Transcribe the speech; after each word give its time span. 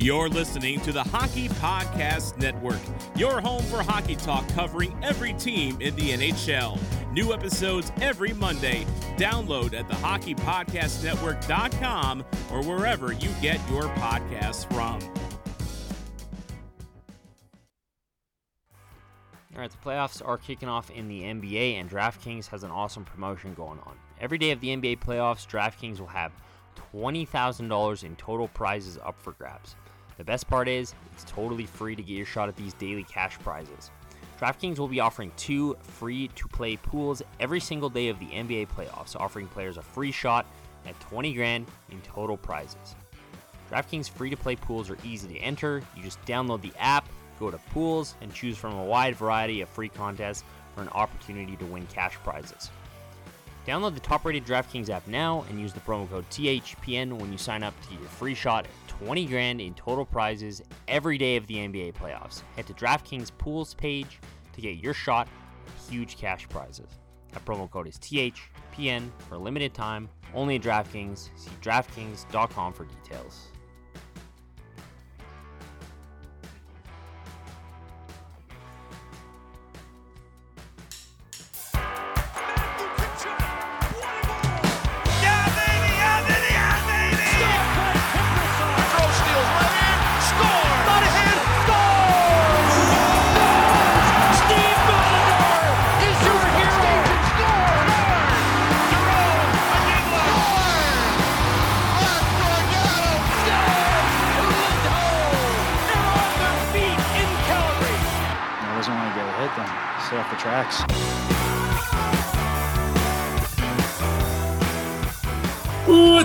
You're 0.00 0.28
listening 0.28 0.80
to 0.82 0.92
the 0.92 1.02
Hockey 1.02 1.48
Podcast 1.48 2.38
Network, 2.38 2.78
your 3.16 3.40
home 3.40 3.64
for 3.64 3.82
hockey 3.82 4.14
talk 4.14 4.48
covering 4.50 4.96
every 5.02 5.32
team 5.32 5.76
in 5.80 5.96
the 5.96 6.12
NHL. 6.12 6.78
New 7.12 7.32
episodes 7.32 7.90
every 8.00 8.32
Monday. 8.32 8.86
Download 9.16 9.74
at 9.74 9.88
thehockeypodcastnetwork.com 9.88 12.24
or 12.52 12.62
wherever 12.62 13.12
you 13.12 13.28
get 13.42 13.58
your 13.68 13.88
podcasts 13.96 14.72
from. 14.72 15.00
All 19.52 19.62
right, 19.62 19.68
the 19.68 19.78
playoffs 19.78 20.24
are 20.24 20.38
kicking 20.38 20.68
off 20.68 20.92
in 20.92 21.08
the 21.08 21.22
NBA, 21.22 21.74
and 21.74 21.90
DraftKings 21.90 22.46
has 22.50 22.62
an 22.62 22.70
awesome 22.70 23.04
promotion 23.04 23.52
going 23.54 23.80
on. 23.80 23.96
Every 24.20 24.38
day 24.38 24.52
of 24.52 24.60
the 24.60 24.68
NBA 24.68 25.00
playoffs, 25.00 25.44
DraftKings 25.44 25.98
will 25.98 26.06
have 26.06 26.30
$20,000 26.94 28.04
in 28.04 28.14
total 28.14 28.46
prizes 28.46 28.96
up 29.04 29.20
for 29.20 29.32
grabs. 29.32 29.74
The 30.18 30.24
best 30.24 30.48
part 30.48 30.68
is, 30.68 30.94
it's 31.12 31.24
totally 31.24 31.64
free 31.64 31.94
to 31.94 32.02
get 32.02 32.12
your 32.12 32.26
shot 32.26 32.48
at 32.48 32.56
these 32.56 32.74
daily 32.74 33.04
cash 33.04 33.38
prizes. 33.38 33.90
DraftKings 34.38 34.78
will 34.78 34.88
be 34.88 35.00
offering 35.00 35.32
two 35.36 35.76
free 35.80 36.28
to 36.34 36.48
play 36.48 36.76
pools 36.76 37.22
every 37.40 37.60
single 37.60 37.88
day 37.88 38.08
of 38.08 38.18
the 38.18 38.26
NBA 38.26 38.68
playoffs, 38.68 39.16
offering 39.16 39.46
players 39.46 39.76
a 39.76 39.82
free 39.82 40.12
shot 40.12 40.44
at 40.86 40.98
20 41.00 41.32
grand 41.34 41.66
in 41.90 42.00
total 42.02 42.36
prizes. 42.36 42.96
DraftKings 43.70 44.10
free 44.10 44.30
to 44.30 44.36
play 44.36 44.56
pools 44.56 44.90
are 44.90 44.98
easy 45.04 45.28
to 45.28 45.38
enter. 45.38 45.82
You 45.96 46.02
just 46.02 46.20
download 46.24 46.62
the 46.62 46.72
app, 46.78 47.08
go 47.38 47.50
to 47.50 47.58
pools, 47.72 48.16
and 48.20 48.34
choose 48.34 48.56
from 48.58 48.74
a 48.74 48.84
wide 48.84 49.14
variety 49.14 49.60
of 49.60 49.68
free 49.68 49.88
contests 49.88 50.42
for 50.74 50.82
an 50.82 50.88
opportunity 50.90 51.56
to 51.56 51.64
win 51.66 51.86
cash 51.86 52.14
prizes. 52.24 52.70
Download 53.66 53.92
the 53.92 54.00
top 54.00 54.24
rated 54.24 54.46
DraftKings 54.46 54.88
app 54.88 55.06
now 55.06 55.44
and 55.48 55.60
use 55.60 55.72
the 55.72 55.80
promo 55.80 56.08
code 56.08 56.28
THPN 56.30 57.12
when 57.12 57.30
you 57.30 57.38
sign 57.38 57.62
up 57.62 57.78
to 57.82 57.90
get 57.90 58.00
your 58.00 58.08
free 58.08 58.34
shot 58.34 58.66
20 59.04 59.26
grand 59.26 59.60
in 59.60 59.74
total 59.74 60.04
prizes 60.04 60.62
every 60.88 61.18
day 61.18 61.36
of 61.36 61.46
the 61.46 61.56
NBA 61.56 61.94
playoffs. 61.94 62.42
Head 62.56 62.66
to 62.66 62.74
DraftKings 62.74 63.30
Pools 63.38 63.74
page 63.74 64.18
to 64.52 64.60
get 64.60 64.76
your 64.76 64.94
shot 64.94 65.28
at 65.66 65.90
huge 65.90 66.16
cash 66.16 66.48
prizes. 66.48 66.98
That 67.32 67.44
promo 67.44 67.70
code 67.70 67.86
is 67.86 67.98
THPN 67.98 69.10
for 69.28 69.36
a 69.36 69.38
limited 69.38 69.74
time, 69.74 70.08
only 70.34 70.56
at 70.56 70.62
DraftKings. 70.62 71.30
See 71.36 71.50
DraftKings.com 71.62 72.72
for 72.72 72.84
details. 72.84 73.48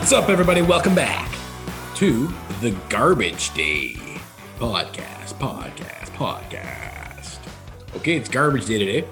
What's 0.03 0.11
up, 0.11 0.27
everybody? 0.27 0.61
Welcome 0.61 0.95
back 0.95 1.33
to 1.95 2.27
the 2.59 2.71
Garbage 2.89 3.53
Day 3.53 3.93
podcast. 4.59 5.33
Podcast. 5.35 6.09
Podcast. 6.17 7.39
Okay, 7.95 8.17
it's 8.17 8.27
Garbage 8.27 8.65
Day 8.65 8.79
today. 8.79 9.07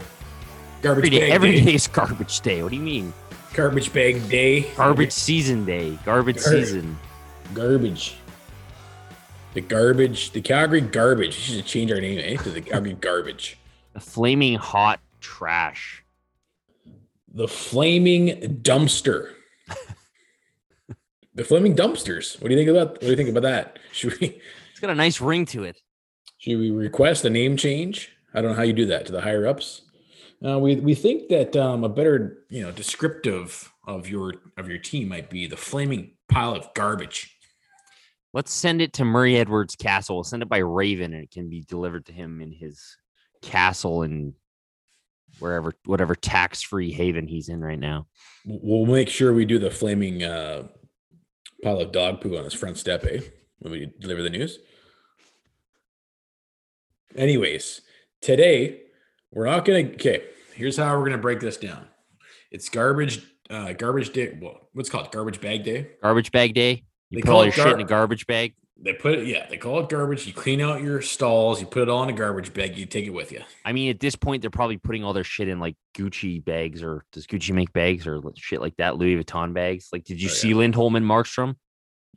Garbage 0.81 1.05
Every 1.05 1.09
day, 1.09 1.19
bag 1.21 1.31
every 1.31 1.51
day. 1.53 1.63
day 1.63 1.73
is 1.75 1.87
garbage 1.87 2.41
day. 2.41 2.61
What 2.61 2.71
do 2.71 2.75
you 2.75 2.81
mean? 2.81 3.13
Garbage 3.53 3.93
bag 3.93 4.27
day. 4.27 4.63
Garbage 4.75 5.13
season 5.13 5.63
day. 5.63 5.97
Garbage 6.03 6.43
Gar- 6.43 6.55
season. 6.55 6.99
Garbage. 7.53 8.17
The 9.53 9.61
garbage. 9.61 10.31
The 10.31 10.41
Calgary 10.41 10.81
Garbage. 10.81 11.37
We 11.37 11.55
should 11.55 11.65
change 11.65 11.93
our 11.93 12.01
name 12.01 12.19
eh, 12.21 12.35
to 12.35 12.49
the 12.49 12.59
Calgary 12.59 12.97
Garbage. 12.99 13.57
The 13.93 14.01
flaming 14.01 14.55
hot 14.55 14.99
trash. 15.21 16.03
The 17.33 17.47
Flaming 17.47 18.59
Dumpster. 18.61 19.35
The 21.33 21.43
Flaming 21.43 21.75
Dumpsters. 21.75 22.41
What 22.41 22.49
do 22.49 22.55
you 22.55 22.59
think 22.59 22.69
about? 22.69 22.91
What 22.93 23.01
do 23.01 23.07
you 23.07 23.15
think 23.15 23.29
about 23.29 23.43
that? 23.43 23.79
Should 23.91 24.19
we? 24.19 24.41
It's 24.71 24.79
got 24.79 24.89
a 24.89 24.95
nice 24.95 25.21
ring 25.21 25.45
to 25.47 25.63
it. 25.63 25.81
Should 26.37 26.59
we 26.59 26.71
request 26.71 27.25
a 27.25 27.29
name 27.29 27.57
change? 27.57 28.11
I 28.33 28.41
don't 28.41 28.51
know 28.51 28.57
how 28.57 28.63
you 28.63 28.73
do 28.73 28.85
that 28.87 29.05
to 29.07 29.11
the 29.11 29.21
higher 29.21 29.47
ups. 29.47 29.81
Uh, 30.45 30.57
we 30.57 30.75
we 30.77 30.95
think 30.95 31.29
that 31.29 31.55
um, 31.55 31.83
a 31.83 31.89
better 31.89 32.45
you 32.49 32.61
know 32.61 32.71
descriptive 32.71 33.71
of 33.87 34.09
your 34.09 34.33
of 34.57 34.67
your 34.67 34.79
team 34.79 35.09
might 35.09 35.29
be 35.29 35.47
the 35.47 35.57
flaming 35.57 36.11
pile 36.29 36.55
of 36.55 36.73
garbage. 36.73 37.37
Let's 38.33 38.53
send 38.53 38.81
it 38.81 38.93
to 38.93 39.05
Murray 39.05 39.37
Edwards 39.37 39.75
Castle. 39.75 40.15
We'll 40.15 40.23
send 40.23 40.41
it 40.41 40.49
by 40.49 40.59
Raven 40.59 41.13
and 41.13 41.23
it 41.23 41.31
can 41.31 41.49
be 41.49 41.61
delivered 41.67 42.05
to 42.05 42.13
him 42.13 42.41
in 42.41 42.53
his 42.53 42.95
castle 43.41 44.03
in 44.03 44.33
wherever, 45.39 45.73
whatever 45.85 46.15
tax 46.15 46.61
free 46.61 46.91
haven 46.91 47.27
he's 47.27 47.49
in 47.49 47.61
right 47.61 47.79
now. 47.79 48.07
We'll 48.45 48.85
make 48.85 49.09
sure 49.09 49.33
we 49.33 49.43
do 49.43 49.59
the 49.59 49.69
flaming 49.69 50.23
uh, 50.23 50.67
pile 51.63 51.79
of 51.79 51.91
dog 51.91 52.21
poo 52.21 52.37
on 52.37 52.43
his 52.43 52.53
front 52.53 52.77
step, 52.77 53.05
eh? 53.05 53.21
When 53.59 53.71
we 53.71 53.91
deliver 53.99 54.21
the 54.21 54.29
news. 54.29 54.59
Anyways, 57.15 57.81
today 58.21 58.81
we're 59.31 59.45
not 59.45 59.65
gonna. 59.65 59.79
Okay, 59.79 60.23
here's 60.53 60.77
how 60.77 60.97
we're 60.97 61.05
gonna 61.05 61.17
break 61.17 61.39
this 61.39 61.57
down. 61.57 61.87
It's 62.51 62.69
garbage, 62.69 63.21
uh, 63.49 63.73
garbage 63.73 64.11
day. 64.13 64.37
Well, 64.41 64.69
what's 64.73 64.89
called 64.89 65.11
garbage 65.11 65.41
bag 65.41 65.63
day. 65.63 65.91
Garbage 66.01 66.31
bag 66.31 66.53
day. 66.53 66.83
You 67.09 67.17
They 67.17 67.21
put 67.21 67.27
call 67.27 67.37
all 67.37 67.43
your 67.43 67.53
shit 67.53 67.67
in 67.67 67.79
a 67.81 67.85
garbage 67.85 68.25
bag. 68.25 68.55
They 68.83 68.93
put 68.93 69.19
it, 69.19 69.27
yeah, 69.27 69.45
they 69.47 69.57
call 69.57 69.79
it 69.79 69.89
garbage. 69.89 70.25
You 70.25 70.33
clean 70.33 70.59
out 70.59 70.81
your 70.81 71.01
stalls, 71.03 71.61
you 71.61 71.67
put 71.67 71.83
it 71.83 71.89
all 71.89 72.01
in 72.01 72.09
a 72.09 72.13
garbage 72.13 72.51
bag, 72.51 72.75
you 72.77 72.87
take 72.87 73.05
it 73.05 73.11
with 73.11 73.31
you. 73.31 73.41
I 73.63 73.73
mean, 73.73 73.91
at 73.91 73.99
this 73.99 74.15
point, 74.15 74.41
they're 74.41 74.49
probably 74.49 74.77
putting 74.77 75.03
all 75.03 75.13
their 75.13 75.23
shit 75.23 75.47
in 75.47 75.59
like 75.59 75.75
Gucci 75.95 76.43
bags 76.43 76.81
or 76.81 77.05
does 77.11 77.27
Gucci 77.27 77.53
make 77.53 77.71
bags 77.73 78.07
or 78.07 78.19
shit 78.37 78.59
like 78.59 78.75
that? 78.77 78.97
Louis 78.97 79.23
Vuitton 79.23 79.53
bags. 79.53 79.89
Like, 79.93 80.03
did 80.03 80.19
you 80.19 80.29
Oh, 80.29 80.31
yeah. 80.33 80.35
see 80.35 80.53
Lindholm 80.55 80.95
and 80.95 81.05
Markstrom? 81.05 81.55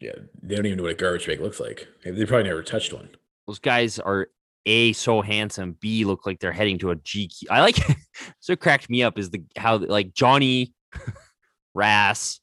Yeah, 0.01 0.13
they 0.43 0.57
don't 0.57 0.65
even 0.65 0.79
know 0.79 0.85
what 0.85 0.93
a 0.93 0.95
garbage 0.95 1.27
bag 1.27 1.41
looks 1.41 1.61
like. 1.61 1.87
They 2.03 2.25
probably 2.25 2.45
never 2.49 2.63
touched 2.63 2.95
one. 2.95 3.11
Those 3.47 3.59
guys 3.59 3.99
are 3.99 4.29
a 4.65 4.95
so 4.95 5.21
handsome. 5.21 5.77
B 5.79 6.07
look 6.07 6.25
like 6.25 6.41
they're 6.41 6.51
heading 6.51 6.79
to 6.79 6.93
a 6.93 6.97
GQ. 6.97 7.45
I 7.51 7.61
like 7.61 7.77
so 8.41 8.55
it 8.55 8.61
cracked 8.61 8.89
me 8.89 9.03
up 9.03 9.19
is 9.19 9.29
the 9.29 9.43
how 9.59 9.77
like 9.77 10.15
Johnny, 10.15 10.73
Rass, 11.75 12.41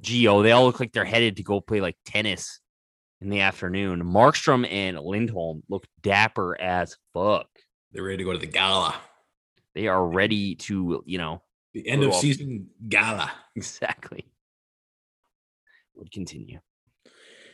Geo. 0.00 0.42
They 0.42 0.52
all 0.52 0.64
look 0.64 0.80
like 0.80 0.92
they're 0.92 1.04
headed 1.04 1.36
to 1.36 1.42
go 1.42 1.60
play 1.60 1.80
like 1.80 1.96
tennis 2.06 2.60
in 3.20 3.28
the 3.30 3.40
afternoon. 3.40 4.02
Markstrom 4.02 4.66
and 4.70 4.98
Lindholm 4.98 5.62
look 5.68 5.86
dapper 6.02 6.60
as 6.60 6.96
fuck. 7.12 7.48
They're 7.92 8.02
ready 8.04 8.18
to 8.18 8.24
go 8.24 8.32
to 8.32 8.38
the 8.38 8.46
gala, 8.46 8.94
They 9.74 9.88
are 9.88 10.06
ready 10.06 10.54
to 10.56 11.02
you 11.06 11.18
know 11.18 11.42
the 11.72 11.86
end 11.88 12.02
of 12.04 12.10
Cool. 12.10 12.20
season 12.20 12.68
gala. 12.88 13.32
exactly. 13.54 14.26
Would 15.94 16.12
continue. 16.12 16.60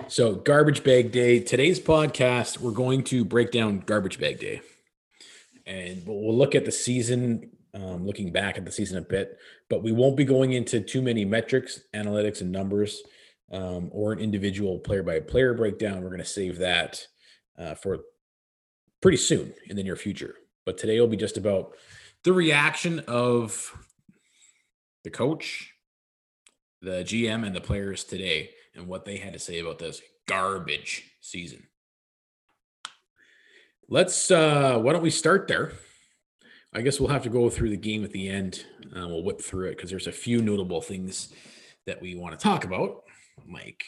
So, 0.09 0.35
garbage 0.35 0.83
bag 0.83 1.13
day. 1.13 1.39
Today's 1.39 1.79
podcast, 1.79 2.59
we're 2.59 2.73
going 2.73 3.05
to 3.05 3.25
break 3.25 3.53
down 3.53 3.81
garbage 3.81 4.19
bag 4.19 4.41
day, 4.41 4.61
and 5.65 6.05
we'll 6.05 6.21
we'll 6.25 6.37
look 6.37 6.57
at 6.57 6.65
the 6.65 6.73
season, 6.73 7.53
um, 7.73 8.05
looking 8.05 8.33
back 8.33 8.59
at 8.59 8.65
the 8.65 8.73
season 8.73 8.99
a 8.99 9.03
bit. 9.03 9.39
But 9.71 9.85
we 9.85 9.93
won't 9.93 10.17
be 10.17 10.25
going 10.25 10.55
into 10.55 10.81
too 10.81 11.03
many 11.03 11.25
metrics, 11.25 11.81
analytics, 11.95 12.41
and 12.41 12.51
numbers, 12.51 13.01
um, 13.53 13.89
or 13.93 14.13
an 14.13 14.19
individual 14.19 14.79
player 14.79 15.03
by 15.03 15.21
player 15.21 15.55
breakdown. 15.55 16.03
We're 16.03 16.09
going 16.09 16.21
to 16.21 16.25
save 16.25 16.59
that 16.59 17.07
uh, 17.59 17.75
for 17.75 18.01
pretty 19.01 19.19
soon 19.19 19.53
in 19.69 19.77
the 19.77 19.83
near 19.83 19.97
future. 19.97 20.35
But 20.65 20.79
today 20.79 20.99
will 21.01 21.09
be 21.09 21.17
just 21.17 21.37
about 21.37 21.75
the 22.25 22.33
reaction 22.33 23.01
of 23.01 23.73
the 25.05 25.11
coach, 25.11 25.75
the 26.81 27.03
GM, 27.03 27.45
and 27.47 27.55
the 27.55 27.61
players 27.61 28.05
today 28.05 28.51
and 28.75 28.87
what 28.87 29.05
they 29.05 29.17
had 29.17 29.33
to 29.33 29.39
say 29.39 29.59
about 29.59 29.79
this 29.79 30.01
garbage 30.27 31.05
season. 31.21 31.67
Let's 33.89 34.31
uh 34.31 34.79
why 34.79 34.93
don't 34.93 35.03
we 35.03 35.11
start 35.11 35.49
there? 35.49 35.73
I 36.73 36.81
guess 36.81 36.99
we'll 36.99 37.11
have 37.11 37.25
to 37.25 37.29
go 37.29 37.51
through 37.51 37.71
the 37.71 37.77
game 37.77 38.03
at 38.05 38.13
the 38.13 38.29
end. 38.29 38.65
Uh, 38.97 39.07
we'll 39.07 39.23
whip 39.23 39.43
through 39.43 39.67
it 39.69 39.77
because 39.77 39.91
there's 39.91 40.07
a 40.07 40.13
few 40.13 40.41
notable 40.41 40.81
things 40.81 41.33
that 41.87 42.01
we 42.01 42.15
want 42.15 42.39
to 42.39 42.43
talk 42.43 42.65
about, 42.65 43.03
like 43.53 43.83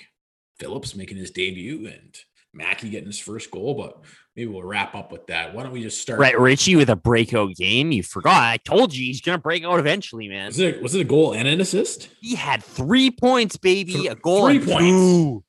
Phillips 0.59 0.95
making 0.95 1.17
his 1.19 1.31
debut 1.31 1.87
and 1.87 2.15
Mackey 2.53 2.89
getting 2.89 3.07
his 3.09 3.19
first 3.19 3.51
goal. 3.51 3.75
But 3.75 3.99
maybe 4.37 4.49
we'll 4.51 4.63
wrap 4.63 4.95
up 4.95 5.13
with 5.13 5.27
that. 5.27 5.55
Why 5.55 5.63
don't 5.63 5.73
we 5.73 5.83
just 5.83 6.01
start? 6.01 6.21
Right, 6.21 6.39
Ritchie 6.39 6.77
with 6.77 6.91
a 6.91 6.97
breakout 6.97 7.55
game. 7.57 7.93
You 7.93 8.03
forgot. 8.03 8.43
I 8.43 8.57
told 8.59 8.95
you 8.95 9.05
he's 9.05 9.21
gonna 9.21 9.39
break 9.39 9.65
out 9.65 9.79
eventually, 9.79 10.29
man. 10.29 10.47
Was 10.47 10.59
it 10.59 10.83
was 10.83 10.95
it 10.95 11.01
a 11.01 11.05
goal 11.05 11.33
and 11.35 11.47
an 11.49 11.61
assist? 11.61 12.09
He 12.21 12.35
had 12.35 12.63
three 12.63 13.11
points, 13.11 13.57
baby. 13.57 13.93
Th- 13.95 14.11
a 14.11 14.15
goal, 14.15 14.47
three 14.47 14.57
and 14.57 14.67
points. 14.67 14.81
two. 14.89 15.44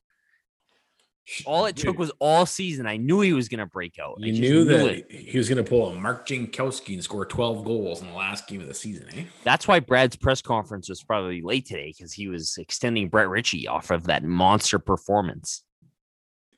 All 1.45 1.65
it 1.65 1.75
took 1.75 1.97
was 1.97 2.11
all 2.19 2.45
season. 2.45 2.85
I 2.85 2.97
knew 2.97 3.21
he 3.21 3.33
was 3.33 3.49
going 3.49 3.59
to 3.59 3.65
break 3.65 3.97
out. 3.99 4.19
You 4.19 4.31
knew 4.31 4.63
that 4.65 4.85
it. 4.85 5.11
he 5.11 5.37
was 5.37 5.49
going 5.49 5.63
to 5.63 5.67
pull 5.67 5.89
a 5.89 5.95
Mark 5.95 6.27
Jankowski 6.27 6.93
and 6.93 7.03
score 7.03 7.25
12 7.25 7.65
goals 7.65 8.01
in 8.01 8.07
the 8.07 8.13
last 8.13 8.47
game 8.47 8.61
of 8.61 8.67
the 8.67 8.75
season, 8.75 9.07
eh? 9.15 9.23
That's 9.43 9.67
why 9.67 9.79
Brad's 9.79 10.15
press 10.15 10.41
conference 10.41 10.87
was 10.87 11.03
probably 11.03 11.41
late 11.41 11.65
today 11.65 11.93
because 11.97 12.13
he 12.13 12.27
was 12.27 12.57
extending 12.57 13.09
Brett 13.09 13.27
Ritchie 13.27 13.67
off 13.67 13.89
of 13.89 14.03
that 14.03 14.23
monster 14.23 14.77
performance. 14.77 15.63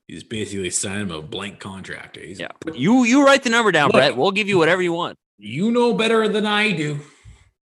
He's 0.05 0.23
basically 0.23 0.69
signing 0.69 1.03
him 1.03 1.11
a 1.11 1.21
blank 1.21 1.59
contract. 1.59 2.17
Eh? 2.17 2.27
He's 2.27 2.39
yeah, 2.39 2.47
you 2.73 3.03
you 3.05 3.25
write 3.25 3.43
the 3.43 3.49
number 3.49 3.71
down, 3.71 3.87
Look, 3.87 3.93
Brett. 3.93 4.17
We'll 4.17 4.31
give 4.31 4.49
you 4.49 4.57
whatever 4.57 4.81
you 4.81 4.93
want. 4.93 5.17
You 5.37 5.71
know 5.71 5.93
better 5.93 6.27
than 6.27 6.45
I 6.45 6.71
do 6.71 6.99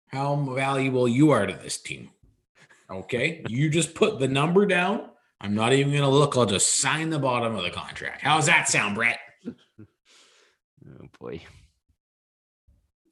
how 0.08 0.36
valuable 0.36 1.08
you 1.08 1.32
are 1.32 1.46
to 1.46 1.54
this 1.54 1.78
team. 1.78 2.10
Okay, 2.90 3.44
you 3.48 3.70
just 3.70 3.96
put 3.96 4.20
the 4.20 4.28
number 4.28 4.66
down 4.66 5.10
I'm 5.44 5.54
not 5.54 5.74
even 5.74 5.92
going 5.92 6.04
to 6.04 6.10
look. 6.10 6.38
I'll 6.38 6.46
just 6.46 6.80
sign 6.80 7.10
the 7.10 7.20
bottom 7.20 7.54
of 7.54 7.64
the 7.64 7.70
contract. 7.70 8.22
How's 8.22 8.46
that 8.46 8.70
sound, 8.70 8.96
Brett? 8.96 9.20
oh, 9.48 11.08
boy. 11.20 11.42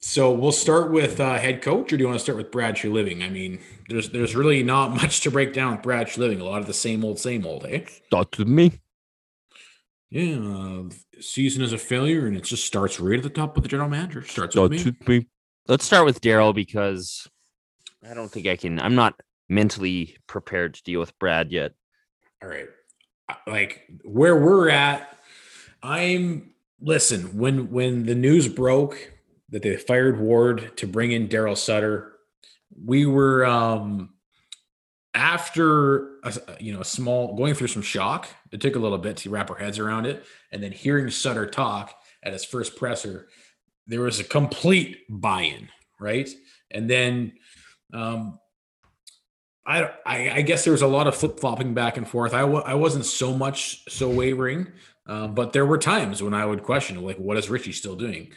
So 0.00 0.32
we'll 0.32 0.50
start 0.50 0.90
with 0.90 1.20
uh, 1.20 1.38
head 1.38 1.60
coach, 1.60 1.92
or 1.92 1.98
do 1.98 2.02
you 2.02 2.08
want 2.08 2.18
to 2.18 2.22
start 2.22 2.38
with 2.38 2.50
Brad 2.50 2.82
Living? 2.82 3.22
I 3.22 3.28
mean, 3.28 3.60
there's 3.88 4.08
there's 4.08 4.34
really 4.34 4.62
not 4.62 4.90
much 5.02 5.20
to 5.20 5.30
break 5.30 5.52
down 5.52 5.72
with 5.72 5.82
Brad 5.82 6.08
Treliving. 6.08 6.40
A 6.40 6.44
lot 6.44 6.60
of 6.60 6.66
the 6.66 6.74
same 6.74 7.04
old, 7.04 7.20
same 7.20 7.46
old, 7.46 7.66
eh? 7.66 7.84
Start 8.06 8.36
with 8.38 8.48
me. 8.48 8.80
Yeah, 10.10 10.38
uh, 10.38 10.82
season 11.20 11.62
is 11.62 11.72
a 11.72 11.78
failure, 11.78 12.26
and 12.26 12.36
it 12.36 12.44
just 12.44 12.64
starts 12.64 12.98
right 12.98 13.18
at 13.18 13.22
the 13.22 13.30
top 13.30 13.54
with 13.54 13.62
the 13.62 13.68
general 13.68 13.90
manager. 13.90 14.24
Starts 14.24 14.56
with 14.56 14.72
me. 14.72 14.84
with 14.84 15.08
me. 15.08 15.26
Let's 15.68 15.84
start 15.84 16.06
with 16.06 16.20
Daryl 16.20 16.54
because 16.54 17.28
I 18.08 18.14
don't 18.14 18.30
think 18.30 18.46
I 18.46 18.56
can. 18.56 18.80
I'm 18.80 18.94
not 18.94 19.20
mentally 19.48 20.16
prepared 20.26 20.74
to 20.74 20.82
deal 20.82 20.98
with 20.98 21.16
Brad 21.18 21.52
yet 21.52 21.72
all 22.42 22.48
right, 22.48 22.68
like 23.46 23.82
where 24.04 24.36
we're 24.36 24.68
at, 24.68 25.16
I'm 25.82 26.52
listen 26.80 27.36
when 27.38 27.70
when 27.70 28.04
the 28.04 28.14
news 28.14 28.48
broke 28.48 29.12
that 29.50 29.62
they 29.62 29.76
fired 29.76 30.18
Ward 30.18 30.76
to 30.78 30.86
bring 30.86 31.12
in 31.12 31.28
Daryl 31.28 31.56
Sutter, 31.56 32.14
we 32.84 33.06
were 33.06 33.44
um 33.46 34.10
after 35.14 36.18
a, 36.24 36.32
you 36.58 36.72
know 36.72 36.80
a 36.80 36.84
small 36.84 37.36
going 37.36 37.54
through 37.54 37.68
some 37.68 37.82
shock. 37.82 38.28
It 38.50 38.60
took 38.60 38.76
a 38.76 38.80
little 38.80 38.98
bit 38.98 39.18
to 39.18 39.30
wrap 39.30 39.50
our 39.50 39.56
heads 39.56 39.78
around 39.78 40.06
it, 40.06 40.24
and 40.50 40.62
then 40.62 40.72
hearing 40.72 41.10
Sutter 41.10 41.46
talk 41.46 41.94
at 42.22 42.32
his 42.32 42.44
first 42.44 42.76
presser, 42.76 43.28
there 43.86 44.00
was 44.00 44.20
a 44.20 44.24
complete 44.24 44.98
buy-in, 45.08 45.68
right? 46.00 46.28
And 46.70 46.88
then 46.88 47.32
um, 47.92 48.38
I, 49.64 49.90
I, 50.04 50.30
I 50.30 50.42
guess 50.42 50.64
there 50.64 50.72
was 50.72 50.82
a 50.82 50.86
lot 50.88 51.06
of 51.06 51.14
flip 51.14 51.38
flopping 51.38 51.74
back 51.74 51.96
and 51.96 52.08
forth. 52.08 52.34
I 52.34 52.40
w- 52.40 52.62
I 52.62 52.74
wasn't 52.74 53.04
so 53.04 53.32
much 53.32 53.84
so 53.88 54.08
wavering, 54.08 54.72
um, 55.06 55.34
but 55.34 55.52
there 55.52 55.66
were 55.66 55.78
times 55.78 56.22
when 56.22 56.34
I 56.34 56.44
would 56.44 56.62
question, 56.62 57.00
like, 57.02 57.18
what 57.18 57.36
is 57.36 57.48
Ritchie 57.48 57.72
still 57.72 57.94
doing? 57.94 58.32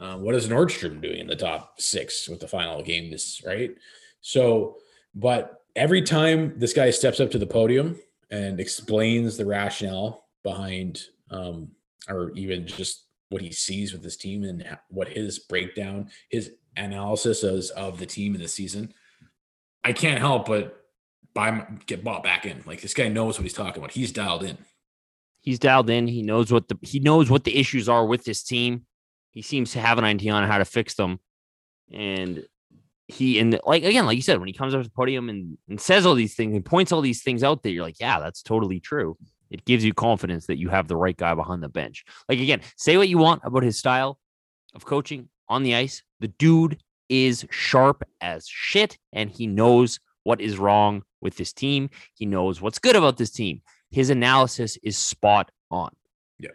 Uh, 0.00 0.16
what 0.16 0.34
is 0.34 0.48
Nordstrom 0.48 1.02
doing 1.02 1.20
in 1.20 1.26
the 1.26 1.36
top 1.36 1.80
six 1.80 2.28
with 2.28 2.40
the 2.40 2.48
final 2.48 2.82
game? 2.82 3.10
This 3.10 3.42
right. 3.44 3.74
So, 4.22 4.78
but 5.14 5.62
every 5.76 6.02
time 6.02 6.58
this 6.58 6.72
guy 6.72 6.90
steps 6.90 7.20
up 7.20 7.30
to 7.32 7.38
the 7.38 7.46
podium 7.46 7.98
and 8.30 8.58
explains 8.58 9.36
the 9.36 9.44
rationale 9.44 10.28
behind, 10.42 11.02
um, 11.30 11.68
or 12.08 12.30
even 12.32 12.66
just 12.66 13.04
what 13.28 13.42
he 13.42 13.52
sees 13.52 13.92
with 13.92 14.02
his 14.02 14.16
team 14.16 14.44
and 14.44 14.64
what 14.88 15.08
his 15.08 15.38
breakdown, 15.40 16.08
his 16.30 16.52
analysis 16.76 17.44
is 17.44 17.70
of 17.70 17.98
the 17.98 18.06
team 18.06 18.34
in 18.34 18.40
the 18.40 18.48
season 18.48 18.94
I 19.84 19.92
can't 19.92 20.18
help 20.18 20.46
but 20.46 20.80
buy 21.34 21.66
get 21.86 22.04
bought 22.04 22.22
back 22.22 22.44
in. 22.44 22.62
Like 22.66 22.80
this 22.82 22.94
guy 22.94 23.08
knows 23.08 23.38
what 23.38 23.44
he's 23.44 23.52
talking 23.52 23.78
about. 23.78 23.92
He's 23.92 24.12
dialed 24.12 24.42
in. 24.42 24.58
He's 25.40 25.58
dialed 25.58 25.88
in. 25.88 26.06
He 26.06 26.22
knows 26.22 26.52
what 26.52 26.68
the 26.68 26.78
he 26.82 27.00
knows 27.00 27.30
what 27.30 27.44
the 27.44 27.56
issues 27.56 27.88
are 27.88 28.04
with 28.04 28.24
this 28.24 28.42
team. 28.42 28.86
He 29.30 29.42
seems 29.42 29.72
to 29.72 29.80
have 29.80 29.98
an 29.98 30.04
idea 30.04 30.32
on 30.32 30.46
how 30.46 30.58
to 30.58 30.64
fix 30.64 30.94
them. 30.94 31.20
And 31.92 32.44
he 33.08 33.38
and 33.38 33.58
like 33.64 33.84
again, 33.84 34.06
like 34.06 34.16
you 34.16 34.22
said, 34.22 34.38
when 34.38 34.48
he 34.48 34.54
comes 34.54 34.74
up 34.74 34.82
to 34.82 34.88
the 34.88 34.94
podium 34.94 35.28
and, 35.28 35.56
and 35.68 35.80
says 35.80 36.04
all 36.06 36.14
these 36.14 36.34
things 36.34 36.54
and 36.54 36.64
points 36.64 36.92
all 36.92 37.00
these 37.00 37.22
things 37.22 37.42
out 37.42 37.62
there, 37.62 37.72
you're 37.72 37.84
like, 37.84 38.00
yeah, 38.00 38.20
that's 38.20 38.42
totally 38.42 38.80
true. 38.80 39.16
It 39.50 39.64
gives 39.64 39.84
you 39.84 39.92
confidence 39.92 40.46
that 40.46 40.58
you 40.58 40.68
have 40.68 40.86
the 40.86 40.96
right 40.96 41.16
guy 41.16 41.34
behind 41.34 41.62
the 41.62 41.68
bench. 41.68 42.04
Like 42.28 42.38
again, 42.38 42.60
say 42.76 42.96
what 42.96 43.08
you 43.08 43.18
want 43.18 43.42
about 43.44 43.62
his 43.62 43.78
style 43.78 44.18
of 44.74 44.84
coaching 44.84 45.28
on 45.48 45.62
the 45.62 45.74
ice. 45.74 46.02
The 46.20 46.28
dude 46.28 46.78
is 47.10 47.44
sharp 47.50 48.02
as 48.22 48.46
shit 48.48 48.96
and 49.12 49.28
he 49.28 49.46
knows 49.46 49.98
what 50.22 50.40
is 50.40 50.56
wrong 50.56 51.02
with 51.20 51.36
this 51.36 51.52
team. 51.52 51.90
He 52.14 52.24
knows 52.24 52.62
what's 52.62 52.78
good 52.78 52.96
about 52.96 53.18
this 53.18 53.30
team. 53.30 53.60
His 53.90 54.08
analysis 54.08 54.78
is 54.82 54.96
spot 54.96 55.50
on. 55.70 55.90
Yeah. 56.38 56.50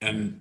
And 0.00 0.40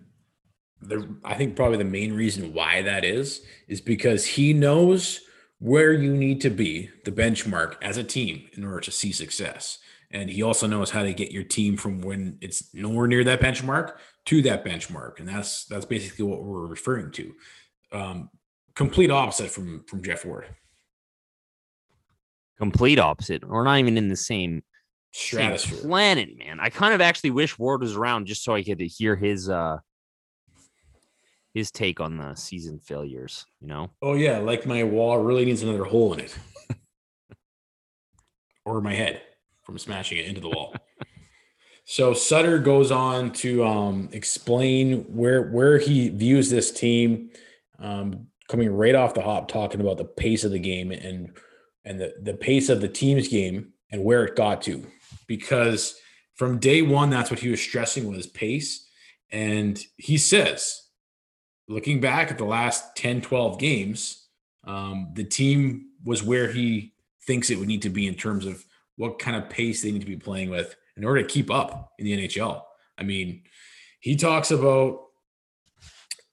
the 0.79 1.17
I 1.25 1.33
think 1.33 1.55
probably 1.55 1.79
the 1.79 1.83
main 1.83 2.13
reason 2.13 2.53
why 2.53 2.83
that 2.83 3.03
is 3.03 3.41
is 3.67 3.81
because 3.81 4.25
he 4.25 4.53
knows 4.53 5.21
where 5.59 5.91
you 5.91 6.15
need 6.15 6.39
to 6.41 6.51
be, 6.51 6.89
the 7.03 7.11
benchmark 7.11 7.75
as 7.81 7.97
a 7.97 8.03
team 8.03 8.47
in 8.53 8.63
order 8.63 8.79
to 8.81 8.91
see 8.91 9.11
success. 9.11 9.79
And 10.11 10.29
he 10.29 10.43
also 10.43 10.67
knows 10.67 10.91
how 10.91 11.01
to 11.01 11.13
get 11.13 11.31
your 11.31 11.43
team 11.43 11.77
from 11.77 12.01
when 12.01 12.37
it's 12.41 12.73
nowhere 12.73 13.07
near 13.07 13.23
that 13.23 13.41
benchmark 13.41 13.93
to 14.25 14.41
that 14.43 14.63
benchmark. 14.63 15.19
And 15.19 15.27
that's 15.27 15.65
that's 15.65 15.85
basically 15.85 16.25
what 16.25 16.43
we're 16.43 16.67
referring 16.67 17.11
to. 17.13 17.33
Um, 17.91 18.29
complete 18.77 19.09
opposite 19.09 19.49
from 19.49 19.83
from 19.87 20.03
Geoff 20.03 20.23
Ward. 20.23 20.45
Complete 22.57 22.99
opposite. 22.99 23.47
We're 23.47 23.63
not 23.63 23.79
even 23.79 23.97
in 23.97 24.07
the 24.07 24.15
same 24.15 24.63
stratosphere 25.13 25.77
same 25.79 25.89
planet, 25.89 26.29
man. 26.37 26.59
I 26.59 26.69
kind 26.69 26.93
of 26.93 27.01
actually 27.01 27.31
wish 27.31 27.57
Ward 27.57 27.81
was 27.81 27.95
around 27.95 28.27
just 28.27 28.43
so 28.43 28.53
I 28.53 28.63
could 28.63 28.79
hear 28.79 29.15
his 29.15 29.49
uh 29.49 29.77
his 31.53 31.71
take 31.71 31.99
on 31.99 32.17
the 32.17 32.35
season 32.35 32.79
failures, 32.79 33.45
you 33.59 33.67
know? 33.67 33.89
Oh 34.01 34.13
yeah, 34.13 34.37
like 34.37 34.67
my 34.67 34.83
wall 34.83 35.17
really 35.17 35.45
needs 35.45 35.63
another 35.63 35.85
hole 35.85 36.13
in 36.13 36.19
it. 36.19 36.37
or 38.65 38.79
my 38.79 38.93
head 38.93 39.21
from 39.63 39.79
smashing 39.79 40.19
it 40.19 40.27
into 40.27 40.39
the 40.39 40.49
wall. 40.49 40.75
so 41.85 42.13
Sutter 42.13 42.59
goes 42.59 42.91
on 42.91 43.31
to 43.33 43.65
um, 43.65 44.09
explain 44.11 44.99
where 45.15 45.49
where 45.49 45.79
he 45.79 46.09
views 46.09 46.51
this 46.51 46.71
team 46.71 47.31
um, 47.79 48.27
coming 48.47 48.73
right 48.73 48.95
off 48.95 49.13
the 49.13 49.21
hop 49.21 49.47
talking 49.47 49.81
about 49.81 49.97
the 49.97 50.05
pace 50.05 50.43
of 50.43 50.51
the 50.51 50.59
game 50.59 50.91
and 50.91 51.37
and 51.85 51.99
the, 51.99 52.13
the 52.21 52.33
pace 52.33 52.69
of 52.69 52.81
the 52.81 52.87
team's 52.87 53.27
game 53.27 53.71
and 53.91 54.03
where 54.03 54.25
it 54.25 54.35
got 54.35 54.61
to. 54.63 54.85
Because 55.27 55.95
from 56.35 56.59
day 56.59 56.81
one 56.81 57.09
that's 57.09 57.29
what 57.29 57.39
he 57.39 57.49
was 57.49 57.61
stressing 57.61 58.09
was 58.09 58.27
pace. 58.27 58.85
And 59.31 59.79
he 59.97 60.17
says 60.17 60.81
looking 61.67 61.99
back 61.99 62.31
at 62.31 62.37
the 62.37 62.45
last 62.45 62.95
10 62.95 63.21
12 63.21 63.59
games 63.59 64.27
um, 64.65 65.11
the 65.13 65.23
team 65.23 65.87
was 66.03 66.23
where 66.23 66.51
he 66.51 66.93
thinks 67.25 67.49
it 67.49 67.57
would 67.57 67.67
need 67.67 67.81
to 67.81 67.89
be 67.89 68.07
in 68.07 68.15
terms 68.15 68.45
of 68.45 68.63
what 68.95 69.19
kind 69.19 69.35
of 69.35 69.49
pace 69.49 69.81
they 69.81 69.91
need 69.91 70.01
to 70.01 70.07
be 70.07 70.17
playing 70.17 70.49
with 70.49 70.75
in 70.95 71.03
order 71.03 71.21
to 71.21 71.27
keep 71.27 71.51
up 71.51 71.93
in 71.99 72.05
the 72.05 72.27
nhl 72.27 72.61
i 72.97 73.03
mean 73.03 73.41
he 73.99 74.15
talks 74.15 74.51
about 74.51 75.06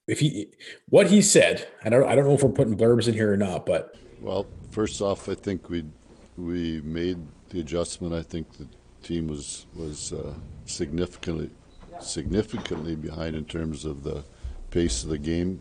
if 0.06 0.20
he 0.20 0.48
what 0.88 1.08
he 1.08 1.22
said, 1.22 1.68
I 1.84 1.88
don't 1.88 2.06
I 2.06 2.14
don't 2.14 2.26
know 2.26 2.34
if 2.34 2.42
we're 2.42 2.50
putting 2.50 2.76
blurbs 2.76 3.08
in 3.08 3.14
here 3.14 3.32
or 3.32 3.36
not, 3.36 3.66
but 3.66 3.96
well, 4.20 4.46
first 4.70 5.00
off, 5.00 5.28
I 5.28 5.34
think 5.34 5.68
we 5.70 5.84
we 6.36 6.80
made 6.82 7.18
the 7.50 7.60
adjustment. 7.60 8.14
I 8.14 8.22
think 8.22 8.52
the 8.58 8.66
team 9.02 9.28
was 9.28 9.66
was 9.74 10.12
uh, 10.12 10.34
significantly 10.66 11.50
significantly 12.00 12.96
behind 12.96 13.36
in 13.36 13.44
terms 13.44 13.84
of 13.84 14.02
the 14.02 14.24
pace 14.70 15.04
of 15.04 15.10
the 15.10 15.18
game, 15.18 15.60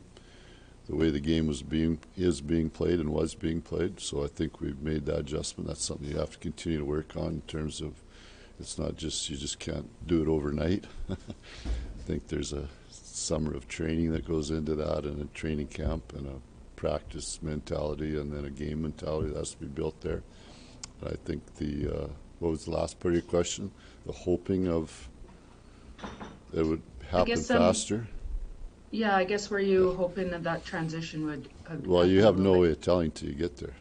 the 0.87 0.95
way 0.95 1.09
the 1.09 1.19
game 1.19 1.47
was 1.47 1.61
being 1.61 1.99
is 2.17 2.41
being 2.41 2.69
played 2.69 2.99
and 2.99 3.09
was 3.09 3.35
being 3.35 3.61
played. 3.61 3.99
So 3.99 4.23
I 4.23 4.27
think 4.27 4.59
we've 4.59 4.81
made 4.81 5.05
that 5.05 5.19
adjustment. 5.19 5.67
That's 5.67 5.83
something 5.83 6.07
you 6.07 6.17
have 6.17 6.31
to 6.31 6.39
continue 6.39 6.79
to 6.79 6.85
work 6.85 7.15
on 7.15 7.27
in 7.27 7.41
terms 7.41 7.79
of 7.79 8.01
it's 8.59 8.77
not 8.77 8.97
just 8.97 9.29
you 9.29 9.37
just 9.37 9.59
can't 9.59 9.89
do 10.05 10.21
it 10.21 10.27
overnight. 10.27 10.85
I 11.09 11.15
think 12.05 12.27
there's 12.27 12.51
a 12.53 12.67
summer 13.13 13.53
of 13.53 13.67
training 13.67 14.11
that 14.11 14.27
goes 14.27 14.51
into 14.51 14.75
that, 14.75 15.05
and 15.05 15.21
a 15.21 15.25
training 15.33 15.67
camp, 15.67 16.13
and 16.13 16.27
a 16.27 16.35
practice 16.75 17.41
mentality, 17.41 18.17
and 18.17 18.31
then 18.31 18.45
a 18.45 18.49
game 18.49 18.81
mentality 18.81 19.29
that 19.29 19.37
has 19.37 19.51
to 19.51 19.57
be 19.57 19.67
built 19.67 19.99
there. 20.01 20.23
I 21.05 21.15
think 21.25 21.55
the 21.55 21.89
uh, 21.89 22.07
what 22.39 22.49
was 22.49 22.65
the 22.65 22.71
last 22.71 22.99
part 22.99 23.13
of 23.13 23.21
your 23.21 23.29
question? 23.29 23.71
The 24.05 24.11
hoping 24.11 24.67
of 24.67 25.09
it 26.53 26.63
would 26.63 26.81
happen 27.09 27.27
guess, 27.27 27.49
um, 27.51 27.59
faster. 27.59 28.07
Yeah, 28.91 29.15
I 29.15 29.23
guess 29.23 29.49
were 29.49 29.59
you 29.59 29.93
hoping 29.93 30.29
that 30.31 30.43
that 30.43 30.65
transition 30.65 31.25
would? 31.25 31.49
Uh, 31.69 31.75
well, 31.85 32.05
you 32.05 32.23
have 32.23 32.37
no 32.37 32.59
way 32.59 32.71
of 32.71 32.81
telling 32.81 33.11
till 33.11 33.29
you 33.29 33.35
get 33.35 33.57
there. 33.57 33.75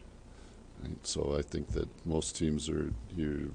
Right? 0.81 1.05
So 1.05 1.35
I 1.37 1.41
think 1.41 1.69
that 1.73 1.87
most 2.05 2.35
teams 2.35 2.69
are 2.69 2.93
you 3.15 3.53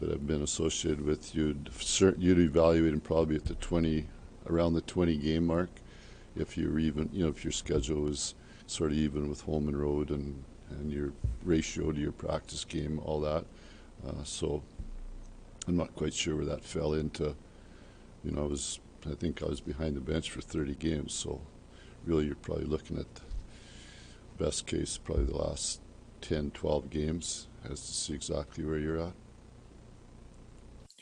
that 0.00 0.10
have 0.10 0.26
been 0.26 0.42
associated 0.42 1.04
with 1.04 1.34
you'd 1.34 1.70
you'd 2.18 2.38
evaluate 2.38 2.92
them 2.92 3.00
probably 3.00 3.36
at 3.36 3.44
the 3.44 3.54
20 3.54 4.06
around 4.50 4.74
the 4.74 4.80
20 4.82 5.16
game 5.16 5.46
mark 5.46 5.70
if 6.36 6.56
you're 6.56 6.78
even, 6.78 7.08
you 7.12 7.24
know, 7.24 7.30
if 7.30 7.44
your 7.44 7.52
schedule 7.52 8.08
is 8.08 8.34
sort 8.66 8.92
of 8.92 8.98
even 8.98 9.28
with 9.28 9.42
home 9.42 9.68
and 9.68 9.80
road 9.80 10.10
and, 10.10 10.42
and 10.70 10.92
your 10.92 11.12
ratio 11.44 11.92
to 11.92 12.00
your 12.00 12.12
practice 12.12 12.64
game, 12.64 13.00
all 13.04 13.20
that. 13.20 13.44
Uh, 14.06 14.22
so 14.24 14.62
I'm 15.66 15.76
not 15.76 15.94
quite 15.94 16.14
sure 16.14 16.36
where 16.36 16.44
that 16.46 16.64
fell 16.64 16.94
into. 16.94 17.34
You 18.24 18.32
know, 18.32 18.44
I 18.44 18.46
was 18.46 18.80
I 19.10 19.14
think 19.14 19.42
I 19.42 19.46
was 19.46 19.60
behind 19.60 19.96
the 19.96 20.00
bench 20.00 20.30
for 20.30 20.42
30 20.42 20.74
games, 20.74 21.14
so 21.14 21.40
really 22.04 22.26
you're 22.26 22.34
probably 22.34 22.66
looking 22.66 22.98
at 22.98 23.06
best 24.38 24.66
case 24.66 24.98
probably 24.98 25.26
the 25.26 25.36
last 25.36 25.80
10, 26.22 26.50
12 26.52 26.90
games 26.90 27.46
as 27.64 27.80
to 27.80 27.92
see 27.92 28.14
exactly 28.14 28.64
where 28.64 28.78
you're 28.78 28.98
at. 28.98 29.12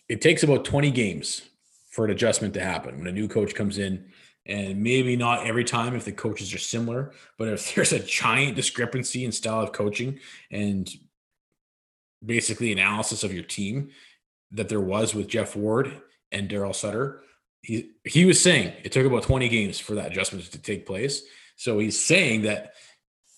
It 0.09 0.21
takes 0.21 0.43
about 0.43 0.64
20 0.64 0.90
games 0.90 1.43
for 1.90 2.04
an 2.04 2.11
adjustment 2.11 2.54
to 2.54 2.61
happen 2.61 2.99
when 2.99 3.07
a 3.07 3.12
new 3.12 3.28
coach 3.28 3.54
comes 3.54 3.78
in 3.78 4.07
and 4.47 4.83
maybe 4.83 5.14
not 5.14 5.47
every 5.47 5.64
time 5.64 5.95
if 5.95 6.04
the 6.04 6.12
coaches 6.12 6.54
are 6.54 6.59
similar, 6.59 7.12
but 7.37 7.49
if 7.49 7.75
there's 7.75 7.92
a 7.92 8.00
giant 8.00 8.57
discrepancy 8.57 9.25
in 9.25 9.33
style 9.33 9.61
of 9.61 9.73
coaching 9.73 10.18
and 10.50 10.90
basically 12.25 12.73
analysis 12.73 13.23
of 13.23 13.33
your 13.33 13.45
team 13.45 13.90
that 14.50 14.68
there 14.68 14.80
was 14.80 15.14
with 15.14 15.28
Geoff 15.28 15.54
Ward 15.54 15.92
and 16.33 16.49
Daryl 16.49 16.75
Sutter, 16.75 17.23
he 17.62 17.90
he 18.04 18.25
was 18.25 18.42
saying 18.42 18.73
it 18.83 18.92
took 18.92 19.04
about 19.04 19.25
20 19.25 19.49
games 19.49 19.78
for 19.78 19.95
that 19.95 20.12
adjustment 20.12 20.45
to 20.45 20.59
take 20.59 20.87
place. 20.87 21.23
So 21.57 21.78
he's 21.78 22.00
saying 22.00 22.42
that 22.42 22.75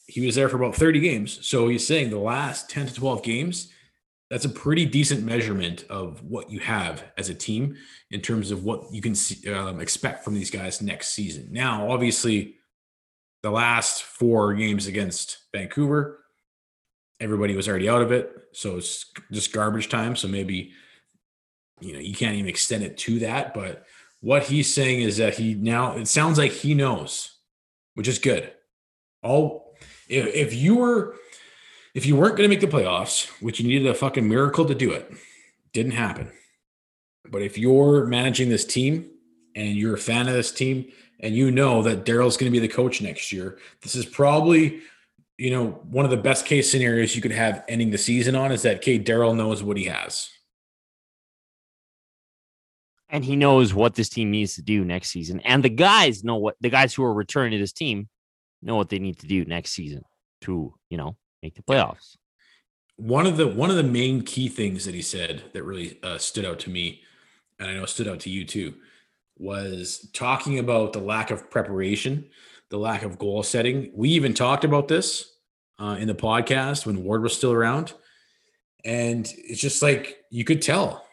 he 0.07 0.25
was 0.27 0.35
there 0.35 0.49
for 0.49 0.57
about 0.57 0.77
30 0.77 1.01
games. 1.01 1.47
So 1.47 1.69
he's 1.69 1.87
saying 1.87 2.11
the 2.11 2.19
last 2.19 2.69
10 2.69 2.89
to 2.89 2.95
12 2.95 3.23
games, 3.23 3.71
that's 4.31 4.45
a 4.45 4.49
pretty 4.49 4.87
decent 4.87 5.25
measurement 5.25 5.85
of 5.91 6.23
what 6.23 6.51
you 6.51 6.61
have 6.61 7.05
as 7.19 7.29
a 7.29 7.35
team 7.35 7.77
in 8.13 8.21
terms 8.21 8.53
of 8.53 8.65
what 8.65 8.93
you 8.93 9.03
can 9.03 9.15
see, 9.15 9.53
um, 9.53 9.81
expect 9.81 10.25
from 10.25 10.35
these 10.35 10.51
guys 10.51 10.81
next 10.81 11.09
season. 11.09 11.49
Now, 11.51 11.91
obviously, 11.91 12.55
the 13.43 13.51
last 13.51 14.05
four 14.05 14.55
games 14.55 14.87
against 14.87 15.39
Vancouver, 15.53 16.21
everybody 17.19 17.57
was 17.57 17.69
already 17.69 17.89
out 17.89 18.03
of 18.03 18.13
it. 18.13 18.33
So 18.53 18.77
it's 18.77 19.07
just 19.33 19.53
garbage 19.53 19.89
time. 19.89 20.15
So 20.15 20.29
maybe, 20.29 20.73
you 21.81 21.93
know, 21.93 21.99
you 21.99 22.15
can't 22.15 22.37
even 22.37 22.49
extend 22.49 22.85
it 22.85 22.99
to 22.99 23.19
that. 23.21 23.53
But 23.53 23.85
what 24.21 24.45
he's 24.45 24.73
saying 24.73 25.01
is 25.01 25.17
that 25.17 25.35
he 25.35 25.55
now, 25.55 25.97
it 25.97 26.07
sounds 26.07 26.39
like 26.39 26.53
he 26.53 26.75
knows, 26.75 27.37
which 27.95 28.07
is 28.07 28.19
good. 28.21 28.53
All, 29.23 29.75
if, 30.09 30.27
if 30.35 30.55
you 30.55 30.77
were, 30.77 31.17
if 31.95 32.07
you 32.07 32.17
weren't 32.17 32.37
going 32.37 32.49
to 32.49 32.55
make 32.55 32.61
the 32.61 32.67
playoffs, 32.67 33.29
which 33.41 33.61
you 33.61 33.67
needed 33.67 33.89
a 33.89 33.95
fucking 33.95 34.29
miracle 34.29 34.65
to 34.67 34.75
do 34.75 34.93
it, 34.93 35.13
didn't 35.73 35.93
happen. 35.93 36.31
But 37.29 37.43
if 37.43 37.59
you're 37.59 38.07
managing 38.07 38.49
this 38.49 38.65
team 38.65 39.11
and 39.55 39.75
you're 39.75 39.95
a 39.95 39.99
fan 39.99 40.29
of 40.29 40.35
this 40.35 40.53
team 40.53 40.91
and 41.21 41.35
you 41.35 41.51
know 41.51 41.83
that 41.83 42.05
Daryl's 42.05 42.37
going 42.37 42.51
to 42.51 42.59
be 42.59 42.65
the 42.65 42.73
coach 42.73 43.01
next 43.03 43.33
year, 43.33 43.59
this 43.83 43.95
is 43.95 44.07
probably, 44.07 44.81
you 45.37 45.51
know, 45.51 45.67
one 45.91 46.05
of 46.05 46.11
the 46.11 46.17
best 46.17 46.47
case 46.47 46.71
scenarios 46.71 47.15
you 47.15 47.23
could 47.23 47.33
have 47.33 47.65
ending 47.69 47.91
the 47.91 47.99
season 47.99 48.35
on 48.37 48.53
is 48.53 48.63
that, 48.63 48.77
okay, 48.77 48.99
Daryl 48.99 49.37
knows 49.37 49.63
what 49.63 49.77
he 49.77 49.85
has. 49.85 50.31
And 53.09 53.25
he 53.25 53.35
knows 53.35 53.75
what 53.75 53.97
this 53.97 54.09
team 54.09 54.31
needs 54.31 54.55
to 54.55 54.63
do 54.63 54.85
next 54.85 55.11
season. 55.11 55.41
And 55.41 55.65
the 55.65 55.69
guys 55.69 56.23
know 56.23 56.37
what 56.37 56.55
the 56.61 56.71
guys 56.71 56.95
who 56.95 57.03
are 57.03 57.13
returning 57.13 57.53
to 57.53 57.59
this 57.59 57.73
team 57.73 58.09
know 58.63 58.77
what 58.77 58.89
they 58.89 59.01
need 59.01 59.19
to 59.19 59.27
do 59.27 59.45
next 59.45 59.73
season 59.73 60.05
to, 60.43 60.75
you 60.89 60.97
know, 60.97 61.17
make 61.43 61.55
the 61.55 61.63
playoffs. 61.63 62.17
One 62.97 63.27
of 63.27 63.37
the 63.37 63.47
one 63.47 63.71
of 63.71 63.77
the 63.77 63.83
main 63.83 64.23
key 64.23 64.49
things 64.49 64.85
that 64.85 64.95
he 64.95 65.03
said 65.03 65.45
that 65.55 65.65
really 65.65 65.99
uh, 66.03 66.19
stood 66.19 66.45
out 66.45 66.59
to 66.61 66.71
me, 66.71 67.01
and 67.59 67.71
I 67.71 67.75
know 67.75 67.87
stood 67.87 68.09
out 68.09 68.21
to 68.21 68.31
you 68.31 68.45
too, 68.45 68.75
was 69.39 70.11
talking 70.13 70.59
about 70.59 70.93
the 70.93 71.01
lack 71.01 71.31
of 71.31 71.51
preparation, 71.51 72.29
the 72.69 72.79
lack 72.79 73.03
of 73.03 73.19
goal 73.19 73.43
setting. 73.43 73.91
We 73.95 74.11
even 74.11 74.35
talked 74.35 74.65
about 74.65 74.87
this 74.87 75.33
uh, 75.79 75.97
in 75.99 76.09
the 76.09 76.15
podcast 76.15 76.85
when 76.85 77.03
Ward 77.03 77.23
was 77.23 77.35
still 77.35 77.53
around, 77.53 77.95
and 78.85 79.27
it's 79.39 79.61
just 79.61 79.83
like 79.83 80.19
you 80.31 80.45
could 80.45 80.61
tell. 80.61 81.07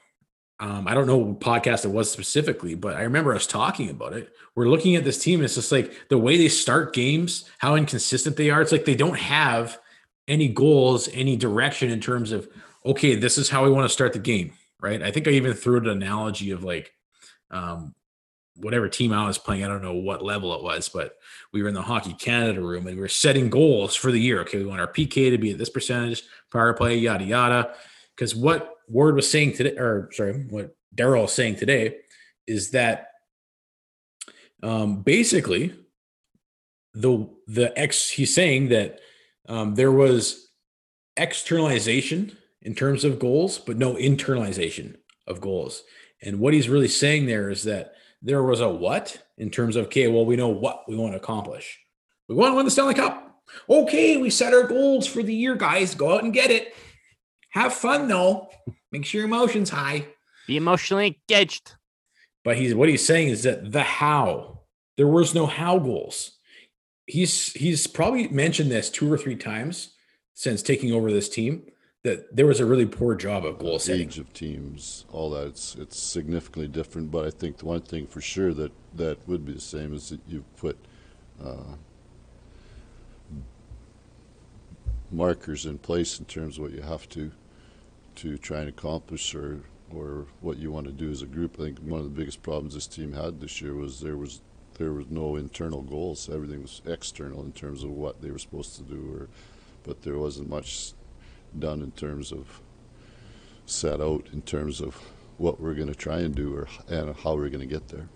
Um, 0.60 0.88
I 0.88 0.96
don't 0.96 1.05
know 1.05 1.17
what 1.17 1.39
podcast 1.39 1.86
it 1.86 1.89
was 1.89 2.12
specifically, 2.12 2.74
but 2.74 2.96
I 2.96 3.03
remember 3.03 3.36
us 3.36 3.46
talking 3.46 3.91
about 3.91 4.13
it. 4.13 4.34
We're 4.55 4.69
looking 4.69 4.96
at 4.96 5.03
this 5.03 5.19
team. 5.19 5.43
It's 5.43 5.53
just 5.53 5.72
like 5.72 6.10
the 6.10 6.17
way 6.17 6.36
they 6.36 6.50
start 6.50 6.93
games, 6.96 7.48
how 7.60 7.75
inconsistent 7.75 8.38
they 8.38 8.50
are. 8.50 8.60
It's 8.60 8.72
like 8.72 8.86
they 8.86 8.96
don't 8.96 9.19
have 9.19 9.79
any 10.27 10.48
goals, 10.48 11.10
any 11.13 11.36
direction 11.36 11.89
in 11.89 12.01
terms 12.01 12.31
of, 12.31 12.48
okay, 12.86 13.15
this 13.15 13.38
is 13.38 13.50
how 13.50 13.63
we 13.63 13.72
want 13.72 13.86
to 13.86 13.93
start 13.93 14.13
the 14.13 14.19
game, 14.19 14.53
right? 14.81 15.01
I 15.01 15.12
think 15.12 15.27
I 15.27 15.31
even 15.31 15.53
threw 15.53 15.77
an 15.77 15.88
analogy 15.88 16.51
of 16.51 16.63
like, 16.63 16.93
um, 17.51 17.93
whatever 18.57 18.89
team 18.89 19.13
I 19.13 19.27
was 19.27 19.38
playing, 19.38 19.63
I 19.63 19.67
don't 19.67 19.84
know 19.84 19.93
what 19.93 20.24
level 20.24 20.55
it 20.55 20.63
was, 20.63 20.89
but 20.89 21.17
we 21.53 21.62
were 21.62 21.69
in 21.69 21.75
the 21.75 21.81
Hockey 21.81 22.13
Canada 22.13 22.62
room 22.62 22.88
and 22.88 22.96
we 22.96 23.01
were 23.01 23.07
setting 23.07 23.50
goals 23.50 23.96
for 23.96 24.12
the 24.12 24.19
year. 24.19 24.41
Okay, 24.41 24.57
we 24.57 24.65
want 24.65 24.81
our 24.81 24.91
PK 24.91 25.29
to 25.29 25.38
be 25.38 25.51
at 25.51 25.57
this 25.57 25.69
percentage, 25.69 26.24
power 26.51 26.74
play, 26.74 26.98
yada 26.98 27.24
yada. 27.24 27.74
Because 28.15 28.36
what 28.36 28.74
Ward 28.88 29.15
was 29.15 29.29
saying 29.29 29.53
today, 29.53 29.77
or 29.77 30.10
sorry, 30.12 30.46
what 30.50 30.75
Daryl 30.96 31.25
is 31.25 31.34
saying 31.34 31.57
today, 31.57 31.98
is 32.48 32.72
that 32.72 33.10
um, 34.63 35.01
basically 35.01 35.75
the 36.93 37.29
the 37.48 37.77
ex 37.77 38.10
he's 38.10 38.34
saying 38.34 38.69
that 38.69 39.00
um, 39.48 39.75
there 39.75 39.92
was 39.92 40.50
externalization 41.16 42.38
in 42.62 42.75
terms 42.75 43.04
of 43.04 43.20
goals, 43.20 43.58
but 43.58 43.77
no 43.77 43.96
internalization 43.96 44.96
of 45.25 45.42
goals. 45.42 45.84
And 46.22 46.39
what 46.39 46.54
he's 46.54 46.70
really 46.70 46.88
saying 46.88 47.25
there 47.25 47.50
is 47.50 47.63
that 47.63 47.94
there 48.22 48.44
was 48.44 48.62
a 48.62 48.70
what 48.70 49.24
in 49.38 49.50
terms 49.50 49.75
of, 49.75 49.86
okay, 49.86 50.08
well, 50.08 50.25
we 50.25 50.36
know 50.36 50.50
what 50.50 50.84
we 50.88 50.96
want 50.96 51.13
to 51.13 51.18
accomplish. 51.18 51.80
We 52.27 52.36
want 52.36 52.51
to 52.51 52.56
win 52.56 52.66
the 52.66 52.72
Stanley 52.72 52.96
Cup. 52.96 53.42
Okay, 53.70 54.18
we 54.18 54.30
set 54.30 54.54
our 54.54 54.68
goals 54.68 55.08
for 55.08 55.24
the 55.24 55.34
year, 55.34 55.56
guys. 55.56 55.96
Go 55.96 56.13
out 56.16 56.24
and 56.24 56.34
get 56.34 56.51
it. 56.51 56.75
Have 57.51 57.74
fun 57.74 58.08
though. 58.08 58.50
Make 58.92 59.06
sure 59.06 59.22
your 59.22 59.27
emotions 59.27 59.70
high. 59.70 60.08
Be 60.48 60.58
emotionally 60.58 61.20
engaged. 61.30 61.75
But 62.44 62.58
he's 62.58 62.75
what 62.75 62.89
he's 62.89 63.06
saying 63.06 63.30
is 63.30 63.44
that 63.44 63.72
the 63.72 63.84
how, 63.84 64.62
there 64.98 65.08
was 65.08 65.34
no 65.34 65.46
how 65.46 65.80
goals 65.80 66.37
he's 67.08 67.54
he's 67.54 67.88
probably 67.88 68.28
mentioned 68.28 68.70
this 68.70 68.90
two 68.90 69.12
or 69.12 69.18
three 69.18 69.36
times 69.36 69.94
since 70.34 70.62
taking 70.62 70.92
over 70.92 71.12
this 71.12 71.28
team 71.30 71.64
that 72.04 72.36
there 72.36 72.46
was 72.46 72.60
a 72.60 72.66
really 72.66 72.86
poor 72.86 73.16
job 73.16 73.44
of 73.44 73.58
goal 73.58 73.80
setting. 73.80 74.08
Age 74.08 74.20
of 74.20 74.32
teams, 74.34 75.06
all 75.12 75.32
that 75.32 75.48
it's 75.48 75.76
it's 75.76 75.98
significantly 75.98 76.68
different. 76.68 77.10
But 77.10 77.26
I 77.26 77.32
think 77.32 77.58
the 77.58 77.66
one 77.66 77.82
thing 77.82 78.06
for 78.06 78.22
sure 78.22 78.54
that 78.54 78.72
that 78.96 79.18
would 79.28 79.46
be 79.46 79.54
the 79.54 79.60
same 79.60 79.94
is 79.94 80.10
that 80.10 80.20
you 80.28 80.44
put 80.58 80.78
uh, 81.44 81.76
markers 85.12 85.66
in 85.66 85.78
place 85.78 86.20
in 86.20 86.26
terms 86.26 86.58
of 86.58 86.64
what 86.64 86.72
you 86.72 86.82
have 86.82 87.10
to 87.10 87.32
to 88.16 88.38
try 88.38 88.60
and 88.60 88.70
accomplish 88.70 89.34
or 89.34 89.62
or 89.94 90.26
what 90.42 90.58
you 90.58 90.70
want 90.72 90.86
to 90.86 90.92
do 90.92 91.10
as 91.10 91.22
a 91.22 91.26
group. 91.26 91.56
I 91.60 91.64
think 91.64 91.80
one 91.80 92.00
of 92.00 92.04
the 92.04 92.12
biggest 92.12 92.44
problems 92.44 92.74
this 92.74 92.88
team 92.88 93.14
had 93.14 93.40
this 93.40 93.62
year 93.62 93.74
was 93.74 94.02
there 94.02 94.18
was 94.18 94.42
there 94.77 94.93
was 94.93 95.07
no 95.10 95.36
internal 95.36 95.81
goals. 95.81 96.29
Everything 96.29 96.62
was 96.62 96.81
external 96.86 97.43
in 97.43 97.51
terms 97.51 97.84
of 97.84 97.91
what 97.91 98.22
they 98.22 98.31
were 98.31 98.39
supposed 98.39 98.75
to 98.75 98.84
do, 98.84 99.13
or 99.13 99.29
but 99.84 100.01
there 100.01 100.17
wasn't 100.17 100.50
much 100.50 100.93
done 101.57 101.81
in 101.81 101.91
terms 101.91 102.31
of 102.31 102.62
set 103.65 104.01
out 104.01 104.27
in 104.31 104.41
terms 104.41 104.81
of 104.81 104.96
what 105.38 105.60
we're 105.60 105.74
going 105.74 105.88
to 105.88 105.96
try 105.96 106.19
and 106.19 106.36
do 106.36 106.55
or 106.55 106.67
and 106.88 107.15
how 107.17 107.36
we're 107.36 107.50
going 107.50 107.60
to 107.60 107.65
get 107.65 107.88
there. 107.89 108.07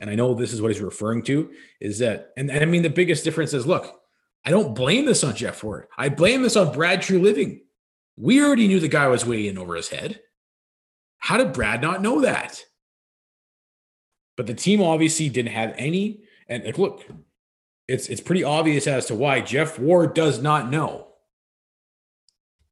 And 0.00 0.10
I 0.10 0.14
know 0.14 0.34
this 0.34 0.52
is 0.52 0.60
what 0.60 0.70
he's 0.70 0.80
referring 0.80 1.22
to 1.22 1.50
is 1.80 1.98
that, 2.00 2.32
and, 2.36 2.50
and 2.50 2.62
I 2.62 2.66
mean 2.66 2.82
the 2.82 2.90
biggest 2.90 3.24
difference 3.24 3.54
is 3.54 3.66
look, 3.66 4.00
I 4.44 4.50
don't 4.50 4.74
blame 4.74 5.06
this 5.06 5.24
on 5.24 5.34
Geoff 5.34 5.64
Ward. 5.64 5.86
I 5.96 6.08
blame 6.08 6.42
this 6.42 6.56
on 6.56 6.72
Brad 6.72 7.00
Treliving. 7.00 7.60
We 8.16 8.42
already 8.42 8.68
knew 8.68 8.80
the 8.80 8.88
guy 8.88 9.08
was 9.08 9.26
way 9.26 9.48
in 9.48 9.58
over 9.58 9.74
his 9.74 9.88
head. 9.88 10.20
How 11.18 11.36
did 11.36 11.52
Brad 11.52 11.80
not 11.80 12.02
know 12.02 12.20
that? 12.20 12.62
But 14.36 14.46
the 14.46 14.54
team 14.54 14.82
obviously 14.82 15.28
didn't 15.28 15.52
have 15.52 15.74
any. 15.76 16.24
And 16.48 16.64
like, 16.64 16.78
look, 16.78 17.04
it's 17.88 18.08
it's 18.08 18.20
pretty 18.20 18.44
obvious 18.44 18.86
as 18.86 19.06
to 19.06 19.14
why 19.14 19.40
Geoff 19.40 19.78
Ward 19.78 20.14
does 20.14 20.40
not 20.40 20.70
know 20.70 21.06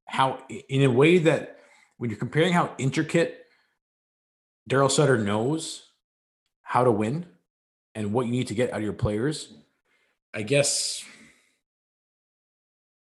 how, 0.06 0.38
in 0.68 0.82
a 0.82 0.90
way 0.90 1.18
that 1.18 1.58
when 1.96 2.10
you're 2.10 2.18
comparing 2.18 2.52
how 2.52 2.72
intricate 2.78 3.46
Daryl 4.68 4.90
Sutter 4.90 5.18
knows 5.18 5.90
how 6.62 6.84
to 6.84 6.90
win 6.90 7.26
and 7.94 8.12
what 8.12 8.26
you 8.26 8.32
need 8.32 8.48
to 8.48 8.54
get 8.54 8.70
out 8.70 8.78
of 8.78 8.82
your 8.82 8.92
players, 8.92 9.52
I 10.32 10.42
guess 10.42 11.04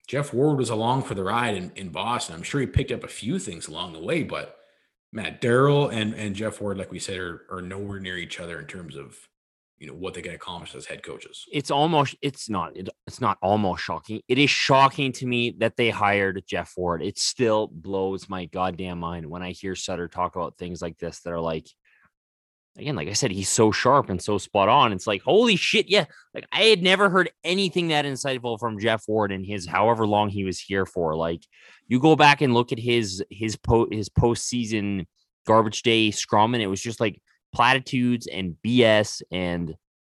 Geoff 0.06 0.32
Ward 0.32 0.58
was 0.58 0.70
along 0.70 1.02
for 1.02 1.14
the 1.14 1.25
ride 1.25 1.56
in, 1.56 1.72
in 1.75 1.88
Boston. 1.88 2.34
I'm 2.34 2.42
sure 2.42 2.60
he 2.60 2.66
picked 2.66 2.92
up 2.92 3.04
a 3.04 3.08
few 3.08 3.38
things 3.38 3.66
along 3.68 3.92
the 3.92 4.00
way, 4.00 4.22
but 4.22 4.55
Matt 5.16 5.40
Daryl 5.40 5.90
and 5.90 6.12
and 6.12 6.37
Geoff 6.37 6.61
Ward, 6.61 6.76
like 6.76 6.92
we 6.92 6.99
said, 6.99 7.18
are 7.18 7.46
are 7.50 7.62
nowhere 7.62 7.99
near 7.99 8.18
each 8.18 8.38
other 8.38 8.61
in 8.61 8.66
terms 8.66 8.96
of 8.96 9.16
you 9.78 9.87
know 9.87 9.94
what 9.94 10.12
they 10.12 10.20
can 10.20 10.35
accomplish 10.35 10.75
as 10.75 10.85
head 10.85 11.02
coaches. 11.02 11.46
It's 11.50 11.70
almost 11.70 12.16
it's 12.20 12.50
not 12.50 12.76
it, 12.76 12.90
it's 13.06 13.20
not 13.20 13.38
almost 13.40 13.82
shocking. 13.82 14.20
It 14.28 14.37
is 14.37 14.50
shocking 14.50 15.12
to 15.12 15.26
me 15.26 15.56
that 15.58 15.78
they 15.78 15.88
hired 15.88 16.44
Geoff 16.46 16.75
Ward. 16.76 17.02
It 17.02 17.18
still 17.18 17.66
blows 17.66 18.28
my 18.28 18.44
goddamn 18.44 19.00
mind 19.00 19.25
when 19.25 19.42
I 19.42 19.52
hear 19.52 19.75
Sutter 19.75 20.06
talk 20.06 20.37
about 20.37 20.58
things 20.58 20.82
like 20.82 20.99
this 20.99 21.20
that 21.20 21.32
are 21.32 21.40
like 21.40 21.66
again, 22.76 22.97
like 22.97 23.09
I 23.09 23.12
said, 23.12 23.30
he's 23.30 23.49
so 23.49 23.73
sharp 23.73 24.11
and 24.11 24.21
so 24.21 24.38
spot 24.38 24.68
on. 24.68 24.92
It's 24.92 25.06
like, 25.06 25.23
holy 25.23 25.56
shit, 25.56 25.88
yeah. 25.88 26.04
Like 26.35 26.47
I 26.52 26.62
had 26.62 26.83
never 26.83 27.09
heard 27.09 27.30
anything 27.45 27.88
that 27.88 28.04
insightful 28.04 28.59
from 28.59 28.78
Geoff 28.78 29.04
Ward 29.09 29.33
in 29.33 29.45
his 29.45 29.66
however 29.66 30.06
long 30.06 30.28
he 30.28 30.45
was 30.45 30.61
here 30.61 30.87
for. 30.87 31.16
Like 31.16 31.42
you 31.88 32.00
go 32.00 32.16
back 32.16 32.40
and 32.40 32.54
look 32.54 32.73
at 32.73 32.78
his 32.78 33.25
his 33.30 33.56
po 33.56 33.87
his 33.90 34.09
postseason 34.09 35.06
garbage 35.47 35.83
day 35.83 36.11
scrum, 36.11 36.54
and 36.54 36.62
it 36.62 36.68
was 36.68 36.80
just 36.80 37.00
like 37.00 37.21
platitudes 37.52 38.26
and 38.26 38.56
BS 38.64 39.23
and 39.30 39.75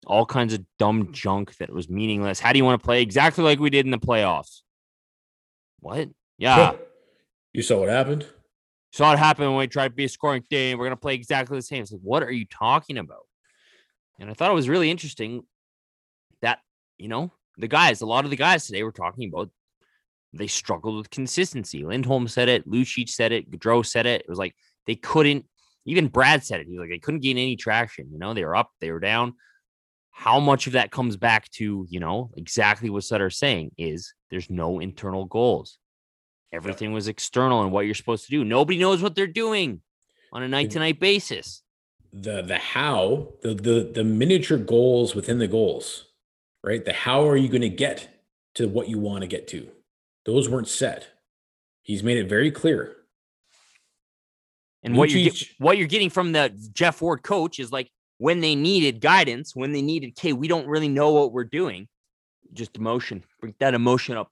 all 0.07 0.27
kinds 0.27 0.55
of 0.55 0.65
dumb 0.79 1.12
junk 1.12 1.57
that 1.59 1.73
was 1.73 1.88
meaningless. 1.88 2.41
How 2.41 2.53
do 2.53 2.59
you 2.59 2.65
want 2.65 2.81
to 2.81 2.85
play? 2.85 3.03
Exactly 3.03 3.45
like 3.45 3.61
we 3.61 3.71
did 3.71 3.85
in 3.85 3.91
the 3.91 3.99
playoffs. 3.99 4.62
What? 5.81 6.09
Yeah. 6.38 6.73
You 7.55 7.62
saw 7.62 7.81
what 7.81 7.88
happened? 7.88 8.27
Saw 8.92 9.12
it 9.12 9.18
happen 9.18 9.47
when 9.47 9.59
we 9.59 9.66
tried 9.66 9.88
to 9.88 9.95
be 9.95 10.04
a 10.04 10.09
scoring 10.09 10.42
team. 10.49 10.78
We're 10.78 10.87
gonna 10.87 10.97
play 10.97 11.14
exactly 11.14 11.59
the 11.59 11.62
same. 11.62 11.83
It's 11.83 11.92
like, 11.92 12.00
what 12.02 12.23
are 12.23 12.33
you 12.33 12.47
talking 12.47 12.99
about? 12.99 13.26
And 14.18 14.30
I 14.30 14.35
thought 14.35 14.50
it 14.50 14.54
was 14.54 14.68
really 14.68 14.90
interesting 14.90 15.42
that, 16.42 16.61
you 16.97 17.09
know, 17.09 17.33
the 17.57 17.68
guys, 17.68 18.00
a 18.00 18.07
lot 18.07 18.25
of 18.25 18.30
the 18.30 18.37
guys 18.37 18.66
today 18.66 18.83
were 18.83 18.92
talking 18.92 19.28
about 19.28 19.50
they 20.33 20.47
struggled 20.47 20.97
with 20.97 21.11
consistency. 21.11 21.85
Lindholm 21.85 22.28
said 22.28 22.49
it, 22.49 22.68
Lucic 22.68 23.09
said 23.09 23.33
it, 23.33 23.50
Gaudreau 23.50 23.85
said 23.85 24.07
it. 24.07 24.23
It 24.23 24.28
was 24.28 24.38
like 24.38 24.54
they 24.87 24.95
couldn't, 24.95 25.47
even 25.87 26.09
Brad 26.09 26.45
said 26.45 26.61
it. 26.61 26.66
He 26.66 26.73
was 26.73 26.80
like, 26.80 26.90
they 26.90 26.99
couldn't 26.99 27.23
gain 27.23 27.38
any 27.38 27.57
traction. 27.57 28.09
You 28.12 28.18
know, 28.18 28.35
they 28.35 28.45
were 28.45 28.57
up, 28.57 28.71
they 28.80 28.90
were 28.90 29.00
down. 29.00 29.35
How 30.11 30.40
much 30.40 30.66
of 30.66 30.75
that 30.75 30.90
comes 30.90 31.16
back 31.16 31.49
to, 31.52 31.87
you 31.88 32.00
know, 32.00 32.30
exactly 32.37 32.90
what 32.90 33.04
Sutter's 33.04 33.38
saying 33.38 33.71
is 33.78 34.12
there's 34.30 34.50
no 34.50 34.80
internal 34.80 35.25
goals. 35.25 35.78
Everything 36.52 36.93
was 36.93 37.09
external 37.09 37.62
and 37.62 37.73
what 37.73 37.87
you're 37.87 37.95
supposed 37.95 38.25
to 38.25 38.31
do. 38.31 38.45
Nobody 38.45 38.78
knows 38.78 39.02
what 39.02 39.14
they're 39.14 39.26
doing 39.26 39.83
on 40.33 40.43
a 40.43 40.49
night 40.49 40.71
to 40.73 40.78
night 40.78 40.99
basis. 40.99 41.62
The 42.12 42.40
the 42.43 42.57
how, 42.57 43.35
the 43.43 43.55
the 43.55 43.90
the 43.95 44.05
miniature 44.05 44.57
goals 44.57 45.14
within 45.14 45.38
the 45.38 45.49
goals, 45.49 46.07
right? 46.64 46.83
The 46.85 46.93
how 46.93 47.28
are 47.28 47.37
you 47.37 47.49
going 47.49 47.62
to 47.62 47.69
get 47.69 48.09
to 48.55 48.67
what 48.69 48.88
you 48.88 48.99
want 48.99 49.21
to 49.23 49.26
get 49.26 49.47
to? 49.49 49.69
Those 50.25 50.49
weren't 50.49 50.69
set. 50.69 51.09
He's 51.83 52.02
made 52.02 52.17
it 52.17 52.28
very 52.28 52.50
clear. 52.50 52.97
And 54.83 54.97
what 54.97 55.11
you're 55.11 55.33
what 55.59 55.76
you're 55.76 55.87
getting 55.87 56.11
from 56.11 56.33
the 56.33 56.50
Geoff 56.73 57.02
Ward 57.02 57.23
coach 57.23 57.59
is 57.59 57.71
like 57.71 57.90
when 58.19 58.40
they 58.40 58.55
needed 58.55 59.00
guidance, 59.00 59.55
when 59.55 59.73
they 59.73 59.83
needed, 59.83 60.14
okay, 60.19 60.33
we 60.33 60.49
don't 60.49 60.67
really 60.67 60.88
know 60.88 61.12
what 61.12 61.33
we're 61.33 61.45
doing, 61.45 61.88
just 62.52 62.76
emotion. 62.76 63.25
Bring 63.40 63.55
that 63.61 63.75
emotion 63.75 64.17
up. 64.17 64.31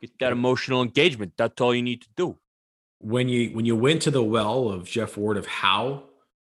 Get 0.00 0.18
that 0.20 0.32
emotional 0.32 0.82
engagement. 0.82 1.32
That's 1.36 1.60
all 1.60 1.74
you 1.74 1.82
need 1.82 2.02
to 2.02 2.08
do. 2.16 2.36
when 2.98 3.28
you 3.28 3.50
when 3.50 3.64
you 3.66 3.76
went 3.76 4.02
to 4.02 4.10
the 4.10 4.22
well 4.22 4.68
of 4.68 4.84
Geoff 4.88 5.16
Ward 5.16 5.36
of 5.36 5.46
how 5.46 6.04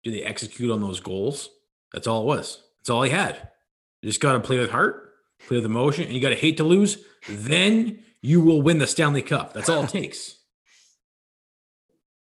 do 0.04 0.12
they 0.12 0.24
execute 0.24 0.72
on 0.72 0.82
those 0.82 1.00
goals, 1.00 1.50
that's 1.94 2.08
all 2.08 2.24
it 2.24 2.26
was. 2.26 2.64
That's 2.80 2.90
all 2.90 3.04
he 3.04 3.12
had. 3.12 3.50
You 4.02 4.10
just 4.10 4.22
got 4.22 4.34
to 4.34 4.40
play 4.42 4.60
with 4.60 4.72
heart, 4.72 5.14
play 5.48 5.58
with 5.58 5.66
emotion, 5.66 6.06
and 6.06 6.14
you 6.14 6.22
got 6.22 6.30
to 6.30 6.36
hate 6.36 6.58
to 6.58 6.64
lose. 6.66 6.98
Then 7.30 8.04
you 8.22 8.42
will 8.42 8.62
win 8.62 8.80
the 8.80 8.88
Stanley 8.88 9.22
Cup. 9.22 9.54
That's 9.54 9.70
all 9.70 9.84
it 9.84 9.90
takes. 10.02 10.38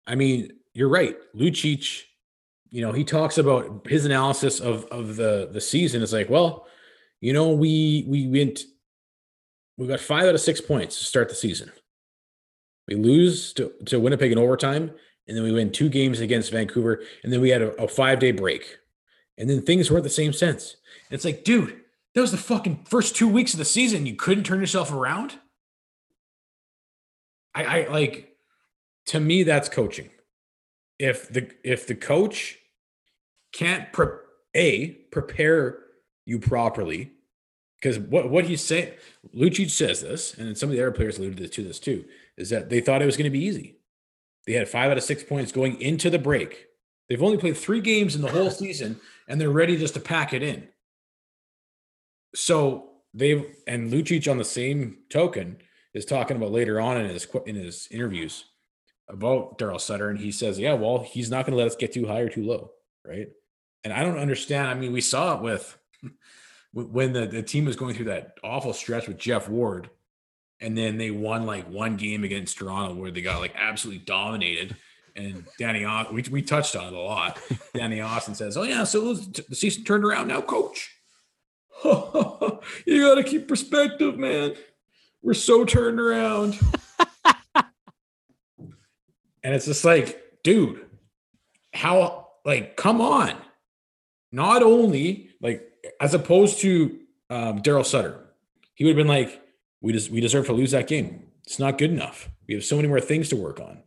I 0.07 0.15
mean, 0.15 0.51
you're 0.73 0.89
right. 0.89 1.15
Lucic, 1.35 2.03
you 2.71 2.81
know, 2.81 2.91
he 2.91 3.03
talks 3.03 3.37
about 3.37 3.87
his 3.87 4.05
analysis 4.05 4.59
of 4.59 4.85
of 4.85 5.15
the 5.15 5.49
the 5.51 5.61
season. 5.61 6.01
It's 6.01 6.13
like, 6.13 6.29
well, 6.29 6.67
you 7.21 7.33
know, 7.33 7.49
we 7.51 8.05
we 8.07 8.27
went 8.27 8.61
we 9.79 9.87
got 9.87 10.01
five 10.01 10.25
out 10.25 10.35
of 10.35 10.41
six 10.41 10.59
points 10.59 10.99
to 10.99 11.05
start 11.05 11.29
the 11.29 11.35
season. 11.35 11.71
We 12.87 12.95
lose 12.95 13.53
to, 13.53 13.71
to 13.85 13.99
Winnipeg 13.99 14.31
in 14.31 14.37
overtime, 14.37 14.91
and 15.27 15.37
then 15.37 15.43
we 15.43 15.53
win 15.53 15.71
two 15.71 15.87
games 15.87 16.19
against 16.19 16.51
Vancouver, 16.51 17.01
and 17.23 17.31
then 17.31 17.39
we 17.39 17.49
had 17.49 17.61
a, 17.61 17.71
a 17.81 17.87
five 17.87 18.19
day 18.19 18.31
break. 18.31 18.77
And 19.37 19.49
then 19.49 19.61
things 19.61 19.89
weren't 19.89 20.03
the 20.03 20.09
same 20.09 20.33
since. 20.33 20.75
It's 21.09 21.23
like, 21.23 21.45
dude, 21.45 21.79
that 22.13 22.21
was 22.21 22.31
the 22.31 22.37
fucking 22.37 22.83
first 22.89 23.15
two 23.15 23.27
weeks 23.27 23.53
of 23.53 23.59
the 23.59 23.65
season. 23.65 24.05
You 24.05 24.15
couldn't 24.15 24.43
turn 24.43 24.59
yourself 24.59 24.91
around. 24.91 25.39
I, 27.55 27.63
I 27.63 27.87
like 27.87 28.33
to 29.07 29.19
me, 29.21 29.43
that's 29.43 29.69
coaching. 29.69 30.09
If 30.97 31.29
the 31.29 31.49
if 31.63 31.87
the 31.87 31.95
coach 31.95 32.57
can't 33.53 33.93
pre- 33.93 34.07
a 34.53 34.89
prepare 35.11 35.79
you 36.25 36.39
properly, 36.39 37.13
because 37.79 37.97
what 37.99 38.29
what 38.29 38.45
he's 38.45 38.63
saying, 38.63 38.93
Lucic 39.35 39.69
says 39.69 40.01
this, 40.01 40.33
and 40.33 40.57
some 40.57 40.69
of 40.69 40.75
the 40.75 40.81
other 40.81 40.91
players 40.91 41.17
alluded 41.17 41.51
to 41.51 41.63
this 41.63 41.79
too, 41.79 42.05
is 42.37 42.49
that 42.49 42.69
they 42.69 42.81
thought 42.81 43.01
it 43.01 43.05
was 43.05 43.17
going 43.17 43.31
to 43.31 43.37
be 43.37 43.45
easy. 43.45 43.77
They 44.45 44.53
had 44.53 44.69
five 44.69 44.91
out 44.91 44.97
of 44.97 45.03
six 45.03 45.23
points 45.23 45.51
going 45.51 45.79
into 45.81 46.09
the 46.09 46.19
break. 46.19 46.65
They've 47.07 47.21
only 47.21 47.37
played 47.37 47.57
three 47.57 47.81
games 47.81 48.15
in 48.15 48.21
the 48.21 48.31
whole 48.31 48.51
season, 48.51 48.99
and 49.27 49.39
they're 49.39 49.49
ready 49.49 49.77
just 49.77 49.93
to 49.93 49.99
pack 49.99 50.33
it 50.33 50.43
in. 50.43 50.67
So 52.35 52.89
they've 53.13 53.45
and 53.67 53.91
Lucic 53.91 54.29
on 54.29 54.37
the 54.37 54.45
same 54.45 54.99
token 55.09 55.57
is 55.93 56.05
talking 56.05 56.37
about 56.37 56.51
later 56.51 56.79
on 56.79 56.97
in 56.97 57.09
his 57.09 57.27
in 57.45 57.55
his 57.55 57.87
interviews 57.91 58.45
about 59.07 59.57
Daryl 59.57 59.81
Sutter, 59.81 60.09
and 60.09 60.19
he 60.19 60.31
says, 60.31 60.59
"Yeah, 60.59 60.73
well, 60.73 60.99
he's 60.99 61.31
not 61.31 61.45
going 61.45 61.53
to 61.53 61.57
let 61.57 61.67
us 61.67 61.75
get 61.75 61.93
too 61.93 62.07
high 62.07 62.19
or 62.19 62.29
too 62.29 62.45
low, 62.45 62.71
right?" 63.05 63.27
And 63.83 63.93
I 63.93 64.03
don't 64.03 64.19
understand. 64.19 64.67
I 64.67 64.73
mean, 64.73 64.91
we 64.91 65.01
saw 65.01 65.37
it 65.37 65.41
with 65.41 65.77
when 66.73 67.13
the, 67.13 67.25
the 67.25 67.41
team 67.41 67.65
was 67.65 67.75
going 67.75 67.95
through 67.95 68.05
that 68.05 68.37
awful 68.43 68.73
stretch 68.73 69.07
with 69.07 69.17
Geoff 69.17 69.49
Ward, 69.49 69.89
and 70.61 70.77
then 70.77 70.97
they 70.97 71.11
won 71.11 71.45
like 71.45 71.69
one 71.69 71.95
game 71.95 72.23
against 72.23 72.57
Toronto 72.57 72.95
where 72.95 73.11
they 73.11 73.21
got 73.21 73.39
like 73.39 73.53
absolutely 73.55 74.03
dominated. 74.05 74.75
And 75.15 75.45
Danny 75.57 75.83
Austin, 75.83 76.15
we, 76.15 76.23
we 76.29 76.41
touched 76.41 76.75
on 76.75 76.87
it 76.87 76.93
a 76.93 76.99
lot. 76.99 77.39
Danny 77.73 78.01
Austin 78.01 78.35
says, 78.35 78.55
"Oh 78.57 78.63
yeah, 78.63 78.83
so 78.83 79.15
the 79.15 79.55
season 79.55 79.83
turned 79.83 80.05
around 80.05 80.27
now, 80.27 80.41
coach. 80.41 80.95
you 81.83 83.01
got 83.01 83.15
to 83.15 83.23
keep 83.23 83.47
perspective, 83.47 84.17
man. 84.17 84.53
We're 85.21 85.33
so 85.33 85.65
turned 85.65 85.99
around." 85.99 86.59
and 89.43 89.55
it's 89.55 89.65
just 89.65 89.83
like, 89.83 90.21
dude, 90.43 90.85
how 91.73 92.27
like 92.45 92.75
come 92.75 93.01
on. 93.01 93.35
Not 94.31 94.61
only 94.61 95.31
like 95.41 95.68
as 95.99 96.13
opposed 96.13 96.59
to 96.59 96.99
um, 97.29 97.61
Daryl 97.61 97.85
Sutter, 97.85 98.19
he 98.73 98.83
would 98.83 98.91
have 98.91 98.97
been 98.97 99.07
like, 99.07 99.41
"We 99.81 99.93
just 99.93 100.09
we 100.09 100.21
deserve 100.21 100.47
to 100.47 100.53
lose 100.53 100.71
that 100.71 100.87
game. 100.87 101.27
It's 101.45 101.59
not 101.59 101.77
good 101.77 101.91
enough. 101.91 102.29
We 102.47 102.53
have 102.55 102.63
so 102.63 102.75
many 102.75 102.87
more 102.87 103.01
things 103.01 103.29
to 103.29 103.35
work 103.35 103.59
on." 103.59 103.83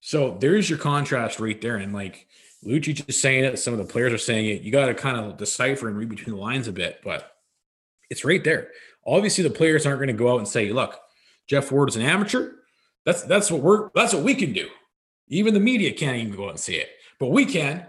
So 0.00 0.36
there's 0.40 0.68
your 0.68 0.78
contrast 0.78 1.40
right 1.40 1.60
there, 1.60 1.76
and 1.76 1.92
like 1.92 2.26
Lucic 2.64 3.08
is 3.08 3.20
saying 3.20 3.44
it, 3.44 3.58
some 3.58 3.72
of 3.72 3.78
the 3.78 3.92
players 3.92 4.12
are 4.12 4.18
saying 4.18 4.46
it. 4.46 4.62
You 4.62 4.72
got 4.72 4.86
to 4.86 4.94
kind 4.94 5.16
of 5.16 5.36
decipher 5.36 5.88
and 5.88 5.96
read 5.96 6.08
between 6.08 6.36
the 6.36 6.42
lines 6.42 6.68
a 6.68 6.72
bit, 6.72 7.00
but 7.04 7.32
it's 8.10 8.24
right 8.24 8.42
there. 8.42 8.68
Obviously, 9.06 9.44
the 9.44 9.50
players 9.50 9.86
aren't 9.86 9.98
going 9.98 10.08
to 10.08 10.12
go 10.12 10.32
out 10.32 10.38
and 10.38 10.48
say, 10.48 10.72
"Look, 10.72 10.98
Geoff 11.46 11.70
Ward 11.72 11.88
is 11.88 11.96
an 11.96 12.02
amateur." 12.02 12.52
That's 13.04 13.22
that's 13.22 13.50
what 13.50 13.62
we're 13.62 13.90
that's 13.94 14.12
what 14.12 14.22
we 14.22 14.34
can 14.34 14.52
do. 14.52 14.68
Even 15.28 15.54
the 15.54 15.60
media 15.60 15.92
can't 15.92 16.16
even 16.16 16.34
go 16.34 16.46
out 16.46 16.50
and 16.50 16.60
say 16.60 16.74
it, 16.74 16.90
but 17.18 17.30
we 17.30 17.44
can. 17.44 17.86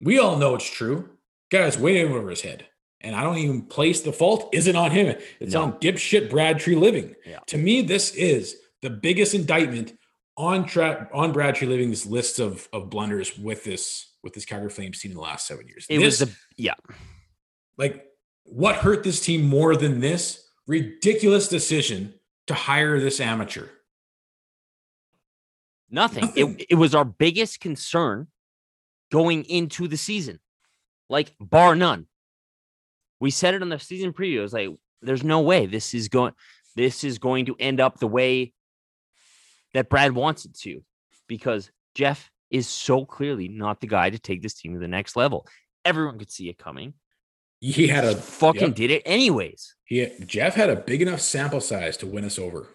We 0.00 0.18
all 0.18 0.36
know 0.36 0.54
it's 0.54 0.68
true. 0.68 1.10
Guy's 1.52 1.78
way 1.78 2.02
over 2.04 2.28
his 2.30 2.40
head. 2.40 2.66
And 3.00 3.14
I 3.14 3.22
don't 3.22 3.38
even 3.38 3.62
place 3.62 4.00
the 4.00 4.12
fault 4.12 4.48
isn't 4.54 4.74
on 4.76 4.90
him. 4.92 5.16
It's 5.40 5.54
No. 5.54 5.62
on 5.64 5.72
dipshit 5.80 6.30
Brad 6.30 6.56
Treliving. 6.56 7.14
Yeah. 7.26 7.40
To 7.48 7.58
me, 7.58 7.82
this 7.82 8.14
is 8.14 8.56
the 8.80 8.90
biggest 8.90 9.34
indictment 9.34 9.92
on 10.36 10.64
track 10.66 11.10
on 11.12 11.32
Brad 11.32 11.56
Treliving's 11.56 12.06
list 12.06 12.38
of 12.38 12.68
of 12.72 12.88
blunders 12.90 13.36
with 13.38 13.64
this 13.64 14.08
with 14.22 14.32
this 14.34 14.44
Calgary 14.44 14.70
Flames 14.70 15.00
team 15.00 15.10
in 15.10 15.16
the 15.16 15.22
last 15.22 15.46
seven 15.46 15.66
years. 15.68 15.84
It 15.90 15.98
This- 15.98 16.20
was 16.20 16.28
the 16.30 16.36
yeah. 16.56 16.74
like 17.76 18.06
what 18.44 18.76
hurt 18.76 19.02
this 19.04 19.20
team 19.20 19.42
more 19.42 19.76
than 19.76 20.00
this 20.00 20.48
ridiculous 20.66 21.48
decision 21.48 22.14
to 22.46 22.54
hire 22.54 22.98
this 23.00 23.20
amateur. 23.20 23.66
Nothing. 25.90 26.22
Nothing. 26.24 26.56
It, 26.60 26.66
it 26.70 26.74
was 26.76 26.94
our 26.94 27.04
biggest 27.04 27.60
concern 27.60 28.28
going 29.10 29.44
into 29.44 29.88
the 29.88 29.96
season, 29.96 30.38
like 31.12 31.34
bar 31.38 31.76
none. 31.76 32.06
We 33.20 33.30
said 33.30 33.54
it 33.54 33.62
on 33.62 33.68
the 33.68 33.78
season 33.78 34.12
preview. 34.12 34.38
It 34.38 34.40
was 34.40 34.52
like, 34.52 34.70
there's 35.02 35.22
no 35.22 35.42
way 35.42 35.66
this 35.66 35.94
is 35.94 36.08
going. 36.08 36.32
This 36.74 37.04
is 37.04 37.18
going 37.18 37.46
to 37.46 37.56
end 37.60 37.80
up 37.80 37.98
the 37.98 38.08
way 38.08 38.54
that 39.74 39.90
Brad 39.90 40.12
wants 40.12 40.46
it 40.46 40.54
to, 40.60 40.82
because 41.28 41.70
Geoff 41.94 42.30
is 42.50 42.66
so 42.66 43.04
clearly 43.04 43.48
not 43.48 43.80
the 43.80 43.86
guy 43.86 44.08
to 44.10 44.18
take 44.18 44.42
this 44.42 44.54
team 44.54 44.72
to 44.72 44.80
the 44.80 44.88
next 44.88 45.14
level. 45.14 45.46
Everyone 45.84 46.18
could 46.18 46.30
see 46.30 46.48
it 46.48 46.58
coming. 46.58 46.94
He 47.60 47.86
had 47.86 48.04
a 48.04 48.16
fucking 48.16 48.68
yep. 48.68 48.74
did 48.74 48.90
it 48.90 49.02
anyways. 49.04 49.74
He 49.84 50.08
Geoff 50.26 50.54
had 50.54 50.70
a 50.70 50.76
big 50.76 51.02
enough 51.02 51.20
sample 51.20 51.60
size 51.60 51.96
to 51.98 52.06
win 52.06 52.24
us 52.24 52.38
over, 52.38 52.68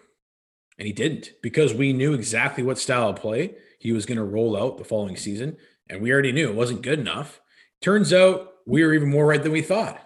and 0.78 0.86
he 0.86 0.92
didn't 0.92 1.32
because 1.42 1.74
we 1.74 1.92
knew 1.92 2.14
exactly 2.14 2.62
what 2.62 2.78
style 2.78 3.08
of 3.08 3.16
play 3.16 3.56
he 3.80 3.92
was 3.92 4.06
going 4.06 4.18
to 4.18 4.24
roll 4.24 4.56
out 4.56 4.78
the 4.78 4.84
following 4.84 5.16
season, 5.16 5.56
and 5.90 6.00
we 6.00 6.12
already 6.12 6.32
knew 6.32 6.48
it 6.48 6.54
wasn't 6.54 6.82
good 6.82 7.00
enough. 7.00 7.40
Turns 7.80 8.12
out 8.12 8.52
we 8.66 8.84
were 8.84 8.94
even 8.94 9.10
more 9.10 9.26
right 9.26 9.42
than 9.42 9.52
we 9.52 9.62
thought. 9.62 10.00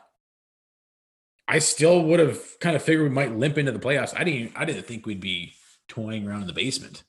I 1.48 1.58
still 1.58 2.02
would 2.04 2.20
have 2.20 2.40
kind 2.60 2.76
of 2.76 2.82
figured 2.82 3.08
we 3.08 3.14
might 3.14 3.36
limp 3.36 3.58
into 3.58 3.72
the 3.72 3.78
playoffs. 3.78 4.14
I 4.16 4.24
didn't. 4.24 4.52
I 4.56 4.64
didn't 4.64 4.86
think 4.86 5.06
we'd 5.06 5.20
be 5.20 5.54
toying 5.88 6.26
around 6.26 6.42
in 6.42 6.46
the 6.46 6.52
basement. 6.52 7.02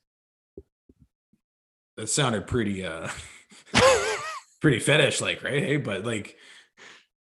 That 1.96 2.08
sounded 2.08 2.48
pretty, 2.48 2.84
uh, 2.84 3.08
pretty 4.62 4.80
fetish 4.80 5.22
like, 5.22 5.44
right? 5.44 5.62
Hey, 5.62 5.78
but 5.78 6.04
like, 6.04 6.38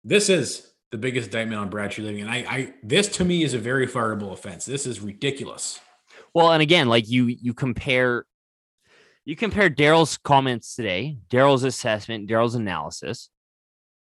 this 0.04 0.28
is 0.28 0.70
the 0.92 0.98
biggest 0.98 1.26
indictment 1.26 1.60
on 1.60 1.70
Brad 1.70 1.90
Treliving, 1.90 2.20
and 2.20 2.30
I, 2.30 2.36
I, 2.48 2.74
this 2.84 3.08
to 3.16 3.24
me 3.24 3.42
is 3.42 3.52
a 3.52 3.58
very 3.58 3.88
fireable 3.88 4.32
offense. 4.32 4.64
This 4.64 4.86
is 4.86 5.00
ridiculous. 5.00 5.80
Well, 6.34 6.52
and 6.52 6.62
again, 6.62 6.88
like 6.88 7.08
you 7.08 7.26
you 7.26 7.52
compare 7.52 8.26
You 9.24 9.36
compare 9.36 9.70
Daryl's 9.70 10.18
comments 10.18 10.74
today, 10.76 11.16
Daryl's 11.30 11.64
assessment, 11.64 12.28
Daryl's 12.28 12.54
analysis 12.54 13.30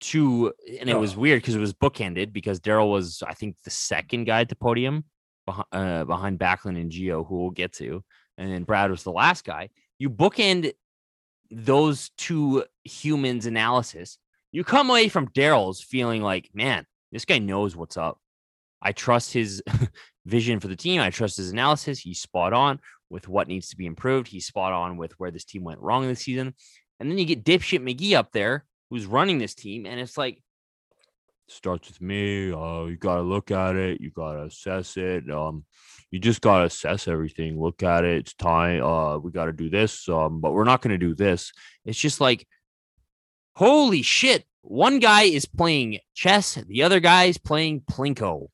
to, 0.00 0.52
and 0.80 0.88
it 0.88 0.98
was 0.98 1.14
Oh. 1.14 1.18
weird 1.20 1.42
because 1.42 1.54
it 1.54 1.60
was 1.60 1.74
bookended 1.74 2.32
because 2.32 2.60
Daryl 2.60 2.90
was, 2.90 3.22
I 3.26 3.34
think, 3.34 3.56
the 3.64 3.70
second 3.70 4.24
guy 4.24 4.40
at 4.40 4.48
the 4.48 4.56
podium 4.56 5.04
behind, 5.46 5.66
uh, 5.72 6.04
behind 6.04 6.38
Backlund 6.38 6.80
and 6.80 6.90
Geo, 6.90 7.22
who 7.24 7.42
we'll 7.42 7.50
get 7.50 7.72
to, 7.74 8.02
and 8.38 8.50
then 8.50 8.64
Brad 8.64 8.90
was 8.90 9.02
the 9.02 9.12
last 9.12 9.44
guy. 9.44 9.68
You 9.98 10.08
bookend 10.10 10.72
those 11.50 12.10
two 12.16 12.64
humans' 12.84 13.46
analysis. 13.46 14.18
You 14.52 14.64
come 14.64 14.88
away 14.90 15.08
from 15.08 15.28
Daryl's 15.28 15.82
feeling 15.82 16.22
like, 16.22 16.50
man, 16.54 16.86
this 17.12 17.24
guy 17.26 17.38
knows 17.38 17.76
what's 17.76 17.96
up. 17.96 18.18
I 18.82 18.92
trust 18.92 19.32
his 19.32 19.62
vision 20.26 20.60
for 20.60 20.68
the 20.68 20.76
team. 20.76 21.00
I 21.00 21.10
trust 21.10 21.36
his 21.36 21.50
analysis. 21.52 21.98
He's 21.98 22.20
spot 22.20 22.52
on 22.52 22.80
with 23.10 23.28
what 23.28 23.48
needs 23.48 23.68
to 23.70 23.76
be 23.76 23.86
improved. 23.86 24.28
He's 24.28 24.46
spot 24.46 24.72
on 24.72 24.96
with 24.96 25.12
where 25.18 25.30
this 25.30 25.44
team 25.44 25.64
went 25.64 25.80
wrong 25.80 26.06
this 26.06 26.20
season. 26.20 26.54
And 27.00 27.10
then 27.10 27.18
you 27.18 27.24
get 27.24 27.44
dipshit 27.44 27.82
McGee 27.82 28.16
up 28.16 28.32
there 28.32 28.64
who's 28.90 29.06
running 29.06 29.38
this 29.38 29.54
team, 29.54 29.86
and 29.86 29.98
it's 30.00 30.16
like 30.16 30.40
starts 31.48 31.88
with 31.88 32.00
me. 32.00 32.52
Uh, 32.52 32.84
you 32.84 32.96
gotta 32.96 33.22
look 33.22 33.50
at 33.50 33.76
it. 33.76 34.00
You 34.00 34.10
gotta 34.10 34.44
assess 34.44 34.96
it. 34.96 35.30
Um, 35.30 35.64
you 36.10 36.18
just 36.18 36.40
gotta 36.40 36.64
assess 36.66 37.08
everything. 37.08 37.60
Look 37.60 37.82
at 37.82 38.04
it. 38.04 38.18
It's 38.18 38.34
time. 38.34 38.82
Uh, 38.82 39.18
we 39.18 39.32
gotta 39.32 39.52
do 39.52 39.68
this. 39.68 40.08
Um, 40.08 40.40
but 40.40 40.52
we're 40.52 40.64
not 40.64 40.80
gonna 40.80 40.98
do 40.98 41.14
this. 41.14 41.52
It's 41.84 41.98
just 41.98 42.20
like, 42.20 42.46
holy 43.56 44.02
shit! 44.02 44.44
One 44.62 44.98
guy 44.98 45.22
is 45.24 45.44
playing 45.44 45.98
chess. 46.14 46.54
The 46.54 46.82
other 46.82 47.00
guy 47.00 47.24
is 47.24 47.38
playing 47.38 47.82
plinko. 47.82 48.48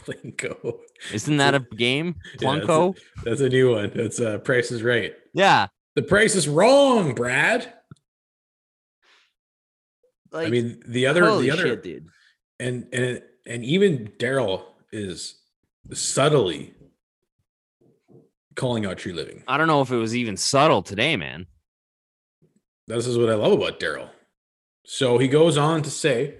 Plinko. 0.06 0.78
Isn't 1.12 1.36
that 1.38 1.54
a 1.54 1.60
game? 1.60 2.16
Yeah, 2.40 2.54
that's 2.58 2.68
a- 2.68 2.94
That's 3.24 3.40
a 3.40 3.48
new 3.48 3.72
one. 3.72 3.92
That's 3.94 4.20
uh 4.20 4.38
Price 4.38 4.70
is 4.70 4.82
Right. 4.82 5.14
Yeah. 5.34 5.68
The 5.94 6.02
price 6.02 6.34
is 6.34 6.46
wrong, 6.46 7.14
Brad. 7.14 7.72
Like, 10.32 10.48
I 10.48 10.50
mean, 10.50 10.82
the 10.86 11.06
other, 11.06 11.24
holy 11.24 11.44
the 11.44 11.50
other, 11.52 11.62
shit, 11.62 11.82
dude. 11.82 12.06
and 12.60 12.86
and 12.92 13.22
and 13.46 13.64
even 13.64 14.08
Daryl 14.18 14.64
is 14.92 15.36
subtly 15.92 16.74
calling 18.56 18.84
out 18.84 18.98
Treliving. 18.98 19.42
I 19.48 19.56
don't 19.56 19.68
know 19.68 19.80
if 19.80 19.90
it 19.90 19.96
was 19.96 20.14
even 20.14 20.36
subtle 20.36 20.82
today, 20.82 21.16
man. 21.16 21.46
This 22.86 23.06
is 23.06 23.16
what 23.16 23.30
I 23.30 23.34
love 23.34 23.52
about 23.52 23.80
Daryl. 23.80 24.10
So 24.84 25.16
he 25.18 25.28
goes 25.28 25.56
on 25.56 25.82
to 25.82 25.90
say 25.90 26.34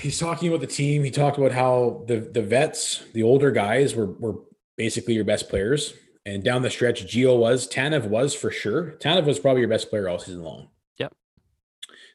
he's 0.00 0.18
talking 0.18 0.48
about 0.48 0.60
the 0.60 0.66
team. 0.66 1.04
He 1.04 1.10
talked 1.10 1.38
about 1.38 1.52
how 1.52 2.04
the 2.06 2.20
the 2.20 2.42
vets, 2.42 3.04
the 3.12 3.22
older 3.22 3.50
guys, 3.50 3.94
were 3.94 4.06
were 4.06 4.36
basically 4.76 5.14
your 5.14 5.24
best 5.24 5.48
players. 5.48 5.94
And 6.26 6.44
down 6.44 6.62
the 6.62 6.70
stretch, 6.70 7.06
Geo 7.06 7.34
was, 7.34 7.66
Tanev 7.66 8.06
was 8.06 8.34
for 8.34 8.50
sure. 8.50 8.92
Tanev 8.98 9.24
was 9.24 9.38
probably 9.38 9.60
your 9.60 9.70
best 9.70 9.88
player 9.88 10.08
all 10.08 10.18
season 10.18 10.42
long. 10.42 10.68
Yep. 10.98 11.14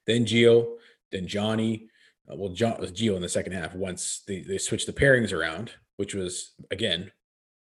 Then 0.06 0.26
Geo, 0.26 0.78
then 1.12 1.28
Johnny. 1.28 1.90
Uh, 2.32 2.36
well, 2.36 2.54
John 2.54 2.80
was 2.80 2.92
Geo 2.92 3.16
in 3.16 3.22
the 3.22 3.30
second 3.30 3.54
half 3.54 3.76
once 3.76 4.22
they, 4.28 4.42
they 4.42 4.58
switched 4.58 4.86
the 4.86 4.94
pairings 4.94 5.34
around, 5.34 5.72
which 5.98 6.14
was 6.14 6.54
again 6.72 7.12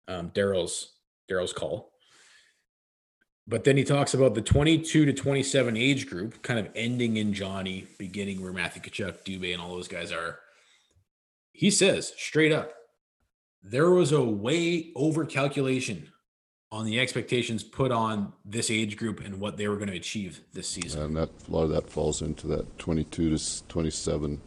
um, 0.07 0.31
Daryl's 0.31 0.93
Daryl's 1.29 1.53
call. 1.53 1.90
But 3.47 3.63
then 3.63 3.75
he 3.75 3.83
talks 3.83 4.13
about 4.13 4.35
the 4.35 4.41
22 4.41 5.05
to 5.05 5.13
27 5.13 5.75
age 5.75 6.07
group 6.07 6.41
kind 6.43 6.59
of 6.59 6.69
ending 6.75 7.17
in 7.17 7.33
Johnny, 7.33 7.87
beginning 7.97 8.41
where 8.41 8.53
Matthew 8.53 8.81
Tkachuk, 8.81 9.23
Dubé, 9.25 9.53
and 9.53 9.61
all 9.61 9.75
those 9.75 9.87
guys 9.87 10.11
are. 10.11 10.39
He 11.51 11.69
says 11.69 12.13
straight 12.17 12.51
up, 12.51 12.73
there 13.63 13.89
was 13.89 14.11
a 14.11 14.23
way 14.23 14.91
over 14.95 15.25
calculation 15.25 16.11
on 16.71 16.85
the 16.85 16.99
expectations 16.99 17.63
put 17.63 17.91
on 17.91 18.31
this 18.45 18.71
age 18.71 18.95
group 18.95 19.19
and 19.19 19.39
what 19.39 19.57
they 19.57 19.67
were 19.67 19.75
going 19.75 19.89
to 19.89 19.97
achieve 19.97 20.41
this 20.53 20.69
season. 20.69 21.01
And 21.01 21.17
that 21.17 21.29
a 21.47 21.51
lot 21.51 21.63
of 21.63 21.69
that 21.71 21.89
falls 21.89 22.21
into 22.21 22.47
that 22.47 22.79
22 22.79 23.37
to 23.37 23.67
27 23.67 24.41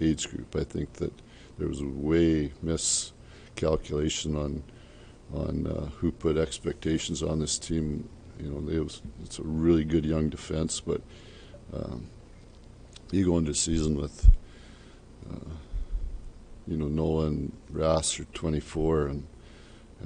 age 0.00 0.28
group. 0.28 0.54
I 0.54 0.64
think 0.64 0.92
that 0.94 1.12
there 1.58 1.68
was 1.68 1.80
a 1.80 1.86
way 1.86 2.52
miscalculation 2.62 4.36
on 4.36 4.62
on 5.32 5.66
uh, 5.66 5.86
who 5.96 6.10
put 6.10 6.36
expectations 6.36 7.22
on 7.22 7.38
this 7.38 7.58
team. 7.58 8.08
You 8.42 8.50
know, 8.50 8.70
it 8.70 8.82
was, 8.82 9.02
it's 9.24 9.38
a 9.38 9.42
really 9.42 9.84
good 9.84 10.04
young 10.04 10.28
defense, 10.28 10.80
but 10.80 11.00
um, 11.72 12.08
you 13.10 13.24
go 13.24 13.38
into 13.38 13.54
season 13.54 13.96
with, 13.96 14.30
uh, 15.30 15.50
you 16.66 16.76
know, 16.76 16.88
Noah 16.88 17.26
and 17.26 17.52
Rass 17.70 18.18
are 18.18 18.24
24 18.24 19.06
and 19.08 19.26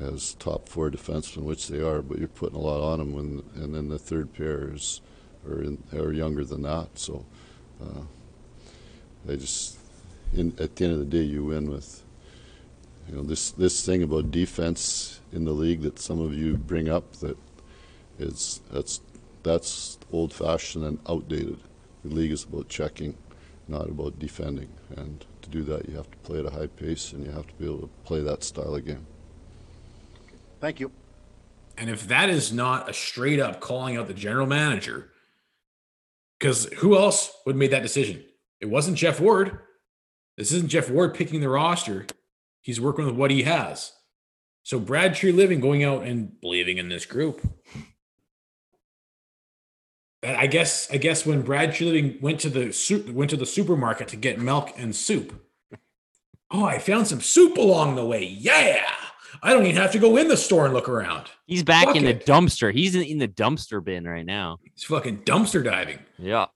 as 0.01 0.35
top 0.35 0.69
four 0.69 0.91
defensemen, 0.91 1.43
which 1.43 1.69
they 1.69 1.81
are, 1.81 2.03
but 2.03 2.19
you're 2.19 2.29
putting 2.29 2.57
a 2.57 2.61
lot 2.61 2.83
on 2.83 2.99
them. 2.99 3.13
When 3.13 3.43
and 3.55 3.75
then 3.75 3.89
the 3.89 3.99
third 3.99 4.33
pair 4.35 4.73
is 4.75 5.01
are, 5.47 5.63
in, 5.63 5.83
are 5.93 6.13
younger 6.13 6.45
than 6.45 6.63
that. 6.63 6.99
So 6.99 7.25
uh, 7.81 8.01
they 9.25 9.37
just, 9.37 9.79
in, 10.33 10.55
at 10.59 10.77
the 10.77 10.85
end 10.85 10.95
of 10.95 10.99
the 10.99 11.05
day, 11.05 11.23
you 11.23 11.45
win 11.45 11.71
with. 11.71 12.03
You 13.09 13.17
know 13.17 13.23
this 13.23 13.51
this 13.51 13.85
thing 13.85 14.03
about 14.03 14.31
defense 14.31 15.21
in 15.31 15.45
the 15.45 15.53
league 15.53 15.83
that 15.83 15.99
some 15.99 16.21
of 16.21 16.33
you 16.33 16.57
bring 16.57 16.89
up 16.89 17.13
that 17.17 17.37
is 18.19 18.61
that's 18.71 19.01
that's 19.43 19.99
old 20.13 20.33
fashioned 20.33 20.85
and 20.85 20.99
outdated. 21.09 21.59
The 22.05 22.15
league 22.15 22.33
is 22.33 22.45
about 22.45 22.69
checking, 22.69 23.17
not 23.69 23.89
about 23.89 24.19
defending. 24.19 24.69
And 24.97 25.25
to 25.43 25.49
do 25.49 25.63
that, 25.65 25.89
you 25.89 25.97
have 25.97 26.11
to 26.11 26.17
play 26.19 26.39
at 26.39 26.47
a 26.47 26.51
high 26.51 26.67
pace 26.67 27.13
and 27.13 27.25
you 27.25 27.33
have 27.33 27.47
to 27.47 27.55
be 27.55 27.67
able 27.67 27.81
to 27.81 27.91
play 28.05 28.21
that 28.23 28.43
style 28.43 28.75
of 28.75 28.85
game. 28.85 29.07
Thank 30.61 30.81
you. 30.81 30.91
And 31.77 31.91
if 31.91 32.09
that 32.09 32.31
is 32.31 32.53
not 32.53 32.89
a 32.89 32.93
straight 32.93 33.41
up 33.41 33.61
calling 33.61 33.97
out 33.97 34.07
the 34.07 34.15
general 34.15 34.47
manager, 34.47 35.11
because 36.39 36.67
who 36.75 36.97
else 36.97 37.33
would 37.45 37.55
have 37.55 37.59
made 37.59 37.73
that 37.73 37.83
decision? 37.83 38.25
It 38.61 38.67
wasn't 38.67 38.97
Geoff 38.97 39.21
Ward. 39.21 39.59
This 40.37 40.53
isn't 40.53 40.69
Geoff 40.69 40.91
Ward 40.91 41.15
picking 41.15 41.41
the 41.41 41.49
roster. 41.49 42.07
He's 42.61 42.81
working 42.81 43.07
with 43.07 43.15
what 43.15 43.31
he 43.31 43.43
has. 43.43 43.93
So 44.63 44.79
Brad 44.79 45.13
Treliving 45.13 45.61
going 45.61 45.85
out 45.85 46.05
and 46.05 46.41
believing 46.41 46.79
in 46.79 46.89
this 46.89 47.05
group. 47.05 47.47
I 50.25 50.47
guess 50.47 50.91
I 50.91 50.97
guess 50.97 51.27
when 51.27 51.43
Brad 51.43 51.79
Living 51.81 52.19
went 52.21 52.41
to 52.41 52.51
the 52.51 52.73
soup, 52.73 53.09
went 53.11 53.31
to 53.31 53.37
the 53.37 53.47
supermarket 53.47 54.09
to 54.09 54.17
get 54.17 54.39
milk 54.39 54.73
and 54.77 54.95
soup. 54.95 55.41
Oh, 56.51 56.65
I 56.65 56.79
found 56.79 57.07
some 57.07 57.21
soup 57.21 57.57
along 57.57 57.97
the 57.97 58.05
way. 58.05 58.25
Yeah. 58.25 58.85
I 59.43 59.53
don't 59.53 59.67
even 59.67 59.77
have 59.77 59.93
to 59.93 59.99
go 59.99 60.17
in 60.17 60.29
the 60.29 60.37
store 60.37 60.65
and 60.65 60.73
look 60.73 60.89
around. 60.89 61.27
He's 61.47 61.63
back 61.63 61.87
Fuck 61.87 61.97
in 61.97 62.05
the 62.05 62.15
dumpster. 62.15 62.73
He's 62.73 62.95
in, 62.95 63.03
in 63.03 63.19
the 63.19 63.29
dumpster 63.29 63.83
bin 63.83 64.07
right 64.07 64.25
now. 64.25 64.59
He's 64.63 64.85
fucking 64.85 65.25
dumpster 65.25 65.65
diving. 65.65 65.99
Yeah. 66.19 66.47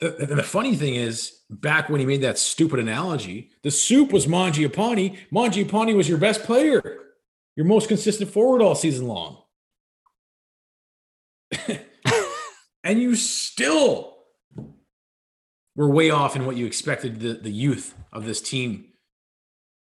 The, 0.00 0.10
the, 0.10 0.34
the 0.36 0.42
funny 0.42 0.74
thing 0.76 0.94
is, 0.94 1.40
back 1.48 1.88
when 1.88 2.00
he 2.00 2.06
made 2.06 2.22
that 2.22 2.38
stupid 2.38 2.80
analogy, 2.80 3.50
the 3.62 3.70
soup 3.70 4.12
was 4.12 4.26
Mangiapane. 4.26 5.16
Mangiapane 5.32 5.94
was 5.94 6.08
your 6.08 6.18
best 6.18 6.42
player, 6.42 6.82
your 7.54 7.66
most 7.66 7.88
consistent 7.88 8.30
forward 8.30 8.62
all 8.62 8.74
season 8.74 9.06
long. 9.06 9.42
and 12.84 13.00
you 13.00 13.14
still 13.14 14.16
were 15.76 15.90
way 15.90 16.10
off 16.10 16.36
in 16.36 16.46
what 16.46 16.56
you 16.56 16.66
expected 16.66 17.20
the, 17.20 17.34
the 17.34 17.50
youth 17.50 17.94
of 18.12 18.24
this 18.24 18.40
team 18.40 18.86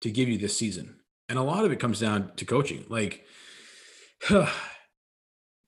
to 0.01 0.09
give 0.09 0.27
you 0.27 0.37
this 0.37 0.57
season. 0.57 0.95
And 1.29 1.39
a 1.39 1.43
lot 1.43 1.65
of 1.65 1.71
it 1.71 1.79
comes 1.79 1.99
down 1.99 2.31
to 2.35 2.45
coaching. 2.45 2.85
Like, 2.89 3.25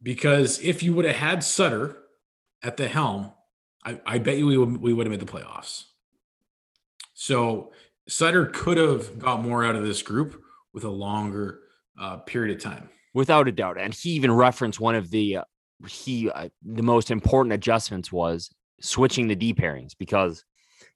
because 0.01 0.59
if 0.59 0.83
you 0.83 0.93
would 0.93 1.05
have 1.05 1.15
had 1.15 1.43
Sutter 1.43 1.97
at 2.63 2.77
the 2.77 2.87
helm, 2.87 3.31
I, 3.85 3.99
I 4.05 4.17
bet 4.17 4.37
you 4.37 4.47
we 4.47 4.57
would, 4.57 4.77
we 4.77 4.93
would 4.93 5.05
have 5.05 5.11
made 5.11 5.25
the 5.25 5.31
playoffs. 5.31 5.85
So 7.13 7.71
Sutter 8.07 8.45
could 8.47 8.77
have 8.77 9.19
got 9.19 9.41
more 9.41 9.65
out 9.65 9.75
of 9.75 9.83
this 9.83 10.01
group 10.01 10.41
with 10.73 10.83
a 10.83 10.89
longer 10.89 11.61
uh, 11.99 12.17
period 12.17 12.55
of 12.55 12.63
time. 12.63 12.89
without 13.13 13.47
a 13.47 13.51
doubt. 13.51 13.79
And 13.79 13.93
he 13.93 14.11
even 14.11 14.31
referenced 14.31 14.79
one 14.79 14.95
of 14.95 15.09
the 15.09 15.37
uh, 15.37 15.43
he 15.87 16.29
uh, 16.29 16.49
the 16.63 16.83
most 16.83 17.11
important 17.11 17.53
adjustments 17.53 18.11
was 18.11 18.49
switching 18.81 19.27
the 19.27 19.35
D 19.35 19.53
pairings 19.53 19.91
because 19.97 20.43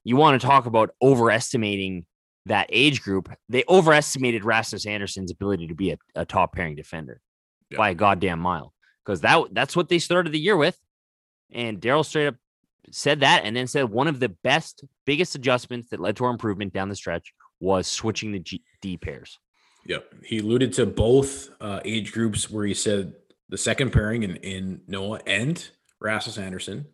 you 0.03 0.15
want 0.15 0.39
to 0.41 0.47
talk 0.47 0.65
about 0.65 0.91
overestimating 1.01 2.05
that 2.47 2.67
age 2.71 3.01
group. 3.03 3.29
They 3.49 3.63
overestimated 3.69 4.43
Rasmus 4.45 4.85
Andersson's 4.85 5.31
ability 5.31 5.67
to 5.67 5.75
be 5.75 5.91
a, 5.91 5.97
a 6.15 6.25
top 6.25 6.55
pairing 6.55 6.75
defender 6.75 7.21
Yeah. 7.69 7.77
by 7.77 7.89
a 7.91 7.95
goddamn 7.95 8.39
mile 8.39 8.73
because 9.05 9.21
that 9.21 9.43
that's 9.51 9.75
what 9.75 9.89
they 9.89 9.99
started 9.99 10.31
the 10.33 10.39
year 10.39 10.57
with. 10.57 10.77
And 11.51 11.79
Daryl 11.79 12.05
straight 12.05 12.27
up 12.27 12.35
said 12.91 13.19
that 13.19 13.43
and 13.45 13.55
then 13.55 13.67
said 13.67 13.85
one 13.89 14.07
of 14.07 14.19
the 14.19 14.29
best, 14.29 14.83
biggest 15.05 15.35
adjustments 15.35 15.89
that 15.89 15.99
led 15.99 16.15
to 16.17 16.25
our 16.25 16.31
improvement 16.31 16.73
down 16.73 16.89
the 16.89 16.95
stretch 16.95 17.31
was 17.59 17.85
switching 17.87 18.31
the 18.31 18.39
G- 18.39 18.63
D 18.81 18.97
pairs. 18.97 19.37
Yep. 19.85 20.13
He 20.23 20.39
alluded 20.39 20.73
to 20.73 20.85
both 20.85 21.49
uh, 21.59 21.79
age 21.85 22.11
groups 22.11 22.49
where 22.49 22.65
he 22.65 22.73
said 22.73 23.13
the 23.51 23.57
second 23.57 23.91
pairing 23.91 24.23
in, 24.23 24.37
in 24.37 24.81
Noah 24.87 25.19
and 25.27 25.69
Rasmus 25.99 26.39
Andersson. 26.39 26.87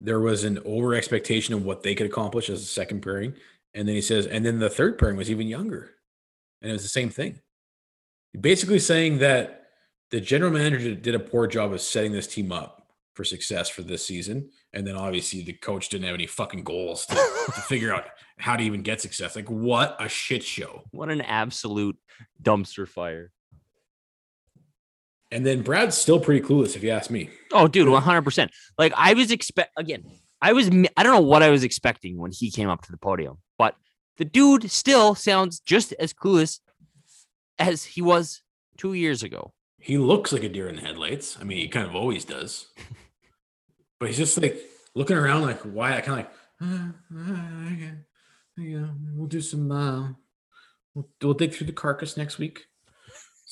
There 0.00 0.20
was 0.20 0.44
an 0.44 0.58
over 0.66 0.94
expectation 0.94 1.54
of 1.54 1.64
what 1.64 1.82
they 1.82 1.94
could 1.94 2.06
accomplish 2.06 2.50
as 2.50 2.60
a 2.60 2.66
second 2.66 3.00
pairing. 3.00 3.34
And 3.72 3.88
then 3.88 3.94
he 3.94 4.02
says, 4.02 4.26
and 4.26 4.44
then 4.44 4.58
the 4.58 4.68
third 4.68 4.98
pairing 4.98 5.16
was 5.16 5.30
even 5.30 5.46
younger. 5.46 5.92
And 6.60 6.70
it 6.70 6.74
was 6.74 6.82
the 6.82 6.88
same 6.88 7.08
thing. 7.08 7.40
Basically 8.38 8.80
saying 8.80 9.18
that 9.18 9.68
the 10.10 10.20
general 10.20 10.50
manager 10.50 10.94
did 10.94 11.14
a 11.14 11.20
poor 11.20 11.46
job 11.46 11.72
of 11.72 11.80
setting 11.80 12.12
this 12.12 12.26
team 12.26 12.52
up 12.52 12.88
for 13.14 13.24
success 13.24 13.68
for 13.68 13.82
this 13.82 14.04
season. 14.04 14.50
And 14.72 14.84
then 14.84 14.96
obviously 14.96 15.42
the 15.42 15.52
coach 15.52 15.88
didn't 15.88 16.06
have 16.06 16.14
any 16.14 16.26
fucking 16.26 16.64
goals 16.64 17.06
to, 17.06 17.14
to 17.14 17.60
figure 17.68 17.94
out 17.94 18.06
how 18.38 18.56
to 18.56 18.64
even 18.64 18.82
get 18.82 19.00
success. 19.00 19.36
Like, 19.36 19.48
what 19.48 19.96
a 20.00 20.08
shit 20.08 20.42
show. 20.42 20.82
What 20.90 21.10
an 21.10 21.20
absolute 21.20 21.96
dumpster 22.42 22.88
fire. 22.88 23.30
And 25.34 25.44
then 25.44 25.62
Brad's 25.62 25.98
still 25.98 26.20
pretty 26.20 26.46
clueless, 26.46 26.76
if 26.76 26.84
you 26.84 26.90
ask 26.90 27.10
me. 27.10 27.28
Oh, 27.52 27.66
dude, 27.66 27.88
100%. 27.88 28.48
Like, 28.78 28.92
I 28.96 29.14
was 29.14 29.32
expect 29.32 29.72
again, 29.76 30.04
I 30.40 30.52
was, 30.52 30.68
I 30.68 31.02
don't 31.02 31.12
know 31.12 31.20
what 31.20 31.42
I 31.42 31.50
was 31.50 31.64
expecting 31.64 32.18
when 32.18 32.30
he 32.30 32.52
came 32.52 32.68
up 32.68 32.82
to 32.82 32.92
the 32.92 32.96
podium, 32.96 33.38
but 33.58 33.74
the 34.16 34.24
dude 34.24 34.70
still 34.70 35.16
sounds 35.16 35.58
just 35.58 35.92
as 35.94 36.12
clueless 36.12 36.60
as 37.58 37.82
he 37.82 38.00
was 38.00 38.42
two 38.78 38.92
years 38.92 39.24
ago. 39.24 39.52
He 39.80 39.98
looks 39.98 40.32
like 40.32 40.44
a 40.44 40.48
deer 40.48 40.68
in 40.68 40.76
the 40.76 40.82
headlights. 40.82 41.36
I 41.40 41.42
mean, 41.42 41.58
he 41.58 41.66
kind 41.66 41.86
of 41.86 41.96
always 41.96 42.24
does. 42.24 42.66
But 44.00 44.08
he's 44.08 44.18
just 44.18 44.40
like 44.42 44.60
looking 44.94 45.16
around, 45.16 45.42
like 45.42 45.60
why? 45.60 45.96
I 45.96 46.00
kind 46.00 46.26
of 46.26 46.26
like, 46.26 46.32
uh, 46.60 47.16
uh, 47.16 47.94
yeah, 48.58 48.88
we'll 49.14 49.28
do 49.28 49.40
some. 49.40 49.70
Uh, 49.70 50.08
we'll, 50.94 51.08
we'll 51.22 51.34
dig 51.34 51.54
through 51.54 51.68
the 51.68 51.72
carcass 51.72 52.16
next 52.16 52.36
week. 52.36 52.66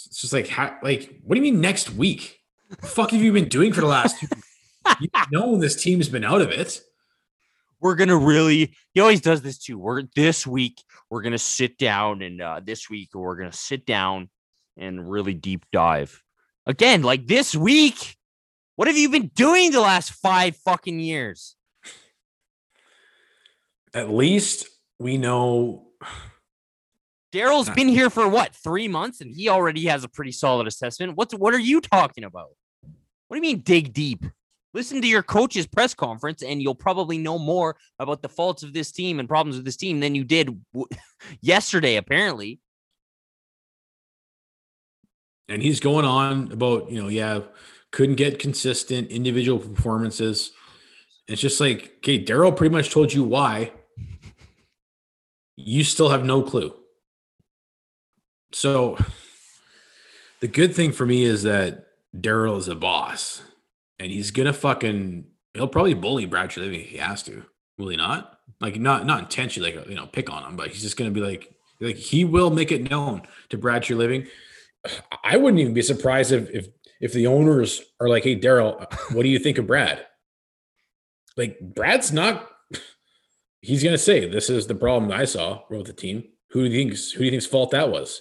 It's 0.07 0.21
just 0.21 0.33
like, 0.33 0.49
how, 0.49 0.77
like, 0.83 1.21
what 1.25 1.35
do 1.35 1.41
you 1.41 1.53
mean 1.53 1.61
next 1.61 1.91
week? 1.91 2.39
The 2.81 2.87
fuck 2.87 3.11
have 3.11 3.21
you 3.21 3.33
been 3.33 3.49
doing 3.49 3.73
for 3.73 3.81
the 3.81 3.87
last? 3.87 4.19
Two 4.19 4.27
you 5.01 5.09
know, 5.31 5.57
this 5.59 5.81
team's 5.83 6.09
been 6.09 6.25
out 6.25 6.41
of 6.41 6.51
it. 6.51 6.81
We're 7.81 7.97
gonna 7.97 8.17
really. 8.17 8.75
He 8.95 9.01
always 9.01 9.21
does 9.21 9.43
this 9.43 9.59
too. 9.59 9.79
We're 9.79 10.05
this 10.15 10.47
week. 10.47 10.83
We're 11.11 11.23
gonna 11.23 11.39
sit 11.39 11.79
down 11.79 12.23
and 12.23 12.41
uh, 12.41 12.61
this 12.65 12.89
week 12.89 13.11
we're 13.15 13.37
gonna 13.37 13.53
sit 13.53 13.87
down 13.87 14.31
and 14.77 15.11
really 15.11 15.35
deep 15.35 15.65
dive. 15.73 16.23
Again, 16.67 17.03
like 17.03 17.27
this 17.27 17.55
week. 17.55 18.17
What 18.77 18.89
have 18.89 18.97
you 18.97 19.11
been 19.11 19.31
doing 19.35 19.71
the 19.71 19.81
last 19.81 20.13
five 20.13 20.57
fucking 20.57 20.99
years? 20.99 21.57
At 23.93 24.11
least 24.11 24.67
we 24.99 25.19
know 25.19 25.89
Daryl's 27.33 27.71
been 27.71 27.89
here 27.89 28.11
for 28.11 28.29
what 28.29 28.55
three 28.55 28.89
months, 28.89 29.21
and 29.21 29.35
he 29.35 29.49
already 29.49 29.87
has 29.87 30.05
a 30.05 30.09
pretty 30.09 30.33
solid 30.33 30.67
assessment. 30.67 31.17
What's 31.17 31.35
what 31.35 31.55
are 31.55 31.59
you 31.61 31.81
talking 31.81 32.25
about? 32.25 32.51
What 33.29 33.37
do 33.37 33.37
you 33.37 33.55
mean 33.55 33.61
dig 33.61 33.93
deep? 33.93 34.25
Listen 34.75 35.03
to 35.03 35.09
your 35.09 35.23
coach's 35.23 35.67
press 35.67 35.95
conference, 35.95 36.43
and 36.43 36.63
you'll 36.63 36.75
probably 36.75 37.19
know 37.19 37.39
more 37.39 37.77
about 37.99 38.23
the 38.23 38.29
faults 38.29 38.63
of 38.63 38.73
this 38.73 38.93
team 38.93 39.19
and 39.19 39.29
problems 39.29 39.57
with 39.57 39.65
this 39.65 39.77
team 39.77 40.01
than 40.01 40.15
you 40.15 40.25
did 40.25 40.59
w- 40.73 40.89
yesterday. 41.41 41.97
Apparently, 41.97 42.61
and 45.53 45.63
he's 45.63 45.81
going 45.81 46.05
on 46.05 46.51
about 46.51 46.91
you 46.91 47.01
know 47.01 47.09
yeah 47.09 47.41
couldn't 47.91 48.17
get 48.17 48.39
consistent 48.39 49.11
individual 49.11 49.59
performances 49.59 50.53
it's 51.29 51.41
just 51.41 51.61
like 51.61 51.95
okay 51.99 52.23
daryl 52.23 52.57
pretty 52.57 52.75
much 52.75 52.91
told 52.91 53.13
you 53.13 53.23
why 53.23 53.71
you 55.57 55.85
still 55.85 56.09
have 56.09 56.25
no 56.25 56.43
clue 56.43 56.75
so 58.53 58.97
the 60.41 60.49
good 60.49 60.75
thing 60.75 60.93
for 60.93 61.07
me 61.07 61.25
is 61.25 61.43
that 61.43 61.87
daryl 62.17 62.59
is 62.59 62.69
a 62.69 62.75
boss 62.75 63.43
and 63.99 64.11
he's 64.11 64.31
gonna 64.31 64.53
fucking 64.53 65.25
he'll 65.55 65.69
probably 65.69 65.95
bully 65.95 66.27
brad 66.27 66.51
Treliving 66.51 66.83
if 66.83 66.89
he 66.89 66.97
has 66.99 67.23
to 67.23 67.45
will 67.79 67.89
he 67.89 67.97
not 67.97 68.39
like 68.61 68.79
not 68.79 69.07
not 69.07 69.21
intentionally 69.21 69.75
like 69.75 69.89
you 69.89 69.95
know 69.95 70.07
pick 70.07 70.31
on 70.31 70.45
him 70.45 70.57
but 70.57 70.69
he's 70.69 70.83
just 70.83 70.97
gonna 70.97 71.11
be 71.11 71.21
like 71.21 71.55
like 71.81 71.97
he 71.97 72.25
will 72.25 72.51
make 72.51 72.71
it 72.71 72.91
known 72.91 73.23
to 73.49 73.59
brad 73.59 73.83
Treliving 73.83 74.29
I 75.23 75.37
wouldn't 75.37 75.61
even 75.61 75.75
be 75.75 75.83
surprised 75.83 76.33
if 76.33 76.51
if 76.51 76.69
if 77.01 77.13
the 77.13 77.27
owners 77.27 77.83
are 78.01 78.09
like, 78.09 78.25
"Hey, 78.25 78.39
Daryl, 78.39 78.81
what 79.15 79.23
do 79.23 79.29
you 79.29 79.39
think 79.39 79.59
of 79.59 79.67
Brad?" 79.67 80.07
Like 81.37 81.59
Brad's 81.61 82.13
not. 82.13 82.49
He's 83.61 83.83
gonna 83.83 83.99
say, 83.99 84.29
"This 84.29 84.51
is 84.51 84.67
the 84.67 84.75
problem 84.75 85.13
I 85.13 85.25
saw 85.25 85.63
with 85.71 85.87
the 85.87 85.93
team." 85.93 86.25
Who 86.51 86.69
do 86.69 86.75
you 86.75 86.85
think's 86.85 87.13
who 87.13 87.21
do 87.21 87.25
you 87.27 87.31
think's 87.31 87.47
fault 87.47 87.71
that 87.71 87.91
was? 87.91 88.21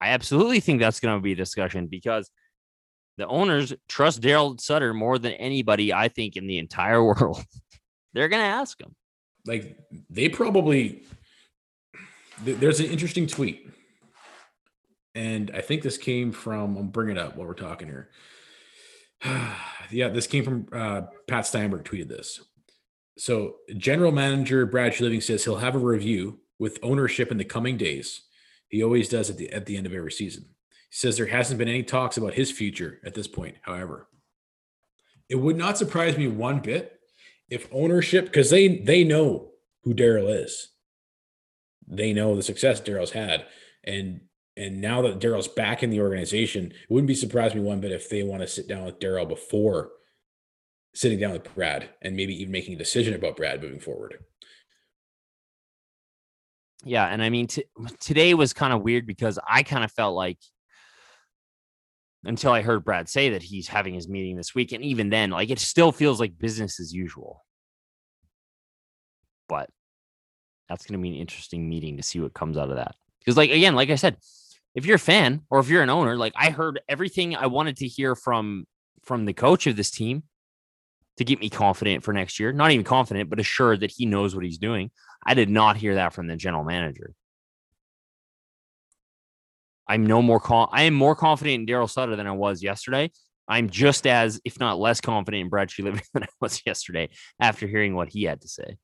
I 0.00 0.10
absolutely 0.10 0.60
think 0.60 0.80
that's 0.80 1.00
going 1.00 1.16
to 1.16 1.22
be 1.22 1.32
a 1.32 1.36
discussion 1.36 1.86
because 1.86 2.30
the 3.16 3.26
owners 3.26 3.74
trust 3.88 4.20
Daryl 4.20 4.60
Sutter 4.60 4.94
more 4.94 5.18
than 5.18 5.32
anybody 5.32 5.92
I 5.92 6.08
think 6.08 6.36
in 6.36 6.46
the 6.46 6.58
entire 6.58 7.02
world. 7.04 7.44
They're 8.12 8.28
going 8.28 8.42
to 8.42 8.48
ask 8.48 8.80
him. 8.80 8.94
Like 9.46 9.76
they 10.10 10.28
probably. 10.28 11.04
There's 12.44 12.78
an 12.78 12.86
interesting 12.86 13.26
tweet 13.26 13.68
and 15.18 15.50
I 15.52 15.60
think 15.60 15.82
this 15.82 15.98
came 15.98 16.30
from. 16.30 16.76
I'm 16.76 16.88
bringing 16.88 17.16
it 17.16 17.20
up 17.20 17.36
while 17.36 17.46
we're 17.46 17.54
talking 17.54 17.88
here. 17.88 18.08
yeah, 19.90 20.08
this 20.08 20.28
came 20.28 20.44
from 20.44 20.68
uh, 20.72 21.02
Pat 21.26 21.44
Steinberg. 21.44 21.84
Tweeted 21.84 22.08
this. 22.08 22.40
So, 23.16 23.56
general 23.76 24.12
manager 24.12 24.64
Brad 24.64 24.92
Treliving 24.92 25.22
says 25.22 25.42
he'll 25.42 25.56
have 25.56 25.74
a 25.74 25.78
review 25.78 26.38
with 26.60 26.78
ownership 26.84 27.32
in 27.32 27.36
the 27.36 27.44
coming 27.44 27.76
days. 27.76 28.22
He 28.68 28.82
always 28.82 29.08
does 29.08 29.30
at 29.30 29.36
the 29.36 29.50
at 29.52 29.66
the 29.66 29.76
end 29.76 29.86
of 29.86 29.94
every 29.94 30.12
season. 30.12 30.44
He 30.90 30.96
says 30.96 31.16
there 31.16 31.26
hasn't 31.26 31.58
been 31.58 31.68
any 31.68 31.82
talks 31.82 32.16
about 32.16 32.34
his 32.34 32.50
future 32.50 33.00
at 33.04 33.14
this 33.14 33.28
point. 33.28 33.56
However, 33.62 34.08
it 35.28 35.36
would 35.36 35.56
not 35.56 35.78
surprise 35.78 36.16
me 36.16 36.28
one 36.28 36.60
bit 36.60 36.98
if 37.48 37.68
ownership, 37.72 38.26
because 38.26 38.50
they 38.50 38.78
they 38.78 39.04
know 39.04 39.50
who 39.82 39.94
Daryl 39.94 40.44
is. 40.44 40.72
They 41.86 42.12
know 42.12 42.36
the 42.36 42.42
success 42.42 42.80
Daryl's 42.80 43.12
had, 43.12 43.46
and 43.84 44.20
and 44.56 44.80
now 44.80 45.02
that 45.02 45.20
Daryl's 45.20 45.48
back 45.48 45.82
in 45.82 45.90
the 45.90 46.00
organization, 46.00 46.66
it 46.66 46.90
wouldn't 46.90 47.08
be 47.08 47.14
surprised 47.14 47.54
me 47.54 47.60
one 47.60 47.80
bit 47.80 47.92
if 47.92 48.10
they 48.10 48.22
want 48.22 48.42
to 48.42 48.48
sit 48.48 48.68
down 48.68 48.84
with 48.84 48.98
Daryl 48.98 49.28
before 49.28 49.90
sitting 50.94 51.18
down 51.18 51.32
with 51.32 51.54
Brad 51.54 51.90
and 52.02 52.16
maybe 52.16 52.34
even 52.34 52.50
making 52.50 52.74
a 52.74 52.78
decision 52.78 53.14
about 53.14 53.36
Brad 53.36 53.62
moving 53.62 53.78
forward. 53.78 54.18
Yeah, 56.84 57.06
and 57.06 57.22
I 57.22 57.30
mean 57.30 57.48
t- 57.48 57.64
today 58.00 58.34
was 58.34 58.52
kind 58.52 58.72
of 58.72 58.82
weird 58.82 59.06
because 59.06 59.38
I 59.48 59.62
kind 59.62 59.84
of 59.84 59.90
felt 59.90 60.14
like 60.14 60.38
until 62.24 62.52
I 62.52 62.62
heard 62.62 62.84
Brad 62.84 63.08
say 63.08 63.30
that 63.30 63.42
he's 63.42 63.68
having 63.68 63.94
his 63.94 64.08
meeting 64.08 64.36
this 64.36 64.54
week, 64.54 64.72
and 64.72 64.84
even 64.84 65.10
then, 65.10 65.30
like 65.30 65.50
it 65.50 65.58
still 65.58 65.92
feels 65.92 66.20
like 66.20 66.38
business 66.38 66.80
as 66.80 66.92
usual. 66.92 67.44
But 69.48 69.70
that's 70.68 70.86
going 70.86 70.98
to 70.98 71.02
be 71.02 71.08
an 71.08 71.20
interesting 71.20 71.68
meeting 71.68 71.96
to 71.96 72.02
see 72.02 72.20
what 72.20 72.34
comes 72.34 72.58
out 72.58 72.70
of 72.70 72.76
that. 72.76 72.94
Because, 73.20 73.36
like 73.36 73.50
again, 73.50 73.74
like 73.74 73.90
I 73.90 73.94
said, 73.96 74.18
if 74.74 74.86
you're 74.86 74.96
a 74.96 75.00
fan 75.00 75.42
or 75.50 75.58
if 75.58 75.68
you're 75.68 75.82
an 75.82 75.90
owner, 75.90 76.16
like 76.16 76.34
I 76.36 76.50
heard 76.50 76.80
everything 76.88 77.34
I 77.34 77.46
wanted 77.46 77.76
to 77.78 77.88
hear 77.88 78.14
from 78.14 78.66
from 79.02 79.24
the 79.24 79.32
coach 79.32 79.66
of 79.66 79.76
this 79.76 79.90
team 79.90 80.24
to 81.18 81.24
get 81.24 81.40
me 81.40 81.50
confident 81.50 82.04
for 82.04 82.12
next 82.12 82.40
year. 82.40 82.52
Not 82.52 82.70
even 82.70 82.84
confident, 82.84 83.28
but 83.28 83.40
assured 83.40 83.80
that 83.80 83.90
he 83.90 84.06
knows 84.06 84.34
what 84.34 84.44
he's 84.44 84.58
doing. 84.58 84.90
I 85.26 85.34
did 85.34 85.50
not 85.50 85.76
hear 85.76 85.96
that 85.96 86.12
from 86.12 86.26
the 86.26 86.36
general 86.36 86.64
manager. 86.64 87.12
I'm 89.86 90.06
no 90.06 90.22
more 90.22 90.40
con- 90.40 90.68
I 90.70 90.82
am 90.82 90.94
more 90.94 91.16
confident 91.16 91.60
in 91.60 91.66
Daryl 91.66 91.90
Sutter 91.90 92.16
than 92.16 92.26
I 92.26 92.32
was 92.32 92.62
yesterday. 92.62 93.10
I'm 93.48 93.70
just 93.70 94.06
as, 94.06 94.40
if 94.44 94.60
not 94.60 94.78
less, 94.78 95.00
confident 95.00 95.40
in 95.40 95.48
Brad 95.48 95.68
Treliving 95.68 96.02
than 96.14 96.24
I 96.24 96.28
was 96.40 96.62
yesterday 96.66 97.08
after 97.40 97.66
hearing 97.66 97.94
what 97.94 98.10
he 98.10 98.24
had 98.24 98.42
to 98.42 98.48
say. 98.48 98.76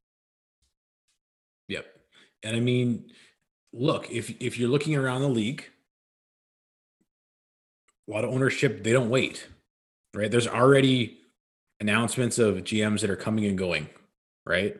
Yep. 1.68 1.86
And 2.42 2.56
I 2.56 2.60
mean, 2.60 3.10
look, 3.72 4.10
if 4.10 4.34
if 4.40 4.58
you're 4.58 4.70
looking 4.70 4.96
around 4.96 5.20
the 5.20 5.28
league, 5.28 5.64
a 8.08 8.12
lot 8.12 8.24
of 8.24 8.30
ownership, 8.30 8.82
they 8.82 8.92
don't 8.92 9.10
wait, 9.10 9.46
right? 10.14 10.30
There's 10.30 10.48
already 10.48 11.18
announcements 11.80 12.38
of 12.38 12.56
GMs 12.58 13.00
that 13.00 13.10
are 13.10 13.16
coming 13.16 13.44
and 13.46 13.58
going, 13.58 13.88
right? 14.46 14.76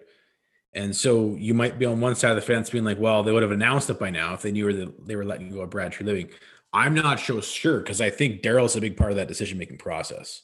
And 0.75 0.95
so 0.95 1.37
you 1.37 1.55
might 1.55 1.79
be 1.79 1.87
on 1.87 2.01
one 2.01 2.17
side 2.17 2.31
of 2.31 2.37
the 2.37 2.43
fence 2.43 2.71
being 2.71 2.85
like, 2.85 2.99
well, 2.99 3.23
they 3.23 3.33
would 3.33 3.43
have 3.43 3.53
announced 3.53 3.91
it 3.91 3.99
by 3.99 4.11
now 4.11 4.35
if 4.35 4.43
they 4.43 4.53
knew 4.53 4.73
that 4.73 5.07
they 5.07 5.17
were 5.17 5.25
letting 5.25 5.51
go 5.51 5.61
of 5.61 5.71
Brad 5.71 5.93
Treliving. 5.93 6.33
I'm 6.73 6.95
not 6.95 7.21
so 7.21 7.41
sure 7.41 7.79
because 7.79 8.01
I 8.01 8.11
think 8.11 8.43
Daryl's 8.43 8.75
a 8.75 8.81
big 8.81 8.97
part 8.97 9.13
of 9.13 9.17
that 9.17 9.29
decision 9.29 9.59
making 9.59 9.79
process. 9.79 10.43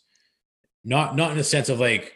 Not 0.84 1.16
not 1.16 1.32
in 1.32 1.36
the 1.36 1.44
sense 1.44 1.68
of 1.68 1.80
like 1.80 2.14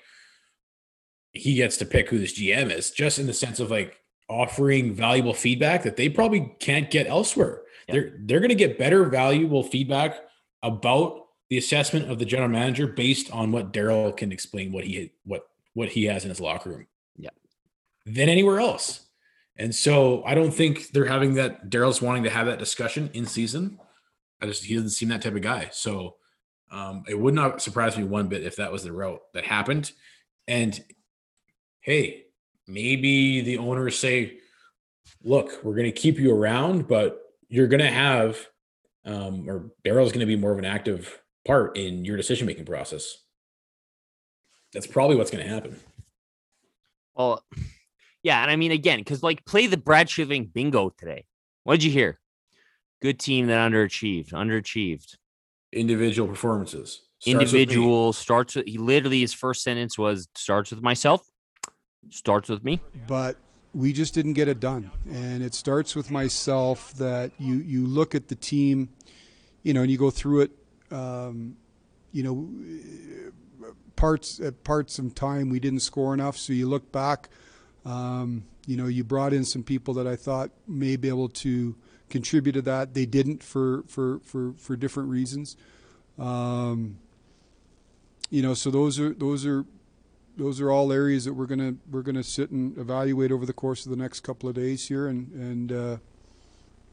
he 1.33 1.57
gets 1.57 1.77
to 1.79 1.85
pick 1.85 2.09
who 2.09 2.19
this 2.19 2.39
GM 2.39 2.71
is, 2.71 2.93
just 2.93 3.19
in 3.19 3.27
the 3.27 3.35
sense 3.35 3.59
of 3.59 3.73
like 3.73 3.99
offering 4.29 4.95
valuable 4.95 5.35
feedback 5.35 5.83
that 5.83 5.97
they 5.97 6.09
probably 6.09 6.55
can't 6.61 6.91
get 6.91 7.09
elsewhere. 7.09 7.63
Yeah. 7.89 7.95
They're 7.95 8.13
they're 8.21 8.41
going 8.41 8.51
to 8.51 8.55
get 8.55 8.79
better 8.79 9.05
valuable 9.07 9.65
feedback 9.65 10.21
about 10.63 11.24
the 11.51 11.59
assessment 11.59 12.11
of 12.11 12.19
the 12.19 12.25
general 12.25 12.49
manager 12.49 12.87
based 12.87 13.31
on 13.31 13.53
what 13.53 13.73
Daryl 13.73 14.17
can 14.17 14.33
explain 14.33 14.73
what 14.73 14.85
he 14.85 15.13
what 15.25 15.47
what 15.75 15.89
he 15.89 16.05
has 16.05 16.25
in 16.25 16.31
his 16.31 16.41
locker 16.41 16.71
room. 16.71 16.87
Yeah. 17.17 17.31
Than 18.07 18.29
anywhere 18.29 18.61
else. 18.61 19.07
And 19.57 19.75
so 19.75 20.25
I 20.25 20.35
don't 20.35 20.53
think 20.53 20.91
they're 20.91 21.05
having 21.05 21.35
that 21.35 21.71
Daryl's 21.71 22.03
wanting 22.03 22.25
to 22.25 22.31
have 22.31 22.47
that 22.47 22.59
discussion 22.59 23.11
in 23.13 23.27
season. 23.27 23.79
I 24.41 24.47
just 24.47 24.65
he 24.65 24.75
doesn't 24.75 24.91
seem 24.91 25.11
that 25.11 25.23
type 25.23 25.35
of 25.35 25.43
guy. 25.43 25.69
So 25.73 26.17
um, 26.71 27.05
it 27.09 27.19
would 27.19 27.35
not 27.35 27.63
surprise 27.63 27.97
me 27.97 28.05
one 28.05 28.29
bit 28.29 28.43
if 28.43 28.57
that 28.57 28.73
was 28.73 28.83
the 28.83 28.93
route 28.93 29.21
that 29.35 29.45
happened. 29.45 29.93
And 30.49 30.83
hey, 31.81 32.25
maybe 32.67 33.43
the 33.43 33.59
owners 33.59 33.99
say, 33.99 34.39
look, 35.23 35.63
we're 35.63 35.75
going 35.77 35.85
to 35.85 35.93
keep 35.93 36.19
you 36.19 36.35
around, 36.35 36.89
but 36.89 37.21
you're 37.49 37.69
going 37.69 37.83
to 37.83 37.91
have 37.91 38.39
um, 39.05 39.49
or 39.49 39.71
Daryl's 39.85 40.13
going 40.13 40.21
to 40.21 40.27
be 40.27 40.37
more 40.37 40.53
of 40.53 40.59
an 40.59 40.65
active 40.65 41.21
part 41.47 41.77
in 41.77 42.05
your 42.05 42.17
decision 42.17 42.47
making 42.47 42.65
process. 42.65 43.17
That's 44.73 44.87
probably 44.87 45.17
what's 45.17 45.31
going 45.31 45.45
to 45.45 45.51
happen. 45.51 45.79
Well, 47.15 47.45
yeah, 48.23 48.43
and 48.43 48.51
I 48.51 48.57
mean 48.57 48.73
again, 48.73 48.99
because 48.99 49.23
like 49.23 49.45
play 49.45 49.67
the 49.67 49.77
Brad 49.77 50.09
Shiving 50.09 50.53
bingo 50.53 50.91
today. 50.99 51.27
What 51.63 51.75
did 51.75 51.85
you 51.85 51.93
hear? 51.93 52.19
Good 53.01 53.21
team 53.21 53.47
that 53.47 53.71
underachieved, 53.71 54.33
underachieved. 54.33 55.17
Individual 55.73 56.29
performances. 56.29 57.03
Starts 57.21 57.27
Individual 57.27 58.09
with 58.09 58.17
starts 58.17 58.57
with 58.57 58.67
he 58.67 58.79
literally 58.79 59.21
his 59.21 59.33
first 59.33 59.63
sentence 59.63 59.97
was 59.97 60.29
starts 60.35 60.71
with 60.71 60.83
myself, 60.83 61.27
starts 62.11 62.49
with 62.49 62.65
me. 62.65 62.81
But 63.07 63.37
we 63.73 63.93
just 63.93 64.15
didn't 64.15 64.35
get 64.35 64.49
it 64.49 64.61
done. 64.61 64.91
And 65.11 65.43
it 65.43 65.55
starts 65.55 65.95
with 65.95 66.11
myself 66.11 66.93
that 66.95 67.33
you 67.39 67.57
you 67.57 67.87
look 67.87 68.15
at 68.15 68.29
the 68.29 68.35
team, 68.35 68.89
you 69.63 69.73
know, 69.73 69.83
and 69.83 69.91
you 69.91 69.99
go 69.99 70.11
through 70.11 70.43
it 70.43 70.51
um, 70.95 71.57
you 72.13 72.23
know, 72.23 73.75
parts 73.97 74.41
at 74.41 74.65
parts 74.65 74.99
of 74.99 75.15
time 75.15 75.51
we 75.51 75.61
didn't 75.61 75.81
score 75.81 76.15
enough. 76.15 76.37
So 76.37 76.53
you 76.53 76.69
look 76.69 76.93
back, 76.93 77.29
um, 77.85 78.45
you 78.67 78.77
know, 78.77 78.87
you 78.87 79.05
brought 79.05 79.33
in 79.33 79.45
some 79.45 79.63
people 79.63 79.95
that 79.95 80.07
I 80.07 80.17
thought 80.17 80.51
may 80.67 80.97
be 80.97 81.09
able 81.09 81.29
to 81.31 81.75
contribute 82.09 82.53
to 82.53 82.63
that. 82.63 82.95
They 82.95 83.07
didn't 83.07 83.43
for 83.43 83.83
for 83.89 84.21
for 84.21 84.55
for 84.57 84.77
different 84.77 85.11
reasons. 85.11 85.57
Um, 86.19 86.99
you 88.31 88.43
know, 88.43 88.55
so 88.55 88.71
those 88.71 89.01
are 89.01 89.13
those 89.13 89.45
are 89.45 89.65
those 90.37 90.61
are 90.61 90.71
all 90.71 90.93
areas 90.93 91.25
that 91.25 91.35
we're 91.35 91.47
gonna 91.47 91.75
we're 91.91 92.03
gonna 92.03 92.23
sit 92.23 92.51
and 92.51 92.77
evaluate 92.79 93.33
over 93.33 93.47
the 93.47 93.53
course 93.53 93.85
of 93.85 93.91
the 93.91 93.97
next 93.97 94.21
couple 94.21 94.49
of 94.49 94.55
days 94.55 94.89
here 94.89 95.07
and 95.07 95.33
and 95.33 95.73
uh, 95.73 95.97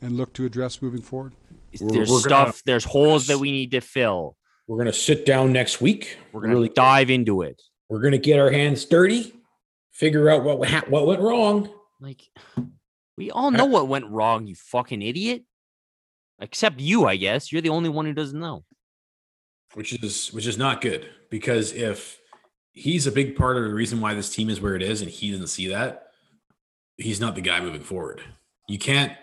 and 0.01 0.17
look 0.17 0.33
to 0.33 0.45
address 0.45 0.81
moving 0.81 1.01
forward. 1.01 1.33
There's 1.79 2.09
we're 2.09 2.19
stuff. 2.19 2.29
Gonna, 2.29 2.53
there's 2.65 2.83
holes 2.83 3.27
that 3.27 3.39
we 3.39 3.51
need 3.51 3.71
to 3.71 3.81
fill. 3.81 4.37
We're 4.67 4.77
gonna 4.77 4.93
sit 4.93 5.25
down 5.25 5.51
next 5.51 5.81
week. 5.81 6.17
We're 6.31 6.41
gonna 6.41 6.53
really 6.53 6.69
dive 6.69 7.09
into 7.09 7.41
it. 7.41 7.61
We're 7.89 8.01
gonna 8.01 8.17
get 8.17 8.39
our 8.39 8.51
hands 8.51 8.85
dirty, 8.85 9.33
figure 9.91 10.29
out 10.29 10.43
what 10.43 10.59
what 10.89 11.07
went 11.07 11.21
wrong. 11.21 11.69
Like 11.99 12.21
we 13.17 13.31
all 13.31 13.51
know 13.51 13.65
what 13.65 13.87
went 13.87 14.07
wrong. 14.07 14.47
You 14.47 14.55
fucking 14.55 15.01
idiot. 15.01 15.43
Except 16.39 16.79
you, 16.79 17.05
I 17.05 17.17
guess. 17.17 17.51
You're 17.51 17.61
the 17.61 17.69
only 17.69 17.89
one 17.89 18.05
who 18.05 18.13
doesn't 18.13 18.39
know. 18.39 18.65
Which 19.73 19.93
is 19.93 20.33
which 20.33 20.47
is 20.47 20.57
not 20.57 20.81
good 20.81 21.07
because 21.29 21.71
if 21.71 22.19
he's 22.73 23.07
a 23.07 23.11
big 23.11 23.35
part 23.35 23.57
of 23.57 23.63
the 23.63 23.73
reason 23.73 24.01
why 24.01 24.13
this 24.13 24.33
team 24.33 24.49
is 24.49 24.59
where 24.59 24.75
it 24.75 24.81
is, 24.81 25.01
and 25.01 25.09
he 25.09 25.31
doesn't 25.31 25.47
see 25.47 25.67
that, 25.67 26.07
he's 26.97 27.21
not 27.21 27.35
the 27.35 27.41
guy 27.41 27.61
moving 27.61 27.83
forward. 27.83 28.21
You 28.67 28.79
can't 28.79 29.13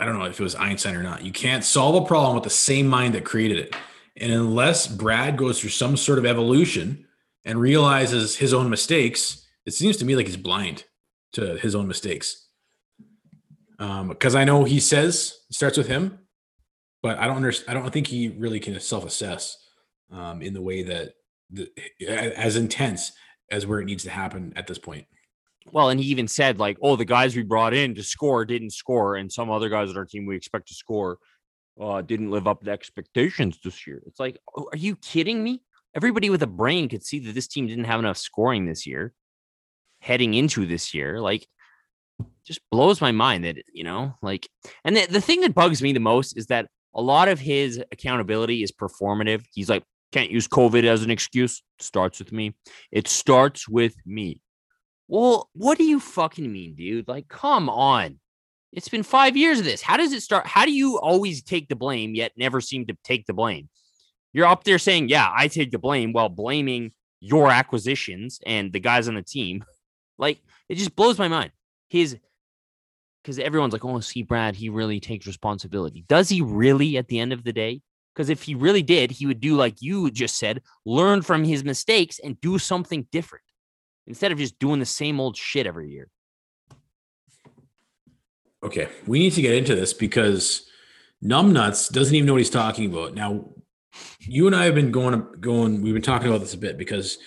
I 0.00 0.04
don't 0.04 0.18
know 0.18 0.24
if 0.24 0.40
it 0.40 0.42
was 0.42 0.54
Einstein 0.54 0.96
or 0.96 1.02
not. 1.02 1.24
You 1.24 1.32
can't 1.32 1.64
solve 1.64 2.02
a 2.02 2.06
problem 2.06 2.34
with 2.34 2.44
the 2.44 2.50
same 2.50 2.86
mind 2.86 3.14
that 3.14 3.24
created 3.24 3.58
it. 3.58 3.76
And 4.16 4.32
unless 4.32 4.86
Brad 4.86 5.36
goes 5.36 5.60
through 5.60 5.70
some 5.70 5.96
sort 5.96 6.18
of 6.18 6.26
evolution 6.26 7.06
and 7.44 7.60
realizes 7.60 8.36
his 8.36 8.52
own 8.52 8.70
mistakes, 8.70 9.46
it 9.66 9.72
seems 9.72 9.96
to 9.98 10.04
me 10.04 10.16
like 10.16 10.26
he's 10.26 10.36
blind 10.36 10.84
to 11.32 11.56
his 11.56 11.74
own 11.74 11.86
mistakes. 11.86 12.46
Um, 13.78 14.08
because 14.08 14.34
I 14.34 14.44
know 14.44 14.64
he 14.64 14.80
says 14.80 15.38
it 15.50 15.54
starts 15.54 15.76
with 15.76 15.88
him, 15.88 16.18
but 17.02 17.18
I 17.18 17.26
don't 17.26 17.36
understand. 17.36 17.76
I 17.76 17.80
don't 17.80 17.92
think 17.92 18.06
he 18.06 18.28
really 18.28 18.60
can 18.60 18.78
self-assess 18.78 19.58
um, 20.10 20.42
in 20.42 20.54
the 20.54 20.62
way 20.62 20.84
that 20.84 21.14
the, 21.50 21.68
as 22.08 22.56
intense 22.56 23.12
as 23.50 23.66
where 23.66 23.80
it 23.80 23.84
needs 23.84 24.04
to 24.04 24.10
happen 24.10 24.52
at 24.56 24.66
this 24.66 24.78
point. 24.78 25.06
Well, 25.72 25.88
and 25.88 25.98
he 25.98 26.06
even 26.06 26.28
said 26.28 26.58
like, 26.58 26.76
"Oh, 26.82 26.96
the 26.96 27.04
guys 27.04 27.34
we 27.34 27.42
brought 27.42 27.74
in 27.74 27.94
to 27.94 28.02
score 28.02 28.44
didn't 28.44 28.70
score, 28.70 29.16
and 29.16 29.32
some 29.32 29.50
other 29.50 29.68
guys 29.68 29.90
on 29.90 29.96
our 29.96 30.04
team 30.04 30.26
we 30.26 30.36
expect 30.36 30.68
to 30.68 30.74
score 30.74 31.18
uh, 31.80 32.02
didn't 32.02 32.30
live 32.30 32.46
up 32.46 32.62
to 32.62 32.70
expectations 32.70 33.58
this 33.64 33.86
year." 33.86 34.02
It's 34.06 34.20
like, 34.20 34.38
oh, 34.56 34.68
are 34.72 34.78
you 34.78 34.96
kidding 34.96 35.42
me? 35.42 35.62
Everybody 35.96 36.28
with 36.30 36.42
a 36.42 36.48
brain 36.48 36.88
could 36.88 37.04
see 37.04 37.18
that 37.20 37.34
this 37.34 37.48
team 37.48 37.66
didn't 37.66 37.84
have 37.84 38.00
enough 38.00 38.18
scoring 38.18 38.66
this 38.66 38.86
year, 38.86 39.14
heading 40.00 40.34
into 40.34 40.66
this 40.66 40.92
year. 40.92 41.20
Like, 41.20 41.46
just 42.46 42.60
blows 42.70 43.00
my 43.00 43.12
mind 43.12 43.44
that 43.44 43.56
you 43.72 43.84
know, 43.84 44.14
like, 44.22 44.48
and 44.84 44.96
the, 44.96 45.06
the 45.06 45.20
thing 45.20 45.40
that 45.42 45.54
bugs 45.54 45.82
me 45.82 45.92
the 45.92 46.00
most 46.00 46.36
is 46.36 46.46
that 46.48 46.68
a 46.94 47.02
lot 47.02 47.28
of 47.28 47.40
his 47.40 47.82
accountability 47.90 48.62
is 48.62 48.70
performative. 48.70 49.44
He's 49.52 49.68
like, 49.68 49.82
can't 50.12 50.30
use 50.30 50.46
COVID 50.46 50.84
as 50.84 51.02
an 51.02 51.10
excuse. 51.10 51.62
Starts 51.80 52.20
with 52.20 52.30
me. 52.30 52.54
It 52.92 53.08
starts 53.08 53.68
with 53.68 53.96
me. 54.06 54.40
Well, 55.08 55.50
what 55.52 55.78
do 55.78 55.84
you 55.84 56.00
fucking 56.00 56.50
mean, 56.50 56.74
dude? 56.74 57.08
Like, 57.08 57.28
come 57.28 57.68
on. 57.68 58.18
It's 58.72 58.88
been 58.88 59.02
five 59.02 59.36
years 59.36 59.58
of 59.60 59.64
this. 59.64 59.82
How 59.82 59.96
does 59.96 60.12
it 60.12 60.22
start? 60.22 60.46
How 60.46 60.64
do 60.64 60.72
you 60.72 60.98
always 60.98 61.42
take 61.42 61.68
the 61.68 61.76
blame 61.76 62.14
yet 62.14 62.32
never 62.36 62.60
seem 62.60 62.86
to 62.86 62.96
take 63.04 63.26
the 63.26 63.32
blame? 63.32 63.68
You're 64.32 64.46
up 64.46 64.64
there 64.64 64.78
saying, 64.78 65.10
yeah, 65.10 65.30
I 65.32 65.46
take 65.48 65.70
the 65.70 65.78
blame 65.78 66.12
while 66.12 66.28
blaming 66.28 66.92
your 67.20 67.50
acquisitions 67.50 68.40
and 68.44 68.72
the 68.72 68.80
guys 68.80 69.08
on 69.08 69.14
the 69.14 69.22
team. 69.22 69.64
Like, 70.16 70.38
it 70.68 70.76
just 70.76 70.94
blows 70.94 71.18
my 71.18 71.26
mind. 71.26 71.50
His, 71.88 72.16
because 73.20 73.40
everyone's 73.40 73.72
like, 73.72 73.84
oh, 73.84 73.98
see, 73.98 74.22
Brad, 74.22 74.54
he 74.54 74.68
really 74.68 75.00
takes 75.00 75.26
responsibility. 75.26 76.04
Does 76.08 76.28
he 76.28 76.40
really 76.40 76.96
at 76.98 77.08
the 77.08 77.18
end 77.18 77.32
of 77.32 77.42
the 77.42 77.52
day? 77.52 77.82
Because 78.14 78.30
if 78.30 78.42
he 78.42 78.54
really 78.54 78.84
did, 78.84 79.10
he 79.10 79.26
would 79.26 79.40
do 79.40 79.56
like 79.56 79.82
you 79.82 80.08
just 80.12 80.38
said, 80.38 80.62
learn 80.86 81.22
from 81.22 81.42
his 81.42 81.64
mistakes 81.64 82.20
and 82.22 82.40
do 82.40 82.60
something 82.60 83.08
different 83.10 83.42
instead 84.06 84.32
of 84.32 84.38
just 84.38 84.58
doing 84.58 84.80
the 84.80 84.86
same 84.86 85.20
old 85.20 85.36
shit 85.36 85.66
every 85.66 85.90
year. 85.90 86.08
Okay, 88.62 88.88
we 89.06 89.18
need 89.18 89.32
to 89.32 89.42
get 89.42 89.54
into 89.54 89.74
this 89.74 89.92
because 89.92 90.66
Numbnuts 91.22 91.92
doesn't 91.92 92.14
even 92.14 92.26
know 92.26 92.32
what 92.32 92.38
he's 92.38 92.50
talking 92.50 92.90
about. 92.90 93.14
Now, 93.14 93.50
you 94.20 94.46
and 94.46 94.56
I 94.56 94.64
have 94.64 94.74
been 94.74 94.90
going 94.90 95.26
going. 95.40 95.82
We've 95.82 95.92
been 95.92 96.02
talking 96.02 96.28
about 96.28 96.40
this 96.40 96.54
a 96.54 96.58
bit 96.58 96.78
because 96.78 97.18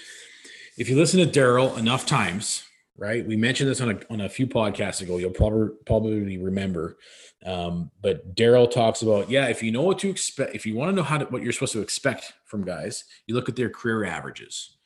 if 0.78 0.90
you 0.90 0.96
listen 0.96 1.20
to 1.20 1.40
Daryl 1.40 1.78
enough 1.78 2.06
times, 2.06 2.64
right? 2.98 3.26
We 3.26 3.38
mentioned 3.38 3.70
this 3.70 3.82
on 3.82 3.92
a 3.92 4.00
on 4.10 4.22
a 4.22 4.30
few 4.30 4.48
podcasts 4.48 5.02
ago. 5.02 5.18
You'll 5.18 5.32
probably 5.32 5.70
probably 5.86 6.38
remember. 6.38 6.98
Um, 7.46 7.92
but 8.02 8.36
Daryl 8.36 8.70
talks 8.70 9.02
about 9.02 9.30
yeah, 9.30 9.48
if 9.48 9.62
you 9.62 9.72
know 9.72 9.84
what 9.84 10.00
to 10.00 10.10
expect, 10.10 10.56
if 10.56 10.66
you 10.66 10.76
want 10.76 10.90
to 10.90 10.96
know 10.96 11.04
how 11.04 11.20
to, 11.20 11.26
what 11.26 11.44
you're 11.44 11.54
supposed 11.54 11.74
to 11.74 11.82
expect 11.82 12.34
from 12.46 12.66
guys, 12.66 13.04
you 13.28 13.36
look 13.36 13.48
at 13.48 13.56
their 13.56 13.70
career 13.70 14.06
averages. 14.06 14.77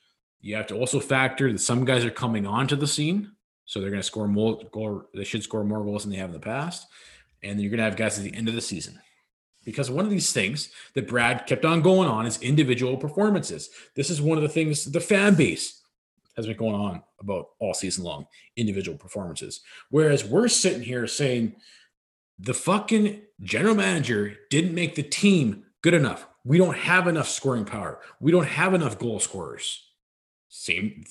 You 0.42 0.56
have 0.56 0.66
to 0.66 0.74
also 0.74 1.00
factor 1.00 1.50
that 1.50 1.58
some 1.58 1.84
guys 1.84 2.04
are 2.04 2.10
coming 2.10 2.46
onto 2.46 2.76
the 2.76 2.86
scene, 2.86 3.30
so 3.64 3.80
they're 3.80 3.90
going 3.90 4.02
to 4.02 4.06
score 4.06 4.28
more. 4.28 4.60
Goal, 4.72 5.04
they 5.14 5.24
should 5.24 5.42
score 5.42 5.64
more 5.64 5.82
goals 5.82 6.02
than 6.02 6.10
they 6.10 6.18
have 6.18 6.30
in 6.30 6.34
the 6.34 6.40
past, 6.40 6.88
and 7.42 7.52
then 7.52 7.60
you're 7.60 7.70
going 7.70 7.78
to 7.78 7.84
have 7.84 7.96
guys 7.96 8.18
at 8.18 8.24
the 8.24 8.34
end 8.34 8.48
of 8.48 8.54
the 8.54 8.60
season. 8.60 9.00
Because 9.64 9.88
one 9.88 10.04
of 10.04 10.10
these 10.10 10.32
things 10.32 10.70
that 10.94 11.06
Brad 11.06 11.46
kept 11.46 11.64
on 11.64 11.80
going 11.82 12.08
on 12.08 12.26
is 12.26 12.42
individual 12.42 12.96
performances. 12.96 13.70
This 13.94 14.10
is 14.10 14.20
one 14.20 14.36
of 14.36 14.42
the 14.42 14.48
things 14.48 14.84
the 14.84 15.00
fan 15.00 15.36
base 15.36 15.80
has 16.36 16.46
been 16.46 16.56
going 16.56 16.74
on 16.74 17.02
about 17.20 17.50
all 17.60 17.72
season 17.72 18.02
long 18.02 18.26
individual 18.56 18.98
performances. 18.98 19.60
Whereas 19.90 20.24
we're 20.24 20.48
sitting 20.48 20.82
here 20.82 21.06
saying 21.06 21.54
the 22.40 22.54
fucking 22.54 23.22
general 23.40 23.76
manager 23.76 24.36
didn't 24.50 24.74
make 24.74 24.96
the 24.96 25.02
team 25.04 25.64
good 25.82 25.94
enough. 25.94 26.26
We 26.44 26.58
don't 26.58 26.76
have 26.76 27.06
enough 27.06 27.28
scoring 27.28 27.64
power. 27.64 28.00
We 28.18 28.32
don't 28.32 28.48
have 28.48 28.74
enough 28.74 28.98
goal 28.98 29.20
scorers. 29.20 29.91
Same 30.54 31.02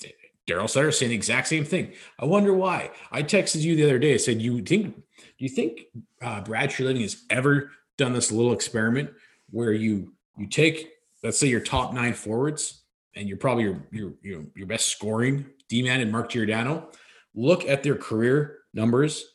Daryl 0.48 0.70
Sutter 0.70 0.92
saying 0.92 1.10
the 1.10 1.16
exact 1.16 1.48
same 1.48 1.66
thing. 1.66 1.94
I 2.20 2.26
wonder 2.26 2.54
why. 2.54 2.92
I 3.12 3.24
texted 3.24 3.62
you 3.62 3.76
the 3.76 3.84
other 3.84 3.98
day. 3.98 4.14
I 4.14 4.18
said, 4.18 4.40
"You 4.40 4.62
think? 4.62 4.96
Do 4.96 5.02
you 5.40 5.50
think 5.50 5.82
uh, 6.22 6.42
Brad 6.42 6.70
Treliving 6.70 7.02
has 7.02 7.24
ever 7.32 7.72
done 7.98 8.14
this 8.14 8.32
little 8.32 8.54
experiment 8.54 9.10
where 9.50 9.74
you 9.74 10.14
you 10.38 10.46
take, 10.46 10.92
let's 11.24 11.40
say, 11.40 11.48
your 11.48 11.60
top 11.60 11.92
nine 11.92 12.14
forwards 12.14 12.84
and 13.16 13.28
you're 13.28 13.38
probably 13.38 13.64
your 13.64 13.82
your 13.92 14.14
your, 14.22 14.44
your 14.56 14.68
best 14.68 14.90
scoring 14.90 15.48
D 15.70 15.82
man 15.82 16.02
and 16.02 16.12
Mark 16.12 16.30
Giordano, 16.30 16.90
look 17.34 17.66
at 17.66 17.82
their 17.82 17.96
career 17.96 18.60
numbers 18.76 19.26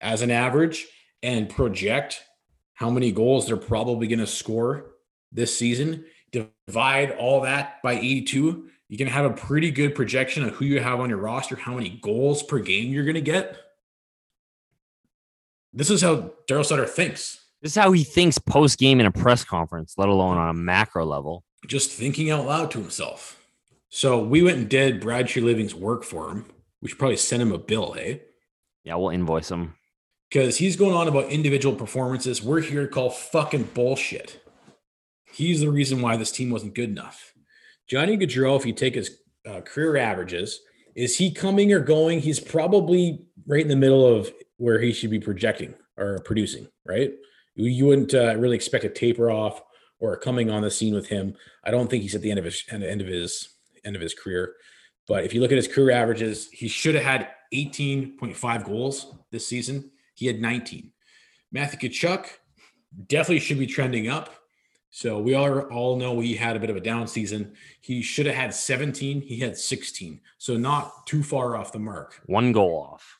as 0.00 0.22
an 0.22 0.30
average 0.30 0.86
and 1.24 1.48
project 1.48 2.22
how 2.74 2.90
many 2.90 3.10
goals 3.10 3.48
they're 3.48 3.56
probably 3.56 4.06
going 4.06 4.20
to 4.20 4.26
score 4.26 4.92
this 5.32 5.58
season. 5.58 6.04
Divide 6.30 7.10
all 7.12 7.40
that 7.40 7.82
by 7.82 7.94
82 7.94 8.68
you 8.88 8.96
can 8.96 9.06
have 9.06 9.24
a 9.24 9.30
pretty 9.30 9.70
good 9.70 9.94
projection 9.94 10.44
of 10.44 10.54
who 10.54 10.64
you 10.64 10.80
have 10.80 11.00
on 11.00 11.10
your 11.10 11.18
roster, 11.18 11.56
how 11.56 11.74
many 11.74 11.98
goals 12.02 12.42
per 12.42 12.58
game 12.58 12.92
you're 12.92 13.04
going 13.04 13.14
to 13.14 13.20
get. 13.20 13.56
This 15.72 15.90
is 15.90 16.00
how 16.00 16.32
Daryl 16.48 16.64
Sutter 16.64 16.86
thinks. 16.86 17.44
This 17.60 17.72
is 17.72 17.76
how 17.76 17.92
he 17.92 18.04
thinks 18.04 18.38
post 18.38 18.78
game 18.78 19.00
in 19.00 19.06
a 19.06 19.10
press 19.10 19.44
conference, 19.44 19.94
let 19.98 20.08
alone 20.08 20.38
on 20.38 20.48
a 20.48 20.54
macro 20.54 21.04
level. 21.04 21.44
Just 21.66 21.90
thinking 21.90 22.30
out 22.30 22.46
loud 22.46 22.70
to 22.70 22.80
himself. 22.80 23.42
So 23.90 24.22
we 24.22 24.42
went 24.42 24.58
and 24.58 24.68
did 24.68 25.00
Brad 25.00 25.26
Treliving's 25.26 25.74
work 25.74 26.04
for 26.04 26.30
him. 26.30 26.46
We 26.80 26.88
should 26.88 26.98
probably 26.98 27.16
send 27.16 27.42
him 27.42 27.52
a 27.52 27.58
bill, 27.58 27.92
hey? 27.92 28.22
Yeah, 28.84 28.94
we'll 28.94 29.10
invoice 29.10 29.50
him. 29.50 29.74
Because 30.30 30.56
he's 30.56 30.76
going 30.76 30.94
on 30.94 31.08
about 31.08 31.30
individual 31.30 31.74
performances. 31.74 32.42
We're 32.42 32.60
here 32.60 32.82
to 32.82 32.92
call 32.92 33.10
fucking 33.10 33.70
bullshit. 33.74 34.40
He's 35.32 35.60
the 35.60 35.70
reason 35.70 36.00
why 36.00 36.16
this 36.16 36.30
team 36.30 36.50
wasn't 36.50 36.74
good 36.74 36.90
enough. 36.90 37.34
Johnny 37.88 38.16
Gaudreau, 38.16 38.56
if 38.56 38.66
you 38.66 38.72
take 38.72 38.94
his 38.94 39.18
uh, 39.48 39.60
career 39.62 39.96
averages, 39.96 40.60
is 40.94 41.16
he 41.16 41.30
coming 41.30 41.72
or 41.72 41.80
going? 41.80 42.20
He's 42.20 42.40
probably 42.40 43.24
right 43.46 43.62
in 43.62 43.68
the 43.68 43.76
middle 43.76 44.06
of 44.06 44.32
where 44.58 44.78
he 44.80 44.92
should 44.92 45.10
be 45.10 45.20
projecting 45.20 45.74
or 45.96 46.18
producing, 46.24 46.68
right? 46.86 47.12
You 47.54 47.86
wouldn't 47.86 48.14
uh, 48.14 48.36
really 48.36 48.56
expect 48.56 48.84
a 48.84 48.88
taper 48.88 49.30
off 49.30 49.62
or 50.00 50.16
coming 50.16 50.50
on 50.50 50.62
the 50.62 50.70
scene 50.70 50.94
with 50.94 51.08
him. 51.08 51.34
I 51.64 51.70
don't 51.70 51.88
think 51.88 52.02
he's 52.02 52.14
at 52.14 52.20
the 52.20 52.30
end 52.30 52.38
of 52.38 52.44
his 52.44 52.62
end 52.70 53.00
of 53.00 53.06
his 53.06 53.48
end 53.84 53.96
of 53.96 54.02
his 54.02 54.14
career. 54.14 54.54
But 55.08 55.24
if 55.24 55.32
you 55.32 55.40
look 55.40 55.50
at 55.50 55.56
his 55.56 55.66
career 55.66 55.90
averages, 55.90 56.48
he 56.52 56.68
should 56.68 56.94
have 56.94 57.04
had 57.04 57.28
18.5 57.54 58.64
goals 58.64 59.14
this 59.32 59.46
season. 59.46 59.90
He 60.14 60.26
had 60.26 60.40
19. 60.40 60.92
Matthew 61.50 61.88
Tkachuk 61.88 62.26
definitely 63.06 63.40
should 63.40 63.58
be 63.58 63.66
trending 63.66 64.08
up. 64.08 64.34
So 64.90 65.18
we 65.18 65.34
all 65.34 65.60
all 65.60 65.96
know 65.96 66.18
he 66.20 66.34
had 66.34 66.56
a 66.56 66.60
bit 66.60 66.70
of 66.70 66.76
a 66.76 66.80
down 66.80 67.06
season. 67.06 67.52
He 67.80 68.02
should 68.02 68.26
have 68.26 68.34
had 68.34 68.54
17. 68.54 69.20
He 69.20 69.38
had 69.38 69.56
16. 69.56 70.20
So 70.38 70.56
not 70.56 71.06
too 71.06 71.22
far 71.22 71.56
off 71.56 71.72
the 71.72 71.78
mark. 71.78 72.20
One 72.26 72.52
goal 72.52 72.88
off. 72.92 73.18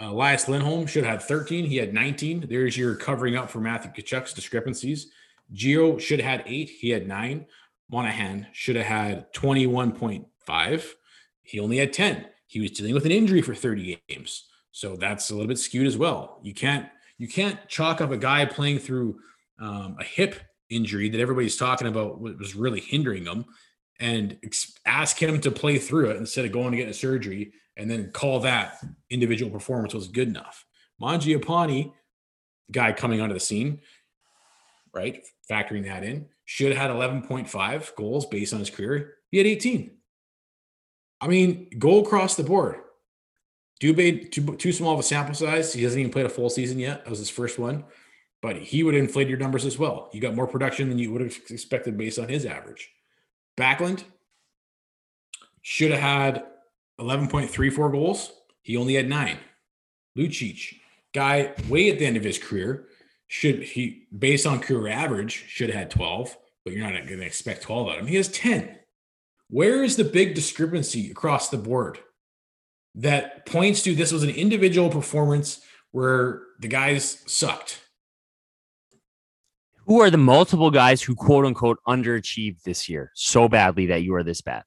Uh, 0.00 0.10
Elias 0.10 0.48
Lindholm 0.48 0.86
should 0.86 1.04
have 1.04 1.20
had 1.20 1.28
13. 1.28 1.64
He 1.64 1.76
had 1.76 1.94
19. 1.94 2.46
There's 2.48 2.76
your 2.76 2.94
covering 2.94 3.36
up 3.36 3.50
for 3.50 3.60
Matthew 3.60 3.90
Tkachuk's 3.90 4.32
discrepancies. 4.32 5.10
Geo 5.52 5.98
should 5.98 6.20
have 6.20 6.40
had 6.40 6.48
eight. 6.48 6.68
He 6.68 6.90
had 6.90 7.08
nine. 7.08 7.46
Monahan 7.90 8.46
should 8.52 8.76
have 8.76 8.86
had 8.86 9.32
21.5. 9.32 10.90
He 11.42 11.60
only 11.60 11.78
had 11.78 11.92
10. 11.92 12.26
He 12.46 12.60
was 12.60 12.70
dealing 12.72 12.94
with 12.94 13.06
an 13.06 13.12
injury 13.12 13.42
for 13.42 13.54
30 13.54 14.00
games. 14.08 14.44
So 14.72 14.96
that's 14.96 15.30
a 15.30 15.34
little 15.34 15.48
bit 15.48 15.58
skewed 15.58 15.86
as 15.86 15.96
well. 15.96 16.40
You 16.42 16.54
can't 16.54 16.86
you 17.16 17.26
can't 17.26 17.58
chalk 17.68 18.00
up 18.00 18.12
a 18.12 18.16
guy 18.16 18.44
playing 18.44 18.78
through 18.78 19.18
um, 19.58 19.96
a 19.98 20.04
hip 20.04 20.36
injury 20.70 21.08
that 21.08 21.20
everybody's 21.20 21.56
talking 21.56 21.86
about 21.86 22.20
was 22.20 22.54
really 22.54 22.80
hindering 22.80 23.24
him 23.24 23.44
and 24.00 24.38
ask 24.86 25.20
him 25.20 25.40
to 25.40 25.50
play 25.50 25.78
through 25.78 26.10
it 26.10 26.16
instead 26.16 26.44
of 26.44 26.52
going 26.52 26.70
to 26.70 26.76
get 26.76 26.88
a 26.88 26.94
surgery 26.94 27.52
and 27.76 27.90
then 27.90 28.10
call 28.12 28.40
that 28.40 28.84
individual 29.10 29.50
performance 29.50 29.94
was 29.94 30.08
good 30.08 30.28
enough. 30.28 30.64
Mangiapane, 31.00 31.92
guy 32.70 32.92
coming 32.92 33.20
onto 33.20 33.34
the 33.34 33.40
scene, 33.40 33.80
right? 34.94 35.24
Factoring 35.50 35.84
that 35.84 36.04
in, 36.04 36.26
should 36.44 36.72
have 36.72 36.90
had 36.90 36.90
11.5 36.90 37.94
goals 37.94 38.26
based 38.26 38.52
on 38.52 38.60
his 38.60 38.70
career. 38.70 39.14
He 39.30 39.38
had 39.38 39.46
18. 39.46 39.92
I 41.20 41.28
mean, 41.28 41.68
goal 41.78 42.04
across 42.04 42.36
the 42.36 42.42
board. 42.42 42.76
Dubé, 43.80 44.30
too, 44.30 44.56
too 44.56 44.72
small 44.72 44.94
of 44.94 45.00
a 45.00 45.04
sample 45.04 45.34
size. 45.34 45.72
He 45.72 45.82
hasn't 45.84 46.00
even 46.00 46.12
played 46.12 46.26
a 46.26 46.30
full 46.30 46.50
season 46.50 46.78
yet. 46.78 47.04
That 47.04 47.10
was 47.10 47.20
his 47.20 47.30
first 47.30 47.58
one, 47.58 47.84
but 48.40 48.56
he 48.56 48.82
would 48.82 48.94
inflate 48.94 49.28
your 49.28 49.38
numbers 49.38 49.64
as 49.64 49.78
well. 49.78 50.08
You 50.12 50.20
got 50.20 50.34
more 50.34 50.46
production 50.46 50.88
than 50.88 50.98
you 50.98 51.12
would 51.12 51.20
have 51.20 51.36
expected 51.50 51.96
based 51.96 52.18
on 52.18 52.28
his 52.28 52.46
average. 52.46 52.88
Backlund 53.56 54.04
should 55.62 55.90
have 55.90 56.00
had 56.00 56.44
11.34 57.00 57.92
goals. 57.92 58.32
He 58.62 58.76
only 58.76 58.94
had 58.94 59.08
nine. 59.08 59.38
Lucic, 60.16 60.74
guy 61.14 61.52
way 61.68 61.90
at 61.90 61.98
the 61.98 62.06
end 62.06 62.16
of 62.16 62.24
his 62.24 62.38
career, 62.38 62.86
should 63.26 63.62
he 63.62 64.06
based 64.16 64.46
on 64.46 64.60
career 64.60 64.88
average 64.88 65.32
should 65.48 65.70
have 65.70 65.78
had 65.78 65.90
12, 65.90 66.36
but 66.64 66.72
you're 66.72 66.82
not 66.82 67.06
going 67.06 67.20
to 67.20 67.26
expect 67.26 67.62
12 67.62 67.88
out 67.88 67.94
of 67.94 68.00
him. 68.00 68.06
He 68.06 68.16
has 68.16 68.28
10. 68.28 68.76
Where 69.50 69.82
is 69.82 69.96
the 69.96 70.04
big 70.04 70.34
discrepancy 70.34 71.10
across 71.10 71.48
the 71.48 71.56
board 71.56 71.98
that 72.94 73.46
points 73.46 73.82
to 73.82 73.94
this 73.94 74.12
was 74.12 74.22
an 74.22 74.30
individual 74.30 74.90
performance 74.90 75.60
where 75.92 76.42
the 76.60 76.68
guys 76.68 77.22
sucked? 77.26 77.80
Who 79.88 80.02
are 80.02 80.10
the 80.10 80.18
multiple 80.18 80.70
guys 80.70 81.00
who 81.00 81.14
quote 81.14 81.46
unquote 81.46 81.78
underachieved 81.88 82.62
this 82.62 82.90
year 82.90 83.10
so 83.14 83.48
badly 83.48 83.86
that 83.86 84.02
you 84.02 84.14
are 84.14 84.22
this 84.22 84.42
bad? 84.42 84.64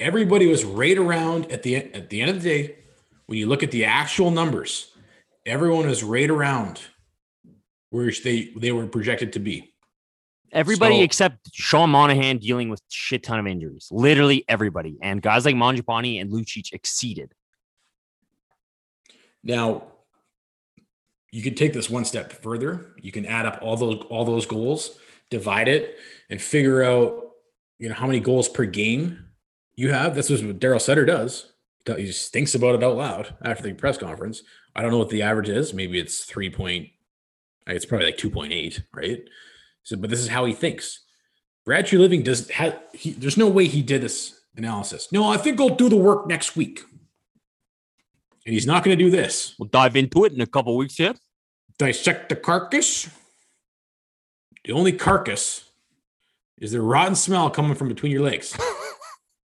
Everybody 0.00 0.46
was 0.46 0.64
right 0.64 0.96
around 0.96 1.52
at 1.52 1.62
the 1.62 1.76
at 1.76 2.08
the 2.08 2.22
end 2.22 2.30
of 2.30 2.42
the 2.42 2.48
day. 2.48 2.76
When 3.26 3.38
you 3.38 3.46
look 3.46 3.62
at 3.62 3.70
the 3.70 3.84
actual 3.84 4.30
numbers, 4.30 4.90
everyone 5.44 5.86
was 5.86 6.02
right 6.02 6.30
around 6.30 6.80
where 7.90 8.10
they 8.24 8.50
they 8.56 8.72
were 8.72 8.86
projected 8.86 9.34
to 9.34 9.38
be. 9.38 9.74
Everybody 10.50 10.96
so, 10.96 11.02
except 11.02 11.50
Sean 11.52 11.90
Monahan 11.90 12.38
dealing 12.38 12.70
with 12.70 12.80
shit 12.88 13.22
ton 13.22 13.38
of 13.38 13.46
injuries. 13.46 13.88
Literally 13.90 14.46
everybody. 14.48 14.96
And 15.02 15.20
guys 15.20 15.44
like 15.44 15.56
Mangiapane 15.56 16.18
and 16.22 16.32
Lucic 16.32 16.72
exceeded. 16.72 17.34
Now, 19.44 19.91
you 21.32 21.42
could 21.42 21.56
take 21.56 21.72
this 21.72 21.90
one 21.90 22.04
step 22.04 22.30
further. 22.30 22.92
You 23.00 23.10
can 23.10 23.26
add 23.26 23.46
up 23.46 23.58
all 23.62 23.76
those 23.76 24.04
all 24.10 24.24
those 24.24 24.46
goals, 24.46 24.98
divide 25.30 25.66
it, 25.66 25.96
and 26.30 26.40
figure 26.40 26.84
out 26.84 27.30
you 27.78 27.88
know 27.88 27.94
how 27.94 28.06
many 28.06 28.20
goals 28.20 28.48
per 28.48 28.66
game 28.66 29.18
you 29.74 29.90
have. 29.90 30.14
This 30.14 30.30
is 30.30 30.44
what 30.44 30.60
Daryl 30.60 30.80
Sutter 30.80 31.06
does. 31.06 31.52
He 31.84 32.06
just 32.06 32.32
thinks 32.32 32.54
about 32.54 32.76
it 32.76 32.84
out 32.84 32.96
loud 32.96 33.34
after 33.42 33.64
the 33.64 33.72
press 33.72 33.98
conference. 33.98 34.42
I 34.76 34.82
don't 34.82 34.92
know 34.92 34.98
what 34.98 35.08
the 35.08 35.22
average 35.22 35.48
is. 35.48 35.74
Maybe 35.74 35.98
it's 35.98 36.24
three 36.24 36.50
point. 36.50 36.90
It's 37.66 37.86
probably 37.86 38.06
like 38.06 38.18
two 38.18 38.30
point 38.30 38.52
eight, 38.52 38.82
right? 38.92 39.24
So, 39.82 39.96
but 39.96 40.10
this 40.10 40.20
is 40.20 40.28
how 40.28 40.44
he 40.44 40.52
thinks. 40.52 41.00
Brad 41.64 41.86
Treliving 41.86 42.24
does 42.24 42.50
have 42.50 42.78
he, 42.92 43.12
there's 43.12 43.36
no 43.36 43.48
way 43.48 43.66
he 43.66 43.82
did 43.82 44.02
this 44.02 44.38
analysis. 44.56 45.10
No, 45.12 45.24
I 45.24 45.38
think 45.38 45.60
I'll 45.60 45.70
do 45.70 45.88
the 45.88 45.96
work 45.96 46.26
next 46.26 46.56
week. 46.56 46.82
And 48.44 48.52
he's 48.54 48.66
not 48.66 48.84
going 48.84 48.96
to 48.96 49.04
do 49.04 49.10
this. 49.10 49.54
We'll 49.58 49.68
dive 49.68 49.96
into 49.96 50.24
it 50.24 50.32
in 50.32 50.40
a 50.40 50.46
couple 50.46 50.76
weeks 50.76 50.96
here. 50.96 51.14
Dissect 51.78 52.28
the 52.28 52.36
carcass. 52.36 53.08
The 54.64 54.72
only 54.72 54.92
carcass 54.92 55.70
is 56.58 56.72
the 56.72 56.80
rotten 56.80 57.14
smell 57.14 57.50
coming 57.50 57.74
from 57.74 57.88
between 57.88 58.12
your 58.12 58.22
legs. 58.22 58.56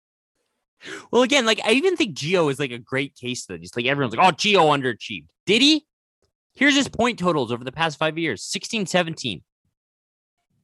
well, 1.10 1.22
again, 1.22 1.46
like 1.46 1.60
I 1.64 1.72
even 1.72 1.96
think 1.96 2.14
Geo 2.14 2.48
is 2.48 2.58
like 2.58 2.72
a 2.72 2.78
great 2.78 3.14
case 3.14 3.42
study. 3.42 3.64
It's 3.64 3.76
like 3.76 3.86
everyone's 3.86 4.16
like, 4.16 4.26
oh, 4.26 4.32
Geo 4.32 4.62
underachieved. 4.62 5.26
Did 5.46 5.62
he? 5.62 5.86
Here's 6.54 6.74
his 6.74 6.88
point 6.88 7.18
totals 7.18 7.52
over 7.52 7.64
the 7.64 7.72
past 7.72 7.98
five 7.98 8.16
years 8.16 8.42
16, 8.42 8.86
17, 8.86 9.42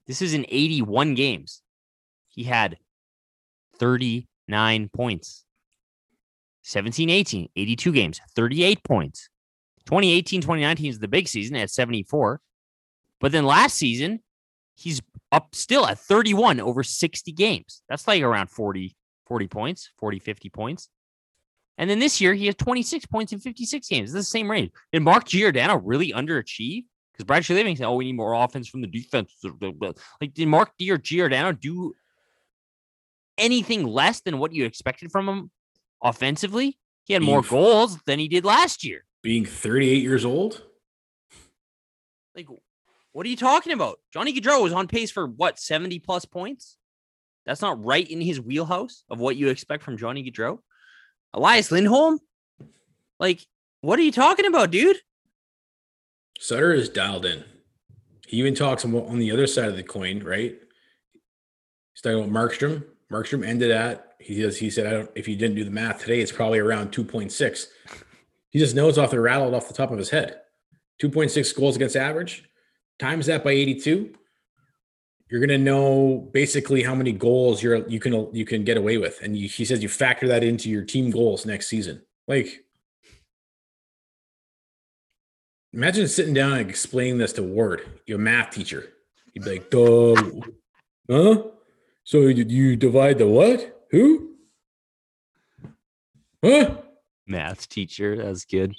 this 0.07 0.23
is 0.23 0.35
in 0.35 0.47
81 0.49 1.15
games. 1.15 1.63
He 2.29 2.45
had 2.45 2.79
39 3.79 4.89
points. 4.89 5.45
17 6.63 7.11
18, 7.11 7.49
82 7.55 7.93
games, 7.93 8.21
38 8.35 8.83
points. 8.85 9.29
2018 9.87 10.41
2019 10.41 10.91
is 10.91 10.99
the 10.99 11.09
big 11.09 11.29
season 11.29 11.57
at 11.57 11.71
74. 11.71 12.41
But 13.21 13.33
then 13.33 13.45
last 13.45 13.77
season, 13.77 14.21
he's 14.75 15.01
up 15.31 15.55
still 15.55 15.87
at 15.87 15.99
31 15.99 16.61
over 16.61 16.83
60 16.83 17.33
games. 17.33 17.83
That's 17.89 18.07
like 18.07 18.23
around 18.23 18.51
40, 18.51 18.97
40 19.27 19.49
points, 19.49 19.91
40, 19.99 20.19
50 20.19 20.51
points. 20.51 20.89
And 21.79 21.89
then 21.89 21.99
this 21.99 22.21
year, 22.21 22.35
he 22.35 22.47
has 22.47 22.55
26 22.57 23.07
points 23.07 23.33
in 23.33 23.39
56 23.39 23.89
games. 23.89 24.11
It's 24.11 24.15
the 24.15 24.23
same 24.23 24.51
range. 24.51 24.71
Did 24.93 25.03
Mark 25.03 25.27
Giordano 25.27 25.79
really 25.79 26.13
underachieve? 26.13 26.85
Because 27.13 27.25
Brad 27.25 27.43
Treliving 27.43 27.77
said, 27.77 27.87
"Oh, 27.87 27.97
we 27.97 28.07
need 28.07 28.17
more 28.17 28.35
offense 28.35 28.69
from 28.69 28.81
the 28.81 28.87
defense." 28.87 29.35
Like, 30.21 30.35
did 30.35 30.49
Mark 30.49 30.73
Giordano 30.79 31.53
do 31.53 31.95
anything 33.39 33.85
less 33.85 34.21
than 34.21 34.39
what 34.39 34.53
you 34.53 34.65
expected 34.65 35.11
from 35.11 35.29
him 35.29 35.51
offensively? 36.03 36.79
He 37.05 37.15
had 37.15 37.23
more 37.23 37.43
goals 37.43 37.99
than 38.07 38.19
he 38.19 38.29
did 38.29 38.45
last 38.45 38.85
year. 38.85 39.05
Being 39.23 39.45
38 39.45 40.03
years 40.03 40.25
old. 40.25 40.63
Like, 42.35 42.47
what 43.13 43.27
are 43.27 43.29
you 43.29 43.37
talking 43.37 43.73
about? 43.73 43.99
Johnny 44.13 44.33
Gaudreau 44.33 44.63
was 44.63 44.73
on 44.73 44.89
pace 44.89 45.11
for 45.11 45.27
what 45.27 45.59
70 45.59 45.99
plus 45.99 46.25
points. 46.25 46.77
That's 47.45 47.61
not 47.61 47.85
right 47.85 48.09
in 48.09 48.21
his 48.21 48.41
wheelhouse 48.41 49.05
of 49.11 49.19
what 49.19 49.37
you 49.37 49.49
expect 49.49 49.83
from 49.83 49.97
Johnny 49.97 50.23
Gaudreau. 50.31 50.59
Elias 51.35 51.71
Lindholm, 51.71 52.21
like, 53.19 53.47
what 53.81 53.99
are 53.99 54.03
you 54.03 54.13
talking 54.13 54.47
about, 54.47 54.71
dude? 54.71 54.97
Sutter 56.39 56.73
is 56.73 56.89
dialed 56.89 57.27
in. 57.27 57.45
He 58.27 58.39
even 58.39 58.55
talks 58.55 58.85
on 58.85 59.19
the 59.19 59.33
other 59.33 59.47
side 59.47 59.69
of 59.69 59.77
the 59.77 59.83
coin, 59.83 60.23
right? 60.23 60.57
He's 61.93 62.03
talking 62.03 62.19
about 62.19 62.31
Markstrom. 62.31 62.85
Markstrom 63.13 63.47
ended 63.47 63.71
at 63.71 64.15
he 64.19 64.41
does. 64.41 64.57
He 64.57 64.71
said, 64.71 64.87
"I 64.87 64.91
don't. 64.91 65.11
If 65.15 65.29
you 65.29 65.37
didn't 65.37 65.57
do 65.57 65.65
the 65.65 65.71
math 65.71 66.01
today, 66.01 66.21
it's 66.21 66.33
probably 66.33 66.59
around 66.59 66.93
two 66.93 67.05
point 67.05 67.33
six. 67.33 67.69
He 68.51 68.59
just 68.59 68.75
knows 68.75 68.99
off 68.99 69.11
the 69.11 69.21
rattled 69.21 69.55
off 69.55 69.69
the 69.69 69.75
top 69.75 69.91
of 69.91 69.99
his 69.99 70.11
head. 70.11 70.41
Two 70.99 71.11
point 71.11 71.31
six 71.31 71.53
goals 71.53 71.77
against 71.77 71.97
average. 71.97 72.45
Times 72.99 73.27
that 73.27 73.45
by 73.45 73.51
eighty 73.51 73.79
two. 73.79 74.15
You're 75.29 75.41
gonna 75.41 75.59
know 75.59 76.31
basically 76.33 76.83
how 76.83 76.95
many 76.95 77.13
goals 77.13 77.63
you're 77.63 77.89
you 77.89 77.99
can 77.99 78.35
you 78.35 78.45
can 78.45 78.65
get 78.65 78.77
away 78.77 78.99
with, 78.99 79.21
and 79.23 79.37
you, 79.37 79.49
he 79.49 79.65
says 79.65 79.83
you 79.83 79.89
factor 79.89 80.29
that 80.29 80.45
into 80.45 80.71
your 80.71 80.85
team 80.85 81.11
goals 81.11 81.47
next 81.47 81.69
season. 81.69 82.03
Like 82.29 82.65
Imagine 85.75 86.07
sitting 86.07 86.35
down 86.35 86.53
and 86.53 86.69
explaining 86.69 87.17
this 87.17 87.33
to 87.35 87.43
Ward, 87.43 87.83
your 88.05 88.19
math 88.19 88.51
teacher. 88.51 88.93
He'd 89.33 89.43
be 89.43 89.53
like, 89.53 89.71
Duh, 89.71 90.15
huh? 91.11 91.43
So 92.05 92.23
you, 92.23 92.45
you 92.45 92.77
divide 92.77 93.19
the 93.19 93.27
what? 93.27 93.87
Who? 93.91 94.37
Huh? 96.45 96.79
Math 97.27 97.69
teacher. 97.69 98.21
as 98.21 98.45
kid. 98.45 98.75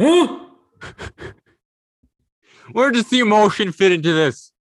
Huh? 0.00 0.46
Where 2.72 2.90
does 2.90 3.08
the 3.10 3.20
emotion 3.20 3.72
fit 3.72 3.92
into 3.92 4.12
this? 4.12 4.52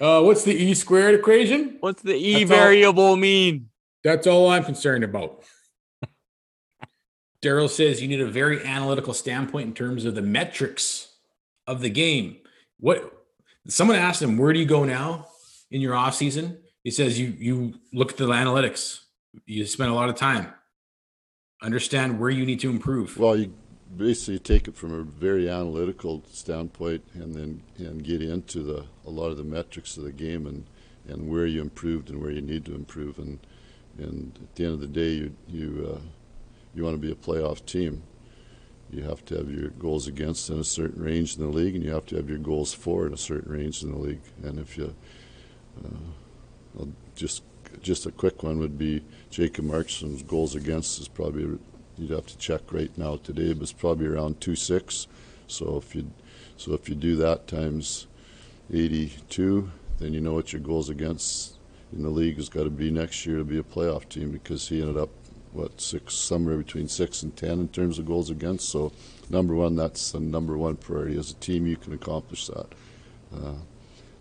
Uh, 0.00 0.22
what's 0.22 0.44
the 0.44 0.54
e 0.54 0.74
squared 0.74 1.14
equation? 1.14 1.76
What's 1.80 2.02
the 2.02 2.14
e 2.14 2.44
that's 2.44 2.48
variable 2.48 3.02
all, 3.02 3.16
mean? 3.16 3.68
That's 4.04 4.26
all 4.26 4.48
I'm 4.48 4.64
concerned 4.64 5.02
about. 5.02 5.42
Daryl 7.42 7.68
says 7.68 8.00
you 8.00 8.08
need 8.08 8.20
a 8.20 8.26
very 8.26 8.64
analytical 8.64 9.12
standpoint 9.12 9.66
in 9.66 9.74
terms 9.74 10.04
of 10.04 10.14
the 10.14 10.22
metrics 10.22 11.08
of 11.66 11.80
the 11.80 11.90
game. 11.90 12.36
What 12.78 13.12
someone 13.66 13.96
asked 13.96 14.22
him, 14.22 14.38
where 14.38 14.52
do 14.52 14.60
you 14.60 14.66
go 14.66 14.84
now? 14.84 15.26
in 15.70 15.80
your 15.80 15.94
off 15.94 16.14
season. 16.14 16.58
He 16.84 16.90
says 16.90 17.18
you 17.18 17.34
you 17.38 17.74
look 17.92 18.12
at 18.12 18.16
the 18.16 18.26
analytics. 18.26 19.00
You 19.46 19.64
spend 19.66 19.90
a 19.90 19.94
lot 19.94 20.08
of 20.08 20.14
time. 20.14 20.52
Understand 21.62 22.20
where 22.20 22.30
you 22.30 22.46
need 22.46 22.60
to 22.60 22.70
improve. 22.70 23.18
Well, 23.18 23.36
you 23.36 23.52
basically 23.96 24.38
take 24.38 24.68
it 24.68 24.76
from 24.76 24.92
a 24.92 25.02
very 25.02 25.48
analytical 25.48 26.24
standpoint, 26.30 27.04
and 27.14 27.34
then 27.34 27.62
and 27.78 28.04
get 28.04 28.22
into 28.22 28.62
the 28.62 28.86
a 29.06 29.10
lot 29.10 29.28
of 29.28 29.36
the 29.36 29.44
metrics 29.44 29.96
of 29.96 30.04
the 30.04 30.12
game 30.12 30.46
and 30.46 30.66
and 31.08 31.28
where 31.28 31.46
you 31.46 31.60
improved 31.60 32.10
and 32.10 32.20
where 32.20 32.30
you 32.30 32.42
need 32.42 32.64
to 32.66 32.74
improve. 32.74 33.18
And 33.18 33.38
and 33.98 34.38
at 34.42 34.54
the 34.54 34.64
end 34.64 34.74
of 34.74 34.80
the 34.80 34.86
day, 34.86 35.10
you 35.10 35.36
you 35.48 35.96
uh, 35.96 36.00
you 36.74 36.84
want 36.84 36.94
to 36.94 37.00
be 37.00 37.10
a 37.10 37.16
playoff 37.16 37.64
team. 37.66 38.02
You 38.90 39.02
have 39.02 39.24
to 39.26 39.36
have 39.36 39.50
your 39.50 39.68
goals 39.70 40.06
against 40.06 40.48
in 40.48 40.58
a 40.58 40.64
certain 40.64 41.02
range 41.02 41.36
in 41.36 41.42
the 41.42 41.50
league, 41.50 41.74
and 41.74 41.84
you 41.84 41.92
have 41.92 42.06
to 42.06 42.16
have 42.16 42.28
your 42.28 42.38
goals 42.38 42.72
for 42.72 43.06
in 43.06 43.12
a 43.12 43.18
certain 43.18 43.52
range 43.52 43.82
in 43.82 43.90
the 43.90 43.98
league. 43.98 44.22
And 44.42 44.58
if 44.58 44.78
you 44.78 44.94
uh, 45.84 45.88
just 47.14 47.42
just 47.82 48.06
a 48.06 48.10
quick 48.10 48.42
one 48.42 48.58
would 48.58 48.78
be 48.78 49.02
Jacob 49.30 49.66
Markstrom's 49.66 50.22
goals 50.22 50.54
against 50.54 51.00
is 51.00 51.08
probably 51.08 51.58
you'd 51.96 52.10
have 52.10 52.26
to 52.26 52.38
check 52.38 52.72
right 52.72 52.96
now 52.96 53.16
today, 53.16 53.52
but 53.52 53.62
it's 53.62 53.72
probably 53.72 54.06
around 54.06 54.40
two 54.40 54.56
six. 54.56 55.06
So 55.46 55.76
if 55.76 55.94
you 55.94 56.10
so 56.56 56.72
if 56.74 56.88
you 56.88 56.94
do 56.94 57.16
that 57.16 57.46
times 57.46 58.06
eighty 58.72 59.12
two, 59.28 59.70
then 59.98 60.14
you 60.14 60.20
know 60.20 60.34
what 60.34 60.52
your 60.52 60.62
goals 60.62 60.88
against 60.88 61.54
in 61.92 62.02
the 62.02 62.10
league 62.10 62.36
has 62.36 62.48
got 62.48 62.64
to 62.64 62.70
be 62.70 62.90
next 62.90 63.24
year 63.26 63.38
to 63.38 63.44
be 63.44 63.58
a 63.58 63.62
playoff 63.62 64.08
team 64.08 64.30
because 64.30 64.68
he 64.68 64.80
ended 64.80 64.98
up 64.98 65.10
what 65.52 65.80
six 65.80 66.14
somewhere 66.14 66.56
between 66.56 66.88
six 66.88 67.22
and 67.22 67.34
ten 67.36 67.58
in 67.60 67.68
terms 67.68 67.98
of 67.98 68.06
goals 68.06 68.30
against. 68.30 68.68
So 68.68 68.92
number 69.30 69.54
one, 69.54 69.76
that's 69.76 70.12
the 70.12 70.20
number 70.20 70.56
one 70.56 70.76
priority 70.76 71.18
as 71.18 71.30
a 71.30 71.34
team. 71.36 71.66
You 71.66 71.76
can 71.76 71.94
accomplish 71.94 72.46
that. 72.46 72.66
Uh, 73.34 73.54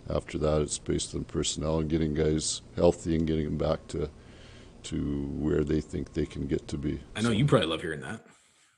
after 0.09 0.37
that, 0.37 0.61
it's 0.61 0.77
based 0.77 1.13
on 1.15 1.23
personnel 1.25 1.79
and 1.79 1.89
getting 1.89 2.13
guys 2.13 2.61
healthy 2.75 3.15
and 3.15 3.27
getting 3.27 3.45
them 3.45 3.57
back 3.57 3.87
to 3.89 4.09
to 4.83 5.25
where 5.37 5.63
they 5.63 5.81
think 5.81 6.13
they 6.13 6.25
can 6.25 6.47
get 6.47 6.67
to 6.69 6.77
be. 6.77 6.99
I 7.15 7.21
know 7.21 7.29
so. 7.29 7.33
you 7.33 7.45
probably 7.45 7.67
love 7.67 7.81
hearing 7.81 8.01
that. 8.01 8.21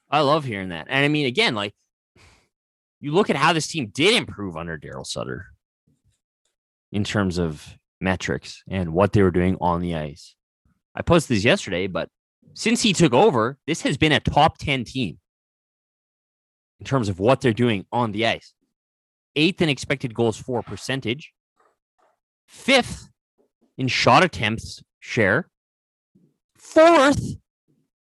I 0.09 0.21
love 0.21 0.43
hearing 0.43 0.69
that, 0.69 0.87
and 0.89 1.05
I 1.05 1.07
mean, 1.07 1.25
again, 1.25 1.55
like 1.55 1.73
you 2.99 3.11
look 3.11 3.29
at 3.29 3.35
how 3.35 3.53
this 3.53 3.67
team 3.67 3.91
did 3.93 4.15
improve 4.15 4.57
under 4.57 4.77
Daryl 4.77 5.05
Sutter 5.05 5.47
in 6.91 7.03
terms 7.03 7.37
of 7.37 7.77
metrics 8.01 8.63
and 8.67 8.93
what 8.93 9.13
they 9.13 9.21
were 9.21 9.31
doing 9.31 9.57
on 9.61 9.81
the 9.81 9.95
ice. 9.95 10.35
I 10.95 11.01
posted 11.01 11.37
this 11.37 11.43
yesterday, 11.43 11.87
but 11.87 12.09
since 12.53 12.81
he 12.81 12.93
took 12.93 13.13
over, 13.13 13.57
this 13.67 13.81
has 13.83 13.97
been 13.97 14.11
a 14.11 14.19
top 14.19 14.57
10 14.57 14.83
team 14.83 15.19
in 16.79 16.85
terms 16.85 17.09
of 17.09 17.19
what 17.19 17.41
they're 17.41 17.53
doing 17.53 17.85
on 17.91 18.11
the 18.11 18.25
ice. 18.25 18.53
Eighth 19.35 19.61
in 19.61 19.69
expected 19.69 20.13
goals 20.13 20.37
for 20.37 20.61
percentage, 20.63 21.31
fifth 22.47 23.09
in 23.77 23.87
shot 23.87 24.23
attempts 24.23 24.81
share, 24.99 25.49
fourth 26.57 27.21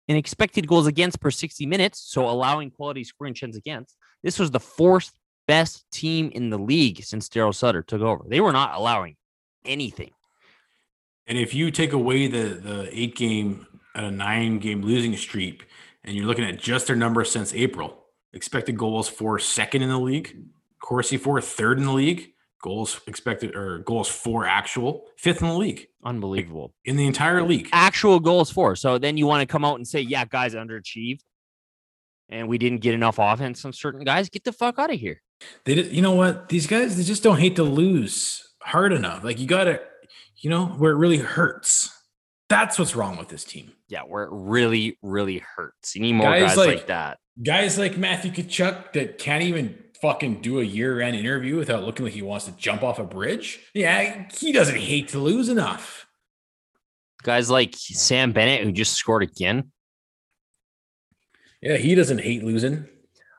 in 0.07 0.15
expected 0.15 0.67
goals 0.67 0.87
against 0.87 1.21
per 1.21 1.31
60 1.31 1.65
minutes, 1.65 2.01
so 2.03 2.27
allowing 2.27 2.71
quality 2.71 3.03
scoring 3.03 3.33
chances 3.33 3.57
against. 3.57 3.95
This 4.23 4.39
was 4.39 4.51
the 4.51 4.59
fourth 4.59 5.11
best 5.47 5.85
team 5.91 6.31
in 6.33 6.49
the 6.49 6.57
league 6.57 7.03
since 7.03 7.29
Daryl 7.29 7.55
Sutter 7.55 7.83
took 7.83 8.01
over. 8.01 8.23
They 8.27 8.41
were 8.41 8.51
not 8.51 8.73
allowing 8.75 9.15
anything. 9.65 10.11
And 11.27 11.37
if 11.37 11.53
you 11.53 11.69
take 11.69 11.93
away 11.93 12.27
the 12.27 12.55
the 12.55 12.89
eight 12.91 13.15
game 13.15 13.67
at 13.95 14.03
a 14.03 14.11
nine 14.11 14.59
game 14.59 14.81
losing 14.81 15.15
streak, 15.15 15.67
and 16.03 16.15
you're 16.15 16.25
looking 16.25 16.45
at 16.45 16.59
just 16.59 16.87
their 16.87 16.95
numbers 16.95 17.31
since 17.31 17.53
April, 17.53 18.05
expected 18.33 18.77
goals 18.77 19.07
for 19.07 19.37
second 19.37 19.83
in 19.83 19.89
the 19.89 19.99
league, 19.99 20.35
Corsi 20.81 21.17
for 21.17 21.39
third 21.41 21.77
in 21.77 21.85
the 21.85 21.93
league, 21.93 22.33
goals 22.61 22.99
expected 23.07 23.55
or 23.55 23.79
goals 23.79 24.07
for 24.07 24.45
actual 24.45 25.05
fifth 25.17 25.41
in 25.41 25.47
the 25.47 25.57
league. 25.57 25.87
Unbelievable 26.03 26.73
in 26.85 26.95
the 26.95 27.05
entire 27.05 27.43
league. 27.43 27.69
Actual 27.71 28.19
goals 28.19 28.51
for. 28.51 28.75
So 28.75 28.97
then 28.97 29.17
you 29.17 29.27
want 29.27 29.41
to 29.41 29.51
come 29.51 29.65
out 29.65 29.75
and 29.75 29.87
say, 29.87 30.01
yeah, 30.01 30.25
guys 30.25 30.55
underachieved, 30.55 31.19
and 32.29 32.47
we 32.47 32.57
didn't 32.57 32.79
get 32.79 32.93
enough 32.93 33.17
offense 33.19 33.61
from 33.61 33.73
certain 33.73 34.03
guys. 34.03 34.29
Get 34.29 34.43
the 34.43 34.53
fuck 34.53 34.79
out 34.79 34.93
of 34.93 34.99
here. 34.99 35.21
They, 35.65 35.75
did, 35.75 35.91
you 35.93 36.01
know 36.01 36.13
what? 36.13 36.49
These 36.49 36.67
guys, 36.67 36.97
they 36.97 37.03
just 37.03 37.23
don't 37.23 37.39
hate 37.39 37.55
to 37.57 37.63
lose 37.63 38.45
hard 38.61 38.93
enough. 38.93 39.23
Like 39.23 39.39
you 39.39 39.47
got 39.47 39.65
to, 39.65 39.81
you 40.37 40.49
know, 40.49 40.67
where 40.67 40.91
it 40.91 40.97
really 40.97 41.17
hurts. 41.17 41.95
That's 42.49 42.79
what's 42.79 42.95
wrong 42.95 43.17
with 43.17 43.29
this 43.29 43.43
team. 43.43 43.73
Yeah, 43.89 44.01
where 44.01 44.23
it 44.23 44.29
really, 44.31 44.97
really 45.01 45.43
hurts. 45.55 45.95
You 45.95 46.01
need 46.01 46.13
more 46.13 46.31
guys, 46.31 46.49
guys 46.49 46.57
like, 46.57 46.67
like, 46.67 46.87
that. 46.87 47.19
Guys 47.43 47.77
like 47.77 47.97
Matthew 47.97 48.31
Tkachuk 48.31 48.93
that 48.93 49.17
can't 49.17 49.43
even 49.43 49.77
fucking 50.01 50.41
do 50.41 50.59
a 50.59 50.63
year-end 50.63 51.15
interview 51.15 51.57
without 51.57 51.83
looking 51.83 52.05
like 52.05 52.13
he 52.13 52.21
wants 52.21 52.45
to 52.45 52.51
jump 52.53 52.83
off 52.83 52.99
a 52.99 53.03
bridge. 53.03 53.59
Yeah, 53.73 54.27
he 54.33 54.51
doesn't 54.51 54.77
hate 54.77 55.09
to 55.09 55.19
lose 55.19 55.49
enough. 55.49 56.07
Guys 57.23 57.49
like 57.49 57.75
Sam 57.75 58.31
Bennett 58.31 58.63
who 58.63 58.71
just 58.71 58.93
scored 58.93 59.23
again. 59.23 59.71
Yeah, 61.61 61.75
he 61.75 61.95
doesn't 61.95 62.21
hate 62.21 62.43
losing. 62.43 62.87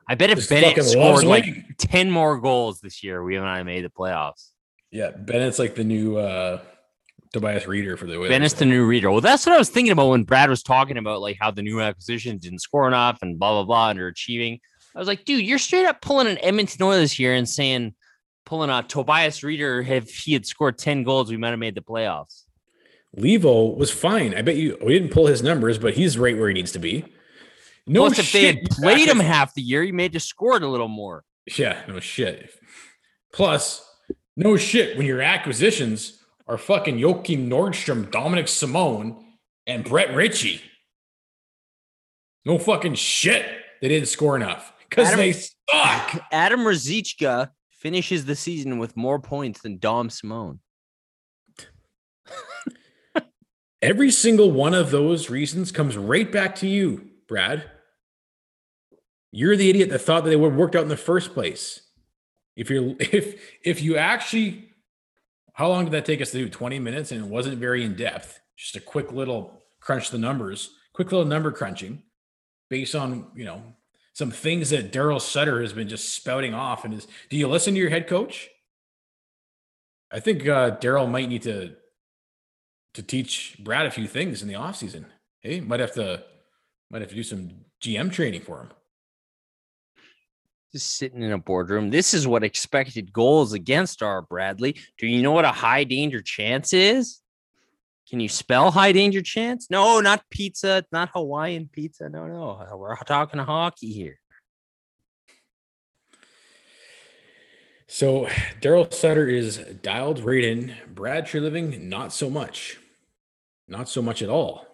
I 0.06 0.14
bet 0.14 0.30
if 0.30 0.38
just 0.38 0.50
Bennett 0.50 0.84
scored 0.84 1.24
like 1.24 1.46
10 1.78 2.10
more 2.10 2.38
goals 2.38 2.80
this 2.80 3.02
year, 3.02 3.22
we 3.22 3.36
haven't 3.36 3.64
made 3.64 3.84
the 3.84 3.88
playoffs. 3.88 4.48
Yeah, 4.90 5.12
Bennett's 5.12 5.58
like 5.58 5.76
the 5.76 5.84
new 5.84 6.16
uh 6.16 6.60
Tobias 7.32 7.64
Rieder 7.64 7.96
for 7.96 8.06
the 8.06 8.16
Oilers. 8.16 8.28
Bennett's 8.28 8.54
the 8.54 8.66
new 8.66 8.86
Rieder. 8.88 9.10
Well, 9.10 9.20
that's 9.20 9.46
what 9.46 9.54
I 9.54 9.58
was 9.58 9.70
thinking 9.70 9.92
about 9.92 10.08
when 10.08 10.24
Brad 10.24 10.50
was 10.50 10.64
talking 10.64 10.96
about 10.96 11.20
like 11.20 11.36
how 11.40 11.52
the 11.52 11.62
new 11.62 11.80
acquisition 11.80 12.38
didn't 12.38 12.58
score 12.58 12.88
enough 12.88 13.20
and 13.22 13.38
blah 13.38 13.62
blah 13.62 13.64
blah 13.64 13.94
underachieving. 13.94 14.58
I 14.94 14.98
was 14.98 15.08
like, 15.08 15.24
dude, 15.24 15.44
you're 15.44 15.58
straight 15.58 15.86
up 15.86 16.00
pulling 16.00 16.26
an 16.26 16.38
Edmonton 16.42 16.82
Oilers 16.82 17.12
here 17.12 17.32
and 17.32 17.48
saying 17.48 17.94
pulling 18.44 18.70
a 18.70 18.82
Tobias 18.82 19.40
Rieder. 19.40 19.86
If 19.86 20.10
he 20.10 20.32
had 20.32 20.46
scored 20.46 20.78
10 20.78 21.04
goals, 21.04 21.30
we 21.30 21.36
might 21.36 21.50
have 21.50 21.58
made 21.58 21.74
the 21.76 21.80
playoffs. 21.80 22.44
Leivo 23.16 23.76
was 23.76 23.90
fine. 23.90 24.34
I 24.34 24.42
bet 24.42 24.56
you 24.56 24.76
we 24.84 24.92
didn't 24.92 25.12
pull 25.12 25.26
his 25.26 25.42
numbers, 25.42 25.78
but 25.78 25.94
he's 25.94 26.18
right 26.18 26.36
where 26.36 26.48
he 26.48 26.54
needs 26.54 26.72
to 26.72 26.78
be. 26.78 27.04
No 27.86 28.02
Plus, 28.06 28.18
if 28.18 28.32
they 28.32 28.46
had 28.46 28.58
played 28.70 29.08
him 29.08 29.18
half 29.18 29.54
the 29.54 29.62
year, 29.62 29.82
he 29.82 29.90
may 29.90 30.08
have 30.08 30.22
scored 30.22 30.62
a 30.62 30.68
little 30.68 30.88
more. 30.88 31.24
Yeah, 31.56 31.82
no 31.88 31.98
shit. 31.98 32.50
Plus, 33.32 33.84
no 34.36 34.56
shit 34.56 34.96
when 34.96 35.06
your 35.06 35.22
acquisitions 35.22 36.22
are 36.46 36.58
fucking 36.58 36.98
Joakim 36.98 37.48
Nordstrom, 37.48 38.10
Dominic 38.10 38.48
Simone, 38.48 39.24
and 39.66 39.84
Brett 39.84 40.14
Ritchie. 40.14 40.60
No 42.44 42.58
fucking 42.58 42.94
shit. 42.94 43.46
They 43.80 43.88
didn't 43.88 44.08
score 44.08 44.36
enough 44.36 44.72
because 44.90 45.14
they 45.14 45.32
suck. 45.32 46.22
Adam 46.32 46.60
Ruzicka 46.60 47.50
finishes 47.70 48.26
the 48.26 48.36
season 48.36 48.78
with 48.78 48.96
more 48.96 49.18
points 49.18 49.62
than 49.62 49.78
Dom 49.78 50.10
Simone. 50.10 50.60
Every 53.82 54.10
single 54.10 54.50
one 54.50 54.74
of 54.74 54.90
those 54.90 55.30
reasons 55.30 55.72
comes 55.72 55.96
right 55.96 56.30
back 56.30 56.56
to 56.56 56.66
you, 56.66 57.08
Brad. 57.26 57.64
You're 59.32 59.56
the 59.56 59.70
idiot 59.70 59.88
that 59.90 60.00
thought 60.00 60.24
that 60.24 60.30
they 60.30 60.36
would 60.36 60.50
have 60.50 60.58
worked 60.58 60.76
out 60.76 60.82
in 60.82 60.88
the 60.88 60.96
first 60.96 61.32
place. 61.32 61.80
If 62.56 62.68
you're 62.68 62.94
if 63.00 63.40
if 63.64 63.80
you 63.80 63.96
actually 63.96 64.66
how 65.54 65.68
long 65.68 65.84
did 65.84 65.92
that 65.92 66.04
take 66.04 66.20
us 66.20 66.30
to 66.30 66.38
do? 66.38 66.48
20 66.48 66.78
minutes 66.78 67.12
and 67.12 67.24
it 67.24 67.28
wasn't 67.28 67.58
very 67.58 67.84
in 67.84 67.94
depth. 67.94 68.40
Just 68.56 68.76
a 68.76 68.80
quick 68.80 69.12
little 69.12 69.62
crunch 69.80 70.10
the 70.10 70.18
numbers, 70.18 70.70
quick 70.92 71.12
little 71.12 71.26
number 71.26 71.50
crunching 71.50 72.02
based 72.68 72.94
on, 72.94 73.26
you 73.34 73.44
know, 73.44 73.62
some 74.20 74.30
things 74.30 74.68
that 74.68 74.92
Daryl 74.92 75.18
Sutter 75.18 75.62
has 75.62 75.72
been 75.72 75.88
just 75.88 76.10
spouting 76.10 76.52
off 76.52 76.84
and 76.84 76.92
is 76.92 77.08
do 77.30 77.38
you 77.38 77.48
listen 77.48 77.72
to 77.72 77.80
your 77.80 77.88
head 77.88 78.06
coach? 78.06 78.50
I 80.12 80.20
think 80.20 80.46
uh 80.46 80.76
Daryl 80.76 81.10
might 81.10 81.30
need 81.30 81.40
to 81.42 81.74
to 82.92 83.02
teach 83.02 83.56
Brad 83.58 83.86
a 83.86 83.90
few 83.90 84.06
things 84.06 84.42
in 84.42 84.48
the 84.48 84.54
offseason. 84.54 85.06
Hey, 85.40 85.60
might 85.60 85.80
have 85.80 85.94
to 85.94 86.22
might 86.90 87.00
have 87.00 87.08
to 87.08 87.14
do 87.14 87.22
some 87.22 87.50
GM 87.82 88.12
training 88.12 88.42
for 88.42 88.60
him. 88.60 88.68
Just 90.70 90.98
sitting 90.98 91.22
in 91.22 91.32
a 91.32 91.38
boardroom. 91.38 91.88
This 91.88 92.12
is 92.12 92.28
what 92.28 92.44
expected 92.44 93.14
goals 93.14 93.54
against 93.54 94.02
are, 94.02 94.20
Bradley. 94.20 94.76
Do 94.98 95.06
you 95.06 95.22
know 95.22 95.32
what 95.32 95.46
a 95.46 95.50
high 95.50 95.84
danger 95.84 96.20
chance 96.20 96.74
is? 96.74 97.20
Can 98.10 98.18
you 98.18 98.28
spell 98.28 98.72
high 98.72 98.90
danger 98.90 99.22
chance? 99.22 99.70
No, 99.70 100.00
not 100.00 100.28
pizza, 100.30 100.84
not 100.90 101.10
Hawaiian 101.14 101.70
pizza. 101.72 102.08
No, 102.08 102.26
no. 102.26 102.76
We're 102.76 102.96
talking 102.96 103.38
hockey 103.38 103.92
here. 103.92 104.18
So 107.86 108.26
Daryl 108.60 108.92
Sutter 108.92 109.28
is 109.28 109.58
dialed 109.58 110.24
right 110.24 110.42
in. 110.42 110.74
Brad 110.92 111.26
Treliving, 111.26 111.82
not 111.82 112.12
so 112.12 112.28
much. 112.28 112.78
Not 113.68 113.88
so 113.88 114.02
much 114.02 114.22
at 114.22 114.28
all. 114.28 114.66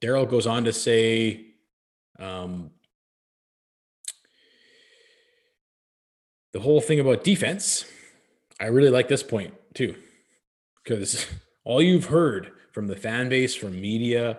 Daryl 0.00 0.28
goes 0.28 0.46
on 0.46 0.64
to 0.64 0.72
say, 0.72 1.46
um, 2.20 2.70
the 6.52 6.60
whole 6.60 6.80
thing 6.80 7.00
about 7.00 7.24
defense. 7.24 7.86
I 8.60 8.66
really 8.66 8.90
like 8.90 9.08
this 9.08 9.24
point 9.24 9.54
too 9.74 9.96
because 10.82 11.26
all 11.64 11.82
you've 11.82 12.06
heard 12.06 12.52
from 12.72 12.86
the 12.86 12.96
fan 12.96 13.28
base, 13.28 13.54
from 13.54 13.80
media, 13.80 14.38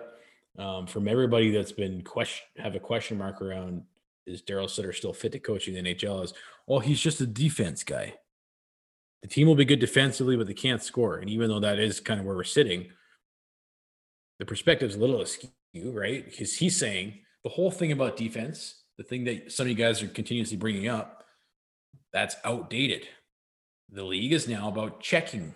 um, 0.58 0.86
from 0.86 1.08
everybody 1.08 1.50
that's 1.50 1.72
been 1.72 2.02
question 2.02 2.46
have 2.58 2.74
a 2.74 2.80
question 2.80 3.18
mark 3.18 3.42
around 3.42 3.82
is 4.26 4.42
Daryl 4.42 4.70
Sutter 4.70 4.92
still 4.92 5.12
fit 5.12 5.32
to 5.32 5.38
coaching 5.38 5.74
the 5.74 5.82
NHL? 5.82 6.24
Is 6.24 6.34
well, 6.66 6.80
he's 6.80 7.00
just 7.00 7.20
a 7.20 7.26
defense 7.26 7.82
guy. 7.84 8.14
The 9.22 9.28
team 9.28 9.46
will 9.46 9.54
be 9.54 9.64
good 9.64 9.80
defensively, 9.80 10.36
but 10.36 10.46
they 10.46 10.54
can't 10.54 10.82
score. 10.82 11.16
And 11.16 11.30
even 11.30 11.48
though 11.48 11.60
that 11.60 11.78
is 11.78 12.00
kind 12.00 12.20
of 12.20 12.26
where 12.26 12.36
we're 12.36 12.44
sitting, 12.44 12.88
the 14.38 14.44
perspective 14.44 14.90
is 14.90 14.96
a 14.96 15.00
little 15.00 15.20
askew, 15.20 15.50
right? 15.74 16.24
Because 16.24 16.56
he's 16.56 16.78
saying 16.78 17.20
the 17.42 17.50
whole 17.50 17.70
thing 17.70 17.92
about 17.92 18.16
defense, 18.16 18.82
the 18.98 19.04
thing 19.04 19.24
that 19.24 19.52
some 19.52 19.64
of 19.64 19.70
you 19.70 19.74
guys 19.74 20.02
are 20.02 20.08
continuously 20.08 20.56
bringing 20.56 20.88
up, 20.88 21.24
that's 22.12 22.36
outdated. 22.44 23.08
The 23.90 24.04
league 24.04 24.32
is 24.32 24.48
now 24.48 24.68
about 24.68 25.00
checking. 25.00 25.54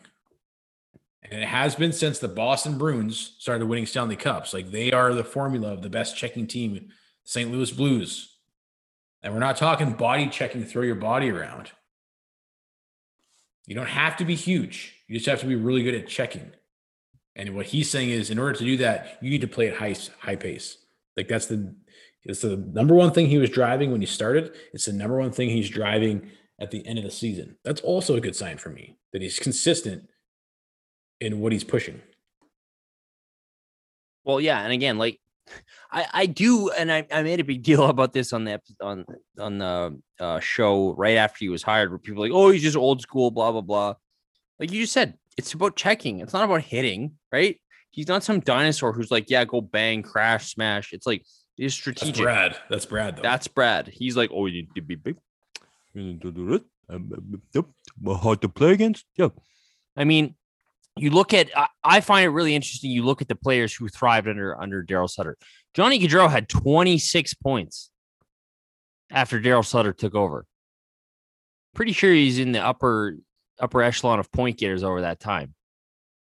And 1.30 1.42
it 1.42 1.48
has 1.48 1.74
been 1.74 1.92
since 1.92 2.18
the 2.18 2.28
Boston 2.28 2.78
Bruins 2.78 3.34
started 3.38 3.66
winning 3.66 3.86
Stanley 3.86 4.16
Cups. 4.16 4.54
Like 4.54 4.70
they 4.70 4.92
are 4.92 5.12
the 5.12 5.24
formula 5.24 5.72
of 5.72 5.82
the 5.82 5.90
best 5.90 6.16
checking 6.16 6.46
team, 6.46 6.88
St. 7.24 7.50
Louis 7.50 7.70
Blues. 7.70 8.36
And 9.22 9.34
we're 9.34 9.40
not 9.40 9.56
talking 9.56 9.92
body 9.92 10.28
checking, 10.28 10.64
throw 10.64 10.82
your 10.82 10.94
body 10.94 11.30
around. 11.30 11.70
You 13.66 13.74
don't 13.74 13.86
have 13.86 14.16
to 14.18 14.24
be 14.24 14.34
huge. 14.34 14.94
You 15.08 15.16
just 15.16 15.28
have 15.28 15.40
to 15.40 15.46
be 15.46 15.54
really 15.54 15.82
good 15.82 15.94
at 15.94 16.08
checking. 16.08 16.52
And 17.36 17.54
what 17.54 17.66
he's 17.66 17.90
saying 17.90 18.10
is, 18.10 18.30
in 18.30 18.38
order 18.38 18.54
to 18.58 18.64
do 18.64 18.78
that, 18.78 19.18
you 19.20 19.30
need 19.30 19.42
to 19.42 19.48
play 19.48 19.68
at 19.68 19.76
high 19.76 19.94
high 20.20 20.36
pace. 20.36 20.78
Like 21.16 21.28
that's 21.28 21.46
the 21.46 21.74
it's 22.24 22.40
the 22.40 22.56
number 22.56 22.94
one 22.94 23.12
thing 23.12 23.26
he 23.26 23.38
was 23.38 23.50
driving 23.50 23.92
when 23.92 24.00
he 24.00 24.06
started. 24.06 24.54
It's 24.72 24.86
the 24.86 24.92
number 24.92 25.18
one 25.18 25.32
thing 25.32 25.50
he's 25.50 25.68
driving 25.68 26.30
at 26.60 26.70
the 26.70 26.84
end 26.86 26.98
of 26.98 27.04
the 27.04 27.10
season. 27.10 27.56
That's 27.64 27.80
also 27.80 28.16
a 28.16 28.20
good 28.20 28.34
sign 28.34 28.58
for 28.58 28.70
me 28.70 28.96
that 29.12 29.22
he's 29.22 29.38
consistent 29.38 30.08
in 31.20 31.40
what 31.40 31.52
he's 31.52 31.64
pushing. 31.64 32.00
Well, 34.24 34.40
yeah, 34.40 34.60
and 34.60 34.72
again, 34.72 34.98
like 34.98 35.20
I, 35.90 36.06
I 36.12 36.26
do, 36.26 36.70
and 36.70 36.92
I, 36.92 37.06
I 37.10 37.22
made 37.22 37.40
a 37.40 37.44
big 37.44 37.62
deal 37.62 37.84
about 37.88 38.12
this 38.12 38.32
on 38.32 38.44
the 38.44 38.60
on 38.80 39.04
on 39.38 39.58
the 39.58 40.00
uh, 40.20 40.40
show 40.40 40.94
right 40.94 41.16
after 41.16 41.38
he 41.40 41.48
was 41.48 41.62
hired, 41.62 41.90
where 41.90 41.98
people 41.98 42.22
like, 42.22 42.32
oh, 42.32 42.50
he's 42.50 42.62
just 42.62 42.76
old 42.76 43.00
school, 43.00 43.30
blah 43.30 43.52
blah 43.52 43.60
blah. 43.60 43.94
Like 44.58 44.72
you 44.72 44.82
just 44.82 44.92
said, 44.92 45.14
it's 45.36 45.54
about 45.54 45.76
checking. 45.76 46.20
It's 46.20 46.32
not 46.32 46.44
about 46.44 46.62
hitting, 46.62 47.12
right? 47.32 47.60
He's 47.90 48.08
not 48.08 48.24
some 48.24 48.40
dinosaur 48.40 48.92
who's 48.92 49.10
like, 49.10 49.30
yeah, 49.30 49.44
go 49.44 49.60
bang, 49.60 50.02
crash, 50.02 50.52
smash. 50.52 50.92
It's 50.92 51.06
like 51.06 51.24
it's 51.56 51.74
strategic. 51.74 52.14
That's 52.14 52.20
Brad. 52.20 52.56
That's 52.70 52.86
Brad. 52.86 53.16
Though. 53.16 53.22
That's 53.22 53.48
Brad. 53.48 53.88
He's 53.88 54.16
like, 54.16 54.30
oh, 54.32 54.46
you 54.46 54.62
need 54.62 54.74
to 54.74 54.82
be 54.82 54.94
big. 54.94 55.16
You 55.94 56.02
need 56.02 56.22
to 56.22 56.30
do 56.30 56.54
it. 56.54 56.64
Yep, 56.90 56.96
um, 56.96 57.40
um, 57.56 57.66
um, 58.06 58.16
Hard 58.16 58.40
to 58.42 58.48
play 58.48 58.72
against. 58.72 59.04
Yeah. 59.16 59.28
I 59.96 60.04
mean, 60.04 60.36
you 60.98 61.10
look 61.10 61.34
at 61.34 61.50
I, 61.84 62.00
find 62.00 62.24
it 62.24 62.28
really 62.28 62.54
interesting. 62.54 62.90
You 62.90 63.04
look 63.04 63.22
at 63.22 63.28
the 63.28 63.34
players 63.34 63.74
who 63.74 63.88
thrived 63.88 64.28
under 64.28 64.60
under 64.60 64.84
Daryl 64.84 65.08
Sutter. 65.08 65.36
Johnny 65.74 65.98
Gaudreau 65.98 66.30
had 66.30 66.48
26 66.48 67.34
points 67.34 67.90
after 69.10 69.40
Daryl 69.40 69.64
Sutter 69.64 69.92
took 69.92 70.14
over. 70.14 70.46
Pretty 71.74 71.92
sure 71.92 72.12
he's 72.12 72.38
in 72.38 72.52
the 72.52 72.64
upper 72.64 73.16
upper 73.60 73.82
echelon 73.82 74.18
of 74.18 74.30
point 74.32 74.58
getters 74.58 74.82
over 74.82 75.02
that 75.02 75.20
time. 75.20 75.54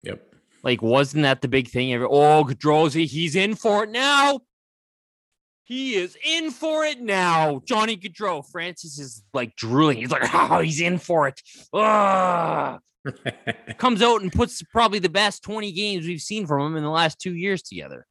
Yep. 0.03 0.21
Like, 0.63 0.81
wasn't 0.81 1.23
that 1.23 1.41
the 1.41 1.47
big 1.47 1.69
thing? 1.69 1.93
Oh, 1.93 2.43
Gaudreau's 2.43 2.93
he's 2.93 3.35
in 3.35 3.55
for 3.55 3.83
it 3.83 3.89
now. 3.89 4.41
He 5.71 5.95
is 5.95 6.17
in 6.21 6.51
for 6.51 6.83
it 6.83 6.99
now. 6.99 7.61
Johnny 7.63 7.95
Gaudreau. 7.95 8.45
Francis 8.45 8.99
is 8.99 9.23
like 9.33 9.55
drooling. 9.55 9.99
He's 9.99 10.11
like, 10.11 10.29
oh, 10.33 10.59
he's 10.59 10.81
in 10.81 10.97
for 10.97 11.29
it. 11.29 11.41
Ugh. 11.71 12.81
comes 13.77 14.01
out 14.01 14.21
and 14.21 14.33
puts 14.33 14.61
probably 14.63 14.99
the 14.99 15.07
best 15.07 15.43
20 15.43 15.71
games 15.71 16.05
we've 16.05 16.19
seen 16.19 16.45
from 16.45 16.59
him 16.59 16.75
in 16.75 16.83
the 16.83 16.89
last 16.89 17.19
two 17.19 17.33
years 17.33 17.61
together. 17.61 18.05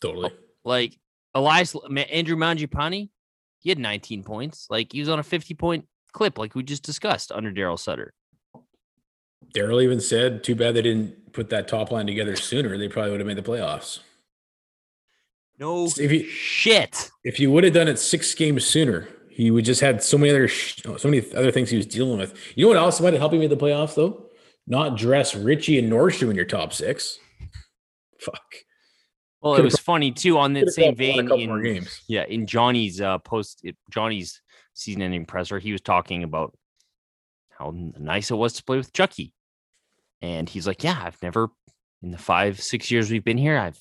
Totally. 0.00 0.30
Oh, 0.32 0.38
like 0.62 0.96
Elias 1.34 1.74
Andrew 1.90 2.36
Mangiapane, 2.36 3.10
he 3.58 3.68
had 3.68 3.80
19 3.80 4.22
points. 4.22 4.68
Like 4.70 4.92
he 4.92 5.00
was 5.00 5.08
on 5.08 5.18
a 5.18 5.24
50 5.24 5.54
point 5.54 5.88
clip, 6.12 6.38
like 6.38 6.54
we 6.54 6.62
just 6.62 6.84
discussed 6.84 7.32
under 7.32 7.50
Daryl 7.50 7.80
Sutter. 7.80 8.14
Daryl 9.52 9.82
even 9.82 10.00
said, 10.00 10.44
too 10.44 10.54
bad 10.54 10.76
they 10.76 10.82
didn't 10.82 11.32
put 11.32 11.50
that 11.50 11.66
top 11.66 11.90
line 11.90 12.06
together 12.06 12.36
sooner. 12.36 12.78
They 12.78 12.86
probably 12.86 13.10
would 13.10 13.18
have 13.18 13.26
made 13.26 13.38
the 13.38 13.42
playoffs. 13.42 13.98
No 15.62 15.84
if 15.86 16.10
you, 16.10 16.24
shit. 16.24 17.08
If 17.22 17.38
you 17.38 17.52
would 17.52 17.62
have 17.62 17.72
done 17.72 17.86
it 17.86 17.96
six 17.96 18.34
games 18.34 18.64
sooner, 18.64 19.06
he 19.30 19.52
would 19.52 19.64
just 19.64 19.80
had 19.80 20.02
so 20.02 20.18
many 20.18 20.32
other 20.32 20.48
so 20.48 21.08
many 21.08 21.24
other 21.34 21.52
things 21.52 21.70
he 21.70 21.76
was 21.76 21.86
dealing 21.86 22.18
with. 22.18 22.36
You 22.56 22.64
know 22.64 22.70
what 22.70 22.78
else 22.78 23.00
might 23.00 23.12
have 23.12 23.20
helped 23.20 23.36
him 23.36 23.42
in 23.42 23.48
the 23.48 23.56
playoffs 23.56 23.94
though? 23.94 24.26
Not 24.66 24.98
dress 24.98 25.36
Ritchie 25.36 25.78
and 25.78 25.90
Nordstrom 25.90 26.30
in 26.30 26.36
your 26.36 26.46
top 26.46 26.72
six. 26.72 27.16
Fuck. 28.18 28.42
Well, 29.40 29.54
it 29.54 29.62
was 29.62 29.78
funny 29.78 30.10
too 30.10 30.36
on 30.36 30.52
that 30.54 30.72
same 30.72 30.96
vein. 30.96 31.30
In, 31.30 31.86
yeah, 32.08 32.24
in 32.24 32.48
Johnny's 32.48 33.00
uh, 33.00 33.18
post, 33.18 33.64
Johnny's 33.88 34.42
season-ending 34.74 35.26
presser, 35.26 35.60
he 35.60 35.70
was 35.70 35.80
talking 35.80 36.24
about 36.24 36.58
how 37.56 37.72
nice 37.72 38.32
it 38.32 38.36
was 38.36 38.54
to 38.54 38.64
play 38.64 38.78
with 38.78 38.92
Chucky, 38.92 39.32
and 40.20 40.48
he's 40.48 40.66
like, 40.66 40.82
"Yeah, 40.82 41.00
I've 41.00 41.22
never 41.22 41.50
in 42.02 42.10
the 42.10 42.18
five, 42.18 42.60
six 42.60 42.90
years 42.90 43.12
we've 43.12 43.24
been 43.24 43.38
here, 43.38 43.56
I've 43.56 43.78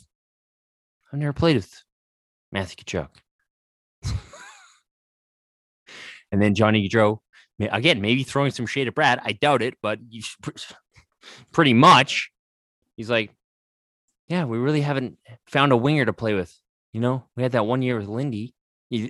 I've 1.11 1.19
never 1.19 1.33
played 1.33 1.55
with 1.57 1.83
Matthew 2.51 2.83
Tkachuk." 2.83 3.09
And 6.31 6.41
then 6.41 6.55
Johnny 6.55 6.87
Gaudreau, 6.87 7.19
again, 7.59 7.99
maybe 7.99 8.23
throwing 8.23 8.51
some 8.51 8.65
shade 8.65 8.87
at 8.87 8.95
Brad. 8.95 9.19
I 9.21 9.33
doubt 9.33 9.61
it, 9.61 9.75
but 9.81 9.99
you 10.09 10.23
pretty 11.51 11.73
much. 11.73 12.31
He's 12.95 13.09
like, 13.09 13.35
yeah, 14.29 14.45
we 14.45 14.57
really 14.57 14.79
haven't 14.79 15.17
found 15.47 15.73
a 15.73 15.77
winger 15.77 16.05
to 16.05 16.13
play 16.13 16.33
with. 16.33 16.57
You 16.93 17.01
know, 17.01 17.25
we 17.35 17.43
had 17.43 17.51
that 17.51 17.65
one 17.65 17.81
year 17.81 17.97
with 17.97 18.07
Lindy. 18.07 18.53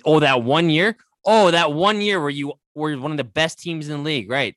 Oh, 0.03 0.19
that 0.19 0.43
one 0.43 0.71
year. 0.71 0.97
Oh, 1.23 1.51
that 1.51 1.71
one 1.73 2.01
year 2.01 2.19
where 2.19 2.31
you 2.31 2.53
were 2.73 2.97
one 2.97 3.11
of 3.11 3.17
the 3.17 3.23
best 3.23 3.59
teams 3.59 3.87
in 3.87 3.97
the 3.97 4.03
league, 4.03 4.29
right? 4.29 4.55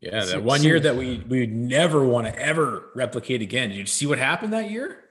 Yeah, 0.00 0.22
that 0.24 0.42
one 0.42 0.62
year 0.62 0.78
that 0.80 0.96
we 0.96 1.24
we 1.26 1.46
never 1.46 2.04
want 2.04 2.26
to 2.26 2.38
ever 2.38 2.90
replicate 2.94 3.40
again. 3.40 3.70
Did 3.70 3.78
you 3.78 3.86
see 3.86 4.06
what 4.06 4.18
happened 4.18 4.52
that 4.52 4.70
year? 4.70 5.03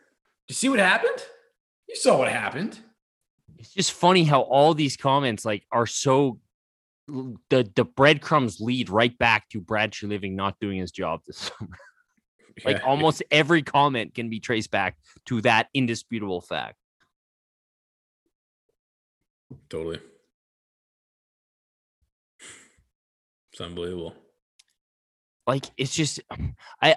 You 0.47 0.55
see 0.55 0.69
what 0.69 0.79
happened? 0.79 1.23
You 1.87 1.95
saw 1.95 2.17
what 2.17 2.29
happened. 2.29 2.79
It's 3.57 3.73
just 3.73 3.93
funny 3.93 4.23
how 4.23 4.41
all 4.41 4.73
these 4.73 4.97
comments 4.97 5.45
like 5.45 5.65
are 5.71 5.85
so 5.85 6.39
the 7.07 7.69
the 7.75 7.85
breadcrumbs 7.85 8.59
lead 8.59 8.89
right 8.89 9.17
back 9.17 9.49
to 9.49 9.61
Brad 9.61 9.91
Treliving 9.91 10.33
not 10.33 10.59
doing 10.59 10.79
his 10.79 10.91
job 10.91 11.21
this 11.25 11.37
summer. 11.59 11.77
like 12.65 12.77
yeah. 12.77 12.83
almost 12.83 13.23
every 13.31 13.63
comment 13.63 14.13
can 14.13 14.29
be 14.29 14.39
traced 14.39 14.71
back 14.71 14.97
to 15.25 15.41
that 15.41 15.67
indisputable 15.73 16.41
fact. 16.41 16.75
Totally. 19.69 19.99
It's 23.51 23.61
unbelievable. 23.61 24.15
Like 25.45 25.65
it's 25.77 25.93
just 25.93 26.21
I 26.81 26.95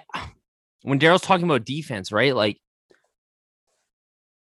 when 0.81 0.99
Daryl's 0.99 1.21
talking 1.21 1.45
about 1.45 1.65
defense, 1.65 2.11
right? 2.11 2.35
Like 2.35 2.59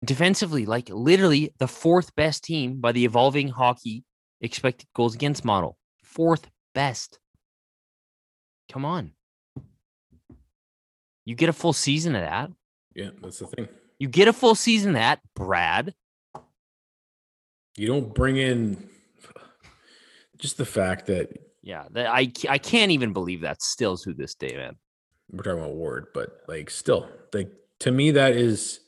defensively, 0.04 0.66
like 0.66 0.90
literally 0.90 1.54
the 1.60 1.68
fourth 1.68 2.16
best 2.16 2.44
team 2.44 2.80
by 2.82 2.92
the 2.92 3.06
evolving 3.06 3.48
hockey 3.48 4.04
expected 4.42 4.88
goals 4.96 5.16
against 5.16 5.46
model. 5.46 5.78
Fourth 6.04 6.48
best. 6.74 7.20
Come 8.72 8.86
on. 8.86 9.12
You 11.26 11.36
get 11.36 11.50
a 11.50 11.54
full 11.54 11.74
season 11.74 12.16
of 12.16 12.22
that. 12.22 12.50
Yeah, 12.96 13.10
that's 13.22 13.40
the 13.40 13.48
thing. 13.48 13.68
You 14.00 14.08
get 14.08 14.28
a 14.28 14.34
full 14.34 14.56
season 14.56 14.92
of 14.92 14.96
that, 14.96 15.20
Brad. 15.36 15.94
You 17.78 17.88
don't 17.88 18.14
bring 18.14 18.38
in 18.38 18.90
just 20.38 20.58
the 20.58 20.66
fact 20.66 21.06
that 21.06 21.30
yeah, 21.62 21.86
that 21.92 22.08
I 22.08 22.32
I 22.50 22.58
can't 22.58 22.92
even 22.92 23.14
believe 23.14 23.42
that 23.42 23.62
still 23.62 23.96
to 23.98 24.14
this 24.14 24.34
day, 24.34 24.56
man. 24.56 24.76
We're 25.32 25.44
talking 25.44 25.60
about 25.60 25.76
Ward, 25.76 26.08
but 26.14 26.42
like 26.48 26.70
still, 26.70 27.08
like 27.34 27.52
to 27.80 27.92
me, 27.92 28.12
that 28.12 28.34
is 28.34 28.82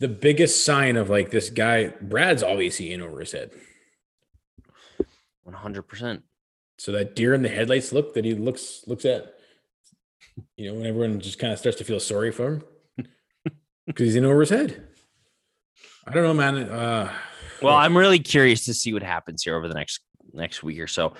the 0.00 0.08
biggest 0.08 0.64
sign 0.64 0.96
of 0.96 1.08
like 1.08 1.30
this 1.30 1.50
guy. 1.50 1.88
Brad's 2.00 2.42
obviously 2.42 2.92
in 2.92 3.02
over 3.02 3.20
his 3.20 3.32
head. 3.32 3.50
100%. 5.46 6.22
So 6.78 6.92
that 6.92 7.14
deer 7.14 7.34
in 7.34 7.42
the 7.42 7.48
headlights 7.48 7.92
look 7.92 8.14
that 8.14 8.24
he 8.24 8.34
looks 8.34 8.82
looks 8.86 9.04
at, 9.04 9.34
you 10.56 10.68
know, 10.68 10.78
when 10.78 10.86
everyone 10.86 11.20
just 11.20 11.38
kind 11.38 11.52
of 11.52 11.58
starts 11.58 11.78
to 11.78 11.84
feel 11.84 12.00
sorry 12.00 12.32
for 12.32 12.54
him 12.54 12.62
because 13.86 14.06
he's 14.06 14.16
in 14.16 14.24
over 14.24 14.40
his 14.40 14.50
head. 14.50 14.88
I 16.06 16.12
don't 16.12 16.22
know, 16.22 16.34
man. 16.34 16.56
Uh, 16.70 17.12
well, 17.60 17.76
I'm 17.76 17.96
really 17.96 18.18
curious 18.18 18.64
to 18.64 18.74
see 18.74 18.94
what 18.94 19.02
happens 19.02 19.42
here 19.42 19.56
over 19.56 19.68
the 19.68 19.74
next 19.74 20.00
next 20.32 20.62
week 20.62 20.80
or 20.80 20.86
so. 20.86 21.12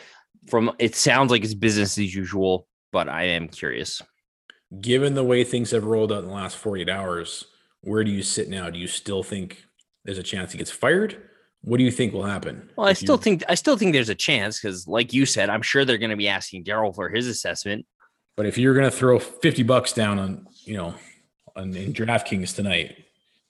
From 0.48 0.72
it 0.78 0.94
sounds 0.96 1.30
like 1.30 1.44
it's 1.44 1.52
business 1.52 1.98
as 1.98 2.14
usual, 2.14 2.66
but 2.90 3.10
I 3.10 3.24
am 3.24 3.48
curious. 3.48 4.00
Given 4.80 5.14
the 5.14 5.24
way 5.24 5.44
things 5.44 5.72
have 5.72 5.84
rolled 5.84 6.12
out 6.12 6.22
in 6.22 6.28
the 6.28 6.34
last 6.34 6.56
48 6.56 6.88
hours, 6.88 7.44
where 7.82 8.04
do 8.04 8.10
you 8.10 8.22
sit 8.22 8.48
now? 8.48 8.70
Do 8.70 8.78
you 8.78 8.86
still 8.86 9.22
think 9.22 9.64
there's 10.04 10.18
a 10.18 10.22
chance 10.22 10.52
he 10.52 10.58
gets 10.58 10.70
fired? 10.70 11.22
What 11.62 11.76
do 11.76 11.84
you 11.84 11.90
think 11.90 12.12
will 12.12 12.24
happen? 12.24 12.70
Well, 12.76 12.88
I 12.88 12.94
still 12.94 13.16
you... 13.16 13.22
think 13.22 13.44
I 13.48 13.54
still 13.54 13.76
think 13.76 13.92
there's 13.92 14.08
a 14.08 14.14
chance 14.14 14.60
because, 14.60 14.86
like 14.88 15.12
you 15.12 15.26
said, 15.26 15.50
I'm 15.50 15.62
sure 15.62 15.84
they're 15.84 15.98
going 15.98 16.10
to 16.10 16.16
be 16.16 16.28
asking 16.28 16.64
Daryl 16.64 16.94
for 16.94 17.08
his 17.08 17.26
assessment. 17.26 17.86
But 18.36 18.46
if 18.46 18.56
you're 18.56 18.74
going 18.74 18.90
to 18.90 18.96
throw 18.96 19.18
50 19.18 19.62
bucks 19.64 19.92
down 19.92 20.18
on, 20.18 20.46
you 20.64 20.76
know, 20.76 20.94
on 21.56 21.74
in 21.74 21.92
DraftKings 21.92 22.54
tonight, 22.54 22.96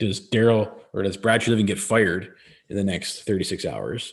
does 0.00 0.28
Daryl 0.28 0.72
or 0.92 1.02
does 1.02 1.16
Brad 1.16 1.40
Treliving 1.40 1.66
get 1.66 1.78
fired 1.78 2.34
in 2.68 2.76
the 2.76 2.82
next 2.84 3.22
36 3.22 3.64
hours? 3.66 4.12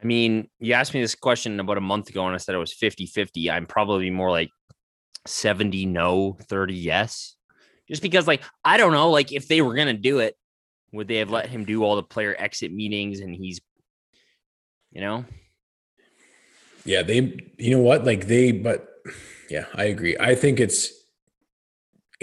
I 0.00 0.06
mean, 0.06 0.48
you 0.60 0.74
asked 0.74 0.94
me 0.94 1.00
this 1.00 1.14
question 1.14 1.58
about 1.60 1.76
a 1.76 1.82
month 1.82 2.08
ago 2.08 2.24
and 2.24 2.34
I 2.34 2.38
said 2.38 2.54
it 2.54 2.58
was 2.58 2.72
50 2.72 3.06
50. 3.06 3.50
I'm 3.50 3.66
probably 3.66 4.10
more 4.10 4.30
like 4.30 4.50
70 5.26 5.86
no, 5.86 6.38
30 6.48 6.74
yes. 6.74 7.36
Just 7.90 8.02
because, 8.02 8.26
like, 8.26 8.42
I 8.64 8.76
don't 8.76 8.92
know, 8.92 9.10
like, 9.10 9.32
if 9.32 9.48
they 9.48 9.60
were 9.60 9.74
going 9.74 9.88
to 9.88 9.92
do 10.00 10.20
it, 10.20 10.36
would 10.92 11.08
they 11.08 11.16
have 11.16 11.30
let 11.30 11.48
him 11.48 11.64
do 11.64 11.84
all 11.84 11.96
the 11.96 12.02
player 12.02 12.34
exit 12.38 12.72
meetings 12.72 13.20
and 13.20 13.34
he's, 13.34 13.60
you 14.92 15.00
know? 15.00 15.24
Yeah, 16.84 17.02
they, 17.02 17.52
you 17.58 17.76
know 17.76 17.82
what? 17.82 18.04
Like, 18.04 18.26
they, 18.26 18.52
but 18.52 18.88
yeah, 19.50 19.66
I 19.74 19.84
agree. 19.84 20.16
I 20.18 20.34
think 20.34 20.60
it's, 20.60 20.92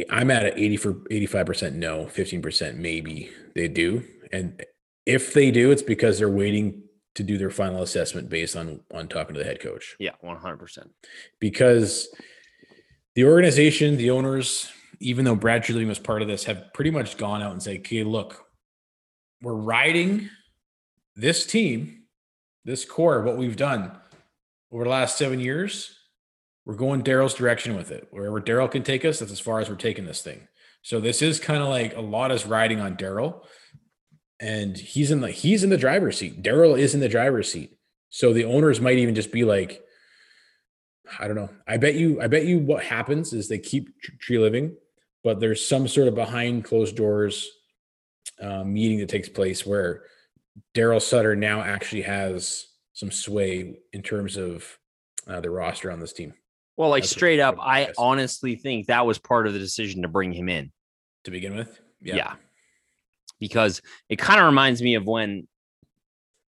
I'm 0.09 0.31
at 0.31 0.45
an 0.45 0.53
80 0.55 0.77
for 0.77 0.93
85% 0.93 1.73
no, 1.73 2.05
15% 2.05 2.75
maybe 2.75 3.29
they 3.55 3.67
do. 3.67 4.03
And 4.31 4.63
if 5.05 5.33
they 5.33 5.51
do, 5.51 5.71
it's 5.71 5.81
because 5.81 6.19
they're 6.19 6.29
waiting 6.29 6.83
to 7.15 7.23
do 7.23 7.37
their 7.37 7.49
final 7.49 7.81
assessment 7.81 8.29
based 8.29 8.55
on 8.55 8.81
on 8.93 9.07
talking 9.07 9.33
to 9.33 9.39
the 9.39 9.45
head 9.45 9.59
coach. 9.59 9.95
Yeah, 9.99 10.11
100%. 10.23 10.89
Because 11.39 12.09
the 13.15 13.25
organization, 13.25 13.97
the 13.97 14.11
owners, 14.11 14.71
even 14.99 15.25
though 15.25 15.35
Brad 15.35 15.63
Treliving 15.63 15.87
was 15.87 15.99
part 15.99 16.21
of 16.21 16.27
this, 16.27 16.45
have 16.45 16.73
pretty 16.73 16.91
much 16.91 17.17
gone 17.17 17.41
out 17.41 17.51
and 17.51 17.61
say, 17.61 17.79
"Okay, 17.79 18.03
look, 18.03 18.45
we're 19.41 19.53
riding 19.53 20.29
this 21.15 21.45
team, 21.45 22.03
this 22.65 22.85
core, 22.85 23.21
what 23.21 23.37
we've 23.37 23.55
done 23.55 23.91
over 24.71 24.83
the 24.83 24.89
last 24.89 25.17
seven 25.17 25.39
years. 25.39 25.93
We're 26.65 26.75
going 26.75 27.03
Daryl's 27.03 27.33
direction 27.33 27.75
with 27.75 27.91
it. 27.91 28.07
Wherever 28.11 28.41
Daryl 28.41 28.69
can 28.69 28.83
take 28.83 29.05
us, 29.05 29.19
that's 29.19 29.31
as 29.31 29.39
far 29.39 29.59
as 29.59 29.69
we're 29.69 29.75
taking 29.75 30.05
this 30.05 30.21
thing. 30.21 30.47
So 30.81 30.99
this 30.99 31.21
is 31.21 31.39
kind 31.39 31.63
of 31.63 31.69
like 31.69 31.95
a 31.95 32.01
lot 32.01 32.31
is 32.31 32.45
riding 32.45 32.79
on 32.79 32.97
Daryl, 32.97 33.45
and 34.39 34.77
he's 34.77 35.11
in 35.11 35.21
the 35.21 35.31
he's 35.31 35.63
in 35.63 35.69
the 35.69 35.77
driver's 35.77 36.17
seat. 36.17 36.43
Daryl 36.43 36.77
is 36.77 36.93
in 36.93 36.99
the 36.99 37.09
driver's 37.09 37.51
seat. 37.51 37.77
So 38.09 38.33
the 38.33 38.45
owners 38.45 38.79
might 38.81 38.97
even 38.97 39.15
just 39.15 39.31
be 39.31 39.43
like, 39.43 39.81
I 41.19 41.27
don't 41.27 41.35
know. 41.35 41.49
I 41.67 41.77
bet 41.77 41.95
you. 41.95 42.21
I 42.21 42.27
bet 42.27 42.45
you 42.45 42.59
what 42.59 42.83
happens 42.83 43.33
is 43.33 43.47
they 43.47 43.59
keep 43.59 43.89
Treliving, 44.19 44.73
but 45.27 45.41
there's 45.41 45.67
some 45.67 45.89
sort 45.89 46.07
of 46.07 46.15
behind 46.15 46.63
closed 46.63 46.95
doors 46.95 47.49
uh, 48.41 48.63
meeting 48.63 48.99
that 48.99 49.09
takes 49.09 49.27
place 49.27 49.65
where 49.65 50.03
Daryl 50.73 51.01
Sutter 51.01 51.35
now 51.35 51.59
actually 51.59 52.03
has 52.03 52.67
some 52.93 53.11
sway 53.11 53.75
in 53.91 54.01
terms 54.01 54.37
of 54.37 54.65
uh, 55.27 55.41
the 55.41 55.49
roster 55.49 55.91
on 55.91 55.99
this 55.99 56.13
team. 56.13 56.33
Well, 56.77 56.89
like 56.89 57.03
That's 57.03 57.11
straight 57.11 57.41
up, 57.41 57.57
I 57.59 57.91
honestly 57.97 58.55
think 58.55 58.87
that 58.87 59.05
was 59.05 59.19
part 59.19 59.47
of 59.47 59.53
the 59.53 59.59
decision 59.59 60.03
to 60.03 60.07
bring 60.07 60.31
him 60.31 60.47
in 60.47 60.71
to 61.25 61.31
begin 61.31 61.57
with. 61.57 61.77
Yeah. 62.01 62.15
yeah. 62.15 62.33
Because 63.37 63.81
it 64.07 64.19
kind 64.19 64.39
of 64.39 64.45
reminds 64.45 64.81
me 64.81 64.95
of 64.95 65.05
when 65.05 65.45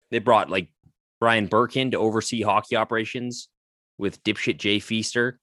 they 0.10 0.20
brought 0.20 0.50
like 0.50 0.70
Brian 1.20 1.48
Burke 1.48 1.76
in 1.76 1.92
to 1.92 1.98
oversee 1.98 2.44
hockey 2.44 2.78
operations 2.78 3.50
with 3.98 4.24
dipshit 4.24 4.56
Jay 4.56 4.80
Feaster. 4.80 5.38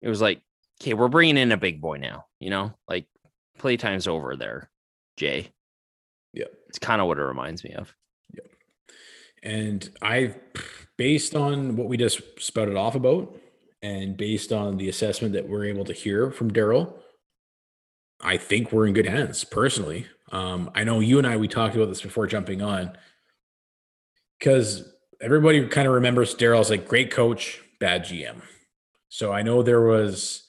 It 0.00 0.08
was 0.08 0.20
like, 0.20 0.40
okay, 0.82 0.94
we're 0.94 1.08
bringing 1.08 1.36
in 1.36 1.52
a 1.52 1.56
big 1.56 1.80
boy 1.80 1.96
now, 1.96 2.26
you 2.40 2.50
know, 2.50 2.74
like 2.88 3.06
playtime's 3.58 4.08
over 4.08 4.36
there, 4.36 4.68
Jay. 5.16 5.52
Yeah. 6.32 6.46
It's 6.68 6.78
kind 6.78 7.00
of 7.00 7.06
what 7.06 7.18
it 7.18 7.22
reminds 7.22 7.62
me 7.62 7.72
of. 7.74 7.94
Yep. 8.34 8.46
And 9.44 9.90
I, 10.02 10.34
based 10.96 11.36
on 11.36 11.76
what 11.76 11.88
we 11.88 11.96
just 11.96 12.20
spouted 12.40 12.76
off 12.76 12.96
about, 12.96 13.36
and 13.80 14.16
based 14.16 14.52
on 14.52 14.76
the 14.76 14.88
assessment 14.88 15.34
that 15.34 15.48
we're 15.48 15.64
able 15.64 15.84
to 15.84 15.92
hear 15.92 16.30
from 16.30 16.52
Daryl, 16.52 16.94
I 18.20 18.36
think 18.36 18.72
we're 18.72 18.86
in 18.86 18.92
good 18.92 19.06
hands 19.06 19.44
personally. 19.44 20.06
Um, 20.30 20.70
I 20.74 20.84
know 20.84 21.00
you 21.00 21.18
and 21.18 21.26
I, 21.26 21.36
we 21.36 21.48
talked 21.48 21.74
about 21.74 21.88
this 21.88 22.00
before 22.00 22.26
jumping 22.26 22.62
on 22.62 22.96
because 24.38 24.88
everybody 25.20 25.66
kind 25.68 25.86
of 25.86 25.94
remembers 25.94 26.34
Daryl 26.34 26.60
as 26.60 26.70
like 26.70 26.88
great 26.88 27.10
coach, 27.10 27.60
bad 27.80 28.04
GM. 28.04 28.40
So 29.08 29.32
I 29.32 29.42
know 29.42 29.62
there 29.62 29.82
was, 29.82 30.44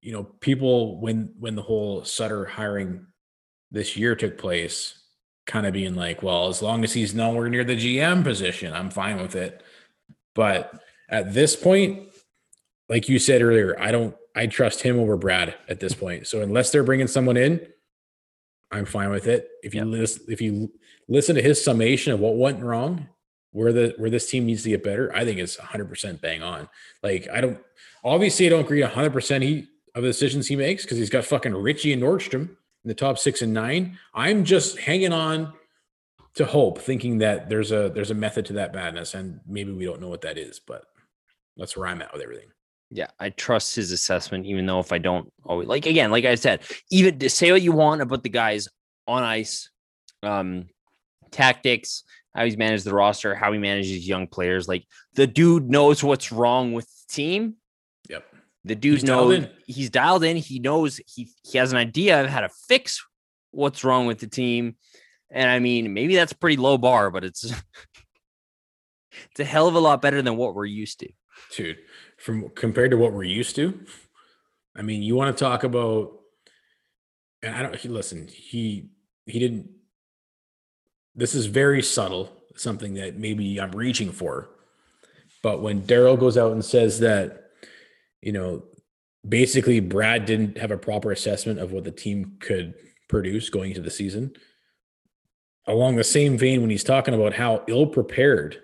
you 0.00 0.12
know, 0.12 0.24
people 0.24 1.00
when 1.00 1.34
when 1.38 1.54
the 1.54 1.62
whole 1.62 2.04
Sutter 2.04 2.44
hiring 2.44 3.06
this 3.70 3.96
year 3.96 4.14
took 4.14 4.38
place, 4.38 5.02
kind 5.46 5.66
of 5.66 5.72
being 5.72 5.94
like, 5.94 6.22
well, 6.22 6.48
as 6.48 6.62
long 6.62 6.84
as 6.84 6.92
he's 6.92 7.14
nowhere 7.14 7.48
near 7.48 7.64
the 7.64 7.76
GM 7.76 8.22
position, 8.22 8.72
I'm 8.72 8.90
fine 8.90 9.20
with 9.20 9.34
it. 9.34 9.62
But 10.34 10.80
at 11.08 11.32
this 11.32 11.56
point, 11.56 12.08
like 12.88 13.08
you 13.08 13.18
said 13.18 13.42
earlier, 13.42 13.78
I 13.78 13.90
don't 13.90 14.14
I 14.34 14.46
trust 14.46 14.82
him 14.82 14.98
over 14.98 15.16
Brad 15.16 15.54
at 15.68 15.80
this 15.80 15.94
point. 15.94 16.26
So 16.26 16.42
unless 16.42 16.70
they're 16.70 16.84
bringing 16.84 17.06
someone 17.06 17.36
in, 17.36 17.66
I'm 18.70 18.84
fine 18.84 19.10
with 19.10 19.26
it. 19.26 19.48
If 19.62 19.74
you 19.74 19.80
yep. 19.80 19.88
listen, 19.88 20.22
if 20.28 20.40
you 20.40 20.72
listen 21.08 21.36
to 21.36 21.42
his 21.42 21.62
summation 21.62 22.12
of 22.12 22.20
what 22.20 22.36
went 22.36 22.62
wrong, 22.62 23.08
where 23.52 23.72
the 23.72 23.94
where 23.96 24.10
this 24.10 24.30
team 24.30 24.46
needs 24.46 24.62
to 24.64 24.68
get 24.68 24.84
better, 24.84 25.14
I 25.14 25.24
think 25.24 25.38
it's 25.38 25.58
100 25.58 25.88
percent 25.88 26.20
bang 26.20 26.42
on. 26.42 26.68
Like 27.02 27.28
I 27.32 27.40
don't 27.40 27.58
obviously 28.04 28.46
I 28.46 28.50
don't 28.50 28.64
agree 28.64 28.82
100 28.82 29.12
percent 29.12 29.44
he 29.44 29.68
of 29.96 30.02
the 30.02 30.08
decisions 30.08 30.46
he 30.46 30.54
makes 30.54 30.84
because 30.84 30.98
he's 30.98 31.10
got 31.10 31.24
fucking 31.24 31.54
Ritchie 31.54 31.92
and 31.92 32.02
Nordstrom 32.02 32.42
in 32.42 32.88
the 32.88 32.94
top 32.94 33.18
six 33.18 33.42
and 33.42 33.52
nine. 33.52 33.98
I'm 34.14 34.44
just 34.44 34.78
hanging 34.78 35.12
on 35.12 35.54
to 36.34 36.44
hope, 36.44 36.78
thinking 36.78 37.18
that 37.18 37.48
there's 37.48 37.72
a 37.72 37.90
there's 37.92 38.10
a 38.10 38.14
method 38.14 38.44
to 38.46 38.52
that 38.52 38.74
madness, 38.74 39.14
and 39.14 39.40
maybe 39.46 39.72
we 39.72 39.86
don't 39.86 40.00
know 40.00 40.08
what 40.08 40.20
that 40.20 40.36
is, 40.36 40.60
but 40.60 40.84
that's 41.56 41.76
where 41.76 41.88
I'm 41.88 42.02
at 42.02 42.12
with 42.12 42.22
everything. 42.22 42.48
Yeah, 42.90 43.08
I 43.18 43.30
trust 43.30 43.74
his 43.74 43.90
assessment, 43.90 44.46
even 44.46 44.66
though 44.66 44.78
if 44.78 44.92
I 44.92 44.98
don't 44.98 45.32
always 45.44 45.66
like 45.66 45.86
again, 45.86 46.10
like 46.10 46.26
I 46.26 46.34
said, 46.34 46.62
even 46.90 47.18
to 47.18 47.30
say 47.30 47.50
what 47.50 47.62
you 47.62 47.72
want 47.72 48.02
about 48.02 48.22
the 48.22 48.28
guys 48.28 48.68
on 49.08 49.22
ice, 49.22 49.70
um, 50.22 50.66
tactics, 51.30 52.04
how 52.34 52.44
he's 52.44 52.58
managed 52.58 52.84
the 52.84 52.94
roster, 52.94 53.34
how 53.34 53.50
he 53.50 53.58
manages 53.58 54.06
young 54.06 54.26
players. 54.26 54.68
Like 54.68 54.84
the 55.14 55.26
dude 55.26 55.70
knows 55.70 56.04
what's 56.04 56.30
wrong 56.30 56.74
with 56.74 56.84
the 56.84 57.14
team. 57.14 57.56
The 58.66 58.74
dude 58.74 58.94
he's 58.94 59.04
knows 59.04 59.38
dialed 59.38 59.50
he's 59.66 59.90
dialed 59.90 60.24
in. 60.24 60.36
He 60.36 60.58
knows 60.58 61.00
he 61.06 61.28
he 61.44 61.58
has 61.58 61.70
an 61.70 61.78
idea 61.78 62.20
of 62.24 62.28
how 62.28 62.40
to 62.40 62.48
fix 62.68 63.04
what's 63.52 63.84
wrong 63.84 64.06
with 64.06 64.18
the 64.18 64.26
team. 64.26 64.74
And 65.30 65.48
I 65.48 65.60
mean, 65.60 65.94
maybe 65.94 66.16
that's 66.16 66.32
pretty 66.32 66.56
low 66.56 66.76
bar, 66.76 67.10
but 67.12 67.24
it's 67.24 67.44
it's 69.30 69.40
a 69.40 69.44
hell 69.44 69.68
of 69.68 69.76
a 69.76 69.78
lot 69.78 70.02
better 70.02 70.20
than 70.20 70.36
what 70.36 70.56
we're 70.56 70.64
used 70.64 70.98
to. 71.00 71.08
Dude, 71.54 71.78
from 72.18 72.48
compared 72.50 72.90
to 72.90 72.96
what 72.96 73.12
we're 73.12 73.22
used 73.22 73.54
to. 73.56 73.78
I 74.74 74.82
mean, 74.82 75.00
you 75.00 75.14
want 75.14 75.36
to 75.36 75.44
talk 75.44 75.62
about 75.62 76.18
and 77.40 77.54
I 77.54 77.62
don't 77.62 77.76
he 77.76 77.88
listen, 77.88 78.26
he 78.26 78.90
he 79.26 79.38
didn't 79.38 79.70
this 81.14 81.36
is 81.36 81.46
very 81.46 81.82
subtle, 81.82 82.32
something 82.56 82.94
that 82.94 83.16
maybe 83.16 83.60
I'm 83.60 83.70
reaching 83.70 84.10
for. 84.10 84.50
But 85.40 85.62
when 85.62 85.82
Daryl 85.82 86.18
goes 86.18 86.36
out 86.36 86.50
and 86.52 86.64
says 86.64 86.98
that, 87.00 87.45
you 88.22 88.32
know, 88.32 88.64
basically 89.26 89.80
Brad 89.80 90.24
didn't 90.24 90.58
have 90.58 90.70
a 90.70 90.78
proper 90.78 91.12
assessment 91.12 91.58
of 91.58 91.72
what 91.72 91.84
the 91.84 91.90
team 91.90 92.36
could 92.40 92.74
produce 93.08 93.50
going 93.50 93.70
into 93.70 93.82
the 93.82 93.90
season. 93.90 94.34
Along 95.66 95.96
the 95.96 96.04
same 96.04 96.38
vein, 96.38 96.60
when 96.60 96.70
he's 96.70 96.84
talking 96.84 97.14
about 97.14 97.34
how 97.34 97.64
ill 97.66 97.86
prepared 97.86 98.58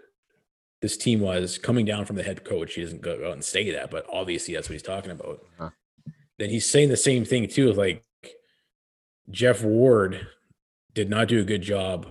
this 0.83 0.97
team 0.97 1.21
was 1.21 1.59
coming 1.59 1.87
down 1.87 2.05
from 2.05 2.17
the 2.17 2.23
head 2.23 2.45
coach. 2.45 2.75
He 2.75 2.83
doesn't 2.83 3.01
go 3.01 3.13
out 3.27 3.33
and 3.33 3.45
say 3.45 3.71
that, 3.71 3.91
but 3.91 4.05
obviously 4.13 4.55
that's 4.55 4.69
what 4.69 4.75
he's 4.75 4.83
talking 4.83 5.13
about. 5.13 5.41
Huh. 5.57 5.71
Then 6.39 6.51
he's 6.51 6.69
saying 6.69 6.89
the 6.89 6.97
same 6.97 7.25
thing 7.25 7.47
too. 7.47 7.73
Like 7.73 8.05
Geoff 9.31 9.63
Ward 9.63 10.27
did 10.93 11.09
not 11.09 11.29
do 11.29 11.41
a 11.41 11.45
good 11.45 11.63
job 11.63 12.09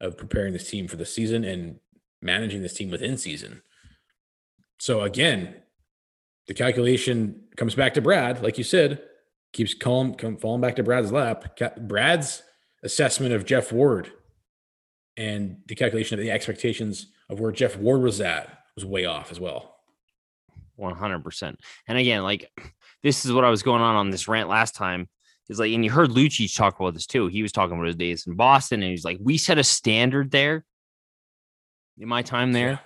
of 0.00 0.16
preparing 0.16 0.52
this 0.52 0.70
team 0.70 0.86
for 0.86 0.96
the 0.96 1.04
season 1.04 1.44
and 1.44 1.80
managing 2.22 2.62
this 2.62 2.74
team 2.74 2.90
within 2.90 3.16
season. 3.16 3.60
So 4.78 5.02
again, 5.02 5.56
the 6.46 6.54
calculation 6.54 7.44
comes 7.56 7.74
back 7.74 7.94
to 7.94 8.02
Brad, 8.02 8.42
like 8.42 8.58
you 8.58 8.64
said, 8.64 9.02
keeps 9.52 9.74
calling, 9.74 10.14
come, 10.14 10.36
falling 10.36 10.60
back 10.60 10.76
to 10.76 10.82
Brad's 10.82 11.12
lap. 11.12 11.58
Brad's 11.78 12.42
assessment 12.82 13.32
of 13.32 13.46
Geoff 13.46 13.72
Ward 13.72 14.12
and 15.16 15.58
the 15.66 15.74
calculation 15.74 16.18
of 16.18 16.24
the 16.24 16.30
expectations 16.30 17.06
of 17.30 17.40
where 17.40 17.52
Geoff 17.52 17.76
Ward 17.76 18.02
was 18.02 18.20
at 18.20 18.58
was 18.74 18.84
way 18.84 19.06
off 19.06 19.30
as 19.30 19.40
well. 19.40 19.76
100%. 20.78 21.56
And 21.88 21.98
again, 21.98 22.22
like 22.22 22.50
this 23.02 23.24
is 23.24 23.32
what 23.32 23.44
I 23.44 23.50
was 23.50 23.62
going 23.62 23.80
on 23.80 23.96
on 23.96 24.10
this 24.10 24.28
rant 24.28 24.48
last 24.48 24.74
time 24.74 25.08
is 25.48 25.58
like, 25.58 25.72
and 25.72 25.84
you 25.84 25.90
heard 25.90 26.10
Lucic 26.10 26.54
talk 26.56 26.78
about 26.80 26.94
this 26.94 27.06
too. 27.06 27.28
He 27.28 27.42
was 27.42 27.52
talking 27.52 27.76
about 27.76 27.86
his 27.86 27.96
days 27.96 28.26
in 28.26 28.34
Boston 28.34 28.82
and 28.82 28.90
he's 28.90 29.04
like, 29.04 29.18
we 29.20 29.38
set 29.38 29.58
a 29.58 29.64
standard 29.64 30.30
there 30.30 30.64
in 31.98 32.08
my 32.08 32.22
time 32.22 32.52
there. 32.52 32.70
Yeah. 32.70 32.78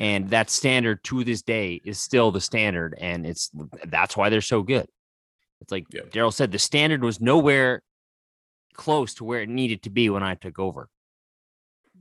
And 0.00 0.30
that 0.30 0.50
standard 0.50 1.02
to 1.04 1.24
this 1.24 1.42
day 1.42 1.80
is 1.84 1.98
still 1.98 2.30
the 2.30 2.40
standard. 2.40 2.96
And 3.00 3.26
it's 3.26 3.50
that's 3.84 4.16
why 4.16 4.28
they're 4.28 4.40
so 4.40 4.62
good. 4.62 4.86
It's 5.60 5.72
like 5.72 5.86
yeah. 5.92 6.02
Daryl 6.02 6.32
said, 6.32 6.52
the 6.52 6.58
standard 6.58 7.02
was 7.02 7.20
nowhere 7.20 7.82
close 8.74 9.14
to 9.14 9.24
where 9.24 9.42
it 9.42 9.48
needed 9.48 9.82
to 9.82 9.90
be 9.90 10.08
when 10.08 10.22
I 10.22 10.34
took 10.34 10.58
over. 10.58 10.88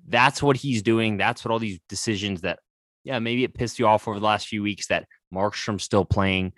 That's 0.08 0.44
what 0.44 0.58
he's 0.58 0.84
doing. 0.84 1.18
That's 1.18 1.44
what 1.44 1.52
all 1.52 1.60
these 1.60 1.80
decisions 1.90 2.42
that, 2.42 2.60
yeah, 3.04 3.20
maybe 3.20 3.44
it 3.44 3.56
pissed 3.56 3.80
you 3.80 3.88
off 3.88 4.08
over 4.08 4.20
the 4.20 4.26
last 4.26 4.48
few 4.48 4.62
weeks 4.62 4.88
that 4.88 5.08
Markstrom's 5.34 5.84
still 5.84 6.06
playing, 6.06 6.54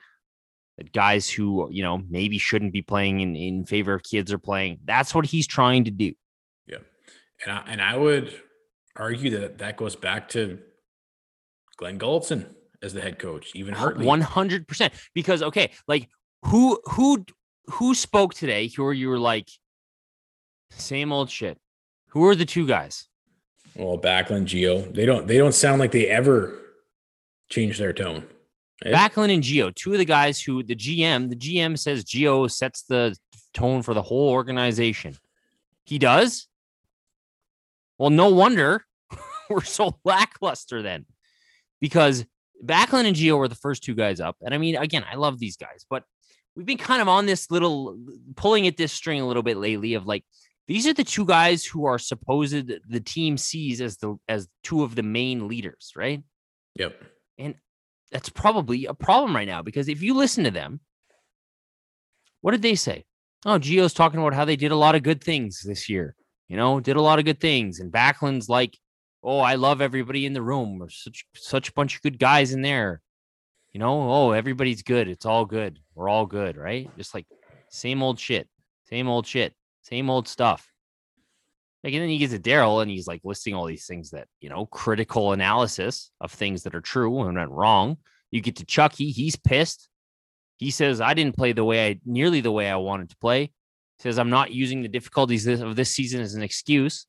that 0.77 0.91
guys 0.91 1.29
who, 1.29 1.69
you 1.71 1.83
know, 1.83 2.01
maybe 2.09 2.37
shouldn't 2.37 2.73
be 2.73 2.81
playing 2.81 3.21
in, 3.21 3.35
in 3.35 3.65
favor 3.65 3.93
of 3.93 4.03
kids 4.03 4.33
are 4.33 4.37
playing. 4.37 4.79
That's 4.83 5.15
what 5.15 5.25
he's 5.25 5.47
trying 5.47 5.85
to 5.85 5.91
do. 5.91 6.13
Yeah. 6.67 6.79
And 7.45 7.51
I, 7.53 7.63
and 7.67 7.81
I 7.81 7.95
would, 7.95 8.33
argue 8.95 9.39
that 9.39 9.59
that 9.59 9.77
goes 9.77 9.95
back 9.95 10.27
to 10.27 10.59
Glen 11.79 11.97
Gulutzan 11.97 12.45
as 12.83 12.93
the 12.93 12.99
head 12.99 13.19
coach, 13.19 13.51
even 13.55 13.73
Hartley. 13.73 14.05
One 14.05 14.19
hundred 14.19 14.67
percent. 14.67 14.93
Because 15.15 15.41
okay, 15.41 15.71
like 15.87 16.09
who 16.45 16.77
who 16.91 17.25
who 17.67 17.95
spoke 17.95 18.33
today? 18.33 18.67
Who 18.67 18.91
you 18.91 19.07
were 19.07 19.17
like, 19.17 19.47
same 20.71 21.13
old 21.13 21.29
shit. 21.29 21.57
Who 22.09 22.27
are 22.27 22.35
the 22.35 22.45
two 22.45 22.67
guys? 22.67 23.07
Well, 23.75 23.97
Backlund, 23.97 24.45
Geo, 24.45 24.81
they 24.81 25.05
don't 25.05 25.25
they 25.25 25.37
don't 25.37 25.53
sound 25.53 25.79
like 25.79 25.91
they 25.91 26.07
ever 26.07 26.59
change 27.49 27.77
their 27.77 27.93
tone. 27.93 28.25
Eh? 28.83 28.91
Backlund 28.91 29.33
and 29.33 29.41
Geo, 29.43 29.71
two 29.71 29.93
of 29.93 29.99
the 29.99 30.05
guys 30.05 30.41
who 30.41 30.61
the 30.61 30.75
GM, 30.75 31.29
the 31.29 31.35
GM 31.37 31.79
says 31.79 32.03
Geo 32.03 32.47
sets 32.47 32.81
the 32.83 33.15
tone 33.53 33.83
for 33.83 33.93
the 33.93 34.01
whole 34.01 34.29
organization. 34.31 35.15
He 35.85 35.97
does. 35.97 36.49
Well, 37.97 38.09
no 38.09 38.27
wonder 38.29 38.83
we're 39.49 39.63
so 39.63 39.97
lackluster 40.03 40.81
then, 40.81 41.05
because 41.79 42.25
Backlund 42.63 43.05
and 43.05 43.15
Geo 43.15 43.37
were 43.37 43.47
the 43.47 43.55
first 43.55 43.83
two 43.83 43.95
guys 43.95 44.19
up. 44.19 44.35
And 44.41 44.53
I 44.53 44.57
mean, 44.57 44.75
again, 44.75 45.05
I 45.09 45.15
love 45.15 45.39
these 45.39 45.57
guys, 45.57 45.85
but 45.89 46.03
we've 46.55 46.65
been 46.65 46.77
kind 46.77 47.01
of 47.01 47.07
on 47.07 47.25
this 47.25 47.49
little 47.51 47.97
pulling 48.35 48.67
at 48.67 48.77
this 48.77 48.91
string 48.91 49.21
a 49.21 49.27
little 49.27 49.43
bit 49.43 49.57
lately 49.57 49.93
of 49.93 50.05
like 50.05 50.23
these 50.67 50.85
are 50.85 50.93
the 50.93 51.03
two 51.03 51.25
guys 51.25 51.65
who 51.65 51.85
are 51.85 51.97
supposed 51.97 52.71
the 52.87 52.99
team 52.99 53.37
sees 53.37 53.81
as 53.81 53.97
the 53.97 54.17
as 54.27 54.47
two 54.63 54.83
of 54.83 54.95
the 54.95 55.03
main 55.03 55.47
leaders, 55.47 55.93
right? 55.95 56.21
Yep. 56.75 57.01
And 57.37 57.55
that's 58.11 58.29
probably 58.29 58.85
a 58.85 58.93
problem 58.93 59.35
right 59.35 59.47
now 59.47 59.61
because 59.61 59.87
if 59.87 60.01
you 60.01 60.13
listen 60.13 60.43
to 60.43 60.51
them, 60.51 60.79
what 62.41 62.51
did 62.51 62.61
they 62.61 62.75
say? 62.75 63.05
Oh, 63.45 63.57
Geo's 63.57 63.93
talking 63.93 64.19
about 64.19 64.33
how 64.33 64.45
they 64.45 64.55
did 64.55 64.71
a 64.71 64.75
lot 64.75 64.95
of 64.95 65.03
good 65.03 65.23
things 65.23 65.61
this 65.65 65.89
year. 65.89 66.15
You 66.49 66.57
know, 66.57 66.79
did 66.79 66.97
a 66.97 67.01
lot 67.01 67.19
of 67.19 67.25
good 67.25 67.39
things. 67.39 67.79
And 67.79 67.91
Backlund's 67.91 68.49
like, 68.49 68.77
oh, 69.23 69.39
I 69.39 69.55
love 69.55 69.81
everybody 69.81 70.25
in 70.25 70.33
the 70.33 70.41
room. 70.41 70.79
We're 70.79 70.89
such 70.89 71.25
such 71.35 71.69
a 71.69 71.73
bunch 71.73 71.95
of 71.95 72.01
good 72.01 72.19
guys 72.19 72.53
in 72.53 72.61
there. 72.61 73.01
You 73.71 73.79
know, 73.79 74.09
oh, 74.09 74.31
everybody's 74.31 74.81
good. 74.81 75.07
It's 75.07 75.25
all 75.25 75.45
good. 75.45 75.79
We're 75.93 76.09
all 76.09 76.25
good, 76.25 76.57
right? 76.57 76.89
Just 76.97 77.13
like 77.13 77.27
same 77.69 78.01
old 78.01 78.19
shit, 78.19 78.47
same 78.89 79.07
old 79.07 79.27
shit, 79.27 79.53
same 79.83 80.09
old 80.09 80.27
stuff. 80.27 80.67
Like, 81.83 81.93
and 81.93 82.01
then 82.01 82.09
he 82.09 82.17
gets 82.17 82.33
to 82.33 82.39
Daryl 82.39 82.81
and 82.81 82.91
he's 82.91 83.07
like 83.07 83.21
listing 83.23 83.55
all 83.55 83.65
these 83.65 83.85
things 83.85 84.11
that, 84.11 84.27
you 84.41 84.49
know, 84.49 84.65
critical 84.65 85.31
analysis 85.31 86.11
of 86.19 86.31
things 86.31 86.63
that 86.63 86.75
are 86.75 86.81
true 86.81 87.21
and 87.21 87.37
went 87.37 87.51
wrong. 87.51 87.97
You 88.31 88.41
get 88.41 88.57
to 88.57 88.65
Chucky, 88.65 89.11
he's 89.11 89.35
pissed. 89.35 89.87
He 90.57 90.71
says, 90.71 90.99
I 90.99 91.13
didn't 91.13 91.37
play 91.37 91.53
the 91.53 91.63
way 91.63 91.87
I 91.87 91.99
nearly 92.05 92.41
the 92.41 92.51
way 92.51 92.69
I 92.69 92.75
wanted 92.75 93.09
to 93.11 93.17
play. 93.17 93.43
He 93.43 94.01
says, 94.01 94.19
I'm 94.19 94.29
not 94.29 94.51
using 94.51 94.81
the 94.81 94.89
difficulties 94.89 95.47
of 95.47 95.75
this 95.75 95.91
season 95.91 96.19
as 96.19 96.33
an 96.33 96.43
excuse. 96.43 97.05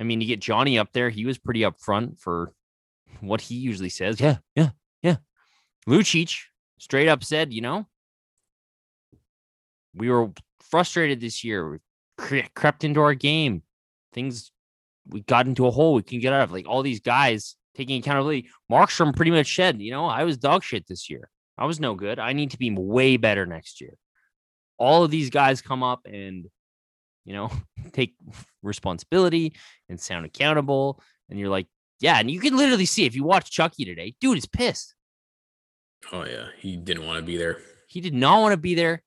I 0.00 0.02
mean, 0.02 0.22
you 0.22 0.26
get 0.26 0.40
Johnny 0.40 0.78
up 0.78 0.92
there, 0.92 1.10
he 1.10 1.26
was 1.26 1.36
pretty 1.36 1.60
upfront 1.60 2.18
for 2.18 2.52
what 3.20 3.42
he 3.42 3.56
usually 3.56 3.90
says. 3.90 4.18
Yeah, 4.18 4.38
yeah, 4.56 4.70
yeah. 5.02 5.16
Lucic 5.86 6.34
straight 6.78 7.08
up 7.08 7.22
said, 7.22 7.52
you 7.52 7.60
know, 7.60 7.86
we 9.94 10.08
were 10.08 10.30
frustrated 10.70 11.20
this 11.20 11.44
year 11.44 11.80
cre- 12.16 12.48
crept 12.54 12.82
into 12.82 13.00
our 13.00 13.14
game. 13.14 13.62
Things 14.14 14.50
we 15.06 15.20
got 15.20 15.46
into 15.46 15.66
a 15.66 15.70
hole 15.70 15.94
we 15.94 16.02
can 16.02 16.20
get 16.20 16.32
out 16.32 16.44
of. 16.44 16.52
Like 16.52 16.66
all 16.66 16.82
these 16.82 17.00
guys 17.00 17.56
taking 17.74 18.00
accountability. 18.00 18.48
Markstrom 18.72 19.14
pretty 19.14 19.30
much 19.30 19.54
said, 19.54 19.82
you 19.82 19.90
know, 19.90 20.06
I 20.06 20.24
was 20.24 20.38
dog 20.38 20.64
shit 20.64 20.86
this 20.86 21.10
year. 21.10 21.28
I 21.58 21.66
was 21.66 21.78
no 21.78 21.94
good. 21.94 22.18
I 22.18 22.32
need 22.32 22.52
to 22.52 22.58
be 22.58 22.70
way 22.70 23.18
better 23.18 23.44
next 23.44 23.80
year. 23.80 23.94
All 24.78 25.04
of 25.04 25.10
these 25.10 25.28
guys 25.28 25.60
come 25.60 25.82
up 25.82 26.00
and, 26.06 26.46
you 27.30 27.36
know, 27.36 27.48
take 27.92 28.16
responsibility 28.60 29.54
and 29.88 30.00
sound 30.00 30.26
accountable. 30.26 31.00
And 31.28 31.38
you're 31.38 31.48
like, 31.48 31.68
yeah. 32.00 32.18
And 32.18 32.28
you 32.28 32.40
can 32.40 32.56
literally 32.56 32.86
see 32.86 33.04
if 33.04 33.14
you 33.14 33.22
watch 33.22 33.52
Chucky 33.52 33.84
today, 33.84 34.16
dude 34.20 34.36
is 34.36 34.46
pissed. 34.46 34.96
Oh, 36.12 36.24
yeah. 36.24 36.46
He 36.58 36.76
didn't 36.76 37.06
want 37.06 37.18
to 37.18 37.22
be 37.22 37.36
there. 37.36 37.58
He 37.86 38.00
did 38.00 38.14
not 38.14 38.40
want 38.40 38.52
to 38.52 38.56
be 38.56 38.74
there 38.74 39.04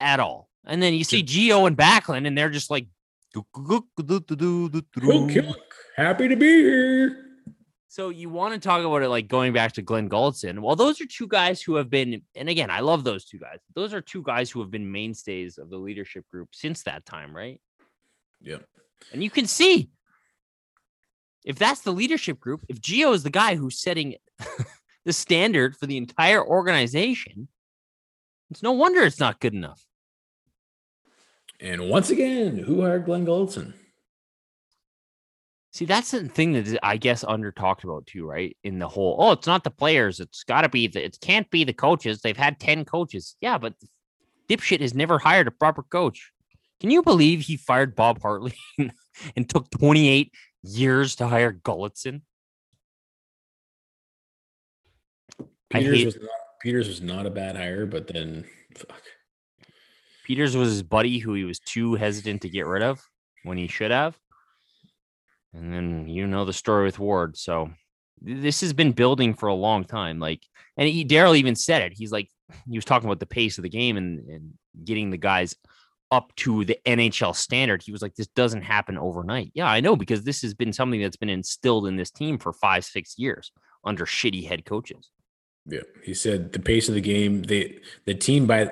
at 0.00 0.18
all. 0.18 0.48
And 0.66 0.82
then 0.82 0.94
you 0.94 1.04
see 1.04 1.22
Geo 1.22 1.66
and 1.66 1.76
Backlund, 1.76 2.26
and 2.26 2.36
they're 2.36 2.50
just 2.50 2.68
like, 2.68 2.88
happy 5.96 6.26
to 6.26 6.34
be 6.34 6.46
here. 6.46 7.25
So 7.96 8.10
you 8.10 8.28
want 8.28 8.52
to 8.52 8.60
talk 8.60 8.84
about 8.84 9.00
it 9.00 9.08
like 9.08 9.26
going 9.26 9.54
back 9.54 9.72
to 9.72 9.80
Glen 9.80 10.10
Gulutzan. 10.10 10.58
Well, 10.58 10.76
those 10.76 11.00
are 11.00 11.06
two 11.06 11.26
guys 11.26 11.62
who 11.62 11.76
have 11.76 11.88
been, 11.88 12.20
and 12.34 12.46
again, 12.46 12.70
I 12.70 12.80
love 12.80 13.04
those 13.04 13.24
two 13.24 13.38
guys. 13.38 13.60
Those 13.74 13.94
are 13.94 14.02
two 14.02 14.22
guys 14.22 14.50
who 14.50 14.60
have 14.60 14.70
been 14.70 14.92
mainstays 14.92 15.56
of 15.56 15.70
the 15.70 15.78
leadership 15.78 16.28
group 16.30 16.50
since 16.52 16.82
that 16.82 17.06
time, 17.06 17.34
right? 17.34 17.58
Yeah. 18.42 18.58
And 19.14 19.24
you 19.24 19.30
can 19.30 19.46
see 19.46 19.88
if 21.42 21.58
that's 21.58 21.80
the 21.80 21.90
leadership 21.90 22.38
group, 22.38 22.66
if 22.68 22.82
Geo 22.82 23.12
is 23.12 23.22
the 23.22 23.30
guy 23.30 23.54
who's 23.54 23.80
setting 23.80 24.16
the 25.06 25.14
standard 25.14 25.74
for 25.74 25.86
the 25.86 25.96
entire 25.96 26.46
organization, 26.46 27.48
it's 28.50 28.62
no 28.62 28.72
wonder 28.72 29.04
it's 29.04 29.20
not 29.20 29.40
good 29.40 29.54
enough. 29.54 29.82
And 31.60 31.88
once 31.88 32.10
again, 32.10 32.58
who 32.58 32.82
hired 32.82 33.06
Glen 33.06 33.24
Gulutzan? 33.24 33.72
See, 35.76 35.84
that's 35.84 36.10
the 36.10 36.26
thing 36.26 36.54
that 36.54 36.78
I 36.82 36.96
guess 36.96 37.22
under 37.22 37.52
talked 37.52 37.84
about 37.84 38.06
too, 38.06 38.24
right? 38.24 38.56
In 38.64 38.78
the 38.78 38.88
whole, 38.88 39.14
oh, 39.18 39.32
it's 39.32 39.46
not 39.46 39.62
the 39.62 39.70
players. 39.70 40.20
It's 40.20 40.42
got 40.42 40.62
to 40.62 40.70
be 40.70 40.86
the, 40.86 41.04
it 41.04 41.18
can't 41.20 41.50
be 41.50 41.64
the 41.64 41.74
coaches. 41.74 42.22
They've 42.22 42.34
had 42.34 42.58
10 42.58 42.86
coaches. 42.86 43.36
Yeah, 43.42 43.58
but 43.58 43.74
dipshit 44.48 44.80
has 44.80 44.94
never 44.94 45.18
hired 45.18 45.48
a 45.48 45.50
proper 45.50 45.82
coach. 45.82 46.32
Can 46.80 46.90
you 46.90 47.02
believe 47.02 47.42
he 47.42 47.58
fired 47.58 47.94
Bob 47.94 48.22
Hartley 48.22 48.54
and 49.36 49.46
took 49.46 49.68
28 49.68 50.32
years 50.62 51.16
to 51.16 51.28
hire 51.28 51.52
Gulutzan? 51.52 52.22
Peters, 55.68 55.98
hate, 55.98 56.06
was 56.06 56.16
not, 56.16 56.30
Peters 56.62 56.88
was 56.88 57.02
not 57.02 57.26
a 57.26 57.30
bad 57.30 57.54
hire, 57.54 57.84
but 57.84 58.06
then 58.06 58.46
fuck. 58.74 59.02
Peters 60.24 60.56
was 60.56 60.70
his 60.70 60.82
buddy 60.82 61.18
who 61.18 61.34
he 61.34 61.44
was 61.44 61.58
too 61.58 61.96
hesitant 61.96 62.40
to 62.40 62.48
get 62.48 62.64
rid 62.64 62.82
of 62.82 63.06
when 63.42 63.58
he 63.58 63.68
should 63.68 63.90
have. 63.90 64.18
And 65.56 65.72
then 65.72 66.08
you 66.08 66.26
know 66.26 66.44
the 66.44 66.52
story 66.52 66.84
with 66.84 66.98
Ward. 66.98 67.36
So 67.36 67.70
this 68.20 68.60
has 68.60 68.72
been 68.72 68.92
building 68.92 69.34
for 69.34 69.48
a 69.48 69.54
long 69.54 69.84
time. 69.84 70.18
Like, 70.18 70.42
and 70.76 70.88
Daryl 71.08 71.36
even 71.36 71.54
said 71.54 71.82
it. 71.82 71.92
He's 71.94 72.12
like, 72.12 72.28
he 72.68 72.76
was 72.76 72.84
talking 72.84 73.08
about 73.08 73.20
the 73.20 73.26
pace 73.26 73.58
of 73.58 73.62
the 73.62 73.68
game 73.70 73.96
and, 73.96 74.28
and 74.28 74.52
getting 74.84 75.10
the 75.10 75.16
guys 75.16 75.54
up 76.10 76.34
to 76.36 76.64
the 76.64 76.78
NHL 76.86 77.34
standard. 77.34 77.82
He 77.82 77.92
was 77.92 78.02
like, 78.02 78.14
this 78.14 78.28
doesn't 78.28 78.62
happen 78.62 78.98
overnight. 78.98 79.50
Yeah, 79.54 79.66
I 79.66 79.80
know 79.80 79.96
because 79.96 80.22
this 80.22 80.42
has 80.42 80.54
been 80.54 80.72
something 80.72 81.00
that's 81.00 81.16
been 81.16 81.30
instilled 81.30 81.86
in 81.86 81.96
this 81.96 82.10
team 82.10 82.38
for 82.38 82.52
five, 82.52 82.84
six 82.84 83.18
years 83.18 83.50
under 83.84 84.04
shitty 84.04 84.46
head 84.46 84.64
coaches. 84.64 85.10
Yeah, 85.66 85.80
he 86.04 86.14
said 86.14 86.52
the 86.52 86.60
pace 86.60 86.88
of 86.88 86.94
the 86.94 87.00
game, 87.00 87.42
they 87.42 87.78
the 88.04 88.14
team 88.14 88.46
by 88.46 88.70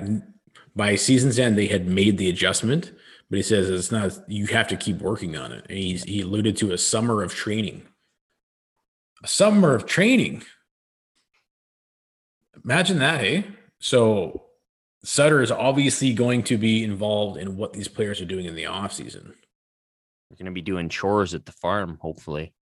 by 0.77 0.95
season's 0.95 1.39
end, 1.39 1.59
they 1.59 1.67
had 1.67 1.87
made 1.87 2.19
the 2.19 2.29
adjustment, 2.29 2.93
but 3.31 3.37
he 3.37 3.43
says 3.43 3.71
it's 3.71 3.91
not, 3.91 4.19
you 4.29 4.47
have 4.47 4.69
to 4.69 4.77
keep 4.77 4.99
working 4.99 5.37
on 5.37 5.53
it. 5.53 5.67
And 5.69 5.79
he's, 5.79 6.05
he 6.05 6.21
alluded 6.21 6.57
to 6.59 6.73
a 6.73 6.79
summer 6.79 7.23
of 7.23 7.35
training. 7.35 7.83
A 9.23 9.29
summer 9.29 9.75
of 9.75 9.87
training. 9.87 10.43
Imagine 12.65 12.99
that, 12.99 13.21
hey? 13.21 13.47
So 13.81 14.45
Sutter 15.05 15.43
is 15.43 15.51
obviously 15.51 16.15
going 16.15 16.43
to 16.45 16.57
be 16.57 16.83
involved 16.83 17.39
in 17.39 17.57
what 17.57 17.73
these 17.73 17.89
players 17.89 18.21
are 18.21 18.27
doing 18.27 18.47
in 18.47 18.55
the 18.55 18.65
offseason. 18.65 19.25
They're 19.25 20.39
going 20.39 20.47
to 20.47 20.53
be 20.53 20.63
doing 20.63 20.89
chores 20.89 21.35
at 21.35 21.47
the 21.47 21.53
farm, 21.53 21.99
hopefully. 22.01 22.55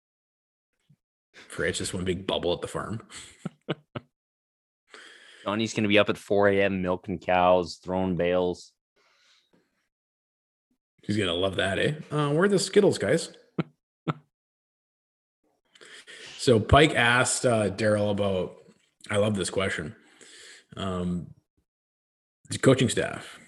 For 1.49 1.65
it's 1.65 1.79
just 1.79 1.95
one 1.95 2.05
big 2.05 2.27
bubble 2.27 2.53
at 2.53 2.61
the 2.61 2.69
farm. 2.69 3.01
Johnny's 5.45 5.75
going 5.75 5.85
to 5.85 5.89
be 5.89 5.99
up 5.99 6.09
at 6.09 6.19
4 6.19 6.49
a.m. 6.49 6.83
milking 6.83 7.19
cows, 7.19 7.81
throwing 7.83 8.17
bales. 8.17 8.73
He's 11.03 11.17
going 11.17 11.29
to 11.29 11.35
love 11.35 11.57
that, 11.57 11.79
eh? 11.79 11.95
Uh, 12.11 12.31
where 12.31 12.45
are 12.45 12.49
the 12.49 12.59
Skittles, 12.59 12.99
guys? 12.99 13.37
so 16.39 16.61
Pike 16.61 16.95
asked 16.95 17.45
uh, 17.45 17.71
Daryl 17.71 18.11
about, 18.11 18.55
I 19.11 19.17
love 19.17 19.35
this 19.35 19.51
question. 19.51 19.97
Um, 20.77 21.35
the 22.51 22.59
coaching 22.59 22.89
staff. 22.89 23.39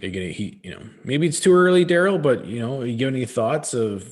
Are 0.00 0.06
you 0.06 0.12
gonna 0.12 0.32
he 0.32 0.60
you 0.62 0.70
know 0.70 0.80
maybe 1.04 1.26
it's 1.26 1.40
too 1.40 1.52
early, 1.52 1.84
Daryl, 1.84 2.20
but 2.22 2.46
you 2.46 2.60
know, 2.60 2.82
you 2.82 2.96
give 2.96 3.08
any 3.08 3.24
thoughts 3.24 3.74
of, 3.74 4.08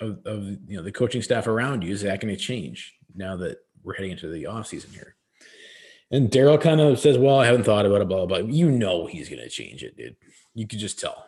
of 0.00 0.18
of 0.26 0.44
you 0.66 0.76
know 0.76 0.82
the 0.82 0.92
coaching 0.92 1.22
staff 1.22 1.46
around 1.46 1.82
you? 1.82 1.92
Is 1.92 2.02
that 2.02 2.20
going 2.20 2.34
to 2.34 2.40
change 2.40 2.94
now 3.14 3.36
that 3.36 3.58
we're 3.82 3.94
heading 3.94 4.10
into 4.10 4.28
the 4.28 4.46
off 4.46 4.66
season 4.66 4.90
here? 4.90 5.14
And 6.10 6.30
Daryl 6.30 6.60
kind 6.60 6.80
of 6.80 6.98
says, 6.98 7.18
"Well, 7.18 7.38
I 7.38 7.46
haven't 7.46 7.64
thought 7.64 7.86
about 7.86 8.00
it, 8.00 8.08
blah 8.08 8.26
blah." 8.26 8.40
blah. 8.40 8.48
You 8.48 8.70
know 8.70 9.06
he's 9.06 9.28
going 9.28 9.42
to 9.42 9.48
change 9.48 9.84
it, 9.84 9.96
dude. 9.96 10.16
You 10.54 10.66
could 10.66 10.80
just 10.80 10.98
tell. 10.98 11.27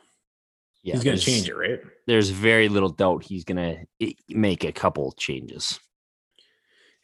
Yeah, 0.82 0.94
he's 0.94 1.04
going 1.04 1.18
to 1.18 1.22
change 1.22 1.48
it, 1.48 1.54
right? 1.54 1.80
There's 2.06 2.30
very 2.30 2.68
little 2.68 2.88
doubt 2.88 3.24
he's 3.24 3.44
going 3.44 3.86
to 3.98 4.14
make 4.28 4.64
a 4.64 4.72
couple 4.72 5.12
changes. 5.12 5.78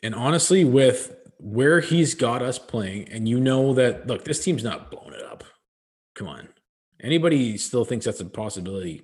And 0.02 0.14
honestly, 0.14 0.64
with 0.64 1.14
where 1.38 1.80
he's 1.80 2.14
got 2.14 2.42
us 2.42 2.58
playing, 2.58 3.08
and 3.10 3.28
you 3.28 3.38
know 3.38 3.74
that 3.74 4.06
look, 4.06 4.24
this 4.24 4.42
team's 4.42 4.64
not 4.64 4.90
blown 4.90 5.12
it 5.12 5.22
up. 5.22 5.44
Come 6.14 6.28
on, 6.28 6.48
anybody 7.02 7.58
still 7.58 7.84
thinks 7.84 8.06
that's 8.06 8.20
a 8.20 8.24
possibility? 8.24 9.02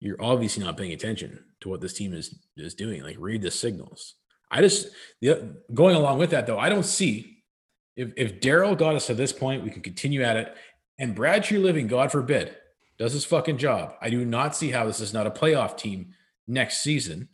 you're 0.00 0.20
obviously 0.20 0.64
not 0.64 0.76
paying 0.76 0.92
attention 0.92 1.44
to 1.60 1.68
what 1.68 1.80
this 1.80 1.92
team 1.92 2.12
is 2.12 2.34
is 2.56 2.74
doing. 2.74 3.02
Like 3.02 3.16
read 3.18 3.42
the 3.42 3.50
signals. 3.50 4.14
I 4.50 4.62
just 4.62 4.88
the, 5.20 5.56
going 5.72 5.94
along 5.94 6.18
with 6.18 6.30
that 6.30 6.46
though, 6.46 6.58
I 6.58 6.68
don't 6.68 6.84
see 6.84 7.42
if 7.96 8.12
if 8.16 8.40
Daryl 8.40 8.76
got 8.76 8.96
us 8.96 9.06
to 9.06 9.14
this 9.14 9.32
point, 9.32 9.62
we 9.62 9.70
can 9.70 9.82
continue 9.82 10.22
at 10.22 10.36
it. 10.36 10.54
And 10.98 11.14
Brad 11.14 11.44
Treliving, 11.44 11.88
God 11.88 12.10
forbid, 12.10 12.56
does 13.00 13.14
his 13.14 13.24
fucking 13.24 13.56
job. 13.56 13.94
I 14.02 14.10
do 14.10 14.26
not 14.26 14.54
see 14.54 14.70
how 14.70 14.84
this 14.84 15.00
is 15.00 15.14
not 15.14 15.26
a 15.26 15.30
playoff 15.30 15.78
team 15.78 16.12
next 16.46 16.82
season, 16.82 17.30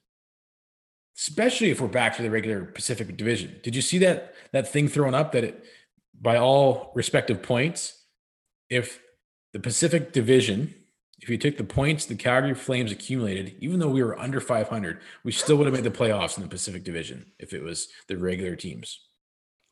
especially 1.19 1.71
if 1.71 1.81
we're 1.81 1.89
back 1.89 2.17
to 2.17 2.23
the 2.23 2.31
regular 2.31 2.65
Pacific 2.65 3.17
Division. 3.17 3.57
Did 3.65 3.75
you 3.75 3.83
see 3.83 3.99
that 3.99 4.33
that 4.53 4.69
thing 4.69 4.87
thrown 4.87 5.13
up 5.13 5.33
that 5.33 5.43
it, 5.43 5.65
by 6.19 6.37
all 6.37 6.93
respective 6.95 7.43
points, 7.43 8.05
if 8.71 9.03
the 9.53 9.59
Pacific 9.59 10.13
Division, 10.13 10.73
if 11.19 11.29
you 11.29 11.37
took 11.37 11.57
the 11.57 11.65
points 11.65 12.07
the 12.07 12.15
Calgary 12.15 12.55
Flames 12.55 12.93
accumulated, 12.93 13.57
even 13.59 13.81
though 13.81 13.89
we 13.89 14.05
were 14.05 14.17
under 14.17 14.41
500, 14.41 15.01
we 15.25 15.33
still 15.33 15.57
would 15.57 15.67
have 15.67 15.75
made 15.75 15.83
the 15.83 15.91
playoffs 15.91 16.37
in 16.37 16.45
the 16.45 16.49
Pacific 16.49 16.85
Division 16.85 17.33
if 17.41 17.53
it 17.53 17.63
was 17.65 17.89
the 18.07 18.17
regular 18.17 18.55
teams. 18.55 19.01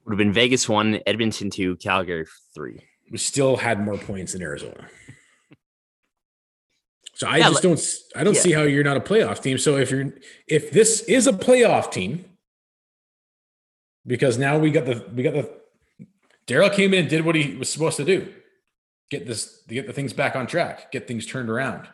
Would 0.05 0.15
have 0.15 0.19
been 0.19 0.33
Vegas 0.33 0.69
one, 0.69 0.99
Edmonton 1.07 1.51
two, 1.51 1.77
Calgary 1.77 2.27
three. 2.53 2.81
We 3.13 3.19
still 3.19 3.57
had 3.57 3.81
more 3.81 3.97
points 3.97 4.33
than 4.33 4.43
Arizona. 4.43 4.89
So 7.15 7.27
I 7.29 7.39
Yeah, 7.39 7.49
just 7.49 7.63
don't 7.63 7.81
I 8.17 8.25
don't 8.25 8.35
yeah. 8.35 8.41
see 8.41 8.53
how 8.53 8.63
you're 8.63 8.85
not 8.85 8.97
a 8.97 9.01
playoff 9.01 9.41
team. 9.43 9.59
So 9.59 9.77
if 9.77 9.91
you're 9.91 10.13
if 10.47 10.71
this 10.71 11.03
is 11.03 11.27
a 11.27 11.33
playoff 11.33 11.91
team, 11.91 12.25
because 14.07 14.39
now 14.39 14.59
we 14.59 14.71
got 14.71 14.85
the 14.85 15.05
we 15.15 15.23
got 15.23 15.35
the 15.35 15.51
Daryl 16.47 16.73
came 16.73 16.93
in 16.93 17.01
and 17.01 17.09
did 17.09 17.25
what 17.25 17.35
he 17.35 17.57
was 17.57 17.71
supposed 17.71 17.97
to 17.97 18.05
do. 18.05 18.33
Get 19.11 19.27
this 19.27 19.63
get 19.69 19.87
the 19.87 19.93
things 19.93 20.13
back 20.13 20.37
on 20.37 20.47
track, 20.47 20.91
get 20.93 21.07
things 21.07 21.27
turned 21.27 21.49
around. 21.49 21.89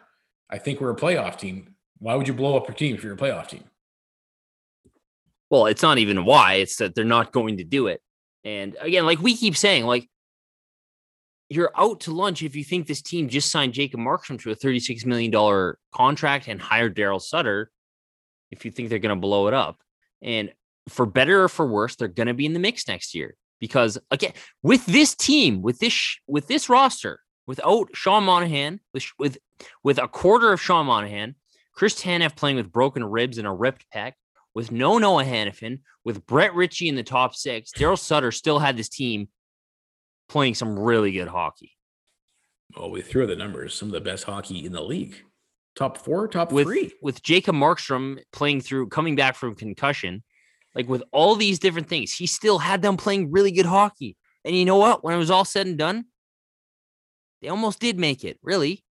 I 0.48 0.58
think 0.58 0.80
we're 0.80 0.90
a 0.90 0.96
playoff 0.96 1.38
team. 1.38 1.74
Why 1.98 2.14
would 2.14 2.26
you 2.26 2.34
blow 2.34 2.56
up 2.56 2.66
your 2.66 2.74
team 2.74 2.96
if 2.96 3.04
you're 3.04 3.14
a 3.14 3.16
playoff 3.18 3.48
team? 3.48 3.64
Well, 5.50 5.66
it's 5.66 5.82
not 5.82 5.98
even 5.98 6.24
why, 6.24 6.54
it's 6.54 6.76
that 6.76 6.94
they're 6.94 7.04
not 7.04 7.32
going 7.32 7.58
to 7.58 7.64
do 7.64 7.88
it. 7.88 8.00
And 8.44 8.76
again, 8.80 9.04
like 9.04 9.20
we 9.20 9.36
keep 9.36 9.56
saying, 9.56 9.84
like 9.84 10.08
you're 11.50 11.72
out 11.76 12.00
to 12.00 12.12
lunch 12.12 12.42
if 12.42 12.54
you 12.54 12.64
think 12.64 12.86
this 12.86 13.02
team 13.02 13.28
just 13.28 13.50
signed 13.50 13.74
Jacob 13.74 14.00
Markstrom 14.00 14.40
to 14.42 14.52
a 14.52 14.56
$36 14.56 15.04
million 15.04 15.74
contract 15.92 16.46
and 16.48 16.62
hired 16.62 16.96
Daryl 16.96 17.20
Sutter, 17.20 17.70
if 18.50 18.64
you 18.64 18.70
think 18.70 18.88
they're 18.88 19.00
going 19.00 19.14
to 19.14 19.20
blow 19.20 19.48
it 19.48 19.54
up. 19.54 19.80
And 20.22 20.52
for 20.88 21.06
better 21.06 21.44
or 21.44 21.48
for 21.48 21.66
worse, 21.66 21.96
they're 21.96 22.08
going 22.08 22.28
to 22.28 22.34
be 22.34 22.46
in 22.46 22.52
the 22.52 22.60
mix 22.60 22.86
next 22.86 23.14
year. 23.14 23.36
Because 23.60 23.98
again, 24.10 24.32
with 24.62 24.86
this 24.86 25.14
team, 25.14 25.60
with 25.60 25.78
this 25.80 26.16
with 26.26 26.46
this 26.46 26.70
roster, 26.70 27.20
without 27.46 27.88
Sean 27.94 28.24
Monahan, 28.24 28.80
with 28.94 29.04
with 29.18 29.36
with 29.84 29.98
a 29.98 30.08
quarter 30.08 30.52
of 30.52 30.62
Sean 30.62 30.86
Monahan, 30.86 31.34
Chris 31.74 32.00
Tanev 32.00 32.36
playing 32.36 32.56
with 32.56 32.72
broken 32.72 33.04
ribs 33.04 33.36
and 33.36 33.46
a 33.46 33.52
ripped 33.52 33.84
pec, 33.94 34.12
with 34.54 34.72
no 34.72 34.96
Noah 34.96 35.24
Hanifin, 35.24 35.80
with 36.04 36.24
Brett 36.26 36.54
Ritchie 36.54 36.88
in 36.88 36.94
the 36.94 37.02
top 37.02 37.34
six, 37.34 37.70
Daryl 37.72 37.98
Sutter 37.98 38.32
still 38.32 38.58
had 38.58 38.78
this 38.78 38.88
team 38.88 39.28
playing 40.30 40.54
some 40.54 40.78
really 40.78 41.12
good 41.12 41.28
hockey. 41.28 41.72
Well, 42.76 42.90
we 42.90 43.02
threw 43.02 43.26
the 43.26 43.36
numbers, 43.36 43.74
some 43.74 43.88
of 43.88 43.92
the 43.92 44.00
best 44.00 44.24
hockey 44.24 44.64
in 44.64 44.72
the 44.72 44.80
league. 44.82 45.16
Top 45.76 45.98
four, 45.98 46.26
top 46.28 46.52
With 46.52 46.66
three. 46.66 46.92
with 47.02 47.22
Jacob 47.22 47.54
Markstrom 47.54 48.18
playing 48.32 48.60
through 48.60 48.88
coming 48.88 49.16
back 49.16 49.34
from 49.36 49.54
concussion, 49.54 50.22
like 50.74 50.88
with 50.88 51.02
all 51.12 51.36
these 51.36 51.58
different 51.58 51.88
things, 51.88 52.12
he 52.12 52.26
still 52.26 52.58
had 52.58 52.82
them 52.82 52.96
playing 52.96 53.30
really 53.30 53.50
good 53.52 53.66
hockey. 53.66 54.16
And 54.44 54.54
you 54.56 54.64
know 54.64 54.76
what? 54.76 55.04
When 55.04 55.14
it 55.14 55.18
was 55.18 55.30
all 55.30 55.44
said 55.44 55.66
and 55.66 55.76
done, 55.78 56.06
they 57.42 57.48
almost 57.48 57.80
did 57.80 57.98
make 57.98 58.24
it, 58.24 58.38
really. 58.42 58.84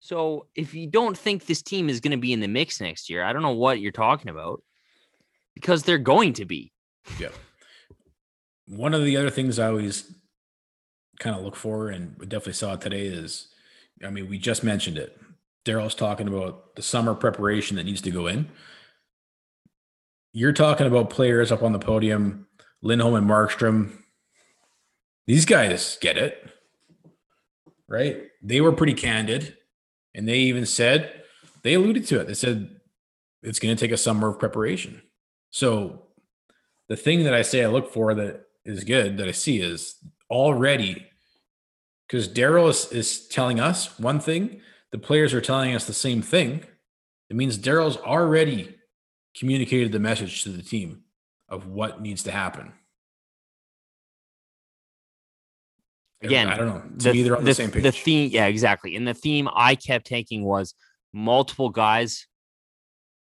So 0.00 0.46
if 0.54 0.74
you 0.74 0.86
don't 0.86 1.16
think 1.16 1.46
this 1.46 1.62
team 1.62 1.88
is 1.88 2.00
going 2.00 2.12
to 2.12 2.16
be 2.16 2.32
in 2.32 2.40
the 2.40 2.48
mix 2.48 2.80
next 2.80 3.08
year, 3.10 3.24
I 3.24 3.32
don't 3.32 3.42
know 3.42 3.52
what 3.52 3.80
you're 3.80 3.92
talking 3.92 4.30
about 4.30 4.62
because 5.54 5.82
they're 5.82 5.98
going 5.98 6.34
to 6.34 6.44
be. 6.44 6.72
Yeah. 7.18 7.30
One 8.68 8.94
of 8.94 9.04
the 9.04 9.16
other 9.16 9.30
things 9.30 9.58
I 9.58 9.68
always 9.68 10.12
kind 11.18 11.36
of 11.36 11.42
look 11.42 11.56
for, 11.56 11.88
and 11.88 12.16
we 12.18 12.26
definitely 12.26 12.54
saw 12.54 12.74
it 12.74 12.80
today, 12.80 13.06
is 13.06 13.48
I 14.04 14.10
mean, 14.10 14.28
we 14.28 14.38
just 14.38 14.62
mentioned 14.62 14.98
it. 14.98 15.18
Daryl's 15.64 15.94
talking 15.94 16.28
about 16.28 16.76
the 16.76 16.82
summer 16.82 17.14
preparation 17.14 17.76
that 17.76 17.84
needs 17.84 18.02
to 18.02 18.10
go 18.10 18.26
in. 18.26 18.48
You're 20.32 20.52
talking 20.52 20.86
about 20.86 21.10
players 21.10 21.50
up 21.50 21.62
on 21.62 21.72
the 21.72 21.78
podium, 21.78 22.46
Lindholm 22.82 23.14
and 23.14 23.26
Markstrom. 23.26 23.98
These 25.26 25.44
guys 25.44 25.98
get 26.00 26.18
it, 26.18 26.50
right? 27.88 28.22
They 28.42 28.60
were 28.60 28.72
pretty 28.72 28.94
candid, 28.94 29.56
and 30.14 30.28
they 30.28 30.38
even 30.40 30.66
said 30.66 31.22
they 31.62 31.74
alluded 31.74 32.06
to 32.06 32.20
it. 32.20 32.26
They 32.26 32.34
said 32.34 32.76
it's 33.42 33.58
going 33.58 33.74
to 33.74 33.80
take 33.80 33.92
a 33.92 33.96
summer 33.96 34.28
of 34.28 34.38
preparation. 34.38 35.02
So 35.50 36.02
the 36.88 36.96
thing 36.96 37.24
that 37.24 37.34
I 37.34 37.42
say 37.42 37.64
I 37.64 37.68
look 37.68 37.92
for 37.92 38.14
that 38.14 38.42
is 38.64 38.84
good 38.84 39.16
that 39.16 39.28
I 39.28 39.32
see 39.32 39.60
is 39.60 39.96
already 40.30 41.06
because 42.06 42.28
Daryl 42.28 42.68
is, 42.68 42.90
is 42.92 43.28
telling 43.28 43.60
us 43.60 43.98
one 43.98 44.20
thing, 44.20 44.60
the 44.92 44.98
players 44.98 45.34
are 45.34 45.40
telling 45.40 45.74
us 45.74 45.86
the 45.86 45.92
same 45.92 46.22
thing. 46.22 46.64
It 47.28 47.36
means 47.36 47.58
Daryl's 47.58 47.96
already 47.96 48.76
communicated 49.36 49.92
the 49.92 49.98
message 49.98 50.44
to 50.44 50.50
the 50.50 50.62
team 50.62 51.02
of 51.48 51.66
what 51.66 52.00
needs 52.00 52.22
to 52.24 52.30
happen. 52.30 52.72
Again, 56.22 56.48
I 56.48 56.56
don't 56.56 56.68
know. 56.68 56.82
To 57.00 57.12
me, 57.12 57.22
they're 57.22 57.36
on 57.36 57.44
the, 57.44 57.54
same 57.54 57.70
page. 57.70 57.82
The 57.82 57.92
theme, 57.92 58.30
yeah, 58.32 58.46
exactly. 58.46 58.96
And 58.96 59.06
the 59.06 59.14
theme 59.14 59.48
I 59.54 59.74
kept 59.74 60.06
taking 60.06 60.44
was 60.44 60.74
multiple 61.12 61.70
guys 61.70 62.26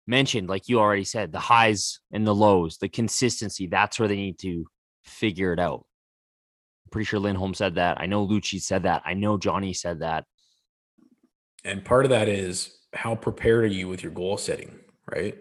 mentioned, 0.06 0.48
like 0.48 0.68
you 0.68 0.80
already 0.80 1.04
said, 1.04 1.32
the 1.32 1.38
highs 1.38 2.00
and 2.12 2.26
the 2.26 2.34
lows, 2.34 2.78
the 2.78 2.88
consistency. 2.88 3.66
That's 3.66 3.98
where 3.98 4.08
they 4.08 4.16
need 4.16 4.38
to 4.40 4.64
figure 5.04 5.52
it 5.52 5.60
out. 5.60 5.84
Pretty 6.90 7.04
sure 7.04 7.20
Lindholm 7.20 7.54
said 7.54 7.74
that. 7.76 8.00
I 8.00 8.06
know 8.06 8.26
Lucci 8.26 8.60
said 8.60 8.84
that. 8.84 9.02
I 9.04 9.14
know 9.14 9.38
Johnny 9.38 9.72
said 9.72 10.00
that. 10.00 10.24
And 11.64 11.84
part 11.84 12.04
of 12.04 12.10
that 12.10 12.28
is 12.28 12.78
how 12.94 13.14
prepared 13.14 13.64
are 13.64 13.68
you 13.68 13.88
with 13.88 14.02
your 14.02 14.12
goal 14.12 14.36
setting, 14.36 14.78
right? 15.12 15.36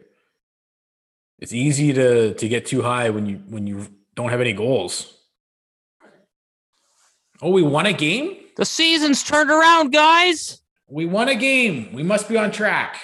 It's 1.39 1.53
easy 1.53 1.93
to 1.93 2.33
to 2.33 2.47
get 2.49 2.65
too 2.65 2.81
high 2.81 3.09
when 3.09 3.25
you 3.25 3.37
when 3.47 3.67
you 3.67 3.87
don't 4.15 4.29
have 4.29 4.41
any 4.41 4.53
goals. 4.53 5.13
Oh, 7.41 7.51
we 7.51 7.61
won 7.61 7.85
a 7.85 7.93
game? 7.93 8.37
The 8.55 8.65
season's 8.65 9.21
turned 9.21 9.51
around, 9.51 9.93
guys. 9.93 10.59
We 10.89 11.05
won 11.05 11.29
a 11.29 11.35
game. 11.35 11.93
We 11.93 12.01
must 12.01 12.27
be 12.27 12.37
on 12.37 12.51
track. 12.51 12.99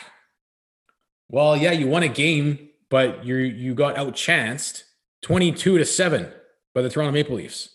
Well, 1.29 1.55
yeah, 1.55 1.71
you 1.71 1.87
won 1.87 2.01
a 2.01 2.07
game, 2.07 2.69
but 2.89 3.23
you 3.23 3.35
you 3.35 3.75
got 3.75 3.95
outchanced 3.95 4.83
22 5.21 5.77
to 5.77 5.85
7 5.85 6.31
by 6.73 6.81
the 6.81 6.89
Toronto 6.89 7.11
Maple 7.11 7.35
Leafs. 7.35 7.69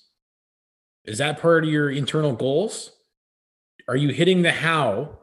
Is 1.09 1.18
that 1.18 1.40
part 1.40 1.64
of 1.64 1.70
your 1.70 1.88
internal 1.88 2.34
goals? 2.34 2.92
Are 3.88 3.96
you 3.96 4.11
hitting 4.11 4.42
the 4.42 4.52
how 4.52 5.18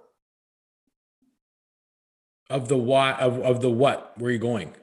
of 2.49 2.67
the 2.67 2.77
why 2.77 3.11
of, 3.13 3.39
of 3.39 3.61
the 3.61 3.69
what? 3.69 4.13
Where 4.17 4.29
are 4.29 4.33
you 4.33 4.39
going? 4.39 4.73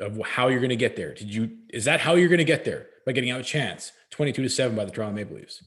Of 0.00 0.20
how 0.26 0.48
you're 0.48 0.58
going 0.58 0.70
to 0.70 0.76
get 0.76 0.96
there? 0.96 1.14
Did 1.14 1.32
you 1.32 1.56
is 1.70 1.84
that 1.84 2.00
how 2.00 2.14
you're 2.14 2.28
going 2.28 2.38
to 2.38 2.44
get 2.44 2.64
there? 2.64 2.88
By 3.06 3.12
getting 3.12 3.30
out 3.30 3.40
a 3.40 3.44
chance 3.44 3.92
22 4.10 4.42
to 4.42 4.48
7 4.48 4.74
by 4.74 4.84
the 4.84 4.90
Toronto 4.90 5.14
Maple 5.14 5.36
Leafs? 5.36 5.62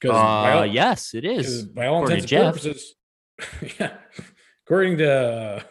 Because 0.00 0.16
Uh, 0.16 0.62
yes, 0.62 1.12
it 1.12 1.26
is. 1.26 1.64
by 1.64 1.86
all 1.86 2.02
according 2.04 2.24
intents 2.24 2.30
to 2.30 2.36
and 2.36 2.46
purposes, 2.46 2.94
yeah, 3.80 3.96
according 4.64 4.96
to 4.98 5.12
uh, 5.12 5.62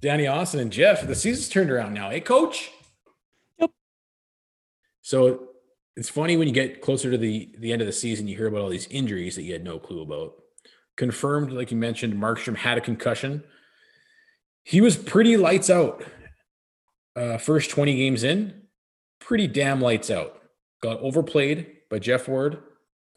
Danny 0.00 0.26
Austin 0.26 0.58
and 0.58 0.72
Jeff, 0.72 1.06
the 1.06 1.14
season's 1.14 1.48
turned 1.48 1.70
around 1.70 1.94
now. 1.94 2.10
Hey, 2.10 2.20
coach. 2.20 2.70
Yep. 3.60 3.70
So 5.02 5.51
it's 5.96 6.08
funny 6.08 6.36
when 6.36 6.48
you 6.48 6.54
get 6.54 6.80
closer 6.80 7.10
to 7.10 7.18
the 7.18 7.54
the 7.58 7.72
end 7.72 7.82
of 7.82 7.86
the 7.86 7.92
season, 7.92 8.28
you 8.28 8.36
hear 8.36 8.46
about 8.46 8.62
all 8.62 8.68
these 8.68 8.88
injuries 8.88 9.36
that 9.36 9.42
you 9.42 9.52
had 9.52 9.64
no 9.64 9.78
clue 9.78 10.02
about. 10.02 10.34
Confirmed, 10.96 11.52
like 11.52 11.70
you 11.70 11.76
mentioned, 11.76 12.14
Markstrom 12.14 12.56
had 12.56 12.78
a 12.78 12.82
concussion. 12.82 13.44
He 14.64 14.80
was 14.80 14.96
pretty 14.96 15.36
lights 15.36 15.70
out. 15.70 16.04
Uh, 17.14 17.36
first 17.36 17.70
20 17.70 17.94
games 17.94 18.22
in, 18.22 18.62
pretty 19.20 19.46
damn 19.46 19.80
lights 19.80 20.10
out. 20.10 20.40
Got 20.82 21.00
overplayed 21.00 21.66
by 21.90 21.98
Geoff 21.98 22.26
Ward, 22.26 22.62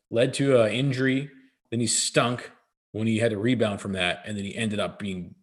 led 0.09 0.33
to 0.35 0.61
an 0.61 0.71
injury. 0.71 1.29
Then 1.71 1.79
he 1.79 1.87
stunk 1.87 2.51
when 2.91 3.07
he 3.07 3.19
had 3.19 3.31
to 3.31 3.37
rebound 3.37 3.81
from 3.81 3.93
that, 3.93 4.23
and 4.25 4.37
then 4.37 4.43
he 4.43 4.55
ended 4.55 4.79
up 4.79 4.99
being 4.99 5.35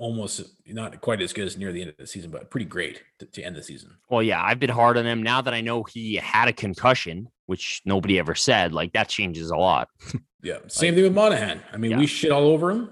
almost 0.00 0.40
not 0.66 0.98
quite 1.02 1.20
as 1.20 1.32
good 1.34 1.46
as 1.46 1.58
near 1.58 1.72
the 1.72 1.80
end 1.82 1.90
of 1.90 1.96
the 1.98 2.06
season, 2.06 2.30
but 2.30 2.50
pretty 2.50 2.64
great 2.64 3.02
to, 3.18 3.26
to 3.26 3.42
end 3.42 3.54
the 3.54 3.62
season. 3.62 3.90
Well, 4.08 4.22
yeah, 4.22 4.42
I've 4.42 4.58
been 4.58 4.70
hard 4.70 4.96
on 4.96 5.04
him 5.06 5.22
now 5.22 5.42
that 5.42 5.52
I 5.52 5.60
know 5.60 5.82
he 5.84 6.14
had 6.16 6.48
a 6.48 6.52
concussion, 6.54 7.28
which 7.46 7.82
nobody 7.84 8.18
ever 8.18 8.34
said. 8.34 8.72
Like 8.72 8.94
that 8.94 9.08
changes 9.08 9.50
a 9.50 9.56
lot. 9.56 9.88
Yeah, 10.42 10.56
same 10.68 10.94
thing 10.94 11.02
with 11.04 11.12
Monahan. 11.12 11.60
I 11.70 11.76
mean, 11.76 11.90
Yeah. 11.90 11.98
we 11.98 12.06
shit 12.06 12.30
all 12.32 12.46
over 12.46 12.70
him. 12.70 12.88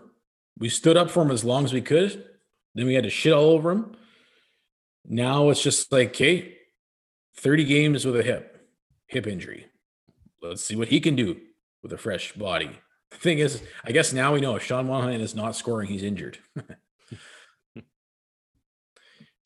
We 0.58 0.68
stood 0.68 0.98
up 0.98 1.08
for 1.08 1.22
him 1.22 1.30
as 1.30 1.44
long 1.44 1.64
as 1.64 1.72
we 1.72 1.80
could. 1.80 2.22
Then 2.74 2.84
we 2.84 2.92
had 2.92 3.04
to 3.04 3.08
shit 3.10 3.32
all 3.32 3.48
over 3.48 3.70
him. 3.70 3.96
Now 5.06 5.48
it's 5.48 5.62
just 5.62 5.90
like, 5.90 6.08
okay, 6.10 6.56
30 7.38 7.64
games 7.64 8.04
with 8.04 8.16
a 8.16 8.22
hip, 8.22 8.68
hip 9.06 9.26
injury. 9.26 9.64
Let's 10.42 10.62
see 10.62 10.76
what 10.76 10.88
he 10.88 11.00
can 11.00 11.16
do 11.16 11.40
with 11.82 11.90
a 11.94 11.96
fresh 11.96 12.34
body. 12.34 12.68
The 13.12 13.16
thing 13.16 13.38
is, 13.38 13.62
I 13.82 13.92
guess 13.92 14.12
now 14.12 14.34
we 14.34 14.42
know 14.42 14.56
if 14.56 14.64
Sean 14.64 14.86
Monahan 14.86 15.22
is 15.22 15.34
not 15.34 15.56
scoring, 15.56 15.88
he's 15.88 16.02
injured. 16.02 16.36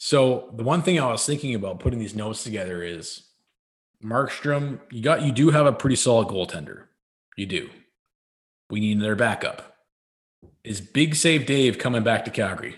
so 0.05 0.51
the 0.57 0.65
one 0.65 0.83
thing 0.83 0.99
I 0.99 1.07
was 1.13 1.25
thinking 1.25 1.55
about 1.55 1.79
putting 1.79 2.01
these 2.01 2.17
notes 2.17 2.43
together 2.43 2.83
is 2.83 3.23
Markstrom, 4.03 4.81
you 4.91 5.01
got 5.01 5.23
you 5.23 5.31
do 5.31 5.51
have 5.51 5.65
a 5.65 5.73
pretty 5.73 5.95
solid 5.95 6.27
goaltender. 6.27 6.87
You 7.37 7.47
do. 7.47 7.71
We 8.69 8.81
need 8.81 8.97
another 8.97 9.15
backup. 9.15 9.77
Is 10.65 10.81
Big 10.81 11.15
Save 11.15 11.47
Dave 11.47 11.79
coming 11.79 12.03
back 12.03 12.25
to 12.25 12.33
Calgary? 12.33 12.75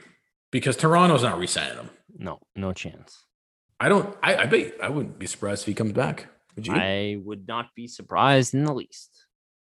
Because 0.53 0.77
Toronto's 0.77 1.22
not 1.22 1.39
re-signing 1.39 1.79
him. 1.79 1.89
No, 2.14 2.41
no 2.55 2.75
chance. 2.75 3.25
I 3.81 3.89
don't. 3.89 4.14
I, 4.22 4.37
I 4.37 4.45
bet 4.45 4.75
I 4.83 4.91
wouldn't 4.91 5.18
be 5.18 5.27
surprised 5.27 5.62
if 5.62 5.66
he 5.66 5.72
comes 5.72 5.93
back. 5.93 6.27
Would 6.57 6.66
you? 6.66 6.75
I 6.75 7.22
would 7.25 7.49
not 7.49 7.75
be 7.75 7.89
surprised 7.89 8.53
in 8.53 8.66
the 8.66 8.75
least. 8.75 9.25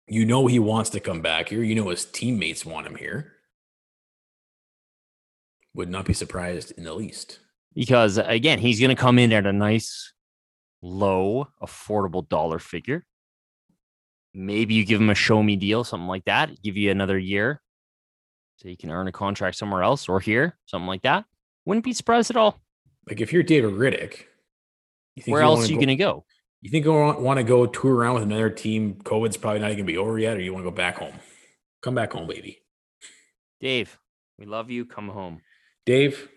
you 0.07 0.27
know 0.27 0.45
he 0.45 0.59
wants 0.59 0.91
to 0.91 0.99
come 0.99 1.23
back 1.23 1.49
here. 1.49 1.63
You 1.63 1.73
know 1.73 1.89
his 1.89 2.05
teammates 2.05 2.67
want 2.67 2.85
him 2.85 2.97
here. 2.97 3.33
Would 5.73 5.89
not 5.89 6.05
be 6.05 6.13
surprised 6.13 6.71
in 6.77 6.83
the 6.83 6.93
least. 6.93 7.39
Because 7.73 8.17
again, 8.17 8.59
he's 8.59 8.79
going 8.79 8.89
to 8.89 9.01
come 9.01 9.19
in 9.19 9.31
at 9.31 9.45
a 9.45 9.53
nice, 9.53 10.13
low, 10.81 11.47
affordable 11.61 12.27
dollar 12.27 12.59
figure. 12.59 13.05
Maybe 14.33 14.73
you 14.73 14.85
give 14.85 15.01
him 15.01 15.09
a 15.09 15.15
show 15.15 15.41
me 15.41 15.55
deal, 15.55 15.83
something 15.83 16.07
like 16.07 16.25
that. 16.25 16.61
Give 16.61 16.77
you 16.77 16.91
another 16.91 17.17
year 17.17 17.61
so 18.57 18.67
you 18.67 18.77
can 18.77 18.91
earn 18.91 19.07
a 19.07 19.11
contract 19.11 19.55
somewhere 19.55 19.83
else 19.83 20.09
or 20.09 20.19
here, 20.19 20.57
something 20.65 20.87
like 20.87 21.03
that. 21.03 21.25
Wouldn't 21.65 21.85
be 21.85 21.93
surprised 21.93 22.29
at 22.29 22.37
all. 22.37 22.59
Like 23.07 23.21
if 23.21 23.31
you're 23.31 23.43
David 23.43 23.73
Rittich, 23.73 24.23
you 25.15 25.23
Where 25.31 25.41
else 25.41 25.67
are 25.67 25.71
you 25.71 25.77
going 25.77 25.87
to 25.87 25.95
go? 25.95 26.25
You 26.61 26.71
think 26.71 26.85
you 26.85 26.91
want, 26.91 27.37
to 27.37 27.43
go 27.43 27.65
tour 27.67 27.93
around 27.93 28.15
with 28.15 28.23
another 28.23 28.49
team? 28.49 28.95
COVID's 29.03 29.37
probably 29.37 29.59
not 29.59 29.67
even 29.67 29.85
gonna 29.85 29.87
be 29.87 29.97
over 29.97 30.17
yet, 30.17 30.35
or 30.35 30.41
you 30.41 30.51
want 30.51 30.65
to 30.65 30.71
go 30.71 30.75
back 30.75 30.97
home? 30.97 31.13
Come 31.81 31.93
back 31.95 32.13
home, 32.13 32.27
baby. 32.27 32.59
Dave, 33.61 33.97
we 34.39 34.45
love 34.45 34.71
you. 34.71 34.85
Come 34.85 35.09
home. 35.09 35.41
Dave, 35.85 36.27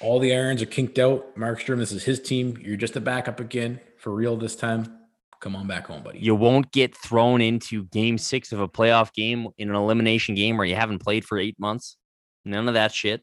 all 0.00 0.18
the 0.18 0.34
irons 0.34 0.62
are 0.62 0.66
kinked 0.66 0.98
out. 0.98 1.36
Markstrom, 1.36 1.78
this 1.78 1.92
is 1.92 2.04
his 2.04 2.20
team. 2.20 2.56
You're 2.60 2.76
just 2.76 2.96
a 2.96 3.00
backup 3.00 3.40
again 3.40 3.80
for 3.98 4.12
real 4.14 4.36
this 4.36 4.56
time. 4.56 4.96
Come 5.40 5.56
on 5.56 5.66
back 5.66 5.86
home, 5.86 6.02
buddy. 6.02 6.18
You 6.18 6.34
won't 6.34 6.70
get 6.70 6.94
thrown 6.96 7.40
into 7.40 7.84
game 7.84 8.18
six 8.18 8.52
of 8.52 8.60
a 8.60 8.68
playoff 8.68 9.12
game 9.14 9.48
in 9.56 9.70
an 9.70 9.74
elimination 9.74 10.34
game 10.34 10.56
where 10.56 10.66
you 10.66 10.74
haven't 10.74 11.00
played 11.00 11.24
for 11.24 11.38
eight 11.38 11.58
months. 11.58 11.96
None 12.44 12.68
of 12.68 12.74
that 12.74 12.92
shit. 12.92 13.22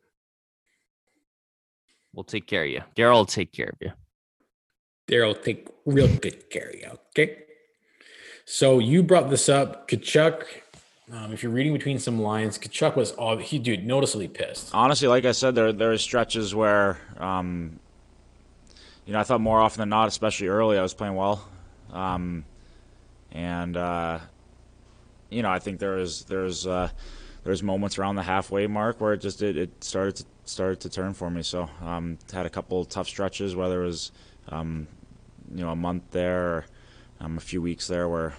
We'll 2.13 2.23
take 2.23 2.47
care 2.47 2.63
of 2.63 2.69
you. 2.69 2.81
Daryl 2.95 3.13
will 3.13 3.25
take 3.25 3.51
care 3.51 3.69
of 3.69 3.77
you. 3.79 3.91
Daryl 5.07 5.27
will 5.27 5.35
take 5.35 5.69
real 5.85 6.07
good 6.07 6.49
care 6.49 6.69
of 6.69 6.75
you. 6.75 6.87
Okay. 7.09 7.43
So 8.45 8.79
you 8.79 9.03
brought 9.03 9.29
this 9.29 9.49
up, 9.49 9.87
Tkachuk. 9.87 10.43
Um, 11.09 11.31
if 11.31 11.41
you're 11.41 11.53
reading 11.53 11.71
between 11.71 11.99
some 11.99 12.21
lines, 12.21 12.57
Tkachuk 12.57 12.97
was 12.97 13.13
all 13.13 13.37
he 13.37 13.59
dude 13.59 13.85
noticeably 13.85 14.27
pissed. 14.27 14.71
honestly, 14.73 15.07
like 15.07 15.23
I 15.23 15.31
said, 15.31 15.55
there 15.55 15.71
there 15.71 15.93
are 15.93 15.97
stretches 15.97 16.53
where, 16.53 16.97
um, 17.17 17.79
you 19.05 19.13
know, 19.13 19.19
I 19.19 19.23
thought 19.23 19.39
more 19.39 19.61
often 19.61 19.79
than 19.79 19.89
not, 19.89 20.09
especially 20.09 20.47
early, 20.47 20.77
I 20.77 20.81
was 20.81 20.93
playing 20.93 21.15
well, 21.15 21.47
um, 21.93 22.43
and 23.31 23.77
uh, 23.77 24.19
you 25.29 25.43
know, 25.43 25.49
I 25.49 25.59
think 25.59 25.79
there 25.79 25.97
is 25.97 26.25
was 26.29 26.63
there 26.63 26.73
uh, 26.73 26.89
there 27.43 27.51
was 27.51 27.63
moments 27.63 27.97
around 27.97 28.15
the 28.15 28.23
halfway 28.23 28.67
mark 28.67 28.99
where 28.99 29.13
it 29.13 29.21
just 29.21 29.41
it, 29.41 29.55
it 29.55 29.81
started 29.81 30.17
to 30.17 30.25
started 30.43 30.81
to 30.81 30.89
turn 30.89 31.13
for 31.13 31.29
me. 31.29 31.41
So 31.41 31.69
um, 31.81 32.17
had 32.33 32.45
a 32.45 32.49
couple 32.49 32.83
tough 32.83 33.07
stretches, 33.07 33.55
whether 33.55 33.83
it 33.83 33.85
was 33.85 34.11
um, 34.49 34.87
you 35.55 35.63
know 35.63 35.69
a 35.69 35.75
month 35.75 36.03
there, 36.11 36.47
or, 36.47 36.65
um, 37.21 37.37
a 37.37 37.41
few 37.41 37.61
weeks 37.61 37.87
there 37.87 38.09
where 38.09 38.33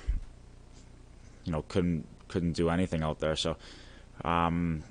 you 1.46 1.52
know 1.52 1.64
couldn't 1.68 2.04
couldn't 2.28 2.52
do 2.52 2.70
anything 2.70 3.02
out 3.02 3.18
there. 3.20 3.36
So. 3.36 3.56
Um, 4.24 4.82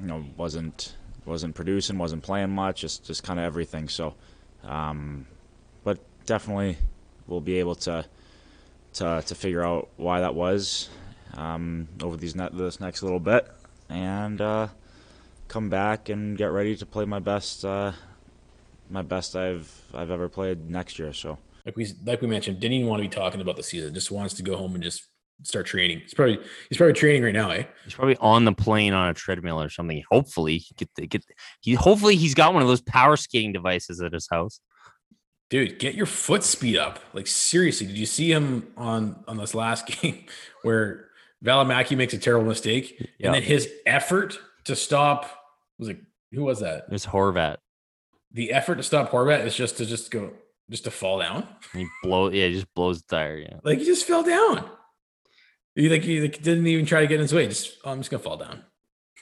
you 0.00 0.06
know 0.06 0.24
wasn't 0.36 0.94
wasn't 1.24 1.54
producing, 1.54 1.98
wasn't 1.98 2.22
playing 2.22 2.50
much, 2.50 2.80
just 2.80 3.04
just 3.04 3.22
kind 3.22 3.38
of 3.38 3.44
everything. 3.44 3.88
So, 3.88 4.14
um, 4.64 5.26
but 5.84 5.98
definitely 6.26 6.78
we'll 7.26 7.40
be 7.40 7.58
able 7.58 7.74
to 7.76 8.06
to 8.94 9.22
to 9.24 9.34
figure 9.34 9.62
out 9.62 9.88
why 9.96 10.20
that 10.20 10.34
was 10.34 10.88
um, 11.34 11.88
over 12.02 12.16
these 12.16 12.34
ne- 12.34 12.50
this 12.52 12.80
next 12.80 13.02
little 13.02 13.20
bit, 13.20 13.46
and 13.88 14.40
uh, 14.40 14.68
come 15.48 15.68
back 15.68 16.08
and 16.08 16.36
get 16.36 16.46
ready 16.46 16.76
to 16.76 16.86
play 16.86 17.04
my 17.04 17.18
best 17.18 17.64
uh, 17.64 17.92
my 18.88 19.02
best 19.02 19.36
I've 19.36 19.70
I've 19.94 20.10
ever 20.10 20.28
played 20.28 20.70
next 20.70 20.98
year. 20.98 21.12
So. 21.12 21.38
Like 21.66 21.76
we 21.76 21.92
like 22.06 22.22
we 22.22 22.26
mentioned, 22.26 22.58
didn't 22.58 22.72
even 22.72 22.88
want 22.88 23.02
to 23.02 23.08
be 23.08 23.14
talking 23.14 23.42
about 23.42 23.56
the 23.56 23.62
season. 23.62 23.92
Just 23.92 24.10
wants 24.10 24.32
to 24.34 24.42
go 24.42 24.56
home 24.56 24.74
and 24.74 24.82
just 24.82 25.06
start 25.42 25.66
training. 25.66 26.00
He's 26.00 26.14
probably 26.14 26.38
he's 26.68 26.78
probably 26.78 26.94
training 26.94 27.22
right 27.22 27.34
now, 27.34 27.50
eh? 27.50 27.64
He's 27.84 27.94
probably 27.94 28.16
on 28.18 28.44
the 28.44 28.52
plane 28.52 28.92
on 28.92 29.08
a 29.08 29.14
treadmill 29.14 29.60
or 29.60 29.68
something. 29.68 30.02
Hopefully, 30.10 30.58
he 30.58 30.74
get 30.76 30.88
the, 30.96 31.06
get 31.06 31.24
he. 31.60 31.74
Hopefully, 31.74 32.16
he's 32.16 32.34
got 32.34 32.52
one 32.52 32.62
of 32.62 32.68
those 32.68 32.80
power 32.82 33.16
skating 33.16 33.52
devices 33.52 34.00
at 34.00 34.12
his 34.12 34.28
house. 34.30 34.60
Dude, 35.48 35.78
get 35.80 35.94
your 35.96 36.06
foot 36.06 36.44
speed 36.44 36.76
up. 36.76 37.00
Like 37.12 37.26
seriously, 37.26 37.86
did 37.86 37.98
you 37.98 38.06
see 38.06 38.30
him 38.30 38.68
on 38.76 39.24
on 39.26 39.36
this 39.36 39.54
last 39.54 39.86
game 40.00 40.26
where 40.62 41.08
Valimaki 41.44 41.96
makes 41.96 42.14
a 42.14 42.18
terrible 42.18 42.46
mistake 42.46 42.96
Yeah. 43.18 43.26
and 43.28 43.34
then 43.34 43.42
his 43.42 43.68
effort 43.86 44.38
to 44.64 44.76
stop 44.76 45.28
was 45.78 45.88
it 45.88 45.98
who 46.32 46.44
was 46.44 46.60
that? 46.60 46.84
It 46.88 46.92
was 46.92 47.06
Horvat. 47.06 47.56
The 48.32 48.52
effort 48.52 48.76
to 48.76 48.82
stop 48.84 49.10
Horvat 49.10 49.44
is 49.44 49.56
just 49.56 49.78
to 49.78 49.86
just 49.86 50.12
go 50.12 50.30
just 50.70 50.84
to 50.84 50.90
fall 50.92 51.18
down. 51.18 51.48
He 51.72 51.84
blow 52.04 52.28
yeah, 52.30 52.46
he 52.46 52.52
just 52.52 52.72
blows 52.74 53.02
the 53.02 53.16
tire. 53.16 53.38
Yeah. 53.38 53.56
Like 53.64 53.78
he 53.78 53.84
just 53.84 54.06
fell 54.06 54.22
down. 54.22 54.70
He 55.74 55.88
like 55.88 56.02
he 56.02 56.20
like, 56.20 56.42
didn't 56.42 56.66
even 56.66 56.86
try 56.86 57.00
to 57.00 57.06
get 57.06 57.16
in 57.16 57.22
his 57.22 57.32
way. 57.32 57.46
Just 57.46 57.78
oh, 57.84 57.90
I'm 57.92 57.98
just 57.98 58.10
gonna 58.10 58.22
fall 58.22 58.36
down. 58.36 58.64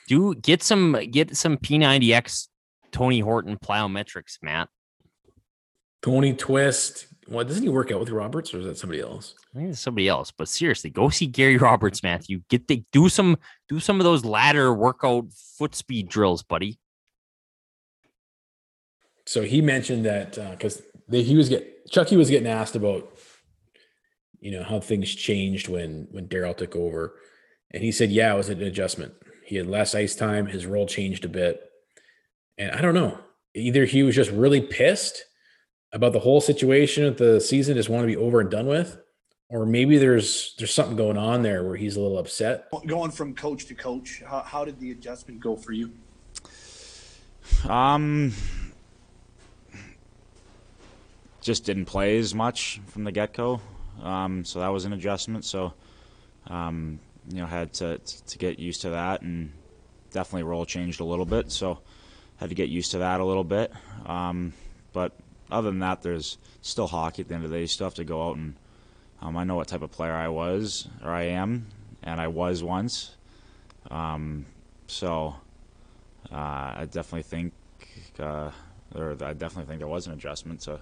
Do 0.09 0.35
get 0.35 0.63
some 0.63 0.97
get 1.11 1.37
some 1.37 1.59
P90X 1.59 2.49
Tony 2.93 3.21
Horton 3.21 3.59
plyometrics, 3.59 4.39
Matt. 4.43 4.69
Tony 6.03 6.33
Twist. 6.35 7.07
What 7.27 7.47
doesn't 7.47 7.63
he 7.63 7.69
work 7.69 7.93
out 7.93 8.01
with 8.01 8.09
Roberts 8.09 8.55
or 8.55 8.61
is 8.61 8.65
that 8.65 8.79
somebody 8.79 9.03
else? 9.03 9.35
I 9.55 9.59
think 9.59 9.71
it's 9.71 9.81
somebody 9.81 10.09
else, 10.09 10.31
but 10.31 10.49
seriously, 10.49 10.89
go 10.89 11.11
see 11.11 11.27
Gary 11.27 11.59
Roberts, 11.59 12.03
Matthew. 12.03 12.41
Get 12.49 12.69
the 12.69 12.83
do 12.91 13.11
some 13.11 13.37
do 13.69 13.81
some 13.81 14.01
of 14.01 14.05
those 14.05 14.25
ladder 14.25 14.73
workout 14.73 15.27
foot 15.59 15.75
speed 15.75 16.09
drills, 16.09 16.43
buddy. 16.43 16.79
So 19.27 19.43
he 19.43 19.61
mentioned 19.61 20.07
that 20.07 20.39
uh, 20.39 20.53
because 20.53 20.81
he 21.11 21.37
was 21.37 21.51
get 21.51 21.91
Chucky 21.91 22.17
was 22.17 22.31
getting 22.31 22.49
asked 22.49 22.77
about, 22.77 23.13
you 24.41 24.51
know, 24.51 24.63
how 24.63 24.81
things 24.81 25.15
changed 25.15 25.69
when 25.69 26.09
when 26.11 26.29
Daryl 26.29 26.57
took 26.57 26.77
over, 26.77 27.15
and 27.71 27.83
he 27.83 27.93
said, 27.93 28.11
yeah, 28.11 28.35
it 28.35 28.37
was 28.37 28.49
an 28.49 28.63
adjustment. 28.63 29.15
He 29.45 29.57
had 29.57 29.67
less 29.67 29.95
ice 29.95 30.15
time. 30.15 30.47
His 30.47 30.67
role 30.67 30.87
changed 30.87 31.25
a 31.25 31.29
bit, 31.29 31.61
and 32.57 32.71
I 32.73 32.81
don't 32.81 32.95
know. 32.95 33.19
Either 33.55 33.85
he 33.85 34.03
was 34.03 34.15
just 34.15 34.31
really 34.31 34.61
pissed 34.61 35.25
about 35.93 36.13
the 36.13 36.21
whole 36.21 36.41
situation 36.41 37.05
of 37.05 37.17
the 37.17 37.41
season, 37.41 37.77
just 37.77 37.89
want 37.89 38.03
to 38.03 38.07
be 38.07 38.17
over 38.17 38.41
and 38.41 38.51
done 38.51 38.67
with, 38.67 38.99
or 39.49 39.65
maybe 39.65 39.97
there's 39.99 40.55
there's 40.59 40.73
something 40.73 40.97
going 40.97 41.17
on 41.17 41.43
there 41.43 41.65
where 41.65 41.77
he's 41.77 41.97
a 41.97 42.01
little 42.01 42.19
upset. 42.19 42.69
Going 42.87 43.11
from 43.11 43.35
coach 43.35 43.67
to 43.67 43.75
coach, 43.75 44.23
how, 44.27 44.41
how 44.41 44.65
did 44.65 44.79
the 44.81 44.91
adjustment 44.91 45.41
go 45.41 45.57
for 45.57 45.73
you? 45.73 45.91
Um, 47.67 48.35
just 51.41 51.65
didn't 51.65 51.87
play 51.87 52.19
as 52.19 52.35
much 52.35 52.81
from 52.89 53.05
the 53.05 53.13
get 53.13 53.33
go, 53.33 53.61
um, 54.03 54.45
so 54.45 54.61
that 54.61 54.69
was 54.69 54.85
an 54.85 54.93
adjustment. 54.93 55.45
So, 55.45 55.75
um, 56.47 57.01
you 57.29 57.39
know, 57.39 57.47
had 57.47 57.73
to 57.75 57.99
to 57.99 58.39
get 58.39 58.59
used 58.59 58.83
to 58.83 58.91
that, 58.91 59.23
and 59.23 59.53
definitely 60.13 60.45
role 60.45 60.65
changed 60.65 61.01
a 61.01 61.05
little 61.05 61.27
bit. 61.27 61.51
So, 61.53 61.81
had 62.37 62.49
to 62.49 62.55
get 62.55 62.69
used 62.69 62.93
to 62.93 62.99
that 62.99 63.21
a 63.21 63.25
little 63.25 63.45
bit. 63.45 63.73
Um, 64.07 64.53
but 64.93 65.13
other 65.51 65.71
than 65.71 65.81
that, 65.81 66.03
there's 66.03 66.39
still 66.63 66.87
hockey 66.87 67.23
at 67.23 67.29
the 67.29 67.35
end 67.35 67.45
of 67.45 67.51
the 67.51 67.57
day. 67.57 67.63
You 67.63 67.67
still 67.67 67.87
have 67.87 67.95
to 67.95 68.05
go 68.05 68.29
out 68.29 68.37
and 68.37 68.55
um, 69.21 69.37
I 69.37 69.45
know 69.45 69.57
what 69.57 69.69
type 69.69 69.83
of 69.83 69.91
player 69.91 70.13
I 70.13 70.29
was 70.29 70.89
or 71.03 71.11
I 71.11 71.25
am, 71.25 71.67
and 72.03 72.21
I 72.21 72.29
was 72.29 72.63
once. 72.63 73.17
Um, 73.91 74.47
so 74.87 75.35
uh, 76.31 76.35
I 76.35 76.89
definitely 76.91 77.23
think, 77.23 77.53
uh, 78.19 78.51
or 78.95 79.13
I 79.13 79.33
definitely 79.33 79.65
think 79.65 79.79
there 79.81 79.89
was 79.89 80.07
an 80.07 80.13
adjustment 80.13 80.61
to 80.63 80.81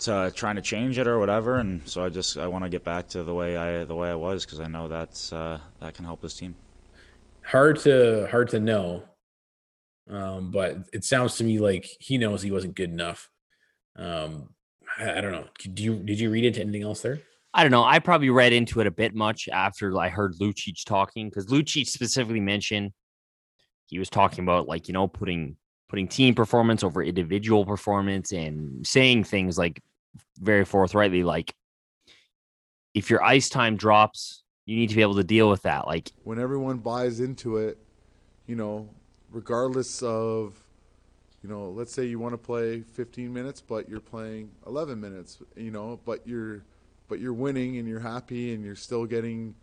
to 0.00 0.32
trying 0.34 0.56
to 0.56 0.62
change 0.62 0.98
it 0.98 1.06
or 1.06 1.18
whatever. 1.18 1.56
And 1.56 1.86
so 1.88 2.04
I 2.04 2.08
just 2.08 2.38
I 2.38 2.46
want 2.46 2.64
to 2.64 2.70
get 2.70 2.84
back 2.84 3.08
to 3.08 3.22
the 3.22 3.34
way 3.34 3.56
I 3.56 3.84
the 3.84 3.94
way 3.94 4.10
I 4.10 4.14
was 4.14 4.44
because 4.44 4.60
I 4.60 4.66
know 4.66 4.88
that's 4.88 5.32
uh, 5.32 5.58
that 5.80 5.94
can 5.94 6.04
help 6.04 6.20
this 6.20 6.34
team. 6.34 6.54
Hard 7.42 7.78
to 7.80 8.28
hard 8.30 8.48
to 8.50 8.60
know, 8.60 9.04
um, 10.10 10.50
but 10.50 10.78
it 10.92 11.04
sounds 11.04 11.36
to 11.36 11.44
me 11.44 11.58
like 11.58 11.88
he 12.00 12.18
knows 12.18 12.42
he 12.42 12.50
wasn't 12.50 12.76
good 12.76 12.90
enough. 12.90 13.28
Um, 13.96 14.50
I, 14.98 15.18
I 15.18 15.20
don't 15.20 15.32
know. 15.32 15.46
Did 15.58 15.80
you 15.80 15.96
did 15.96 16.20
you 16.20 16.30
read 16.30 16.44
into 16.44 16.60
anything 16.60 16.82
else 16.82 17.00
there? 17.00 17.20
I 17.54 17.62
don't 17.62 17.72
know. 17.72 17.84
I 17.84 17.98
probably 17.98 18.30
read 18.30 18.52
into 18.52 18.80
it 18.80 18.86
a 18.86 18.90
bit 18.90 19.14
much 19.14 19.48
after 19.48 19.96
I 19.98 20.10
heard 20.10 20.34
Lucic 20.34 20.84
talking 20.84 21.28
because 21.28 21.46
Lucic 21.46 21.86
specifically 21.86 22.40
mentioned 22.40 22.92
he 23.86 23.98
was 23.98 24.10
talking 24.10 24.44
about 24.44 24.68
like 24.68 24.86
you 24.86 24.94
know 24.94 25.08
putting 25.08 25.56
putting 25.88 26.06
team 26.06 26.34
performance 26.34 26.84
over 26.84 27.02
individual 27.02 27.64
performance 27.64 28.32
and 28.32 28.86
saying 28.86 29.24
things 29.24 29.56
like 29.56 29.80
very 30.40 30.64
forthrightly 30.64 31.24
like 31.24 31.52
if 32.94 33.10
your 33.10 33.22
ice 33.22 33.48
time 33.48 33.76
drops 33.76 34.42
you 34.68 34.76
need 34.76 34.90
to 34.90 34.96
be 34.96 35.00
able 35.00 35.14
to 35.14 35.24
deal 35.24 35.48
with 35.48 35.62
that. 35.62 35.86
Like 35.86 36.12
when 36.24 36.38
everyone 36.38 36.76
buys 36.76 37.20
into 37.20 37.56
it, 37.56 37.78
you 38.46 38.54
know, 38.54 38.86
regardless 39.30 40.02
of, 40.02 40.62
you 41.42 41.48
know, 41.48 41.70
let's 41.70 41.90
say 41.90 42.04
you 42.04 42.18
want 42.18 42.34
to 42.34 42.38
play 42.38 42.82
15 42.82 43.32
minutes, 43.32 43.62
but 43.62 43.88
you're 43.88 43.98
playing 43.98 44.50
11 44.66 45.00
minutes, 45.00 45.38
you 45.56 45.70
know, 45.70 45.98
but 46.04 46.20
you're, 46.28 46.64
but 47.08 47.18
you're 47.18 47.32
winning 47.32 47.78
and 47.78 47.88
you're 47.88 47.98
happy 47.98 48.52
and 48.52 48.62
you're 48.62 48.76
still 48.76 49.06
getting, 49.06 49.54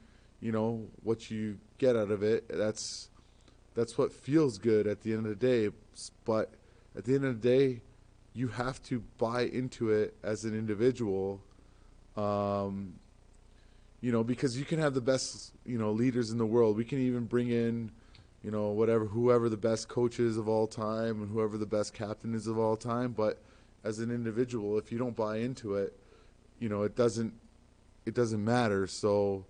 you 0.42 0.52
know, 0.52 0.84
what 1.04 1.30
you 1.30 1.60
get 1.78 1.96
out 1.96 2.10
of 2.10 2.24
it. 2.24 2.50
That's, 2.50 3.10
that's 3.76 4.00
what 4.00 4.12
feels 4.12 4.58
good 4.58 4.88
at 4.88 5.02
the 5.02 5.14
end 5.14 5.28
of 5.28 5.40
the 5.40 5.48
day. 5.48 5.70
But 6.24 6.50
at 6.98 7.06
the 7.06 7.14
end 7.14 7.26
of 7.26 7.44
the 7.44 7.48
day, 7.48 7.82
you 8.36 8.50
have 8.50 8.84
to 8.84 9.02
buy 9.18 9.44
into 9.44 9.92
it 9.92 10.14
as 10.22 10.44
an 10.44 10.54
individual. 10.54 11.40
Um, 12.18 12.96
you 14.02 14.12
know, 14.12 14.24
because 14.24 14.60
you 14.60 14.66
can 14.66 14.78
have 14.80 14.94
the 14.94 15.02
best, 15.02 15.54
you 15.66 15.78
know, 15.78 15.92
leaders 15.92 16.30
in 16.32 16.38
the 16.38 16.46
world. 16.46 16.76
We 16.76 16.84
can 16.84 17.00
even 17.00 17.26
bring 17.26 17.50
in, 17.50 17.92
you 18.44 18.52
know, 18.52 18.68
whatever, 18.68 19.06
whoever 19.06 19.48
the 19.48 19.58
best 19.58 19.88
coach 19.88 20.20
is 20.20 20.38
of 20.38 20.50
all 20.50 20.68
time 20.68 21.22
and 21.22 21.32
whoever 21.32 21.58
the 21.58 21.66
best 21.66 21.94
captain 21.94 22.36
is 22.36 22.46
of 22.46 22.60
all 22.60 22.76
time. 22.76 23.14
But 23.14 23.42
as 23.84 24.00
an 24.00 24.12
individual, 24.12 24.78
if 24.78 24.92
you 24.92 24.98
don't 24.98 25.16
buy 25.16 25.38
into 25.38 25.76
it, 25.76 25.98
you 26.60 26.68
know, 26.68 26.84
it 26.84 26.96
doesn't, 26.96 27.34
it 28.06 28.14
doesn't 28.14 28.44
matter. 28.44 28.86
So, 28.86 29.46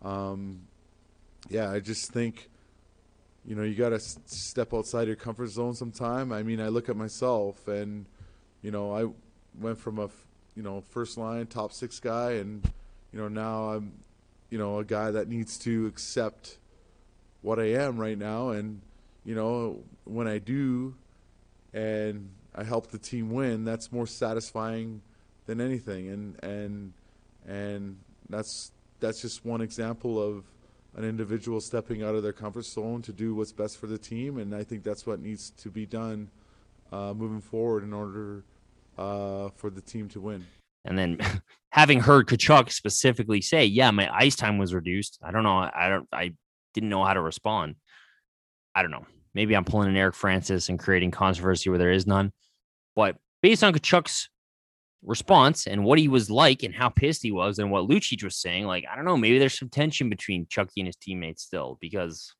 um, 0.00 0.62
yeah, 1.50 1.70
I 1.70 1.80
just 1.80 2.12
think, 2.12 2.48
you 3.44 3.54
know, 3.54 3.62
you 3.62 3.74
got 3.74 3.90
to 3.90 4.00
step 4.00 4.72
outside 4.72 5.06
your 5.06 5.16
comfort 5.16 5.48
zone 5.48 5.74
sometime. 5.74 6.32
I 6.32 6.42
mean, 6.42 6.60
I 6.60 6.68
look 6.68 6.88
at 6.88 6.96
myself 6.96 7.68
and, 7.68 8.06
you 8.62 8.70
know, 8.70 8.94
I 8.94 9.06
went 9.60 9.78
from 9.78 9.98
a, 9.98 10.08
you 10.56 10.62
know, 10.62 10.82
first 10.90 11.18
line 11.18 11.46
top 11.46 11.72
six 11.72 12.00
guy 12.00 12.32
and, 12.32 12.62
you 13.12 13.18
know, 13.18 13.28
now 13.28 13.70
I'm, 13.70 13.92
you 14.50 14.58
know, 14.58 14.78
a 14.78 14.84
guy 14.84 15.10
that 15.10 15.28
needs 15.28 15.58
to 15.58 15.86
accept 15.86 16.58
what 17.42 17.58
I 17.58 17.72
am 17.72 17.98
right 17.98 18.16
now. 18.16 18.50
And, 18.50 18.80
you 19.24 19.34
know, 19.34 19.80
when 20.04 20.28
I 20.28 20.38
do 20.38 20.94
and 21.74 22.30
I 22.54 22.64
help 22.64 22.88
the 22.88 22.98
team 22.98 23.30
win, 23.30 23.64
that's 23.64 23.90
more 23.90 24.06
satisfying 24.06 25.02
than 25.46 25.60
anything. 25.60 26.08
And, 26.08 26.44
and, 26.44 26.92
and 27.46 27.98
that's, 28.28 28.70
that's 29.00 29.20
just 29.20 29.44
one 29.44 29.60
example 29.60 30.22
of 30.22 30.44
an 30.94 31.04
individual 31.04 31.60
stepping 31.60 32.02
out 32.02 32.14
of 32.14 32.22
their 32.22 32.32
comfort 32.32 32.66
zone 32.66 33.02
to 33.02 33.12
do 33.12 33.34
what's 33.34 33.52
best 33.52 33.78
for 33.78 33.86
the 33.86 33.98
team. 33.98 34.38
And 34.38 34.54
I 34.54 34.62
think 34.62 34.84
that's 34.84 35.06
what 35.06 35.20
needs 35.20 35.50
to 35.58 35.70
be 35.70 35.86
done 35.86 36.30
uh, 36.92 37.14
moving 37.14 37.40
forward 37.40 37.82
in 37.82 37.92
order 37.92 38.44
uh, 38.98 39.48
for 39.56 39.70
the 39.70 39.80
team 39.80 40.08
to 40.10 40.20
win. 40.20 40.46
And 40.84 40.98
then 40.98 41.18
having 41.70 42.00
heard 42.00 42.28
Tkachuk 42.28 42.70
specifically 42.72 43.40
say, 43.40 43.64
"Yeah, 43.64 43.90
my 43.90 44.08
ice 44.14 44.36
time 44.36 44.58
was 44.58 44.74
reduced." 44.74 45.18
I 45.22 45.30
don't 45.30 45.42
know. 45.42 45.58
I 45.58 45.88
don't. 45.88 46.08
I 46.12 46.32
didn't 46.74 46.90
know 46.90 47.04
how 47.04 47.14
to 47.14 47.20
respond. 47.20 47.76
I 48.74 48.82
don't 48.82 48.90
know. 48.90 49.06
Maybe 49.34 49.54
I'm 49.54 49.64
pulling 49.64 49.88
an 49.88 49.96
Eric 49.96 50.14
Francis 50.14 50.68
and 50.68 50.78
creating 50.78 51.10
controversy 51.10 51.70
where 51.70 51.78
there 51.78 51.92
is 51.92 52.06
none. 52.06 52.32
But 52.94 53.16
based 53.42 53.64
on 53.64 53.72
Tkachuk's 53.72 54.28
response 55.02 55.66
and 55.66 55.84
what 55.84 55.98
he 55.98 56.08
was 56.08 56.30
like 56.30 56.62
and 56.62 56.74
how 56.74 56.88
pissed 56.88 57.22
he 57.22 57.32
was 57.32 57.58
and 57.58 57.70
what 57.70 57.88
Lucic 57.88 58.22
was 58.22 58.36
saying, 58.36 58.66
like 58.66 58.84
I 58.90 58.96
don't 58.96 59.04
know. 59.04 59.16
Maybe 59.16 59.38
there's 59.38 59.58
some 59.58 59.70
tension 59.70 60.08
between 60.08 60.46
Chucky 60.48 60.80
and 60.80 60.86
his 60.86 60.96
teammates 60.96 61.42
still 61.42 61.78
because. 61.80 62.34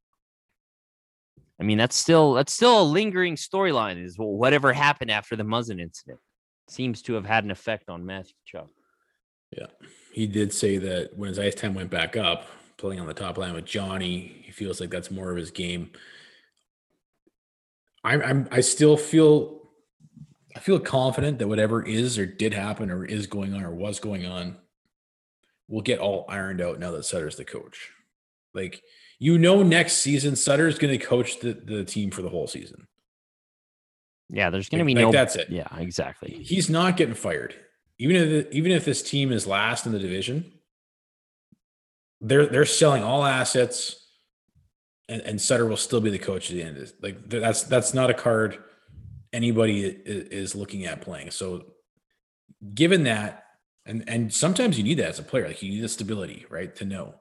I 1.61 1.65
mean, 1.65 1.79
that's 1.79 1.95
still 1.95 2.33
that's 2.33 2.53
still 2.53 2.81
a 2.81 2.83
lingering 2.83 3.37
storyline. 3.37 4.03
Is 4.03 4.16
whatever 4.16 4.73
happened 4.73 5.12
after 5.12 5.37
the 5.37 5.45
Muzzin 5.45 5.81
incident 5.81 6.19
seems 6.73 7.03
to 7.03 7.15
have 7.15 7.27
had 7.27 7.44
an 7.44 7.51
effect 7.51 7.89
on 7.89 8.05
Matthew 8.05 8.35
Tkachuk. 8.53 8.69
Yeah. 9.57 9.66
He 10.12 10.27
did 10.27 10.53
say 10.53 10.78
that 10.78 11.16
when 11.16 11.28
his 11.28 11.39
ice 11.39 11.55
time 11.55 11.74
went 11.74 11.90
back 11.90 12.16
up, 12.16 12.47
playing 12.78 13.01
on 13.01 13.07
the 13.07 13.15
top 13.15 13.39
line 13.39 13.55
with 13.55 13.65
Johnny, 13.65 14.43
he 14.44 14.51
feels 14.51 14.81
like 14.81 14.90
that's 14.90 15.11
more 15.11 15.31
of 15.31 15.36
his 15.36 15.51
game. 15.51 15.90
I'm, 18.05 18.20
I'm 18.23 18.49
I 18.51 18.61
still 18.61 18.97
feel 18.97 19.61
I 20.57 20.59
feel 20.59 20.81
confident 20.81 21.39
that 21.39 21.49
whatever 21.49 21.82
is 21.82 22.19
or 22.19 22.27
did 22.27 22.53
happen 22.53 22.90
or 22.90 23.05
is 23.05 23.27
going 23.27 23.55
on 23.55 23.62
or 23.62 23.70
was 23.70 24.01
going 24.01 24.27
on 24.27 24.57
will 25.69 25.82
get 25.82 26.01
all 26.01 26.27
ironed 26.28 26.61
out 26.61 26.81
now 26.81 26.90
that 26.90 27.05
Sutter's 27.05 27.36
the 27.36 27.44
coach. 27.44 27.90
Like 28.55 28.82
you 29.19 29.39
know 29.39 29.62
next 29.62 29.99
season 29.99 30.35
Sutter's 30.35 30.78
going 30.78 30.99
to 30.99 31.05
coach 31.05 31.39
the, 31.39 31.53
the 31.53 31.85
team 31.85 32.11
for 32.11 32.23
the 32.23 32.28
whole 32.28 32.49
season. 32.49 32.89
Yeah, 34.28 34.51
there's 34.51 34.69
going 34.69 34.78
to 34.78 34.85
be 34.85 34.94
like 34.94 35.05
no. 35.05 35.12
that's 35.12 35.36
it. 35.36 35.51
Yeah, 35.51 35.69
exactly. 35.77 36.31
He's 36.43 36.70
not 36.70 36.97
getting 36.97 37.15
fired. 37.15 37.55
Even 37.99 38.16
if 38.16 38.53
even 38.53 38.73
if 38.73 38.85
this 38.85 39.03
team 39.03 39.32
is 39.32 39.47
last 39.47 39.86
in 39.86 39.93
the 39.93 39.99
division, 39.99 40.53
they're 42.20 42.47
they're 42.47 42.65
selling 42.65 43.03
all 43.03 43.24
assets, 43.24 43.97
and, 45.09 45.20
and 45.23 45.40
Sutter 45.40 45.66
will 45.66 45.77
still 45.77 46.01
be 46.01 46.11
the 46.11 46.19
coach 46.19 46.51
at 46.51 46.57
the 46.57 46.62
end. 46.62 46.78
of. 46.78 46.93
Like 47.03 47.28
that's 47.28 47.65
that's 47.65 47.93
not 47.93 48.11
a 48.11 48.15
card 48.15 48.59
anybody 49.32 49.85
is 49.85 50.55
looking 50.55 50.85
at 50.85 51.01
playing. 51.01 51.31
So, 51.31 51.65
given 52.74 53.05
that, 53.05 53.44
and 53.86 54.05
and 54.09 54.32
sometimes 54.32 54.78
you 54.78 54.85
need 54.85 54.99
that 54.99 55.09
as 55.09 55.19
a 55.19 55.24
player, 55.24 55.49
like 55.49 55.62
you 55.62 55.70
need 55.70 55.82
the 55.82 55.89
stability, 55.89 56.47
right, 56.51 56.74
to 56.77 56.85
know. 56.85 57.15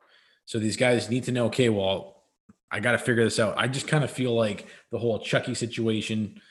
So 0.46 0.60
these 0.60 0.78
guys 0.78 1.10
need 1.10 1.24
to 1.26 1.32
know. 1.32 1.46
Okay, 1.46 1.70
well, 1.70 2.24
I 2.70 2.80
got 2.80 2.92
to 2.94 2.98
figure 2.98 3.24
this 3.24 3.40
out. 3.40 3.58
I 3.58 3.68
just 3.68 3.88
kind 3.88 4.04
of 4.04 4.12
feel 4.12 4.36
like 4.36 4.68
the 4.92 5.00
whole 5.00 5.20
Chucky 5.20 5.54
situation 5.54 6.42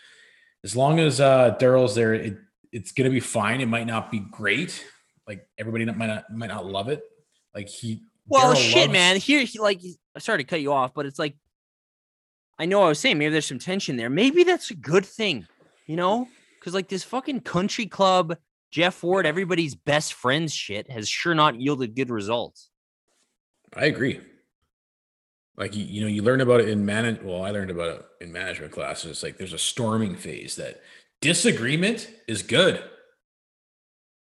as 0.64 0.76
long 0.76 0.98
as 1.00 1.20
uh 1.20 1.56
Daryl's 1.60 1.94
there, 1.94 2.14
it, 2.14 2.36
it's 2.72 2.92
gonna 2.92 3.10
be 3.10 3.20
fine. 3.20 3.60
It 3.60 3.66
might 3.66 3.86
not 3.86 4.10
be 4.10 4.20
great. 4.20 4.84
Like 5.26 5.46
everybody 5.58 5.84
might 5.86 6.06
not 6.06 6.24
might 6.32 6.48
not 6.48 6.66
love 6.66 6.88
it. 6.88 7.02
Like 7.54 7.68
he 7.68 8.02
Well, 8.28 8.54
Daryl 8.54 8.56
shit, 8.56 8.76
loves- 8.82 8.92
man. 8.92 9.16
Here, 9.16 9.44
he- 9.44 9.58
like, 9.58 9.80
sorry 10.18 10.38
to 10.38 10.44
cut 10.44 10.60
you 10.60 10.72
off, 10.72 10.92
but 10.94 11.06
it's 11.06 11.18
like, 11.18 11.36
I 12.58 12.66
know 12.66 12.82
I 12.82 12.88
was 12.88 12.98
saying 12.98 13.18
maybe 13.18 13.32
there's 13.32 13.46
some 13.46 13.58
tension 13.58 13.96
there. 13.96 14.10
Maybe 14.10 14.44
that's 14.44 14.70
a 14.70 14.74
good 14.74 15.06
thing, 15.06 15.46
you 15.86 15.96
know? 15.96 16.28
Because 16.58 16.74
like 16.74 16.88
this 16.88 17.02
fucking 17.04 17.40
country 17.40 17.86
club, 17.86 18.36
Geoff 18.70 19.02
Ward, 19.02 19.24
everybody's 19.26 19.74
best 19.74 20.12
friends 20.12 20.52
shit 20.54 20.90
has 20.90 21.08
sure 21.08 21.34
not 21.34 21.58
yielded 21.60 21.96
good 21.96 22.10
results. 22.10 22.68
I 23.74 23.86
agree. 23.86 24.20
Like 25.60 25.76
you, 25.76 25.84
you 25.84 26.00
know, 26.00 26.06
you 26.06 26.22
learn 26.22 26.40
about 26.40 26.62
it 26.62 26.70
in 26.70 26.86
manage. 26.86 27.20
Well, 27.20 27.44
I 27.44 27.50
learned 27.50 27.70
about 27.70 27.88
it 27.88 28.06
in 28.22 28.32
management 28.32 28.72
classes. 28.72 29.10
It's 29.10 29.22
like 29.22 29.36
there's 29.36 29.52
a 29.52 29.58
storming 29.58 30.16
phase 30.16 30.56
that 30.56 30.80
disagreement 31.20 32.10
is 32.26 32.42
good 32.42 32.82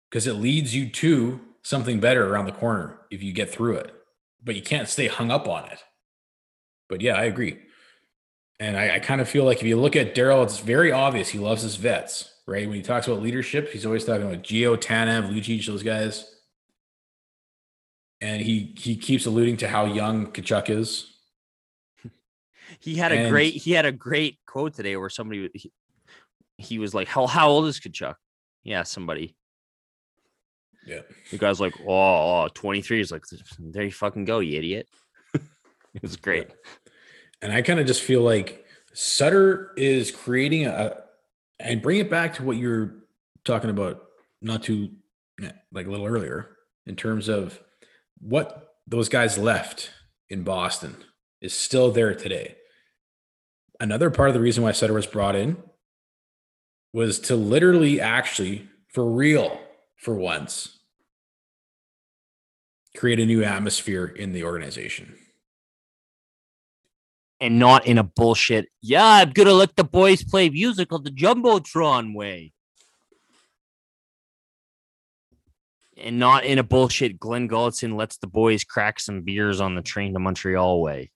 because 0.09 0.27
it 0.27 0.33
leads 0.33 0.75
you 0.75 0.89
to 0.89 1.39
something 1.63 2.01
better 2.01 2.27
around 2.27 2.47
the 2.47 2.51
corner 2.51 2.99
if 3.09 3.23
you 3.23 3.31
get 3.31 3.49
through 3.49 3.77
it. 3.77 3.93
But 4.43 4.55
you 4.55 4.61
can't 4.61 4.89
stay 4.89 5.07
hung 5.07 5.31
up 5.31 5.47
on 5.47 5.69
it. 5.69 5.81
But 6.89 6.99
yeah, 6.99 7.15
I 7.15 7.23
agree. 7.23 7.59
And 8.59 8.75
I, 8.75 8.95
I 8.95 8.99
kind 8.99 9.21
of 9.21 9.29
feel 9.29 9.45
like 9.45 9.59
if 9.59 9.63
you 9.63 9.79
look 9.79 9.95
at 9.95 10.13
Daryl, 10.13 10.43
it's 10.43 10.59
very 10.59 10.91
obvious 10.91 11.29
he 11.29 11.39
loves 11.39 11.61
his 11.61 11.77
vets, 11.77 12.29
right? 12.45 12.67
When 12.67 12.75
he 12.75 12.83
talks 12.83 13.07
about 13.07 13.21
leadership, 13.21 13.71
he's 13.71 13.85
always 13.85 14.03
talking 14.03 14.27
about 14.27 14.43
Gio, 14.43 14.75
Tanev, 14.75 15.31
Lucic, 15.31 15.65
those 15.65 15.81
guys. 15.81 16.29
And 18.19 18.41
he 18.41 18.75
he 18.77 18.97
keeps 18.97 19.25
alluding 19.25 19.57
to 19.57 19.69
how 19.69 19.85
young 19.85 20.27
Tkachuk 20.27 20.69
is. 20.69 21.10
He 22.81 22.95
had 22.95 23.11
a 23.11 23.15
And- 23.15 23.29
great 23.29 23.53
he 23.53 23.71
had 23.71 23.85
a 23.85 23.91
great 23.91 24.39
quote 24.45 24.73
today 24.73 24.95
where 24.97 25.09
somebody 25.09 25.49
he, 25.53 25.71
he 26.57 26.79
was 26.79 26.93
like, 26.93 27.07
"How 27.07 27.27
how 27.27 27.49
old 27.49 27.65
is 27.67 27.79
Tkachuk?" 27.79 28.15
Yeah, 28.63 28.83
somebody. 28.83 29.35
Yeah. 30.85 31.01
The 31.29 31.37
guy's 31.37 31.59
like, 31.59 31.75
"Oh, 31.81 32.43
oh 32.43 32.47
23." 32.53 32.97
He's 32.97 33.11
like, 33.11 33.23
"There 33.59 33.83
you 33.83 33.91
fucking 33.91 34.25
go, 34.25 34.39
you 34.39 34.57
idiot." 34.57 34.87
it 35.33 36.01
was 36.01 36.15
great. 36.17 36.47
And 37.41 37.51
I 37.53 37.61
kind 37.61 37.79
of 37.79 37.85
just 37.85 38.01
feel 38.01 38.21
like 38.21 38.65
Sutter 38.93 39.73
is 39.77 40.11
creating 40.11 40.65
a 40.65 40.97
and 41.59 41.81
bring 41.81 41.99
it 41.99 42.09
back 42.09 42.33
to 42.35 42.43
what 42.43 42.57
you're 42.57 42.95
talking 43.45 43.69
about 43.69 44.03
not 44.41 44.63
too 44.63 44.89
like 45.71 45.85
a 45.85 45.89
little 45.89 46.07
earlier 46.07 46.57
in 46.87 46.95
terms 46.95 47.29
of 47.29 47.59
what 48.19 48.73
those 48.87 49.09
guys 49.09 49.37
left 49.37 49.91
in 50.29 50.43
Boston 50.43 50.95
is 51.41 51.53
still 51.53 51.91
there 51.91 52.13
today. 52.15 52.55
Another 53.81 54.11
part 54.11 54.29
of 54.29 54.35
the 54.35 54.39
reason 54.39 54.63
why 54.63 54.71
Sutter 54.71 54.93
was 54.93 55.07
brought 55.07 55.35
in 55.35 55.57
was 56.93 57.19
to 57.21 57.35
literally 57.35 57.99
actually 57.99 58.69
for 58.87 59.09
real 59.09 59.59
for 59.97 60.13
once 60.15 60.79
create 62.95 63.19
a 63.19 63.25
new 63.25 63.43
atmosphere 63.43 64.05
in 64.05 64.33
the 64.33 64.43
organization. 64.43 65.15
and 67.41 67.57
not 67.57 67.87
in 67.87 67.97
a 67.97 68.03
bullshit. 68.03 68.67
Yeah, 68.83 69.03
I'm 69.03 69.31
gonna 69.31 69.51
let 69.53 69.75
the 69.75 69.83
boys 69.83 70.23
play 70.23 70.49
music 70.49 70.93
on 70.93 71.03
the 71.03 71.09
jumbotron 71.09 72.13
way, 72.13 72.53
and 75.97 76.19
not 76.19 76.45
in 76.45 76.59
a 76.59 76.63
bullshit. 76.63 77.19
Glen 77.19 77.49
Gulutzan 77.49 77.97
lets 77.97 78.17
the 78.17 78.27
boys 78.27 78.63
crack 78.63 78.99
some 78.99 79.23
beers 79.23 79.59
on 79.59 79.73
the 79.73 79.81
train 79.81 80.13
to 80.13 80.19
Montreal 80.19 80.81
way. 80.81 81.09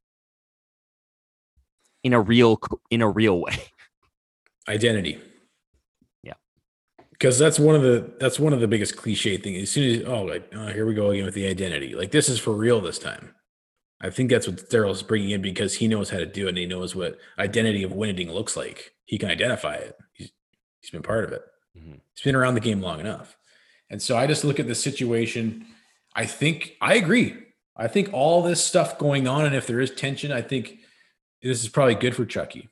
In 2.05 2.13
a 2.13 2.21
real, 2.21 2.59
in 2.91 3.01
a 3.01 3.09
real 3.09 3.41
way. 3.41 3.57
Identity. 4.67 5.19
Yeah. 6.21 6.33
because 7.11 7.39
that's 7.39 7.57
one 7.57 7.75
of 7.75 7.81
the 7.81 8.13
that's 8.19 8.39
one 8.39 8.53
of 8.53 8.59
the 8.59 8.67
biggest 8.67 8.95
cliche 8.95 9.37
things. 9.37 9.63
As 9.63 9.71
soon 9.71 10.01
as 10.01 10.07
oh, 10.07 10.21
like 10.21 10.51
oh, 10.53 10.67
here 10.67 10.85
we 10.85 10.93
go 10.93 11.09
again 11.09 11.25
with 11.25 11.33
the 11.33 11.47
identity. 11.47 11.95
Like 11.95 12.11
this 12.11 12.29
is 12.29 12.39
for 12.39 12.51
real 12.51 12.79
this 12.79 12.99
time. 12.99 13.33
I 14.01 14.11
think 14.11 14.29
that's 14.29 14.47
what 14.47 14.69
Daryl's 14.69 15.01
bringing 15.01 15.31
in 15.31 15.41
because 15.41 15.73
he 15.73 15.87
knows 15.87 16.11
how 16.11 16.17
to 16.17 16.27
do 16.27 16.45
it 16.45 16.49
and 16.49 16.57
he 16.59 16.67
knows 16.67 16.95
what 16.95 17.17
identity 17.39 17.81
of 17.81 17.93
winning 17.93 18.31
looks 18.31 18.55
like. 18.55 18.91
He 19.05 19.17
can 19.17 19.31
identify 19.31 19.75
it. 19.75 19.97
He's 20.13 20.31
he's 20.81 20.91
been 20.91 21.01
part 21.01 21.23
of 21.23 21.31
it. 21.31 21.41
Mm-hmm. 21.75 21.93
He's 22.13 22.23
been 22.23 22.35
around 22.35 22.53
the 22.53 22.59
game 22.59 22.81
long 22.81 22.99
enough. 22.99 23.35
And 23.89 23.99
so 23.99 24.15
I 24.15 24.27
just 24.27 24.43
look 24.43 24.59
at 24.59 24.67
the 24.67 24.75
situation. 24.75 25.65
I 26.13 26.27
think 26.27 26.75
I 26.81 26.95
agree. 26.95 27.35
I 27.75 27.87
think 27.87 28.13
all 28.13 28.43
this 28.43 28.63
stuff 28.63 28.99
going 28.99 29.27
on, 29.27 29.45
and 29.45 29.55
if 29.55 29.65
there 29.65 29.81
is 29.81 29.91
tension, 29.91 30.31
I 30.31 30.41
think 30.41 30.79
this 31.45 31.63
is 31.63 31.69
probably 31.69 31.95
good 31.95 32.15
for 32.15 32.25
Chucky. 32.25 32.69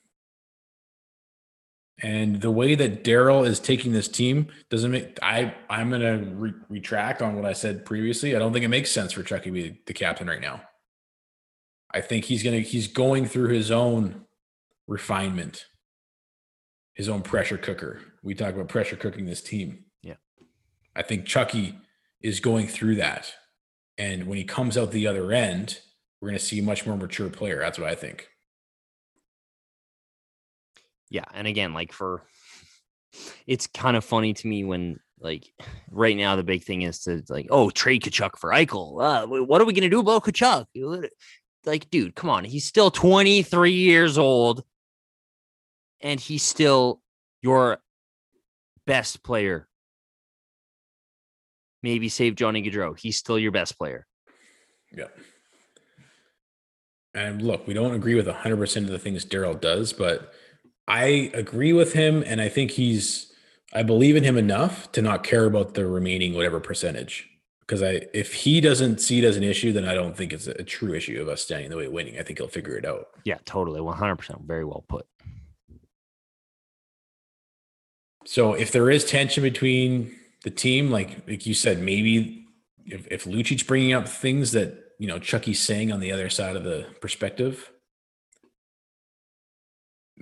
And 2.01 2.41
the 2.41 2.51
way 2.51 2.73
that 2.73 3.03
Daryl 3.03 3.45
is 3.45 3.59
taking 3.59 3.93
this 3.93 4.07
team 4.07 4.47
doesn't 4.69 4.89
make 4.89 5.19
I 5.21 5.53
I'm 5.69 5.91
gonna 5.91 6.17
re- 6.17 6.53
retract 6.69 7.21
on 7.21 7.35
what 7.35 7.45
I 7.45 7.53
said 7.53 7.85
previously. 7.85 8.35
I 8.35 8.39
don't 8.39 8.51
think 8.51 8.65
it 8.65 8.69
makes 8.69 8.89
sense 8.91 9.13
for 9.13 9.21
Chucky 9.21 9.45
to 9.45 9.51
be 9.51 9.81
the 9.85 9.93
captain 9.93 10.27
right 10.27 10.41
now. 10.41 10.63
I 11.93 12.01
think 12.01 12.25
he's 12.25 12.41
gonna 12.41 12.59
he's 12.61 12.87
going 12.87 13.27
through 13.27 13.49
his 13.49 13.69
own 13.69 14.25
refinement, 14.87 15.65
his 16.95 17.07
own 17.07 17.21
pressure 17.21 17.59
cooker. 17.59 18.01
We 18.23 18.33
talk 18.33 18.55
about 18.55 18.69
pressure 18.69 18.95
cooking 18.95 19.25
this 19.25 19.43
team. 19.43 19.85
Yeah. 20.01 20.15
I 20.95 21.03
think 21.03 21.25
Chucky 21.25 21.77
is 22.21 22.39
going 22.39 22.67
through 22.67 22.95
that. 22.95 23.31
And 23.99 24.25
when 24.25 24.39
he 24.39 24.43
comes 24.43 24.77
out 24.79 24.91
the 24.91 25.05
other 25.05 25.31
end, 25.31 25.79
we're 26.19 26.29
gonna 26.29 26.39
see 26.39 26.57
a 26.57 26.63
much 26.63 26.87
more 26.87 26.97
mature 26.97 27.29
player. 27.29 27.59
That's 27.59 27.77
what 27.77 27.87
I 27.87 27.93
think. 27.93 28.29
Yeah, 31.13 31.25
and 31.31 31.45
again, 31.45 31.75
like 31.75 31.93
for 31.93 32.23
it's 33.45 33.67
kind 33.67 33.95
of 33.95 34.03
funny 34.03 34.33
to 34.33 34.47
me 34.47 34.63
when 34.63 34.99
like 35.19 35.45
right 35.91 36.17
now 36.17 36.35
the 36.35 36.43
big 36.43 36.63
thing 36.63 36.81
is 36.81 37.03
to 37.03 37.23
like 37.29 37.47
oh 37.51 37.69
trade 37.69 38.01
Tkachuk 38.01 38.37
for 38.37 38.49
Eichel. 38.49 38.99
Uh, 38.99 39.43
what 39.45 39.61
are 39.61 39.65
we 39.65 39.73
gonna 39.73 39.89
do 39.89 39.99
about 39.99 40.25
Tkachuk? 40.25 41.07
Like, 41.65 41.89
dude, 41.89 42.15
come 42.15 42.29
on, 42.29 42.43
he's 42.43 42.65
still 42.65 42.91
23 42.91 43.71
years 43.71 44.17
old, 44.17 44.63
and 46.01 46.19
he's 46.19 46.43
still 46.43 46.99
your 47.41 47.77
best 48.85 49.23
player. 49.23 49.69
Maybe 51.83 52.09
save 52.09 52.35
Johnny 52.35 52.63
Gaudreau. 52.63 52.97
He's 52.97 53.17
still 53.17 53.39
your 53.39 53.51
best 53.51 53.77
player. 53.77 54.07
Yeah. 54.91 55.07
And 57.13 57.41
look, 57.41 57.67
we 57.67 57.73
don't 57.73 57.93
agree 57.93 58.15
with 58.15 58.27
100% 58.27 58.77
of 58.77 58.87
the 58.87 58.99
things 58.99 59.25
Daryl 59.25 59.59
does, 59.59 59.93
but 59.93 60.33
I 60.87 61.31
agree 61.33 61.73
with 61.73 61.93
him, 61.93 62.23
and 62.25 62.41
I 62.41 62.49
think 62.49 62.71
he's. 62.71 63.31
I 63.75 63.81
believe 63.81 64.15
in 64.15 64.23
him 64.23 64.37
enough 64.37 64.91
to 64.91 65.01
not 65.01 65.23
care 65.23 65.45
about 65.45 65.73
the 65.73 65.87
remaining 65.87 66.35
whatever 66.35 66.59
percentage. 66.59 67.27
Because 67.61 67.81
I, 67.81 68.01
if 68.13 68.33
he 68.33 68.61
doesn't 68.61 68.99
see 68.99 69.19
it 69.19 69.23
as 69.23 69.37
an 69.37 69.43
issue, 69.43 69.71
then 69.71 69.85
I 69.85 69.95
don't 69.95 70.15
think 70.15 70.33
it's 70.33 70.47
a 70.47 70.63
true 70.63 70.93
issue 70.93 71.19
of 71.21 71.29
us 71.29 71.41
standing 71.41 71.69
the 71.69 71.77
way 71.77 71.87
winning. 71.87 72.19
I 72.19 72.23
think 72.23 72.37
he'll 72.37 72.47
figure 72.47 72.75
it 72.77 72.85
out. 72.85 73.07
Yeah, 73.23 73.37
totally, 73.45 73.81
one 73.81 73.97
hundred 73.97 74.17
percent. 74.17 74.41
Very 74.45 74.65
well 74.65 74.83
put. 74.87 75.07
So 78.25 78.53
if 78.53 78.71
there 78.71 78.89
is 78.89 79.05
tension 79.05 79.43
between 79.43 80.15
the 80.43 80.51
team, 80.51 80.91
like 80.91 81.27
like 81.27 81.45
you 81.45 81.53
said, 81.53 81.79
maybe 81.79 82.45
if 82.85 83.07
if 83.09 83.23
Lucic 83.23 83.65
bringing 83.65 83.93
up 83.93 84.07
things 84.07 84.51
that 84.51 84.77
you 84.99 85.07
know 85.07 85.19
Chucky's 85.19 85.61
saying 85.61 85.91
on 85.91 85.99
the 85.99 86.11
other 86.11 86.29
side 86.29 86.55
of 86.55 86.63
the 86.63 86.85
perspective, 87.01 87.71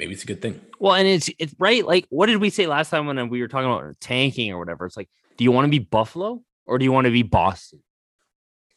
maybe 0.02 0.14
it's 0.14 0.24
a 0.24 0.28
good 0.28 0.42
thing. 0.42 0.60
Well, 0.80 0.96
and 0.96 1.08
it's 1.08 1.30
it's 1.38 1.54
right. 1.60 1.86
Like, 1.86 2.08
what 2.10 2.26
did 2.26 2.42
we 2.42 2.50
say 2.50 2.66
last 2.66 2.90
time 2.90 3.06
when 3.06 3.30
we 3.30 3.40
were 3.40 3.48
talking 3.48 3.72
about 3.72 4.00
tanking 4.02 4.52
or 4.52 4.58
whatever? 4.58 4.88
It's 4.88 4.98
like, 4.98 5.10
do 5.38 5.44
you 5.44 5.52
want 5.52 5.66
to 5.66 5.70
be 5.70 5.78
Buffalo 5.78 6.42
or 6.66 6.80
do 6.80 6.86
you 6.86 6.92
want 6.92 7.06
to 7.06 7.12
be 7.12 7.22
Boston? 7.22 7.84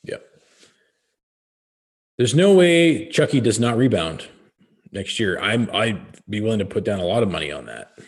Yeah. 0.03 0.19
There's 2.19 2.35
no 2.35 2.55
way 2.55 3.09
Chucky 3.09 3.41
does 3.41 3.59
not 3.59 3.79
rebound 3.79 4.29
next 4.93 5.19
year. 5.19 5.41
I'm 5.41 5.71
I'd 5.73 5.99
be 6.29 6.43
willing 6.43 6.59
to 6.59 6.67
put 6.67 6.85
down 6.85 7.01
a 7.01 7.05
lot 7.05 7.23
of 7.23 7.31
money 7.31 7.51
on 7.51 7.65
that. 7.67 7.99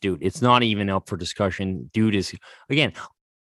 Dude, 0.00 0.18
it's 0.20 0.42
not 0.42 0.64
even 0.64 0.90
up 0.90 1.08
for 1.08 1.16
discussion. 1.16 1.90
Dude 1.94 2.16
is 2.16 2.34
again, 2.68 2.92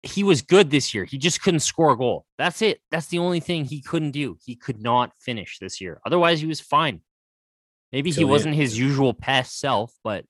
he 0.02 0.22
was 0.22 0.42
good 0.42 0.70
this 0.70 0.92
year. 0.92 1.04
He 1.04 1.16
just 1.16 1.40
couldn't 1.40 1.60
score 1.60 1.92
a 1.92 1.96
goal. 1.96 2.26
That's 2.36 2.60
it. 2.60 2.82
That's 2.90 3.06
the 3.06 3.18
only 3.18 3.40
thing 3.40 3.64
he 3.64 3.80
couldn't 3.80 4.10
do. 4.10 4.36
He 4.44 4.56
could 4.56 4.82
not 4.82 5.12
finish 5.18 5.58
this 5.58 5.80
year. 5.80 6.02
Otherwise, 6.04 6.40
he 6.42 6.46
was 6.46 6.60
fine. 6.60 7.00
Maybe 7.92 8.10
he 8.10 8.24
wasn't 8.24 8.54
his 8.54 8.78
usual 8.78 9.12
past 9.12 9.60
self, 9.60 9.92
but 10.02 10.24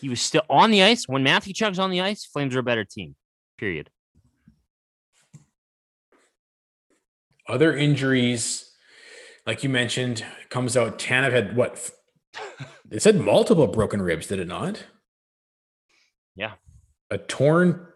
he 0.00 0.08
was 0.08 0.20
still 0.20 0.42
on 0.50 0.70
the 0.72 0.82
ice. 0.82 1.06
When 1.06 1.22
Matthew 1.22 1.54
Tkachuk's 1.54 1.78
on 1.78 1.90
the 1.90 2.00
ice, 2.00 2.24
Flames 2.24 2.56
are 2.56 2.60
a 2.60 2.64
better 2.64 2.84
team. 2.84 3.14
Period. 3.56 3.90
Other 7.46 7.74
injuries, 7.74 8.72
like 9.46 9.62
you 9.62 9.70
mentioned, 9.70 10.24
comes 10.50 10.76
out. 10.76 10.98
Tanev 10.98 11.32
had 11.32 11.56
what? 11.56 11.90
It 12.90 13.00
said 13.02 13.20
multiple 13.20 13.68
broken 13.68 14.02
ribs, 14.02 14.26
did 14.26 14.40
it 14.40 14.48
not? 14.48 14.84
Yeah. 16.34 16.54
A 17.10 17.18
torn 17.18 17.86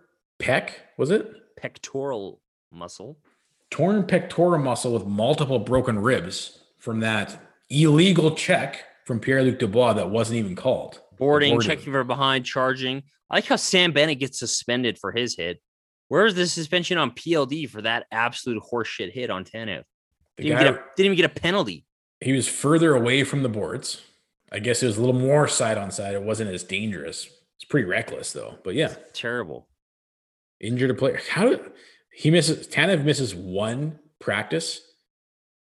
pec, 0.41 0.71
was 0.97 1.11
it? 1.11 1.57
Pectoral 1.57 2.41
muscle. 2.71 3.19
Torn 3.71 4.07
pectoral 4.07 4.59
muscle 4.59 4.93
with 4.93 5.07
multiple 5.07 5.59
broken 5.59 5.99
ribs 5.99 6.59
from 6.79 7.01
that 7.01 7.39
illegal 7.69 8.35
check 8.35 8.85
from 9.07 9.21
Pierre 9.21 9.43
Luc 9.43 9.59
Dubois 9.59 9.95
that 9.95 10.11
wasn't 10.11 10.39
even 10.39 10.57
called. 10.57 11.01
Boarding, 11.19 11.55
Boarding, 11.55 11.69
checking 11.69 11.93
for 11.93 12.05
behind, 12.05 12.45
charging. 12.45 13.03
I 13.31 13.37
like 13.37 13.47
how 13.47 13.57
Sam 13.57 13.93
Bennett 13.93 14.21
gets 14.21 14.39
suspended 14.39 14.99
for 14.99 15.13
his 15.13 15.37
hit. 15.37 15.61
Where's 16.09 16.35
the 16.35 16.47
suspension 16.47 16.99
on 16.99 17.13
PLD 17.13 17.69
for 17.69 17.83
that 17.83 18.07
absolute 18.13 18.63
horseshit 18.63 19.13
hit 19.13 19.31
on 19.31 19.45
Tanev? 19.45 19.85
Didn't, 20.37 20.59
guy, 20.59 20.65
a, 20.65 20.73
didn't 20.97 21.07
even 21.07 21.17
get 21.17 21.25
a 21.25 21.41
penalty. 21.41 21.87
He 22.21 22.33
was 22.33 22.49
further 22.49 22.95
away 22.95 23.25
from 23.25 23.43
the 23.43 23.49
boards. 23.49 24.03
I 24.51 24.59
guess 24.59 24.83
it 24.83 24.87
was 24.87 24.99
a 24.99 25.01
little 25.01 25.19
more 25.19 25.49
side 25.49 25.79
on 25.79 25.91
side. 25.91 26.15
It 26.15 26.23
wasn't 26.23 26.51
as 26.51 26.65
dangerous. 26.65 27.29
It's 27.57 27.65
pretty 27.65 27.87
reckless 27.87 28.33
though. 28.33 28.59
But 28.63 28.75
yeah, 28.75 28.95
terrible. 29.13 29.69
Injured 30.61 30.91
a 30.91 30.95
player. 30.95 31.21
How 31.31 31.59
he 32.13 32.31
misses? 32.31 32.69
Tanev 32.69 33.05
misses 33.05 33.35
one 33.35 33.99
practice 34.21 34.83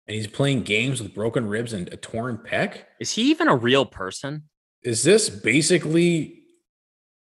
and 0.07 0.15
he's 0.15 0.27
playing 0.27 0.63
games 0.63 1.01
with 1.01 1.13
broken 1.13 1.47
ribs 1.47 1.73
and 1.73 1.87
a 1.93 1.97
torn 1.97 2.37
pec. 2.37 2.83
Is 2.99 3.11
he 3.11 3.29
even 3.31 3.47
a 3.47 3.55
real 3.55 3.85
person? 3.85 4.43
Is 4.83 5.03
this 5.03 5.29
basically 5.29 6.43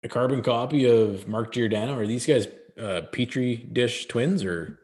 a 0.02 0.08
carbon 0.08 0.42
copy 0.42 0.88
of 0.88 1.28
Mark 1.28 1.52
Giordano? 1.52 1.98
Are 1.98 2.06
these 2.06 2.26
guys 2.26 2.48
uh, 2.80 3.02
petri 3.12 3.56
dish 3.56 4.06
twins 4.06 4.44
or? 4.44 4.78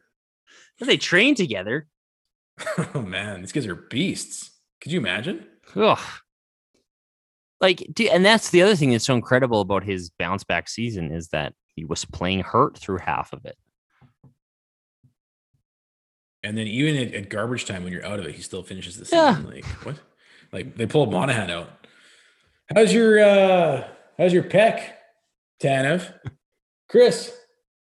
They 0.79 0.97
train 0.97 1.35
together. 1.35 1.89
oh 2.95 3.03
man, 3.03 3.41
these 3.41 3.53
guys 3.53 3.67
are 3.67 3.75
beasts. 3.75 4.51
Could 4.81 4.93
you 4.93 5.01
imagine? 5.01 5.47
Ugh. 5.77 5.99
Like, 7.61 7.87
dude, 7.93 8.09
and 8.09 8.25
that's 8.25 8.51
the 8.51 8.63
other 8.63 8.75
thing 8.75 8.91
that's 8.91 9.05
so 9.05 9.15
incredible 9.15 9.61
about 9.61 9.85
his 9.85 10.11
bounce 10.19 10.45
back 10.45 10.69
season 10.69 11.13
is 11.13 11.29
that 11.29 11.53
he 11.75 11.85
was 11.85 12.07
playing 12.07 12.41
hurt 12.41 12.79
through 12.79 12.99
half 12.99 13.33
of 13.35 13.45
it. 13.45 13.59
And 16.43 16.57
then 16.57 16.67
even 16.67 16.97
at, 16.97 17.15
at, 17.15 17.29
garbage 17.29 17.67
time 17.67 17.85
when 17.85 17.93
you're 17.93 18.05
out 18.05 18.19
of 18.19 18.27
it, 18.27 18.35
he 18.35 18.43
still 18.43 18.63
finishes 18.63 18.97
the 18.97 19.05
season. 19.05 19.19
Yeah. 19.19 19.51
Like 19.55 19.65
what? 19.85 19.97
Like 20.53 20.77
they 20.77 20.87
pulled 20.87 21.13
Monahan 21.13 21.51
out. 21.51 21.71
How's 22.75 22.93
your 22.93 23.23
uh 23.23 23.89
how's 24.17 24.33
your 24.33 24.45
pec, 24.45 24.83
Tanev? 25.63 26.15
Chris, 26.89 27.33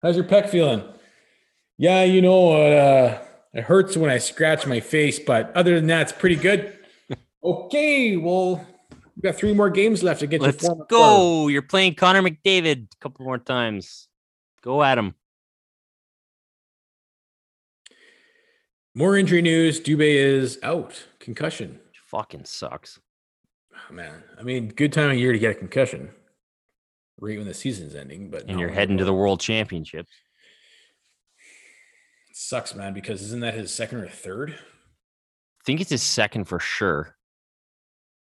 how's 0.03 0.17
your 0.17 0.25
pec 0.25 0.49
feeling? 0.49 0.83
Yeah, 1.79 2.05
you 2.05 2.23
know, 2.23 2.53
uh, 2.53 3.19
it 3.53 3.65
hurts 3.65 3.97
when 3.97 4.11
I 4.11 4.19
scratch 4.19 4.67
my 4.67 4.81
face, 4.81 5.19
but 5.19 5.55
other 5.57 5.75
than 5.75 5.87
that, 5.89 6.03
it's 6.03 6.13
pretty 6.13 6.37
good. 6.37 6.79
okay, 7.45 8.17
well, 8.17 8.65
we've 9.17 9.23
got 9.23 9.35
three 9.37 9.55
more 9.55 9.71
games 9.71 10.03
left 10.03 10.21
to 10.21 10.27
get 10.27 10.41
Let's 10.41 10.69
go. 10.89 11.49
You're 11.49 11.63
playing 11.63 11.95
Connor 11.95 12.23
McDavid 12.23 12.93
a 12.93 12.97
couple 13.01 13.25
more 13.25 13.39
times. 13.39 14.09
Go 14.63 14.83
at 14.83 14.99
him. 14.99 15.15
More 18.95 19.17
injury 19.17 19.43
news. 19.43 19.81
Dubé 19.81 20.15
is 20.15 20.59
out. 20.63 21.07
Concussion. 21.19 21.81
Fucking 22.07 22.45
sucks. 22.45 23.01
Oh, 23.75 23.93
man. 23.93 24.23
I 24.39 24.43
mean, 24.43 24.69
good 24.69 24.93
time 24.93 25.11
of 25.11 25.17
year 25.17 25.33
to 25.33 25.39
get 25.39 25.53
a 25.53 25.55
concussion. 25.55 26.11
Right 27.19 27.39
when 27.39 27.47
the 27.47 27.55
season's 27.55 27.95
ending, 27.95 28.31
but 28.31 28.49
and 28.49 28.59
you're 28.59 28.69
heading 28.69 28.99
to 28.99 29.05
the 29.05 29.15
world 29.15 29.39
championships. 29.39 30.11
It 32.31 32.37
sucks, 32.37 32.75
man, 32.75 32.95
because 32.95 33.23
isn't 33.23 33.41
that 33.41 33.55
his 33.55 33.73
second 33.73 33.99
or 33.99 34.09
third? 34.09 34.51
I 34.51 35.63
think 35.65 35.81
it's 35.81 35.91
his 35.91 36.03
second 36.03 36.47
for 36.47 36.59
sure. 36.59 37.17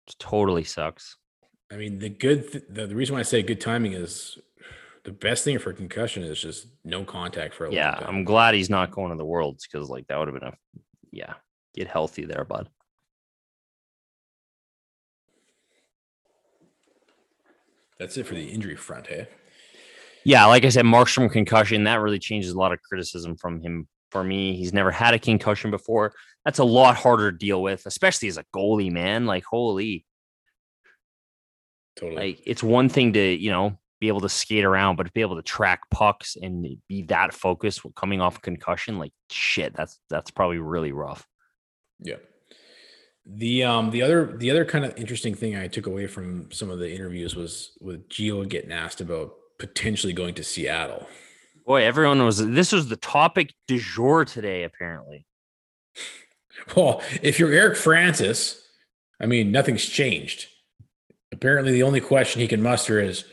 It 0.08 0.16
totally 0.20 0.64
sucks. 0.64 1.18
I 1.72 1.78
mean, 1.78 1.98
the 1.98 2.10
good 2.10 2.52
th- 2.52 2.66
the, 2.70 2.86
the 2.86 2.96
reason 2.96 3.14
why 3.16 3.22
I 3.22 3.24
say 3.24 3.42
good 3.42 3.62
timing 3.62 3.94
is 3.94 4.38
the 5.04 5.12
best 5.12 5.44
thing 5.44 5.60
for 5.60 5.74
concussion 5.74 6.24
is 6.24 6.40
just 6.40 6.68
no 6.86 7.04
contact 7.04 7.54
for 7.54 7.66
a 7.66 7.74
yeah. 7.74 8.00
I'm 8.02 8.24
glad 8.24 8.56
he's 8.56 8.70
not 8.70 8.92
going 8.92 9.12
to 9.12 9.18
the 9.18 9.26
worlds 9.26 9.68
because 9.70 9.90
like 9.90 10.08
that 10.08 10.18
would 10.18 10.28
have 10.30 10.40
been 10.40 10.50
a 10.50 10.54
yeah. 11.12 11.34
Get 11.76 11.88
healthy 11.88 12.26
there, 12.26 12.46
bud. 12.46 12.70
That's 18.00 18.18
it 18.18 18.28
for 18.28 18.36
the 18.36 18.48
injury 18.48 18.76
front, 18.76 19.08
hey. 19.08 19.28
Yeah, 20.24 20.46
like 20.46 20.64
I 20.64 20.70
said, 20.70 20.86
Markstrom 20.86 21.32
concussion 21.32 21.84
that 21.84 22.00
really 22.00 22.20
changes 22.20 22.52
a 22.52 22.58
lot 22.58 22.72
of 22.72 22.82
criticism 22.82 23.36
from 23.36 23.62
him. 23.62 23.88
For 24.12 24.24
me, 24.24 24.56
he's 24.56 24.74
never 24.74 24.92
had 24.92 25.14
a 25.14 25.20
concussion 25.20 25.72
before. 25.72 26.14
That's 26.46 26.60
a 26.60 26.64
lot 26.64 26.96
harder 26.96 27.32
to 27.32 27.38
deal 27.38 27.62
with, 27.62 27.86
especially 27.86 28.28
as 28.28 28.38
a 28.38 28.46
goalie, 28.56 28.92
man. 28.92 29.26
Like, 29.26 29.44
holy, 29.44 30.06
Totally. 31.96 32.16
like 32.16 32.44
it's 32.46 32.64
one 32.64 32.90
thing 32.90 33.14
to 33.14 33.20
you 33.20 33.52
know 33.52 33.78
be 34.04 34.10
able 34.10 34.20
to 34.20 34.28
skate 34.28 34.66
around, 34.66 34.98
but 34.98 35.06
to 35.06 35.12
be 35.14 35.22
able 35.22 35.38
to 35.38 35.42
track 35.42 35.90
pucks 35.90 36.36
and 36.36 36.68
be 36.90 37.04
that 37.04 37.34
focused 37.34 37.80
coming 37.96 38.20
off 38.20 38.38
a 38.38 38.42
concussion, 38.42 39.00
like 39.00 39.14
shit, 39.32 39.74
that's 39.74 39.98
that's 40.10 40.30
probably 40.30 40.58
really 40.58 40.92
rough. 40.92 41.26
Yeah. 42.02 42.18
The 43.26 43.64
um 43.64 43.92
the 43.92 44.02
other 44.02 44.36
the 44.38 44.52
other 44.52 44.66
kind 44.66 44.84
of 44.84 44.98
interesting 44.98 45.34
thing 45.34 45.56
I 45.56 45.68
took 45.68 45.88
away 45.88 46.08
from 46.08 46.52
some 46.52 46.70
of 46.70 46.80
the 46.80 46.94
interviews 46.94 47.34
was 47.34 47.78
with 47.80 48.10
Gio 48.10 48.46
getting 48.50 48.74
asked 48.74 49.00
about 49.00 49.36
potentially 49.58 50.12
going 50.12 50.34
to 50.34 50.44
Seattle. 50.44 51.08
Boy, 51.66 51.86
everyone 51.86 52.22
was 52.26 52.46
this 52.46 52.74
was 52.74 52.90
the 52.90 52.98
topic 52.98 53.54
du 53.70 53.80
jour 53.80 54.26
today, 54.26 54.64
apparently. 54.64 55.26
Well, 56.76 57.02
if 57.22 57.40
you're 57.40 57.54
Eric 57.54 57.78
Francis, 57.78 58.62
I 59.22 59.28
mean 59.28 59.52
nothing's 59.52 59.86
changed. 59.86 60.48
Apparently, 61.32 61.72
the 61.72 61.84
only 61.84 62.02
question 62.02 62.42
he 62.42 62.48
can 62.48 62.62
muster 62.62 63.00
is, 63.00 63.24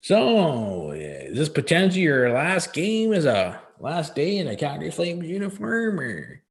"So, 0.00 0.92
is 0.92 1.36
this 1.36 1.48
potentially 1.48 2.02
your 2.02 2.32
last 2.32 2.72
game 2.72 3.12
as 3.12 3.24
a 3.24 3.60
last 3.78 4.14
day 4.14 4.38
in 4.38 4.48
a 4.48 4.56
Calgary 4.56 4.90
Flames 4.90 5.28
uniform?" 5.28 6.00
Or 6.00 6.42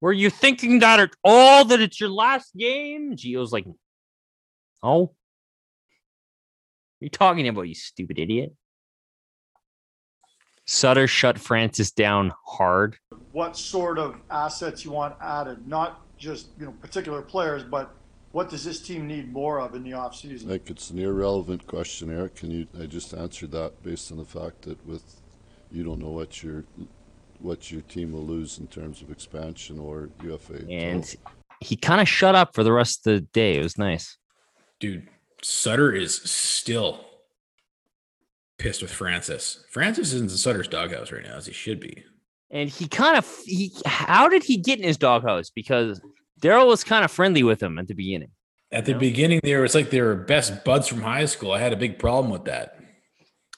Were 0.00 0.12
you 0.12 0.30
thinking 0.30 0.80
that 0.80 1.00
at 1.00 1.10
all 1.24 1.64
that 1.66 1.80
it's 1.80 2.00
your 2.00 2.10
last 2.10 2.54
game? 2.56 3.16
Gio's 3.16 3.52
like, 3.52 3.66
oh, 4.82 5.00
what 5.00 5.10
are 7.00 7.04
you 7.04 7.10
talking 7.10 7.48
about, 7.48 7.62
you 7.62 7.74
stupid 7.74 8.18
idiot? 8.18 8.54
Sutter 10.66 11.06
shut 11.06 11.38
Francis 11.38 11.90
down 11.92 12.32
hard. 12.44 12.96
what 13.32 13.56
sort 13.56 13.98
of 13.98 14.16
assets 14.30 14.84
you 14.84 14.90
want 14.90 15.14
added, 15.20 15.66
not 15.66 16.02
just, 16.16 16.48
you 16.58 16.66
know, 16.66 16.72
particular 16.80 17.22
players, 17.22 17.62
but 17.62 17.94
what 18.36 18.50
does 18.50 18.64
this 18.64 18.82
team 18.82 19.06
need 19.06 19.32
more 19.32 19.60
of 19.60 19.74
in 19.74 19.82
the 19.82 19.92
offseason? 19.92 20.50
Like 20.50 20.68
it's 20.68 20.90
an 20.90 20.98
irrelevant 20.98 21.66
question, 21.66 22.10
Eric. 22.10 22.34
Can 22.34 22.50
you? 22.50 22.66
I 22.78 22.84
just 22.84 23.14
answered 23.14 23.50
that 23.52 23.82
based 23.82 24.12
on 24.12 24.18
the 24.18 24.26
fact 24.26 24.60
that 24.62 24.86
with 24.86 25.22
you 25.72 25.82
don't 25.82 26.00
know 26.00 26.10
what 26.10 26.42
your 26.42 26.64
what 27.38 27.72
your 27.72 27.80
team 27.80 28.12
will 28.12 28.26
lose 28.26 28.58
in 28.58 28.66
terms 28.66 29.00
of 29.00 29.10
expansion 29.10 29.78
or 29.78 30.10
UFA. 30.22 30.66
And 30.68 31.16
he 31.60 31.76
kind 31.76 31.98
of 31.98 32.10
shut 32.10 32.34
up 32.34 32.54
for 32.54 32.62
the 32.62 32.74
rest 32.74 33.06
of 33.06 33.14
the 33.14 33.20
day. 33.22 33.56
It 33.56 33.62
was 33.62 33.78
nice. 33.78 34.18
dude, 34.80 35.08
Sutter 35.40 35.94
is 35.94 36.14
still 36.14 37.06
pissed 38.58 38.82
with 38.82 38.92
Francis. 38.92 39.64
Francis 39.70 40.12
is 40.12 40.20
in 40.20 40.28
Sutter's 40.28 40.68
doghouse 40.68 41.10
right 41.10 41.24
now, 41.24 41.36
as 41.36 41.46
he 41.46 41.54
should 41.54 41.80
be. 41.80 42.04
And 42.50 42.68
he 42.68 42.86
kind 42.86 43.16
of 43.16 43.26
he 43.46 43.72
how 43.86 44.28
did 44.28 44.44
he 44.44 44.58
get 44.58 44.78
in 44.78 44.84
his 44.84 44.98
doghouse? 44.98 45.48
Because 45.48 46.02
Daryl 46.40 46.66
was 46.66 46.84
kind 46.84 47.04
of 47.04 47.10
friendly 47.10 47.42
with 47.42 47.62
him 47.62 47.78
at 47.78 47.88
the 47.88 47.94
beginning. 47.94 48.30
At 48.72 48.84
the 48.84 48.94
beginning, 48.94 49.40
there 49.42 49.60
was 49.62 49.74
like 49.74 49.90
they 49.90 50.00
were 50.00 50.14
best 50.16 50.64
buds 50.64 50.86
from 50.88 51.00
high 51.02 51.24
school. 51.26 51.52
I 51.52 51.60
had 51.60 51.72
a 51.72 51.76
big 51.76 51.98
problem 51.98 52.30
with 52.32 52.44
that. 52.46 52.78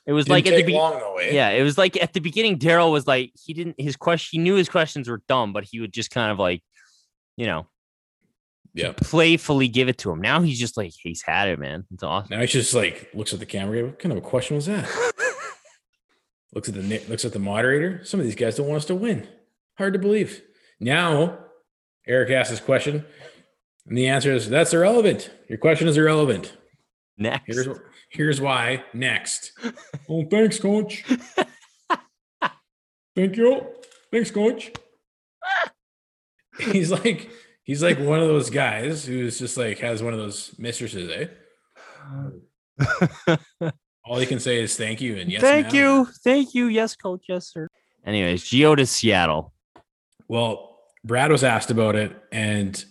It 0.06 0.12
was 0.12 0.26
Didn't 0.26 0.32
like 0.32 0.46
at 0.46 0.50
the 0.50 0.56
take 0.56 0.66
be- 0.66 0.72
long 0.74 0.98
though, 0.98 1.16
eh? 1.16 1.30
yeah, 1.32 1.50
it 1.50 1.62
was 1.62 1.76
like 1.76 2.00
at 2.02 2.12
the 2.12 2.20
beginning. 2.20 2.58
Daryl 2.58 2.90
was 2.92 3.06
like 3.06 3.32
he 3.42 3.52
didn't 3.52 3.76
his 3.78 3.96
question. 3.96 4.38
He 4.40 4.42
knew 4.44 4.54
his 4.54 4.68
questions 4.68 5.08
were 5.08 5.22
dumb, 5.28 5.52
but 5.52 5.64
he 5.64 5.80
would 5.80 5.92
just 5.92 6.10
kind 6.10 6.30
of 6.32 6.38
like, 6.38 6.62
you 7.36 7.46
know, 7.46 7.66
Yeah. 8.74 8.92
playfully 8.96 9.68
give 9.68 9.88
it 9.88 9.98
to 9.98 10.10
him. 10.10 10.20
Now 10.20 10.40
he's 10.40 10.58
just 10.58 10.76
like 10.76 10.92
he's 10.98 11.22
had 11.22 11.48
it, 11.48 11.58
man. 11.58 11.84
It's 11.92 12.02
awesome. 12.02 12.28
Now 12.30 12.40
he 12.40 12.46
just 12.46 12.72
like 12.74 13.10
looks 13.12 13.32
at 13.34 13.38
the 13.40 13.46
camera. 13.46 13.84
What 13.84 13.98
kind 13.98 14.12
of 14.12 14.18
a 14.18 14.22
question 14.22 14.56
was 14.56 14.66
that? 14.66 14.88
looks 16.54 16.68
at 16.68 16.74
the 16.74 16.82
na- 16.82 17.08
looks 17.08 17.24
at 17.24 17.32
the 17.32 17.38
moderator. 17.38 18.02
Some 18.04 18.20
of 18.20 18.24
these 18.26 18.34
guys 18.34 18.56
don't 18.56 18.66
want 18.68 18.78
us 18.78 18.86
to 18.86 18.94
win. 18.94 19.26
Hard 19.76 19.92
to 19.92 19.98
believe. 19.98 20.42
Now, 20.80 21.38
Eric 22.08 22.30
asks 22.30 22.50
this 22.50 22.60
question, 22.60 23.04
and 23.86 23.96
the 23.96 24.08
answer 24.08 24.32
is 24.32 24.48
that's 24.48 24.72
irrelevant. 24.72 25.30
Your 25.48 25.58
question 25.58 25.86
is 25.88 25.96
irrelevant. 25.96 26.56
Next, 27.18 27.44
here's 27.46 27.68
here's 28.10 28.40
why. 28.40 28.82
Next. 28.94 29.52
oh, 30.08 30.24
thanks, 30.24 30.58
coach. 30.58 31.04
Thank 33.16 33.36
you. 33.36 33.66
Thanks, 34.12 34.30
coach. 34.30 34.72
he's 36.72 36.90
like 36.90 37.30
he's 37.64 37.82
like 37.82 37.98
one 37.98 38.20
of 38.20 38.28
those 38.28 38.48
guys 38.50 39.04
who's 39.04 39.38
just 39.38 39.56
like 39.56 39.78
has 39.80 40.02
one 40.02 40.12
of 40.12 40.18
those 40.18 40.54
mistresses, 40.58 41.10
eh? 41.10 41.26
All 44.04 44.18
he 44.18 44.26
can 44.26 44.40
say 44.40 44.62
is 44.62 44.76
thank 44.76 45.00
you 45.00 45.16
and 45.16 45.30
yes. 45.30 45.42
Thank 45.42 45.72
ma'am. 45.72 45.74
you, 45.74 46.08
thank 46.24 46.54
you. 46.54 46.66
Yes, 46.66 46.96
coach. 46.96 47.24
Yes, 47.28 47.52
sir. 47.52 47.68
Anyways, 48.06 48.44
Gio 48.44 48.76
to 48.76 48.86
Seattle. 48.86 49.52
Well, 50.28 50.67
Brad 51.08 51.32
was 51.32 51.42
asked 51.42 51.70
about 51.70 51.96
it, 51.96 52.14
and 52.30 52.84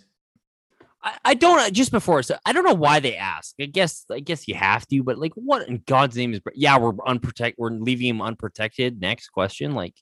I, 1.03 1.17
I 1.23 1.33
don't 1.35 1.71
just 1.71 1.91
before 1.91 2.23
so 2.23 2.35
I 2.45 2.51
don't 2.51 2.65
know 2.65 2.73
why 2.73 2.99
they 2.99 3.15
ask. 3.15 3.53
I 3.61 3.65
guess 3.65 4.05
I 4.11 4.19
guess 4.19 4.47
you 4.47 4.55
have 4.55 4.87
to, 4.87 5.03
but 5.03 5.19
like 5.19 5.33
what 5.35 5.69
in 5.69 5.83
God's 5.85 6.17
name 6.17 6.33
is 6.33 6.41
yeah, 6.55 6.77
we're 6.77 6.93
unprotected 7.05 7.55
we're 7.59 7.69
leaving 7.69 8.07
him 8.07 8.21
unprotected. 8.21 8.99
Next 8.99 9.29
question. 9.29 9.75
Like 9.75 9.93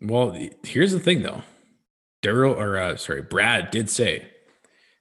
well, 0.00 0.38
here's 0.62 0.92
the 0.92 1.00
thing 1.00 1.22
though. 1.22 1.42
Daryl 2.22 2.56
or 2.56 2.76
uh, 2.76 2.96
sorry, 2.96 3.22
Brad 3.22 3.70
did 3.70 3.88
say 3.88 4.28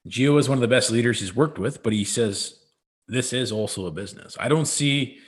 Gio 0.08 0.40
is 0.40 0.48
one 0.48 0.58
of 0.58 0.62
the 0.62 0.68
best 0.70 0.92
leaders 0.92 1.20
he's 1.20 1.36
worked 1.36 1.60
with, 1.60 1.84
but 1.84 1.92
he 1.92 2.06
says 2.06 2.58
this 3.10 3.34
is 3.34 3.52
also 3.52 3.86
a 3.86 3.92
business. 3.92 4.38
I 4.40 4.48
don't 4.48 4.66
see 4.66 5.20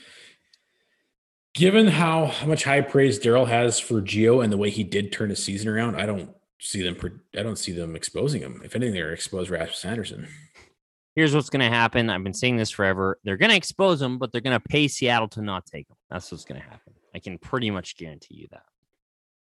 given 1.54 1.88
how, 1.88 2.34
much 2.46 2.64
high 2.64 2.82
praise 2.82 3.20
Daryl 3.20 3.48
has 3.48 3.80
for 3.80 4.02
Gio 4.02 4.44
and 4.44 4.52
the 4.52 4.58
way 4.58 4.70
he 4.70 4.84
did 4.84 5.12
turn 5.12 5.30
his 5.30 5.44
season 5.44 5.68
around, 5.70 5.96
I 5.96 6.06
don't 6.06 6.30
see 6.60 6.82
them 6.84 6.98
I 7.38 7.44
don't 7.44 7.58
see 7.58 7.72
them 7.72 7.96
exposing 7.96 8.42
him. 8.42 8.62
If 8.64 8.76
anything, 8.76 8.94
they're 8.96 9.14
expose 9.14 9.50
Rasmus 9.50 9.86
Andersson. 9.86 10.28
here's 11.16 11.34
what's 11.36 11.50
gonna 11.50 11.70
happen. 11.70 12.10
I've 12.10 12.24
been 12.24 12.34
saying 12.34 12.58
this 12.58 12.70
forever. 12.72 13.18
They're 13.24 13.38
gonna 13.38 13.56
expose 13.56 14.02
him, 14.02 14.18
but 14.18 14.32
they're 14.32 14.42
gonna 14.42 14.60
pay 14.60 14.88
Seattle 14.88 15.28
to 15.30 15.42
not 15.42 15.66
take 15.66 15.90
him. 15.90 15.96
That's 16.10 16.32
what's 16.32 16.46
gonna 16.46 16.60
happen. 16.62 16.94
I 17.16 17.20
can 17.20 17.38
pretty 17.38 17.72
much 17.72 17.98
guarantee 17.98 18.36
you 18.36 18.48
that. 18.52 18.64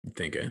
You 0.04 0.12
think, 0.12 0.36
eh? 0.36 0.50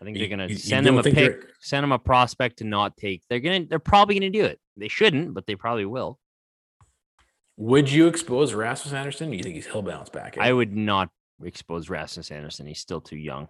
I 0.00 0.04
think 0.04 0.16
they're 0.16 0.26
you- 0.26 0.46
you 0.48 0.56
send 0.56 0.86
him 0.86 0.98
a 0.98 1.02
pick, 1.02 1.14
they're- 1.14 1.48
send 1.60 1.84
him 1.84 1.92
a 1.92 1.98
prospect 1.98 2.58
to 2.58 2.64
not 2.64 2.96
take. 2.96 3.22
They're 3.28 3.40
gonna 3.40 3.64
they're 3.66 3.78
probably 3.78 4.14
gonna 4.18 4.30
do 4.30 4.44
it. 4.44 4.60
They 4.76 4.88
shouldn't, 4.88 5.34
but 5.34 5.46
they 5.46 5.54
probably 5.56 5.84
will. 5.86 6.18
Would 7.56 7.90
you 7.90 8.08
expose 8.08 8.52
Rasmus 8.52 8.92
Andersson? 8.92 9.30
Do 9.30 9.36
you 9.36 9.42
think 9.42 9.54
he's 9.54 9.66
he'll 9.66 9.82
bounce 9.82 10.08
back? 10.08 10.36
I 10.38 10.52
would 10.52 10.74
not 10.74 11.08
expose 11.42 11.88
Rasmus 11.88 12.30
Andersson. 12.30 12.66
He's 12.66 12.80
still 12.80 13.00
too 13.00 13.16
young. 13.16 13.48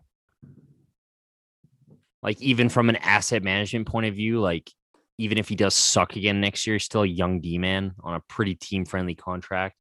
Like 2.22 2.40
even 2.40 2.68
from 2.68 2.88
an 2.88 2.96
asset 2.96 3.42
management 3.42 3.86
point 3.86 4.06
of 4.06 4.14
view, 4.14 4.40
like 4.40 4.70
even 5.18 5.38
if 5.38 5.48
he 5.48 5.54
does 5.54 5.74
suck 5.74 6.16
again 6.16 6.40
next 6.40 6.66
year, 6.66 6.74
he's 6.74 6.84
still 6.84 7.02
a 7.02 7.06
young 7.06 7.40
D 7.40 7.58
man 7.58 7.92
on 8.02 8.14
a 8.14 8.20
pretty 8.20 8.54
team 8.54 8.84
friendly 8.84 9.14
contract. 9.14 9.76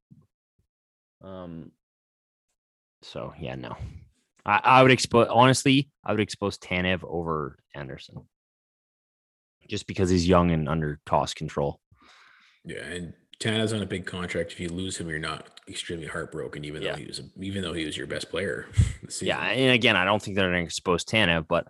Um. 1.22 1.72
So 3.02 3.34
yeah, 3.38 3.54
no, 3.54 3.76
I, 4.46 4.60
I 4.64 4.82
would 4.82 4.90
expose 4.90 5.28
honestly, 5.30 5.90
I 6.04 6.12
would 6.12 6.20
expose 6.20 6.56
Tanev 6.58 7.00
over 7.04 7.58
Andersson, 7.74 8.22
just 9.68 9.86
because 9.86 10.08
he's 10.08 10.26
young 10.26 10.50
and 10.50 10.68
under 10.68 11.00
cost 11.04 11.36
control. 11.36 11.80
Yeah, 12.64 12.82
and 12.82 13.12
Tanev's 13.40 13.72
on 13.72 13.82
a 13.82 13.86
big 13.86 14.06
contract. 14.06 14.52
If 14.52 14.60
you 14.60 14.68
lose 14.68 14.96
him, 14.96 15.08
you're 15.08 15.18
not 15.18 15.60
extremely 15.68 16.06
heartbroken, 16.06 16.64
even 16.64 16.82
Yeah. 16.82 16.92
though 16.92 16.98
he 16.98 17.06
was 17.06 17.20
even 17.40 17.62
though 17.62 17.72
he 17.72 17.84
was 17.84 17.96
your 17.96 18.06
best 18.06 18.30
player. 18.30 18.66
Yeah, 19.20 19.40
and 19.44 19.72
again, 19.72 19.96
I 19.96 20.04
don't 20.04 20.20
think 20.22 20.36
they're 20.36 20.50
going 20.50 20.62
to 20.62 20.66
expose 20.66 21.04
Tana, 21.04 21.42
but 21.42 21.66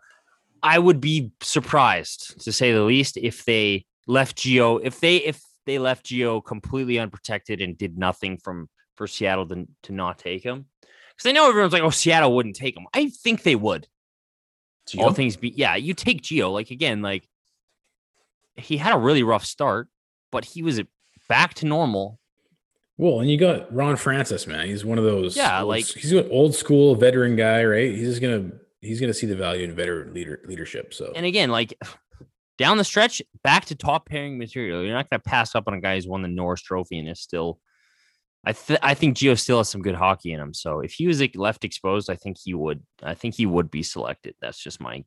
I 0.63 0.79
would 0.79 1.01
be 1.01 1.33
surprised 1.43 2.41
to 2.45 2.53
say 2.53 2.73
the 2.73 2.83
least 2.83 3.17
if 3.17 3.45
they 3.45 3.87
left 4.07 4.39
Gio 4.39 4.81
if 4.83 5.01
they 5.01 5.17
if 5.17 5.41
they 5.67 5.79
left 5.79 6.07
Gio 6.07 6.45
completely 6.45 6.99
unprotected 6.99 7.61
and 7.61 7.77
did 7.77 7.99
nothing 7.99 8.39
from 8.39 8.69
for 8.97 9.07
Seattle 9.07 9.49
to, 9.49 9.67
to 9.85 9.93
not 9.93 10.19
take 10.19 10.43
him. 10.45 10.67
Because 11.17 11.29
I 11.29 11.33
know 11.33 11.49
everyone's 11.49 11.73
like, 11.73 11.83
oh, 11.83 11.91
Seattle 11.91 12.35
wouldn't 12.35 12.57
take 12.57 12.77
him. 12.77 12.87
I 12.95 13.09
think 13.09 13.43
they 13.43 13.57
would. 13.57 13.89
All 14.99 15.13
things 15.13 15.37
be 15.37 15.49
yeah, 15.51 15.75
you 15.77 15.95
take 15.95 16.23
Gio. 16.23 16.53
Like 16.53 16.71
again, 16.71 17.03
like 17.03 17.27
he 18.57 18.77
had 18.77 18.95
a 18.95 18.99
really 18.99 19.23
rough 19.23 19.45
start, 19.45 19.89
but 20.31 20.45
he 20.45 20.63
was 20.63 20.81
back 21.29 21.55
to 21.55 21.67
normal. 21.67 22.19
Well, 22.97 23.21
and 23.21 23.29
you 23.31 23.37
got 23.37 23.73
Ron 23.75 23.97
Francis, 23.97 24.47
man. 24.47 24.67
He's 24.67 24.85
one 24.85 24.99
of 24.99 25.05
those. 25.05 25.37
Yeah, 25.37 25.61
old- 25.61 25.69
like- 25.69 25.87
he's 25.87 26.13
an 26.13 26.29
old 26.31 26.55
school 26.55 26.95
veteran 26.95 27.35
guy, 27.37 27.65
right? 27.65 27.91
He's 27.91 28.09
just 28.09 28.23
gonna 28.23 28.53
he's 28.81 29.01
gonna 29.01 29.15
see 29.15 29.27
the 29.27 29.35
value 29.37 29.65
in 29.65 29.75
veteran 29.75 30.15
leader 30.15 30.41
leadership. 30.47 30.95
So 30.95 31.13
And 31.17 31.27
again, 31.27 31.51
like 31.51 31.77
down 32.59 32.79
the 32.79 32.85
stretch, 32.85 33.21
back 33.43 33.65
to 33.67 33.75
top 33.75 34.09
pairing 34.09 34.39
material. 34.39 34.83
You're 34.85 34.93
not 34.95 35.11
to 35.11 35.19
pass 35.19 35.55
up 35.57 35.65
on 35.67 35.75
a 35.75 35.81
guy 35.81 35.97
who's 35.97 36.07
won 36.07 36.23
the 36.23 36.29
Norris 36.29 36.63
Trophy 36.63 36.99
and 36.99 37.09
is 37.09 37.21
still. 37.21 37.59
I 38.47 38.53
th- 38.53 38.79
I 38.83 38.93
think 38.93 39.17
Gio 39.17 39.39
still 39.39 39.57
has 39.57 39.71
some 39.71 39.81
good 39.81 39.95
hockey 39.95 40.33
in 40.33 40.39
him. 40.39 40.53
So 40.53 40.81
if 40.81 40.93
he 40.93 41.07
was 41.07 41.19
like, 41.19 41.35
left 41.35 41.65
exposed, 41.65 42.11
I 42.11 42.17
think 42.17 42.37
he 42.45 42.53
would. 42.53 42.83
I 43.03 43.15
think 43.15 43.35
he 43.37 43.47
would 43.47 43.71
be 43.71 43.83
selected. 43.83 44.35
That's 44.41 44.59
just 44.63 44.81
my 44.83 45.03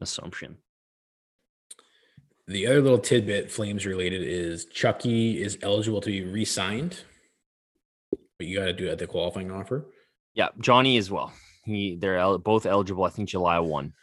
assumption. 0.00 0.56
The 2.46 2.66
other 2.66 2.80
little 2.80 2.98
tidbit, 2.98 3.50
Flames 3.50 3.86
related, 3.86 4.22
is 4.22 4.66
Chucky 4.66 5.42
is 5.42 5.58
eligible 5.62 6.00
to 6.00 6.10
be 6.10 6.24
re-signed 6.24 7.00
but 8.38 8.46
you 8.46 8.58
got 8.58 8.66
to 8.66 8.72
do 8.72 8.86
it 8.86 8.92
at 8.92 8.98
the 8.98 9.06
qualifying 9.06 9.50
offer. 9.50 9.86
Yeah, 10.34 10.48
Johnny 10.60 10.96
as 10.96 11.10
well. 11.10 11.32
He 11.64 11.96
they're 11.96 12.18
el- 12.18 12.38
both 12.38 12.66
eligible. 12.66 13.04
I 13.04 13.10
think 13.10 13.28
July 13.28 13.58
one. 13.58 13.94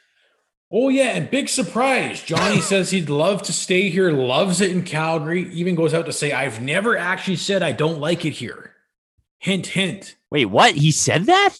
Oh 0.71 0.89
yeah, 0.89 1.09
and 1.09 1.29
big 1.29 1.49
surprise. 1.49 2.21
Johnny 2.23 2.61
says 2.61 2.89
he'd 2.89 3.09
love 3.09 3.43
to 3.43 3.53
stay 3.53 3.89
here, 3.89 4.11
loves 4.11 4.59
it 4.59 4.71
in 4.71 4.83
Calgary, 4.83 5.51
even 5.53 5.75
goes 5.75 5.93
out 5.93 6.07
to 6.07 6.13
say, 6.13 6.31
I've 6.31 6.61
never 6.61 6.97
actually 6.97 7.35
said 7.35 7.61
I 7.61 7.71
don't 7.71 7.99
like 7.99 8.25
it 8.25 8.31
here. 8.31 8.71
Hint, 9.37 9.67
hint. 9.67 10.15
Wait, 10.31 10.45
what? 10.45 10.73
He 10.73 10.91
said 10.91 11.25
that? 11.25 11.55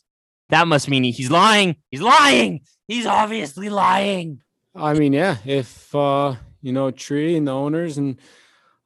That 0.50 0.68
must 0.68 0.90
mean 0.90 1.04
he's 1.04 1.30
lying. 1.30 1.76
He's 1.92 2.02
lying. 2.02 2.62
He's 2.88 3.06
obviously 3.06 3.70
lying. 3.70 4.42
I 4.76 4.94
mean, 4.94 5.14
yeah, 5.14 5.38
if 5.46 5.94
uh, 5.94 6.36
you 6.64 6.72
know 6.72 6.90
Tree 6.90 7.36
and 7.38 7.48
the 7.48 7.52
owners 7.52 8.00
and 8.00 8.18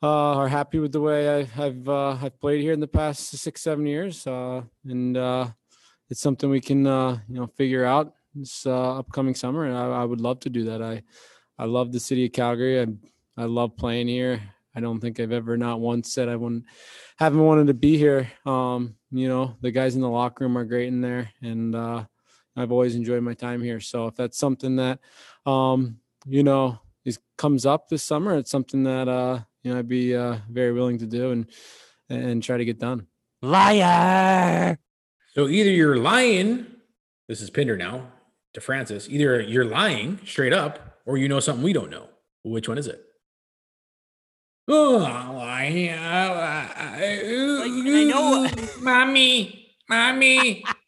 uh, 0.04 0.36
are 0.36 0.48
happy 0.48 0.80
with 0.80 0.92
the 0.92 1.02
way 1.02 1.42
I, 1.42 1.48
I've 1.58 1.88
uh, 1.88 2.18
I've 2.22 2.40
played 2.42 2.62
here 2.62 2.74
in 2.74 2.80
the 2.80 2.88
past 2.88 3.30
six 3.30 3.62
seven 3.62 3.86
years, 3.86 4.28
uh, 4.28 4.64
and 4.86 5.16
uh, 5.16 5.48
it's 6.10 6.22
something 6.22 6.50
we 6.50 6.60
can 6.60 6.86
uh, 6.86 7.20
you 7.30 7.40
know 7.40 7.48
figure 7.48 7.86
out 7.86 8.14
this 8.36 8.66
uh, 8.66 9.00
upcoming 9.00 9.36
summer, 9.36 9.66
and 9.66 9.78
I, 9.78 10.02
I 10.02 10.06
would 10.06 10.22
love 10.22 10.40
to 10.42 10.50
do 10.50 10.66
that. 10.66 10.82
I 10.82 11.04
I 11.58 11.66
love 11.66 11.92
the 11.92 12.00
city 12.00 12.26
of 12.26 12.34
Calgary. 12.34 12.82
I 12.82 12.88
I 13.38 13.46
love 13.46 13.78
playing 13.78 14.08
here. 14.08 14.42
I 14.76 14.80
don't 14.80 15.00
think 15.00 15.20
I've 15.20 15.32
ever 15.32 15.58
not 15.58 15.80
once 15.80 16.14
said 16.14 16.30
I 16.30 16.36
wouldn't 16.36 16.66
haven't 17.18 17.44
wanted 17.44 17.68
to 17.68 17.74
be 17.74 17.98
here. 17.98 18.32
Um, 18.46 18.96
you 19.12 19.28
know, 19.28 19.56
the 19.62 19.72
guys 19.72 19.96
in 19.96 20.02
the 20.02 20.10
locker 20.10 20.44
room 20.44 20.58
are 20.58 20.66
great 20.66 20.88
in 20.88 21.02
there, 21.02 21.32
and 21.42 21.76
uh, 21.76 22.04
I've 22.56 22.72
always 22.72 22.96
enjoyed 22.96 23.24
my 23.24 23.34
time 23.34 23.62
here. 23.62 23.80
So 23.80 24.08
if 24.08 24.16
that's 24.16 24.38
something 24.38 24.76
that 24.76 25.00
um, 25.46 25.98
you 26.28 26.44
know 26.44 26.80
is 27.08 27.20
comes 27.38 27.66
up 27.66 27.88
this 27.88 28.04
summer, 28.04 28.36
it's 28.36 28.52
something 28.52 28.84
that 28.84 29.08
uh, 29.08 29.40
you 29.64 29.72
know 29.72 29.80
I'd 29.80 29.88
be 29.88 30.16
uh, 30.16 30.38
very 30.50 30.74
willing 30.74 30.98
to 31.00 31.08
do 31.08 31.32
and 31.32 31.48
and 32.10 32.44
try 32.44 32.58
to 32.58 32.66
get 32.66 32.80
done. 32.80 33.08
Liar. 33.42 34.78
So 35.34 35.48
either 35.48 35.70
you're 35.70 35.98
lying, 35.98 36.66
this 37.28 37.42
is 37.42 37.50
Pinder 37.50 37.78
now 37.78 38.12
to 38.54 38.62
Francis, 38.62 39.08
either 39.10 39.40
you're 39.40 39.66
lying 39.66 40.20
straight 40.26 40.54
up 40.54 41.00
or 41.06 41.18
you 41.18 41.30
know 41.30 41.40
something 41.40 41.64
we 41.64 41.74
don't 41.74 41.90
know. 41.90 42.10
Which 42.44 42.68
one 42.68 42.78
is 42.78 42.88
it? 42.88 43.04
Oh, 44.68 45.06
I, 45.06 45.94
I 46.78 48.04
know. 48.04 48.50
mommy, 48.82 49.76
mommy. 49.90 50.66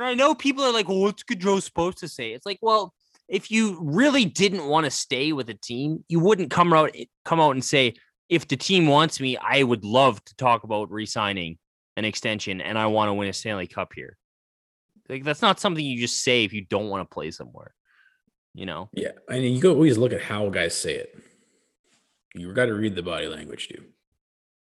And 0.00 0.04
I 0.04 0.14
know 0.14 0.34
people 0.34 0.62
are 0.62 0.72
like, 0.72 0.88
well, 0.88 1.00
what's 1.00 1.22
Gaudreau 1.22 1.60
supposed 1.62 1.98
to 1.98 2.08
say? 2.08 2.32
It's 2.32 2.44
like, 2.44 2.58
well, 2.60 2.92
if 3.28 3.50
you 3.50 3.78
really 3.82 4.26
didn't 4.26 4.66
want 4.66 4.84
to 4.84 4.90
stay 4.90 5.32
with 5.32 5.48
a 5.48 5.54
team, 5.54 6.04
you 6.08 6.20
wouldn't 6.20 6.50
come 6.50 6.72
out 6.74 6.90
eh, 6.94 7.06
come 7.24 7.40
out 7.40 7.52
and 7.52 7.64
say, 7.64 7.94
if 8.28 8.46
the 8.46 8.56
team 8.56 8.88
wants 8.88 9.20
me, 9.20 9.38
I 9.38 9.62
would 9.62 9.84
love 9.84 10.22
to 10.24 10.36
talk 10.36 10.64
about 10.64 10.90
re-signing 10.90 11.58
an 11.96 12.04
extension 12.04 12.60
and 12.60 12.78
I 12.78 12.86
want 12.88 13.08
to 13.08 13.14
win 13.14 13.28
a 13.28 13.32
Stanley 13.32 13.66
Cup 13.66 13.92
here. 13.94 14.18
Like 15.08 15.24
that's 15.24 15.42
not 15.42 15.60
something 15.60 15.84
you 15.84 15.98
just 15.98 16.22
say 16.22 16.44
if 16.44 16.52
you 16.52 16.66
don't 16.68 16.88
want 16.88 17.08
to 17.08 17.14
play 17.14 17.30
somewhere. 17.30 17.72
You 18.54 18.66
know? 18.66 18.90
Yeah. 18.92 19.12
I 19.30 19.38
mean, 19.38 19.54
you 19.54 19.60
go 19.60 19.72
always 19.72 19.96
look 19.96 20.12
at 20.12 20.20
how 20.20 20.48
guys 20.50 20.76
say 20.76 20.96
it. 20.96 21.18
You 22.34 22.52
got 22.52 22.66
to 22.66 22.74
read 22.74 22.94
the 22.94 23.02
body 23.02 23.28
language 23.28 23.68
too. 23.68 23.84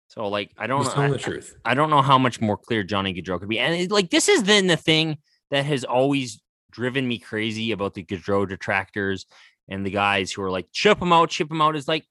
So 0.10 0.28
like 0.28 0.52
I 0.58 0.68
don't 0.68 0.80
He's 0.80 0.88
know 0.90 0.94
telling 0.94 1.10
I, 1.12 1.14
the 1.14 1.20
truth. 1.20 1.56
I 1.64 1.74
don't 1.76 1.90
know 1.90 2.02
how 2.02 2.18
much 2.18 2.42
more 2.42 2.58
clear 2.58 2.84
Johnny 2.84 3.14
Gaudreau 3.14 3.40
could 3.40 3.48
be. 3.48 3.60
And 3.60 3.74
it, 3.76 3.92
like 3.92 4.10
this 4.10 4.28
is 4.28 4.44
then 4.44 4.68
the 4.68 4.76
thing 4.76 5.18
that 5.52 5.66
has 5.66 5.84
always 5.84 6.42
driven 6.72 7.08
me 7.08 7.20
crazy 7.20 7.72
about 7.72 7.94
the 7.94 8.04
Gaudreau 8.04 8.48
detractors 8.48 9.26
and 9.68 9.86
the 9.86 9.92
guys 9.92 10.32
who 10.32 10.42
are 10.42 10.52
like 10.52 10.68
chip 10.72 11.02
him 11.02 11.14
out, 11.14 11.30
chip 11.30 11.50
him 11.50 11.62
out 11.62 11.76
is 11.76 11.88
like 11.88 12.06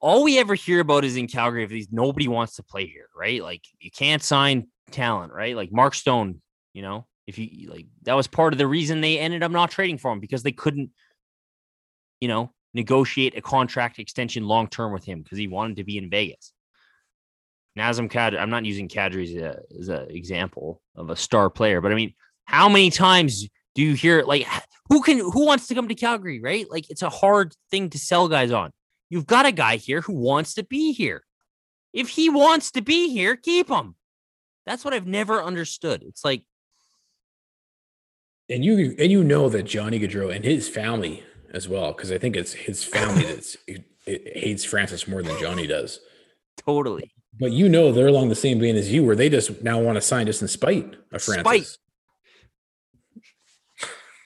all 0.00 0.24
we 0.24 0.38
ever 0.38 0.54
hear 0.54 0.80
about 0.80 1.04
is 1.04 1.16
in 1.16 1.28
Calgary 1.28 1.62
if 1.62 1.70
these 1.70 1.88
nobody 1.92 2.26
wants 2.26 2.56
to 2.56 2.62
play 2.64 2.86
here, 2.86 3.06
right? 3.16 3.40
Like 3.40 3.62
you 3.78 3.90
can't 3.90 4.22
sign 4.22 4.66
talent, 4.90 5.32
right? 5.32 5.54
Like 5.54 5.72
Mark 5.72 5.94
Stone, 5.94 6.40
you 6.72 6.82
know, 6.82 7.06
if 7.28 7.38
you 7.38 7.70
like 7.70 7.86
that 8.02 8.14
was 8.14 8.26
part 8.26 8.52
of 8.52 8.58
the 8.58 8.66
reason 8.66 9.00
they 9.00 9.18
ended 9.18 9.44
up 9.44 9.52
not 9.52 9.70
trading 9.70 9.98
for 9.98 10.12
him 10.12 10.18
because 10.18 10.42
they 10.42 10.52
couldn't, 10.52 10.90
you 12.20 12.26
know, 12.26 12.52
negotiate 12.74 13.38
a 13.38 13.40
contract 13.40 14.00
extension 14.00 14.44
long 14.44 14.66
term 14.66 14.92
with 14.92 15.04
him 15.04 15.22
because 15.22 15.38
he 15.38 15.46
wanted 15.46 15.76
to 15.76 15.84
be 15.84 15.96
in 15.96 16.10
Vegas. 16.10 16.52
Nazem 17.76 18.10
Kadri, 18.10 18.38
I'm 18.38 18.50
not 18.50 18.64
using 18.64 18.88
Kadri 18.88 19.58
as 19.78 19.88
an 19.88 20.10
example 20.10 20.80
of 20.94 21.10
a 21.10 21.16
star 21.16 21.50
player, 21.50 21.80
but 21.80 21.92
I 21.92 21.94
mean, 21.94 22.14
how 22.44 22.68
many 22.68 22.90
times 22.90 23.48
do 23.74 23.82
you 23.82 23.94
hear 23.94 24.22
like 24.22 24.46
who 24.88 25.02
can 25.02 25.18
who 25.18 25.44
wants 25.44 25.66
to 25.68 25.74
come 25.74 25.88
to 25.88 25.94
Calgary, 25.94 26.40
right? 26.40 26.70
Like 26.70 26.90
it's 26.90 27.02
a 27.02 27.10
hard 27.10 27.54
thing 27.70 27.90
to 27.90 27.98
sell 27.98 28.28
guys 28.28 28.52
on. 28.52 28.70
You've 29.10 29.26
got 29.26 29.46
a 29.46 29.52
guy 29.52 29.76
here 29.76 30.00
who 30.00 30.14
wants 30.14 30.54
to 30.54 30.64
be 30.64 30.92
here. 30.92 31.24
If 31.92 32.08
he 32.08 32.28
wants 32.28 32.70
to 32.72 32.82
be 32.82 33.10
here, 33.10 33.36
keep 33.36 33.68
him. 33.68 33.94
That's 34.66 34.84
what 34.84 34.94
I've 34.94 35.06
never 35.06 35.42
understood. 35.42 36.02
It's 36.02 36.24
like 36.24 36.44
and 38.48 38.64
you 38.64 38.94
and 38.98 39.10
you 39.10 39.24
know 39.24 39.48
that 39.48 39.64
Johnny 39.64 39.98
Gaudreau 39.98 40.34
and 40.34 40.44
his 40.44 40.68
family 40.68 41.22
as 41.50 41.68
well, 41.68 41.92
because 41.92 42.12
I 42.12 42.18
think 42.18 42.36
it's 42.36 42.52
his 42.52 42.84
family 42.84 43.24
that's 43.26 43.56
it, 43.66 43.84
it 44.06 44.36
hates 44.36 44.64
Francis 44.64 45.08
more 45.08 45.22
than 45.22 45.38
Johnny 45.40 45.66
does. 45.66 46.00
Totally. 46.58 47.13
But 47.38 47.52
you 47.52 47.68
know 47.68 47.90
they're 47.92 48.06
along 48.06 48.28
the 48.28 48.34
same 48.34 48.60
vein 48.60 48.76
as 48.76 48.92
you, 48.92 49.04
where 49.04 49.16
they 49.16 49.28
just 49.28 49.62
now 49.62 49.80
want 49.80 49.96
to 49.96 50.00
sign 50.00 50.26
just 50.26 50.42
in 50.42 50.48
spite 50.48 50.94
of 51.12 51.22
Francis. 51.22 51.78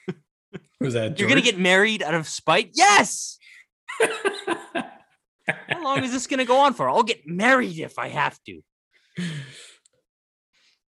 Spite. 0.05 0.15
Was 0.79 0.93
that 0.93 1.19
you're 1.19 1.29
gonna 1.29 1.41
get 1.41 1.57
married 1.57 2.03
out 2.03 2.13
of 2.13 2.27
spite? 2.27 2.71
Yes. 2.73 3.37
How 5.47 5.83
long 5.83 6.03
is 6.03 6.11
this 6.11 6.27
gonna 6.27 6.45
go 6.45 6.59
on 6.59 6.73
for? 6.73 6.87
I'll 6.89 7.03
get 7.03 7.25
married 7.25 7.79
if 7.79 7.97
I 7.97 8.09
have 8.09 8.37
to. 8.45 8.61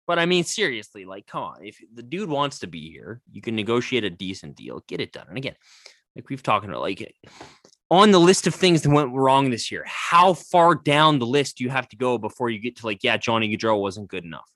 But 0.07 0.19
I 0.19 0.26
mean, 0.26 0.45
seriously, 0.45 1.06
like, 1.06 1.27
come 1.27 1.44
on. 1.44 1.57
If 1.61 1.77
the 1.94 2.02
dude 2.02 2.30
wants 2.30 2.60
to 2.60 2.68
be 2.68 2.89
here, 2.89 3.22
you 3.30 3.41
can 3.41 3.56
negotiate 3.56 4.06
a 4.06 4.10
decent 4.10 4.56
deal, 4.56 4.84
get 4.88 5.02
it 5.02 5.11
done. 5.11 5.26
And 5.27 5.38
again, 5.38 5.56
like 6.15 6.30
we've 6.30 6.41
talked 6.41 6.65
about, 6.65 6.81
like 6.81 7.14
on 7.89 8.11
the 8.11 8.19
list 8.19 8.47
of 8.47 8.55
things 8.55 8.81
that 8.81 8.89
went 8.89 9.14
wrong 9.14 9.49
this 9.49 9.72
year, 9.72 9.84
how 9.85 10.34
far 10.34 10.76
down 10.76 11.19
the 11.19 11.26
list 11.26 11.57
do 11.57 11.64
you 11.64 11.69
have 11.69 11.88
to 11.89 11.95
go 11.95 12.18
before 12.18 12.49
you 12.49 12.59
get 12.59 12.77
to 12.77 12.85
like, 12.85 13.03
yeah, 13.03 13.18
Johnny 13.18 13.55
Gaudreau 13.55 13.80
wasn't 13.80 14.09
good 14.09 14.26
enough? 14.26 14.49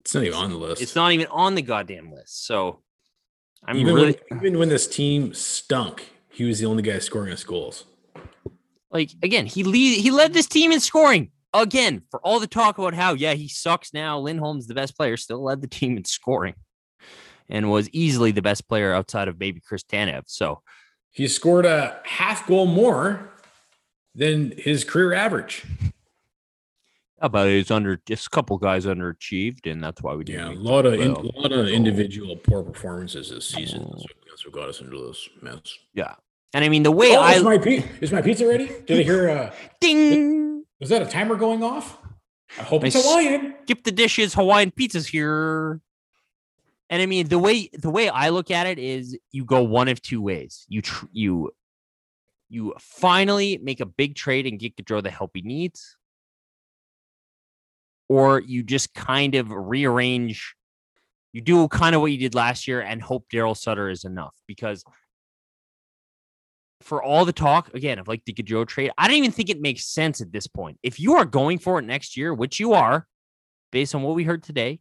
It's 0.00 0.14
not 0.14 0.24
even 0.24 0.38
on 0.38 0.50
the 0.50 0.56
list. 0.56 0.82
It's 0.82 0.96
not 0.96 1.12
even 1.12 1.26
on 1.26 1.54
the 1.54 1.62
goddamn 1.62 2.12
list. 2.12 2.46
So 2.46 2.80
I'm 3.64 3.76
even 3.76 3.94
really 3.94 4.18
when, 4.30 4.38
even 4.38 4.58
when 4.58 4.68
this 4.68 4.88
team 4.88 5.32
stunk, 5.34 6.10
he 6.30 6.44
was 6.44 6.58
the 6.58 6.66
only 6.66 6.82
guy 6.82 6.98
scoring 6.98 7.32
us 7.32 7.44
goals. 7.44 7.84
like 8.90 9.10
again, 9.22 9.46
he 9.46 9.62
lead, 9.62 10.00
he 10.00 10.10
led 10.10 10.32
this 10.32 10.46
team 10.46 10.72
in 10.72 10.80
scoring. 10.80 11.30
Again, 11.54 12.02
for 12.10 12.18
all 12.20 12.40
the 12.40 12.46
talk 12.46 12.78
about 12.78 12.94
how 12.94 13.12
yeah, 13.12 13.34
he 13.34 13.46
sucks 13.46 13.92
now. 13.92 14.18
Lindholm's 14.18 14.66
the 14.66 14.74
best 14.74 14.96
player, 14.96 15.16
still 15.18 15.44
led 15.44 15.60
the 15.60 15.68
team 15.68 15.96
in 15.98 16.04
scoring 16.04 16.54
and 17.52 17.70
was 17.70 17.88
easily 17.90 18.32
the 18.32 18.42
best 18.42 18.66
player 18.66 18.92
outside 18.92 19.28
of 19.28 19.38
maybe 19.38 19.60
Chris 19.60 19.84
Tanev. 19.84 20.22
So 20.26 20.62
He 21.10 21.28
scored 21.28 21.66
a 21.66 22.00
half 22.04 22.46
goal 22.48 22.66
more 22.66 23.30
than 24.14 24.54
his 24.56 24.82
career 24.82 25.12
average. 25.12 25.64
How 27.20 27.26
about 27.26 27.46
it's 27.46 27.70
under 27.70 28.00
just 28.04 28.26
a 28.26 28.30
couple 28.30 28.58
guys 28.58 28.84
underachieved, 28.84 29.70
and 29.70 29.84
that's 29.84 30.02
why 30.02 30.14
we 30.14 30.24
didn't. 30.24 30.40
Yeah, 30.40 30.58
a 30.58 30.58
lot 30.58 30.86
of 30.86 30.92
the 30.92 31.02
in, 31.02 31.10
a 31.12 31.38
lot 31.38 31.52
of 31.52 31.68
individual 31.68 32.34
poor 32.34 32.64
performances 32.64 33.30
this 33.30 33.48
season. 33.48 33.82
That's 33.82 34.02
what, 34.02 34.12
that's 34.28 34.44
what 34.44 34.54
got 34.54 34.68
us 34.68 34.80
into 34.80 35.06
this 35.06 35.28
mess. 35.40 35.60
Yeah, 35.94 36.14
and 36.52 36.64
I 36.64 36.68
mean 36.68 36.82
the 36.82 36.90
way 36.90 37.14
oh, 37.14 37.20
I 37.20 37.34
is 37.34 37.44
my 37.44 37.58
pi- 37.58 37.84
is 38.00 38.10
my 38.10 38.22
pizza 38.22 38.44
ready? 38.44 38.68
Did 38.86 38.98
I 38.98 39.02
hear? 39.04 39.28
Uh, 39.28 39.54
ding. 39.80 40.64
Was 40.80 40.88
that 40.88 41.02
a 41.02 41.06
timer 41.06 41.36
going 41.36 41.62
off? 41.62 41.96
I 42.58 42.62
hope 42.62 42.82
I 42.82 42.88
it's 42.88 43.00
Hawaiian. 43.00 43.54
Skip 43.62 43.84
the 43.84 43.92
dishes, 43.92 44.34
Hawaiian 44.34 44.72
pizzas 44.72 45.06
here. 45.06 45.80
And 46.92 47.00
I 47.00 47.06
mean 47.06 47.28
the 47.28 47.38
way 47.38 47.70
the 47.72 47.88
way 47.88 48.10
I 48.10 48.28
look 48.28 48.50
at 48.50 48.66
it 48.66 48.78
is 48.78 49.18
you 49.30 49.46
go 49.46 49.62
one 49.62 49.88
of 49.88 50.02
two 50.02 50.20
ways. 50.20 50.66
You 50.68 50.82
tr- 50.82 51.06
you 51.10 51.50
you 52.50 52.74
finally 52.78 53.58
make 53.62 53.80
a 53.80 53.86
big 53.86 54.14
trade 54.14 54.46
and 54.46 54.58
get 54.58 54.76
Gaudreau 54.76 55.02
the 55.02 55.10
help 55.10 55.30
he 55.32 55.40
needs, 55.40 55.96
or 58.10 58.40
you 58.40 58.62
just 58.62 58.92
kind 58.92 59.34
of 59.34 59.50
rearrange. 59.50 60.54
You 61.32 61.40
do 61.40 61.66
kind 61.68 61.94
of 61.94 62.02
what 62.02 62.12
you 62.12 62.18
did 62.18 62.34
last 62.34 62.68
year 62.68 62.82
and 62.82 63.00
hope 63.00 63.24
Daryl 63.32 63.56
Sutter 63.56 63.88
is 63.88 64.04
enough 64.04 64.34
because 64.46 64.84
for 66.82 67.02
all 67.02 67.24
the 67.24 67.32
talk 67.32 67.72
again 67.72 67.98
of 68.00 68.06
like 68.06 68.22
the 68.26 68.34
Gaudreau 68.34 68.68
trade, 68.68 68.90
I 68.98 69.08
don't 69.08 69.16
even 69.16 69.32
think 69.32 69.48
it 69.48 69.62
makes 69.62 69.86
sense 69.86 70.20
at 70.20 70.30
this 70.30 70.46
point. 70.46 70.78
If 70.82 71.00
you 71.00 71.14
are 71.14 71.24
going 71.24 71.58
for 71.58 71.78
it 71.78 71.86
next 71.86 72.18
year, 72.18 72.34
which 72.34 72.60
you 72.60 72.74
are, 72.74 73.06
based 73.70 73.94
on 73.94 74.02
what 74.02 74.14
we 74.14 74.24
heard 74.24 74.42
today, 74.42 74.80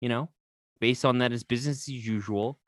you 0.00 0.08
know, 0.08 0.30
based 0.80 1.04
on 1.04 1.18
that, 1.18 1.32
is 1.32 1.44
business 1.44 1.88
as 1.88 1.88
usual. 1.88 2.58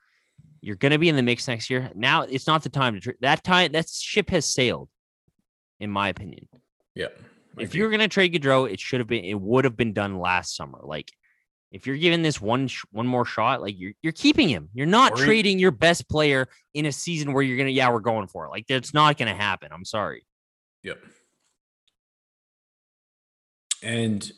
You're 0.61 0.77
going 0.77 0.93
to 0.93 0.99
be 0.99 1.09
in 1.09 1.17
the 1.17 1.23
mix 1.23 1.49
next 1.49 1.71
year. 1.71 1.91
Now 1.95 2.23
it's 2.23 2.47
not 2.47 2.63
the 2.63 2.69
time 2.69 2.95
to 2.95 3.01
trade. 3.01 3.17
That 3.21 3.45
time 3.45 3.73
that 3.73 3.89
ship 3.89 4.31
has 4.31 4.45
sailed, 4.45 4.89
in 5.81 5.91
my 5.91 6.09
opinion. 6.09 6.49
Yeah. 6.95 7.09
If 7.59 7.75
you're 7.75 7.89
going 7.89 8.01
to 8.01 8.09
trade 8.09 8.35
Gaudreau, 8.35 8.71
it 8.71 8.81
should 8.81 9.01
have 9.01 9.07
been. 9.07 9.25
It 9.25 9.41
would 9.41 9.65
have 9.65 9.77
been 9.77 9.93
done 9.93 10.19
last 10.19 10.57
summer. 10.57 10.81
Like, 10.83 11.11
if 11.73 11.87
you're 11.87 11.97
giving 11.97 12.23
this 12.23 12.41
one 12.41 12.69
sh- 12.69 12.85
one 12.91 13.07
more 13.07 13.25
shot, 13.25 13.63
like 13.63 13.75
you're 13.79 13.93
you're 14.03 14.13
keeping 14.13 14.49
him. 14.49 14.69
You're 14.75 14.87
not 14.87 15.13
Or 15.13 15.25
trading 15.25 15.59
your 15.59 15.71
best 15.71 16.09
player 16.09 16.49
in 16.75 16.87
a 16.87 16.93
season 16.93 17.33
where 17.33 17.43
you're 17.43 17.57
gonna. 17.57 17.71
Yeah, 17.71 17.91
we're 17.91 18.01
going 18.01 18.29
for 18.29 18.45
it. 18.47 18.51
Like 18.51 18.67
that's 18.67 18.93
not 18.93 19.17
going 19.17 19.35
to 19.35 19.41
happen. 19.41 19.71
I'm 19.73 19.85
sorry. 19.85 20.27
Yep. 20.83 20.99
And 23.83 24.31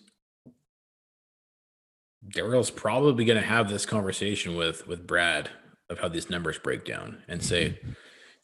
Daryl's 2.29 2.71
probably 2.71 3.25
going 3.25 3.41
to 3.41 3.47
have 3.47 3.69
this 3.69 3.87
conversation 3.87 4.57
with 4.57 4.87
with 4.87 5.07
Brad 5.07 5.51
of 5.89 6.01
how 6.01 6.09
these 6.09 6.29
numbers 6.31 6.59
break 6.59 6.85
down 6.85 7.23
and 7.29 7.43
say 7.43 7.71
mm-hmm. 7.71 7.93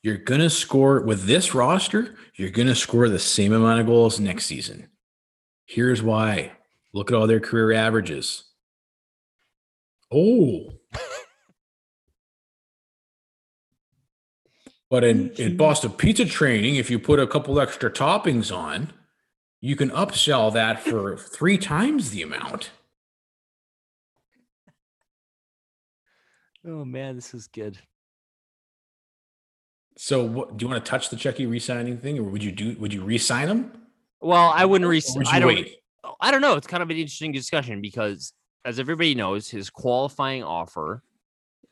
you're 0.03 0.17
going 0.17 0.41
to 0.41 0.51
score 0.51 1.01
with 1.01 1.25
this 1.25 1.55
roster, 1.55 2.15
you're 2.35 2.51
going 2.51 2.69
to 2.69 2.75
score 2.75 3.09
the 3.09 3.19
same 3.19 3.53
amount 3.53 3.81
of 3.81 3.87
goals 3.87 4.19
next 4.19 4.47
season. 4.47 4.89
Here's 5.67 6.03
why. 6.03 6.53
Look 6.93 7.11
at 7.11 7.17
all 7.17 7.27
their 7.27 7.41
career 7.41 7.73
averages. 7.73 8.45
Oh. 10.13 10.71
but 14.91 15.05
in, 15.05 15.31
in 15.33 15.57
Boston 15.57 15.93
pizza 15.93 16.25
training, 16.25 16.77
if 16.77 16.91
you 16.91 16.99
put 16.99 17.19
a 17.19 17.27
couple 17.27 17.59
extra 17.61 17.91
toppings 17.91 18.55
on, 18.55 18.93
you 19.61 19.75
can 19.77 19.91
upsell 19.91 20.53
that 20.53 20.83
for 20.83 21.17
three 21.17 21.59
times 21.59 22.11
the 22.11 22.23
amount. 22.23 22.71
Oh 26.67 26.85
man, 26.85 27.17
this 27.17 27.35
is 27.35 27.47
good. 27.47 27.79
So, 29.97 30.25
what, 30.25 30.57
do 30.57 30.65
you 30.65 30.71
want 30.71 30.85
to 30.85 30.91
touch 30.91 31.11
the 31.11 31.17
Chucky 31.17 31.47
re-signing 31.47 31.99
thing, 31.99 32.19
or 32.19 32.25
would 32.25 32.43
you 32.43 32.51
do? 32.51 32.77
Would 32.81 32.93
you 32.93 33.05
re-sign 33.05 33.49
him? 33.49 33.73
Well, 34.21 34.53
I 34.55 34.65
wouldn't 34.65 34.89
re. 34.89 35.01
Or 35.15 35.19
would 35.19 35.29
I 35.29 35.39
don't. 35.39 35.49
wait? 35.49 35.77
I 36.21 36.31
don't 36.31 36.41
know. 36.41 36.55
It's 36.55 36.67
kind 36.67 36.83
of 36.83 36.91
an 36.91 36.97
interesting 36.97 37.33
discussion 37.33 37.81
because, 37.81 38.33
as 38.65 38.79
everybody 38.79 39.15
knows, 39.15 39.49
his 39.49 39.71
qualifying 39.71 40.43
offer 40.43 41.03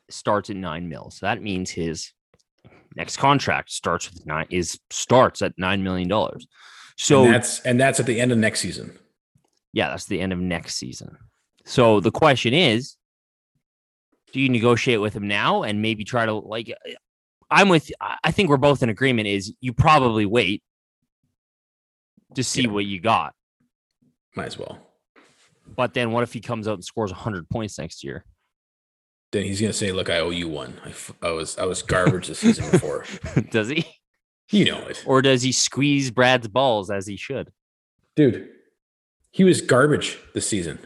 starts 0.09 0.49
at 0.49 0.55
nine 0.55 0.87
mil. 0.87 1.11
So 1.11 1.25
that 1.25 1.41
means 1.41 1.71
his 1.71 2.13
next 2.95 3.17
contract 3.17 3.71
starts 3.71 4.11
with 4.11 4.25
nine 4.25 4.45
is 4.49 4.79
starts 4.89 5.41
at 5.41 5.53
nine 5.57 5.83
million 5.83 6.07
dollars. 6.07 6.47
So 6.97 7.25
and 7.25 7.33
that's 7.33 7.59
and 7.61 7.79
that's 7.79 7.99
at 7.99 8.05
the 8.05 8.21
end 8.21 8.31
of 8.31 8.37
next 8.37 8.59
season. 8.59 8.97
yeah, 9.73 9.89
that's 9.89 10.05
the 10.05 10.21
end 10.21 10.31
of 10.31 10.39
next 10.39 10.75
season. 10.75 11.17
So 11.65 11.99
the 11.99 12.11
question 12.11 12.53
is, 12.53 12.97
do 14.33 14.41
you 14.41 14.49
negotiate 14.49 14.99
with 14.99 15.15
him 15.15 15.27
now 15.27 15.63
and 15.63 15.81
maybe 15.81 16.03
try 16.03 16.25
to 16.25 16.33
like? 16.33 16.69
Uh, 16.69 16.91
I'm 17.49 17.69
with. 17.69 17.89
I 18.01 18.31
think 18.31 18.49
we're 18.49 18.57
both 18.57 18.83
in 18.83 18.89
agreement. 18.89 19.27
Is 19.27 19.53
you 19.61 19.71
probably 19.73 20.25
wait 20.25 20.61
to 22.35 22.43
see 22.43 22.67
what 22.67 22.85
you 22.85 22.99
got. 22.99 23.33
Might 24.35 24.47
as 24.47 24.57
well. 24.57 24.79
But 25.75 25.93
then, 25.93 26.11
what 26.11 26.23
if 26.23 26.33
he 26.33 26.39
comes 26.41 26.67
out 26.67 26.73
and 26.73 26.83
scores 26.83 27.11
100 27.11 27.47
points 27.49 27.77
next 27.77 28.03
year? 28.03 28.25
Then 29.31 29.43
he's 29.43 29.61
gonna 29.61 29.71
say, 29.73 29.91
"Look, 29.91 30.09
I 30.09 30.17
owe 30.19 30.29
you 30.31 30.47
one. 30.47 30.79
I, 30.83 30.89
f- 30.89 31.13
I 31.21 31.29
was 31.31 31.57
I 31.57 31.65
was 31.65 31.81
garbage 31.83 32.27
the 32.27 32.35
season 32.35 32.69
before." 32.71 33.05
does 33.51 33.69
he? 33.69 33.85
You 34.51 34.65
know 34.65 34.79
it, 34.87 35.03
Or 35.07 35.21
does 35.21 35.41
he 35.41 35.51
squeeze 35.51 36.11
Brad's 36.11 36.47
balls 36.47 36.91
as 36.91 37.07
he 37.07 37.15
should? 37.15 37.51
dude. 38.15 38.49
He 39.31 39.43
was 39.43 39.61
garbage 39.61 40.19
this 40.35 40.47
season. 40.47 40.77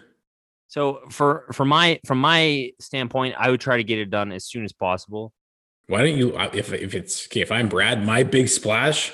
So 0.68 1.00
for 1.12 1.46
for 1.54 1.66
my 1.66 2.00
from 2.06 2.20
my 2.20 2.72
standpoint, 2.80 3.36
I 3.38 3.50
would 3.50 3.62
try 3.62 3.78
to 3.78 3.84
get 3.84 4.00
it 4.00 4.10
done 4.10 4.32
as 4.32 4.46
soon 4.46 4.64
as 4.66 4.74
possible. 4.74 5.34
Why 5.88 6.00
don't 6.04 6.18
you? 6.18 6.36
uh, 6.36 6.50
If 6.54 6.74
if 6.74 6.94
it's 6.94 7.28
okay, 7.28 7.42
if 7.42 7.52
I'm 7.52 7.70
Brad, 7.70 8.06
my 8.06 8.24
big 8.24 8.50
splash 8.50 9.14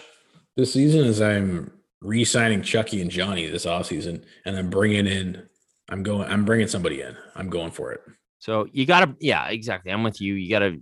this 0.58 0.74
season 0.74 1.06
is 1.06 1.22
I'm 1.22 1.72
re-signing 2.02 2.62
Chucky 2.64 3.02
and 3.02 3.10
Johnny 3.12 3.48
this 3.48 3.66
offseason, 3.66 4.24
and 4.46 4.58
I'm 4.58 4.70
bringing 4.70 5.06
in. 5.08 5.48
I'm 5.90 6.02
going. 6.02 6.28
I'm 6.30 6.46
bringing 6.46 6.68
somebody 6.68 7.02
in. 7.02 7.16
I'm 7.36 7.50
going 7.50 7.72
for 7.72 7.92
it. 7.92 8.02
So 8.40 8.68
you 8.74 8.86
gotta, 8.86 9.16
yeah, 9.22 9.48
exactly. 9.50 9.92
I'm 9.92 10.04
with 10.04 10.20
you. 10.20 10.34
You 10.34 10.50
gotta 10.50 10.78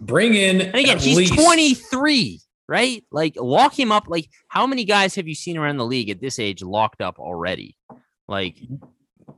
bring 0.00 0.34
in. 0.34 0.60
And 0.60 0.74
again, 0.74 0.98
he's 0.98 1.16
least- 1.16 1.34
23, 1.34 2.40
right? 2.68 3.02
Like 3.10 3.36
lock 3.38 3.78
him 3.78 3.90
up. 3.92 4.04
Like 4.08 4.28
how 4.48 4.66
many 4.66 4.84
guys 4.84 5.14
have 5.14 5.26
you 5.28 5.34
seen 5.34 5.56
around 5.56 5.76
the 5.78 5.86
league 5.86 6.10
at 6.10 6.20
this 6.20 6.38
age 6.38 6.62
locked 6.62 7.00
up 7.00 7.18
already? 7.18 7.76
Like 8.28 8.56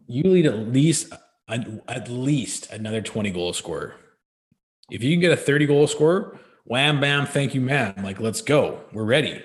you 0.09 0.22
need 0.24 0.47
at 0.47 0.59
least 0.59 1.12
at, 1.48 2.10
least 2.10 2.70
another 2.72 3.01
20 3.01 3.30
goal 3.30 3.52
scorer. 3.52 3.94
If 4.90 5.02
you 5.02 5.12
can 5.12 5.20
get 5.20 5.32
a 5.32 5.36
30 5.36 5.66
goal 5.66 5.86
scorer, 5.86 6.39
wham 6.64 7.01
bam, 7.01 7.26
thank 7.26 7.55
you, 7.55 7.60
man. 7.60 7.94
Like, 8.02 8.18
let's 8.20 8.40
go. 8.40 8.80
We're 8.93 9.05
ready. 9.05 9.43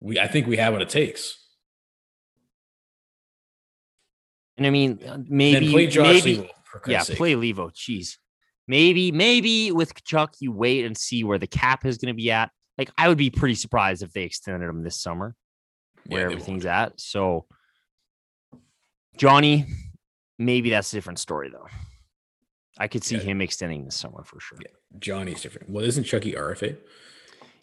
We 0.00 0.20
I 0.20 0.28
think 0.28 0.46
we 0.46 0.58
have 0.58 0.74
what 0.74 0.82
it 0.82 0.90
takes. 0.90 1.38
And 4.56 4.66
I 4.66 4.70
mean, 4.70 5.00
uh, 5.06 5.18
maybe 5.26 5.70
play 5.70 5.86
Josh 5.88 6.24
maybe, 6.24 6.36
Leivo, 6.36 6.86
yeah, 6.86 7.02
sake. 7.02 7.16
play 7.16 7.34
Leivo. 7.34 7.72
Jeez, 7.72 8.18
maybe 8.68 9.10
maybe 9.10 9.72
with 9.72 10.04
Chuck, 10.04 10.34
you 10.38 10.52
wait 10.52 10.84
and 10.84 10.96
see 10.96 11.24
where 11.24 11.38
the 11.38 11.46
cap 11.46 11.84
is 11.84 11.98
going 11.98 12.14
to 12.14 12.16
be 12.16 12.30
at. 12.30 12.50
Like, 12.76 12.90
I 12.98 13.08
would 13.08 13.18
be 13.18 13.30
pretty 13.30 13.54
surprised 13.54 14.02
if 14.02 14.12
they 14.12 14.22
extended 14.22 14.68
him 14.68 14.82
this 14.82 15.00
summer, 15.00 15.34
where 16.06 16.28
Yeah, 16.28 16.32
everything's 16.32 16.66
at. 16.66 17.00
So, 17.00 17.46
Johnny, 19.16 19.66
maybe 20.38 20.70
that's 20.70 20.92
a 20.92 20.96
different 20.96 21.18
story 21.18 21.50
though. 21.50 21.66
I 22.78 22.88
could 22.88 23.04
see 23.04 23.18
him 23.18 23.40
extending 23.40 23.84
this 23.84 23.94
summer 23.94 24.24
for 24.24 24.40
sure. 24.40 24.58
Yeah. 24.60 24.72
Johnny's 24.98 25.42
different. 25.42 25.70
Well, 25.70 25.84
isn't 25.84 26.04
Chucky 26.04 26.32
RFA? 26.32 26.76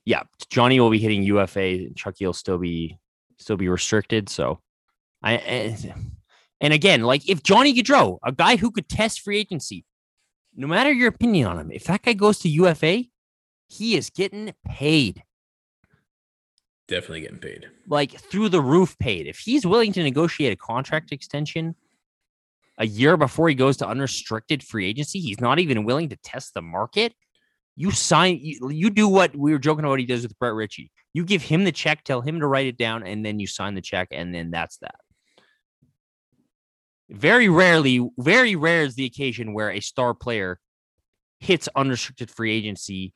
yeah, 0.06 0.23
Johnny 0.49 0.80
will 0.80 0.89
be 0.89 0.99
hitting 0.99 1.22
UFA. 1.23 1.60
and 1.60 1.95
Chucky 1.98 2.26
will 2.26 2.34
still 2.34 2.57
be 2.57 2.98
still 3.38 3.57
be 3.57 3.68
restricted. 3.68 4.30
So, 4.30 4.60
I 5.22 5.34
and, 5.34 5.93
and 6.61 6.73
again, 6.73 7.02
like 7.02 7.27
if 7.30 7.43
Johnny 7.43 7.73
Gaudreau, 7.73 8.19
a 8.23 8.31
guy 8.31 8.56
who 8.56 8.72
could 8.72 8.88
test 8.88 9.22
free 9.22 9.38
agency, 9.39 9.85
no 10.56 10.68
matter 10.68 10.91
your 10.91 11.10
opinion 11.10 11.48
on 11.48 11.60
him, 11.60 11.72
if 11.72 11.84
that 11.85 12.03
guy 12.03 12.14
goes 12.14 12.39
to 12.39 12.49
UFA, 12.49 13.03
he 13.68 13.95
is 13.95 14.10
getting 14.10 14.53
paid 14.65 15.23
Definitely 16.88 17.22
getting 17.22 17.38
paid. 17.39 17.68
like 17.88 18.11
through 18.11 18.49
the 18.49 18.61
roof 18.61 18.98
paid. 18.99 19.27
If 19.27 19.39
he's 19.39 19.65
willing 19.65 19.93
to 19.93 20.03
negotiate 20.03 20.52
a 20.52 20.57
contract 20.57 21.11
extension 21.11 21.76
a 22.81 22.85
year 22.87 23.15
before 23.15 23.47
he 23.47 23.53
goes 23.53 23.77
to 23.77 23.87
unrestricted 23.87 24.63
free 24.63 24.87
agency, 24.87 25.19
he's 25.19 25.39
not 25.39 25.59
even 25.59 25.85
willing 25.85 26.09
to 26.09 26.15
test 26.17 26.55
the 26.55 26.63
market. 26.63 27.13
You 27.75 27.91
sign, 27.91 28.39
you, 28.41 28.71
you 28.71 28.89
do 28.89 29.07
what 29.07 29.35
we 29.35 29.51
were 29.51 29.59
joking 29.59 29.85
about 29.85 29.99
he 29.99 30.05
does 30.07 30.23
with 30.23 30.37
Brett 30.39 30.55
Ritchie. 30.55 30.91
You 31.13 31.23
give 31.23 31.43
him 31.43 31.63
the 31.63 31.71
check, 31.71 32.03
tell 32.03 32.21
him 32.21 32.39
to 32.39 32.47
write 32.47 32.65
it 32.65 32.77
down, 32.77 33.03
and 33.03 33.23
then 33.23 33.39
you 33.39 33.45
sign 33.45 33.75
the 33.75 33.81
check, 33.81 34.07
and 34.11 34.33
then 34.33 34.49
that's 34.49 34.77
that. 34.77 34.95
Very 37.07 37.49
rarely, 37.49 38.09
very 38.17 38.55
rare 38.55 38.81
is 38.81 38.95
the 38.95 39.05
occasion 39.05 39.53
where 39.53 39.69
a 39.69 39.79
star 39.79 40.15
player 40.15 40.59
hits 41.39 41.69
unrestricted 41.75 42.31
free 42.31 42.51
agency 42.51 43.13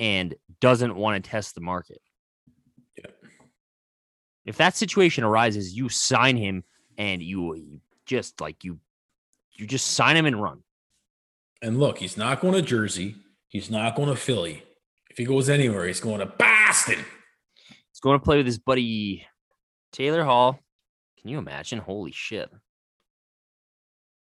and 0.00 0.34
doesn't 0.62 0.96
want 0.96 1.22
to 1.22 1.30
test 1.30 1.54
the 1.54 1.60
market. 1.60 2.00
If 4.46 4.56
that 4.56 4.76
situation 4.76 5.24
arises, 5.24 5.76
you 5.76 5.90
sign 5.90 6.38
him 6.38 6.64
and 6.96 7.22
you 7.22 7.80
just 8.08 8.40
like 8.40 8.64
you 8.64 8.80
you 9.52 9.66
just 9.66 9.86
sign 9.88 10.16
him 10.16 10.26
and 10.26 10.42
run. 10.42 10.62
And 11.62 11.78
look, 11.78 11.98
he's 11.98 12.16
not 12.16 12.40
going 12.40 12.54
to 12.54 12.62
Jersey. 12.62 13.16
He's 13.48 13.70
not 13.70 13.94
going 13.94 14.08
to 14.08 14.16
Philly. 14.16 14.62
If 15.10 15.18
he 15.18 15.24
goes 15.24 15.48
anywhere, 15.48 15.86
he's 15.86 16.00
going 16.00 16.20
to 16.20 16.26
Boston. 16.26 17.04
He's 17.68 18.00
going 18.00 18.18
to 18.18 18.24
play 18.24 18.36
with 18.36 18.46
his 18.46 18.58
buddy 18.58 19.26
Taylor 19.92 20.24
Hall. 20.24 20.60
Can 21.20 21.30
you 21.30 21.38
imagine? 21.38 21.80
Holy 21.80 22.12
shit. 22.12 22.48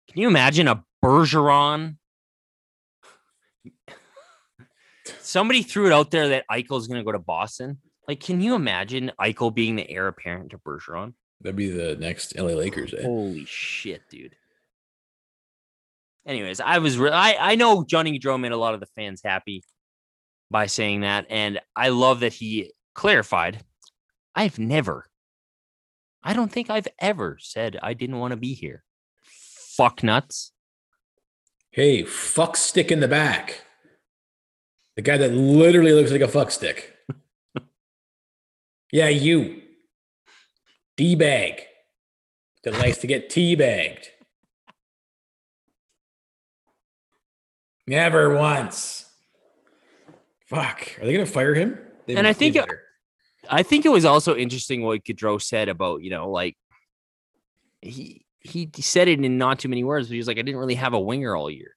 Can 0.10 0.22
you 0.22 0.28
imagine 0.28 0.70
a 0.70 0.84
Bergeron? 1.04 1.98
Somebody 5.20 5.64
threw 5.64 5.88
it 5.88 5.94
out 5.94 6.12
there 6.12 6.30
that 6.30 6.45
Eichel 6.49 6.80
is 6.80 6.88
going 6.88 7.02
to 7.02 7.06
go 7.06 7.12
to 7.12 7.20
Boston. 7.20 7.80
Like, 8.08 8.22
can 8.22 8.40
you 8.40 8.56
imagine 8.56 9.12
Eichel 9.20 9.54
being 9.54 9.76
the 9.76 9.90
heir 9.90 10.08
apparent 10.08 10.52
to 10.52 10.58
Bergeron? 10.60 11.14
That'd 11.41 11.55
be 11.55 11.69
the 11.69 11.95
next 11.95 12.38
LA 12.38 12.53
Lakers. 12.53 12.93
Eh? 12.93 13.03
Holy 13.03 13.45
shit, 13.45 14.01
dude. 14.09 14.35
Anyways, 16.26 16.59
I 16.59 16.80
was 16.80 16.97
re- 16.97 17.11
I 17.11 17.51
I 17.51 17.55
know 17.55 17.84
Johnny 17.84 18.19
Gaudreau 18.19 18.39
made 18.39 18.51
a 18.51 18.57
lot 18.57 18.73
of 18.73 18.80
the 18.80 18.85
fans 18.88 19.22
happy 19.23 19.64
by 20.51 20.65
saying 20.65 21.01
that, 21.01 21.26
and 21.30 21.59
I 21.76 21.89
love 21.89 22.22
that 22.22 22.34
he 22.34 22.73
clarified. 22.95 23.64
I've 24.35 24.59
never, 24.59 25.05
I 26.23 26.34
don't 26.34 26.51
think 26.51 26.69
I've 26.69 26.88
ever 26.99 27.38
said 27.39 27.80
I 27.81 27.93
didn't 27.93 28.19
want 28.19 28.31
to 28.31 28.38
be 28.38 28.53
here. 28.53 28.84
Fuck 29.23 30.03
nuts. 30.03 30.51
Hey, 31.72 32.03
fuck 32.03 32.57
stick 32.57 32.91
in 32.91 32.99
the 32.99 33.07
back. 33.07 33.61
The 34.95 35.01
guy 35.03 35.18
that 35.18 35.31
literally 35.31 35.93
looks 35.93 36.11
like 36.11 36.22
a 36.22 36.27
fuck 36.27 36.51
stick. 36.51 36.95
yeah, 38.91 39.09
you. 39.09 39.61
D 40.98 41.15
bag. 41.15 41.61
That 42.64 42.74
likes 42.74 42.98
to 42.99 43.07
get 43.07 43.30
tea 43.30 43.56
bagged. 43.56 44.10
Never 47.86 48.36
once. 48.36 49.06
Fuck. 50.48 50.98
Are 50.99 51.06
they 51.06 51.14
gonna 51.14 51.26
fire 51.26 51.53
him? 51.53 51.78
They 52.06 52.15
and 52.15 52.28
I 52.28 52.34
think 52.34 52.56
it. 52.56 52.65
I 53.49 53.64
think 53.64 53.86
it 53.86 53.90
was 53.90 54.03
also 54.03 54.36
interesting 54.36 54.82
what 54.82 55.03
Gaudreau 55.06 55.41
said 55.41 55.69
about 55.69 56.03
you 56.03 56.10
know 56.10 56.30
like 56.30 56.57
he 57.82 58.26
he 58.41 58.69
said 58.80 59.07
it 59.07 59.24
in 59.24 59.38
not 59.38 59.60
too 59.60 59.69
many 59.69 59.84
words, 59.84 60.07
but 60.07 60.14
he 60.14 60.18
was 60.18 60.28
like 60.28 60.38
I 60.38 60.41
didn't 60.41 60.60
really 60.60 60.76
have 60.76 60.94
a 60.94 60.99
winger 60.99 61.36
all 61.36 61.49
year. 61.49 61.76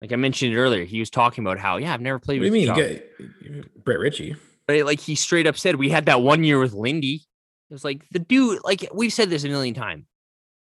Like 0.00 0.12
I 0.12 0.16
mentioned 0.16 0.54
earlier, 0.56 0.84
he 0.84 1.00
was 1.00 1.10
talking 1.10 1.44
about 1.44 1.58
how 1.58 1.76
yeah 1.78 1.92
I've 1.92 2.00
never 2.00 2.18
played 2.18 2.40
What 2.40 2.50
do 2.50 2.58
you 2.58 2.68
with 2.68 2.76
mean? 2.76 2.98
Chuck. 2.98 3.28
You 3.40 3.62
get 3.62 3.84
Brett 3.84 3.98
Ritchie. 3.98 4.36
Right? 4.68 4.84
Like 4.84 5.00
he 5.00 5.14
straight 5.14 5.46
up 5.46 5.56
said, 5.56 5.76
we 5.76 5.90
had 5.90 6.06
that 6.06 6.22
one 6.22 6.44
year 6.44 6.58
with 6.58 6.72
Lindy. 6.72 7.22
It 7.70 7.74
was 7.74 7.84
like 7.84 8.08
the 8.10 8.18
dude, 8.18 8.60
like 8.64 8.88
we've 8.94 9.12
said 9.12 9.30
this 9.30 9.44
a 9.44 9.48
million 9.48 9.74
times. 9.74 10.04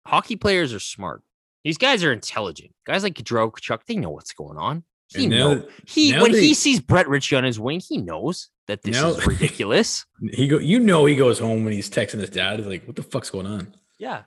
Hockey 0.05 0.35
players 0.35 0.73
are 0.73 0.79
smart. 0.79 1.23
These 1.63 1.77
guys 1.77 2.03
are 2.03 2.11
intelligent. 2.13 2.71
Guys 2.85 3.03
like 3.03 3.15
Gaudreau, 3.15 3.57
Chuck, 3.59 3.85
they 3.85 3.95
know 3.95 4.09
what's 4.09 4.33
going 4.33 4.57
on. 4.57 4.83
He 5.09 5.27
now 5.27 5.53
know 5.55 5.67
he 5.87 6.13
when 6.17 6.31
they- 6.33 6.41
he 6.41 6.53
sees 6.53 6.79
Brett 6.79 7.07
Ritchie 7.07 7.35
on 7.35 7.43
his 7.43 7.59
wing, 7.59 7.79
he 7.79 7.97
knows 7.97 8.49
that 8.67 8.81
this 8.83 8.95
Now- 8.95 9.09
is 9.09 9.25
ridiculous. 9.25 10.05
He 10.33 10.47
go, 10.47 10.59
you 10.59 10.79
know, 10.79 11.05
he 11.05 11.15
goes 11.15 11.39
home 11.39 11.63
when 11.63 11.73
he's 11.73 11.89
texting 11.89 12.19
his 12.19 12.29
dad. 12.29 12.59
He's 12.59 12.67
like, 12.67 12.85
"What 12.85 12.95
the 12.95 13.03
fuck's 13.03 13.29
going 13.29 13.45
on?" 13.47 13.73
yeah. 13.97 14.23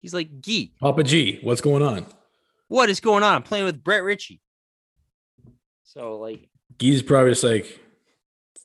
He's 0.00 0.12
like, 0.12 0.40
Gee, 0.40 0.74
Papa 0.80 1.02
G, 1.02 1.38
what's 1.42 1.60
going 1.62 1.82
on? 1.82 2.04
what 2.68 2.90
is 2.90 3.00
going 3.00 3.22
on? 3.22 3.34
I'm 3.36 3.42
playing 3.42 3.64
with 3.66 3.82
Brett 3.84 4.02
Ritchie. 4.02 4.40
So 5.84 6.16
like 6.18 6.48
Gee's 6.78 7.02
probably 7.02 7.30
just 7.30 7.44
like, 7.44 7.80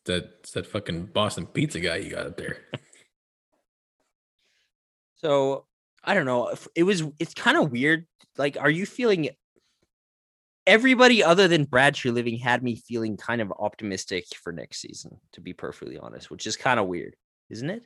that 0.06 0.44
that 0.54 0.66
fucking 0.66 1.08
Boston 1.08 1.46
pizza 1.46 1.80
guy 1.80 1.98
you 1.98 2.12
got 2.12 2.26
up 2.28 2.38
there. 2.38 2.58
So 5.22 5.66
I 6.04 6.14
don't 6.14 6.26
know. 6.26 6.54
It 6.76 6.84
was 6.84 7.04
it's 7.20 7.34
kind 7.34 7.58
of 7.58 7.72
weird. 7.72 8.06
Like, 8.38 8.58
are 8.60 8.70
you 8.70 8.86
feeling 8.86 9.30
everybody 10.66 11.24
other 11.24 11.48
than 11.48 11.66
Brad 11.66 11.96
Treliving 11.96 12.40
had 12.40 12.64
me 12.64 12.76
feeling 12.76 13.18
kind 13.18 13.42
of 13.42 13.52
optimistic 13.58 14.26
for 14.42 14.52
next 14.52 14.80
season, 14.80 15.18
to 15.34 15.42
be 15.42 15.54
perfectly 15.54 15.98
honest, 15.98 16.30
which 16.30 16.48
is 16.48 16.56
kind 16.56 16.80
of 16.80 16.88
weird, 16.88 17.16
isn't 17.50 17.70
it? 17.70 17.84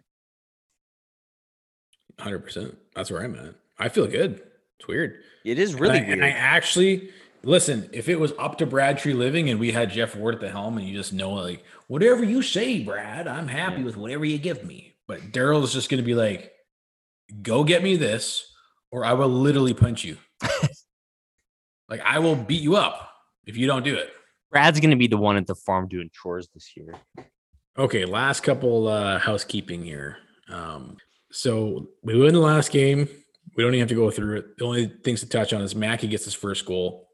Hundred 2.19 2.39
percent. 2.39 2.77
That's 2.95 3.10
where 3.10 3.23
I'm 3.23 3.35
at. 3.35 3.55
I 3.80 3.89
feel 3.89 4.05
good. 4.05 4.41
It's 4.80 4.88
weird. 4.88 5.22
It 5.43 5.57
is 5.57 5.72
And 5.72 5.81
really 5.81 5.99
I, 5.99 6.01
weird. 6.01 6.14
And 6.14 6.23
I 6.23 6.30
actually 6.30 7.10
listen. 7.43 7.89
If 7.91 8.10
it 8.10 8.19
was 8.19 8.34
up 8.38 8.60
to 8.60 8.68
Brad 8.68 8.99
Treliving 8.99 9.49
and 9.49 9.60
we 9.60 9.72
had 9.72 9.89
Geoff 9.89 10.15
Ward 10.15 10.35
at 10.35 10.41
the 10.41 10.49
helm, 10.51 10.77
and 10.77 10.88
you 10.88 10.95
just 10.95 11.14
know 11.14 11.31
like 11.31 11.64
whatever 11.88 12.23
you 12.23 12.43
say, 12.43 12.84
Brad, 12.84 13.27
I'm 13.27 13.47
happy 13.47 13.84
with 13.84 13.97
whatever 13.97 14.26
you 14.26 14.38
give 14.38 14.64
me. 14.64 14.93
But 15.07 15.31
Daryl's 15.31 15.73
just 15.73 15.89
going 15.89 16.01
to 16.01 16.05
be 16.05 16.15
like, 16.15 16.53
"Go 17.41 17.64
get 17.64 17.84
me 17.84 17.95
this, 17.95 18.45
or 18.91 19.06
I 19.06 19.14
will 19.14 19.30
literally 19.30 19.74
punch 19.74 20.04
you. 20.04 20.18
like 21.90 22.02
I 22.02 22.20
will 22.20 22.36
beat 22.36 22.62
you 22.62 22.76
up 22.76 23.10
if 23.45 23.58
you 23.58 23.68
don't 23.68 23.84
do 23.84 23.95
it." 23.95 24.12
Brad's 24.52 24.80
gonna 24.80 24.95
be 24.95 25.08
the 25.08 25.18
one 25.18 25.38
at 25.38 25.48
the 25.48 25.56
farm 25.56 25.88
doing 25.88 26.10
chores 26.14 26.48
this 26.54 26.72
year. 26.76 26.94
Okay, 27.78 28.06
last 28.06 28.41
couple 28.41 28.88
uh 28.88 29.20
housekeeping 29.20 29.84
here. 29.84 30.18
Um, 30.50 30.98
so 31.32 31.88
we 32.04 32.16
win 32.18 32.34
the 32.34 32.40
last 32.40 32.72
game. 32.72 33.08
We 33.56 33.64
don't 33.64 33.74
even 33.74 33.82
have 33.82 33.90
to 33.90 33.95
go 33.95 34.12
through 34.12 34.38
it. 34.38 34.58
The 34.58 34.66
only 34.66 34.88
things 35.04 35.22
to 35.22 35.30
touch 35.30 35.54
on 35.54 35.62
is 35.62 35.76
Mackey 35.76 36.08
gets 36.08 36.26
his 36.26 36.34
first 36.34 36.66
goal, 36.66 37.08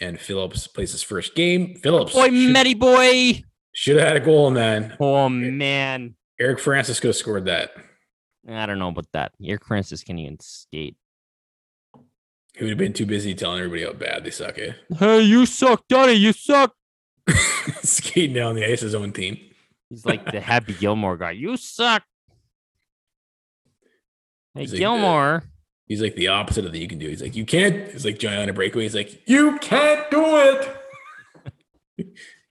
and 0.00 0.18
Phillips 0.20 0.66
plays 0.66 0.92
his 0.92 1.02
first 1.02 1.34
game. 1.34 1.76
Phillips 1.76 2.12
Boy, 2.12 2.28
should, 2.28 2.52
Matty 2.52 2.74
boy. 2.74 3.42
should 3.72 3.96
have 3.96 4.08
had 4.08 4.16
a 4.16 4.20
goal 4.20 4.50
that. 4.52 4.96
Oh 5.00 5.28
man. 5.28 6.14
Eric 6.38 6.60
Francisco 6.60 7.12
scored 7.12 7.46
that. 7.46 7.70
I 8.48 8.66
don't 8.66 8.78
know 8.78 8.88
about 8.88 9.06
that. 9.12 9.32
Eric 9.44 9.64
Francis 9.64 10.02
can 10.04 10.18
even 10.18 10.38
skate. 10.40 10.96
He 12.54 12.64
would 12.64 12.70
have 12.70 12.78
been 12.78 12.92
too 12.92 13.06
busy 13.06 13.34
telling 13.34 13.58
everybody 13.58 13.84
how 13.84 13.92
bad 13.92 14.24
they 14.24 14.30
suck. 14.30 14.58
Eh? 14.58 14.72
Hey, 14.98 15.22
you 15.22 15.44
suck, 15.46 15.84
Donnie. 15.88 16.12
You 16.14 16.32
suck. 16.32 16.72
Skating 17.82 18.34
down 18.34 18.54
the 18.54 18.64
ice 18.64 18.80
his 18.80 18.94
own 18.94 19.12
team. 19.12 19.38
He's 19.90 20.06
like 20.06 20.30
the 20.30 20.40
Happy 20.52 20.72
Gilmore 20.74 21.16
guy. 21.16 21.32
You 21.32 21.56
suck. 21.56 22.02
Hey, 24.54 24.60
He's 24.62 24.70
like 24.70 24.76
the- 24.76 24.78
Gilmore. 24.78 25.42
He's 25.88 26.02
like 26.02 26.16
the 26.16 26.28
opposite 26.28 26.64
of 26.64 26.72
the 26.72 26.80
you 26.80 26.88
can 26.88 26.98
do. 26.98 27.08
He's 27.08 27.22
like, 27.22 27.36
you 27.36 27.44
can't. 27.44 27.92
He's 27.92 28.04
like 28.04 28.18
Johnny 28.18 28.36
on 28.42 28.48
a 28.48 28.52
breakaway. 28.52 28.82
He's 28.84 28.94
like, 28.94 29.22
you 29.28 29.56
can't 29.58 30.10
do 30.10 30.20
it. 31.98 32.06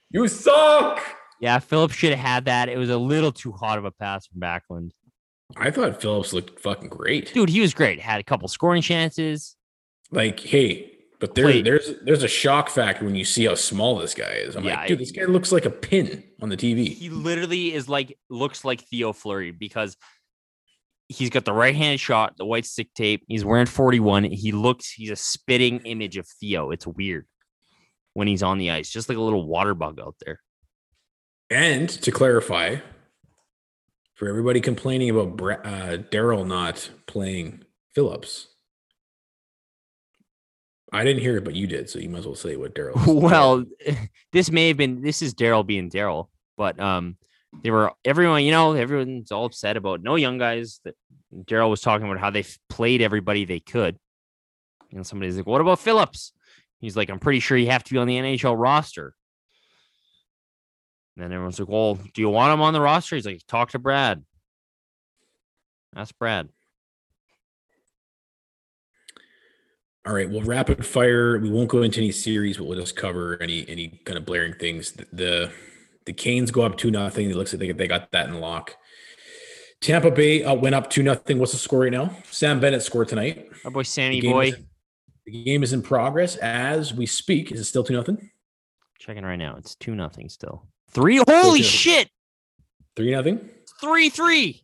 you 0.09 0.27
suck. 0.29 1.01
Yeah, 1.41 1.59
Phillips 1.59 1.95
should 1.95 2.11
have 2.13 2.19
had 2.25 2.45
that. 2.45 2.69
It 2.69 2.77
was 2.77 2.89
a 2.89 2.97
little 2.97 3.33
too 3.33 3.51
hot 3.51 3.77
of 3.77 3.83
a 3.83 3.91
pass 3.91 4.25
from 4.27 4.39
Backlund. 4.39 4.91
I 5.57 5.71
thought 5.71 6.01
Phillips 6.01 6.33
looked 6.33 6.59
fucking 6.59 6.89
great. 6.89 7.33
Dude, 7.33 7.49
he 7.49 7.61
was 7.61 7.73
great. 7.73 7.99
Had 7.99 8.19
a 8.19 8.23
couple 8.23 8.47
scoring 8.47 8.81
chances. 8.81 9.55
Like, 10.11 10.39
hey, 10.39 10.91
but 11.19 11.35
there, 11.35 11.45
Played- 11.45 11.65
there's 11.65 11.91
there's 12.03 12.23
a 12.23 12.27
shock 12.27 12.69
factor 12.69 13.05
when 13.05 13.15
you 13.15 13.25
see 13.25 13.45
how 13.45 13.55
small 13.55 13.97
this 13.97 14.13
guy 14.13 14.33
is. 14.33 14.55
I'm 14.55 14.63
Yeah, 14.65 14.79
like, 14.79 14.87
dude, 14.87 14.99
this 14.99 15.11
guy 15.11 15.23
looks 15.25 15.51
like 15.51 15.65
a 15.65 15.69
pin 15.69 16.23
on 16.41 16.49
the 16.49 16.57
TV. 16.57 16.87
He 16.89 17.09
literally 17.09 17.73
is 17.73 17.87
like 17.87 18.17
looks 18.29 18.65
like 18.65 18.81
Theo 18.81 19.13
Fleury 19.13 19.51
because 19.51 19.95
he's 21.07 21.29
got 21.29 21.45
the 21.45 21.53
right 21.53 21.75
hand 21.75 21.99
shot, 21.99 22.35
the 22.37 22.45
white 22.45 22.65
stick 22.65 22.93
tape. 22.95 23.23
He's 23.27 23.45
wearing 23.45 23.67
41. 23.67 24.23
He 24.25 24.51
looks, 24.51 24.89
he's 24.91 25.11
a 25.11 25.15
spitting 25.15 25.79
image 25.85 26.17
of 26.17 26.27
Theo. 26.27 26.71
It's 26.71 26.87
weird 26.87 27.27
when 28.15 28.27
he's 28.27 28.41
on 28.43 28.57
the 28.57 28.71
ice, 28.71 28.89
just 28.89 29.07
like 29.07 29.17
a 29.17 29.21
little 29.21 29.45
water 29.47 29.73
bug 29.75 29.99
out 29.99 30.15
there. 30.25 30.41
And 31.51 31.87
to 31.89 32.11
clarify, 32.11 32.77
for 34.15 34.27
everybody 34.27 34.61
complaining 34.61 35.09
about 35.09 35.39
uh, 35.65 35.97
Daryl 35.97 36.47
not 36.47 36.89
playing 37.05 37.63
Phillips, 37.93 38.47
I 40.91 41.03
didn't 41.03 41.21
hear 41.21 41.37
it, 41.37 41.43
but 41.43 41.55
you 41.55 41.67
did, 41.67 41.89
so 41.89 41.99
you 41.99 42.09
might 42.09 42.19
as 42.19 42.25
well 42.25 42.35
say 42.35 42.55
what 42.55 42.73
Daryl. 42.73 43.21
Well, 43.21 43.65
this 44.31 44.49
may 44.49 44.69
have 44.69 44.77
been 44.77 45.01
this 45.01 45.21
is 45.21 45.33
Daryl 45.33 45.65
being 45.65 45.89
Daryl, 45.89 46.29
but 46.57 46.79
um, 46.79 47.17
they 47.63 47.71
were 47.71 47.91
everyone, 48.05 48.43
you 48.43 48.51
know, 48.51 48.73
everyone's 48.73 49.31
all 49.31 49.45
upset 49.45 49.77
about 49.77 50.01
no 50.01 50.15
young 50.15 50.37
guys. 50.37 50.79
That 50.85 50.95
Daryl 51.33 51.69
was 51.69 51.81
talking 51.81 52.07
about 52.07 52.19
how 52.19 52.29
they 52.29 52.45
played 52.69 53.01
everybody 53.01 53.43
they 53.43 53.59
could, 53.59 53.97
and 54.91 55.05
somebody's 55.05 55.35
like, 55.35 55.47
"What 55.47 55.61
about 55.61 55.79
Phillips?" 55.79 56.31
He's 56.79 56.95
like, 56.95 57.09
"I'm 57.09 57.19
pretty 57.19 57.41
sure 57.41 57.57
you 57.57 57.71
have 57.71 57.83
to 57.83 57.93
be 57.93 57.99
on 57.99 58.07
the 58.07 58.17
NHL 58.17 58.57
roster." 58.57 59.15
And 61.15 61.23
then 61.23 61.31
everyone's 61.31 61.59
like, 61.59 61.69
"Well, 61.69 61.95
do 61.95 62.21
you 62.21 62.29
want 62.29 62.53
him 62.53 62.61
on 62.61 62.73
the 62.73 62.81
roster?" 62.81 63.15
He's 63.15 63.25
like, 63.25 63.41
"Talk 63.47 63.71
to 63.71 63.79
Brad." 63.79 64.23
That's 65.93 66.11
Brad. 66.11 66.49
All 70.05 70.13
right, 70.13 70.29
well, 70.29 70.41
rapid 70.41 70.85
fire. 70.85 71.39
We 71.39 71.49
won't 71.49 71.69
go 71.69 71.81
into 71.81 71.99
any 71.99 72.11
series, 72.11 72.57
but 72.57 72.65
we'll 72.65 72.79
just 72.79 72.95
cover 72.95 73.41
any 73.41 73.67
any 73.67 73.99
kind 74.05 74.17
of 74.17 74.25
blaring 74.25 74.53
things. 74.53 74.91
The 74.91 75.07
the, 75.13 75.51
the 76.05 76.13
Canes 76.13 76.51
go 76.51 76.61
up 76.61 76.77
two 76.77 76.91
nothing. 76.91 77.29
It 77.29 77.35
looks 77.35 77.53
like 77.53 77.59
they, 77.59 77.71
they 77.71 77.87
got 77.87 78.11
that 78.11 78.27
in 78.29 78.39
lock. 78.39 78.75
Tampa 79.81 80.11
Bay 80.11 80.43
uh, 80.43 80.53
went 80.53 80.75
up 80.75 80.89
two 80.89 81.01
nothing. 81.01 81.39
What's 81.39 81.53
the 81.53 81.57
score 81.57 81.79
right 81.81 81.91
now? 81.91 82.15
Sam 82.29 82.59
Bennett 82.59 82.83
scored 82.83 83.07
tonight. 83.07 83.49
Our 83.63 83.71
boy 83.71 83.83
Sammy 83.83 84.21
The 84.21 84.31
boy. 84.31 84.47
is- 84.49 84.57
the 85.25 85.43
game 85.43 85.63
is 85.63 85.73
in 85.73 85.81
progress 85.81 86.35
as 86.35 86.93
we 86.93 87.07
speak. 87.07 87.51
Is 87.51 87.59
it 87.59 87.63
still 87.63 87.83
two 87.83 87.95
nothing? 87.95 88.29
Checking 88.99 89.23
right 89.23 89.37
now. 89.37 89.55
It's 89.57 89.73
two 89.73 89.95
nothing 89.95 90.29
still. 90.29 90.67
Three. 90.91 91.21
Holy 91.27 91.61
shit! 91.61 92.09
Three 92.95 93.11
nothing. 93.11 93.49
Three 93.81 94.09
three. 94.09 94.63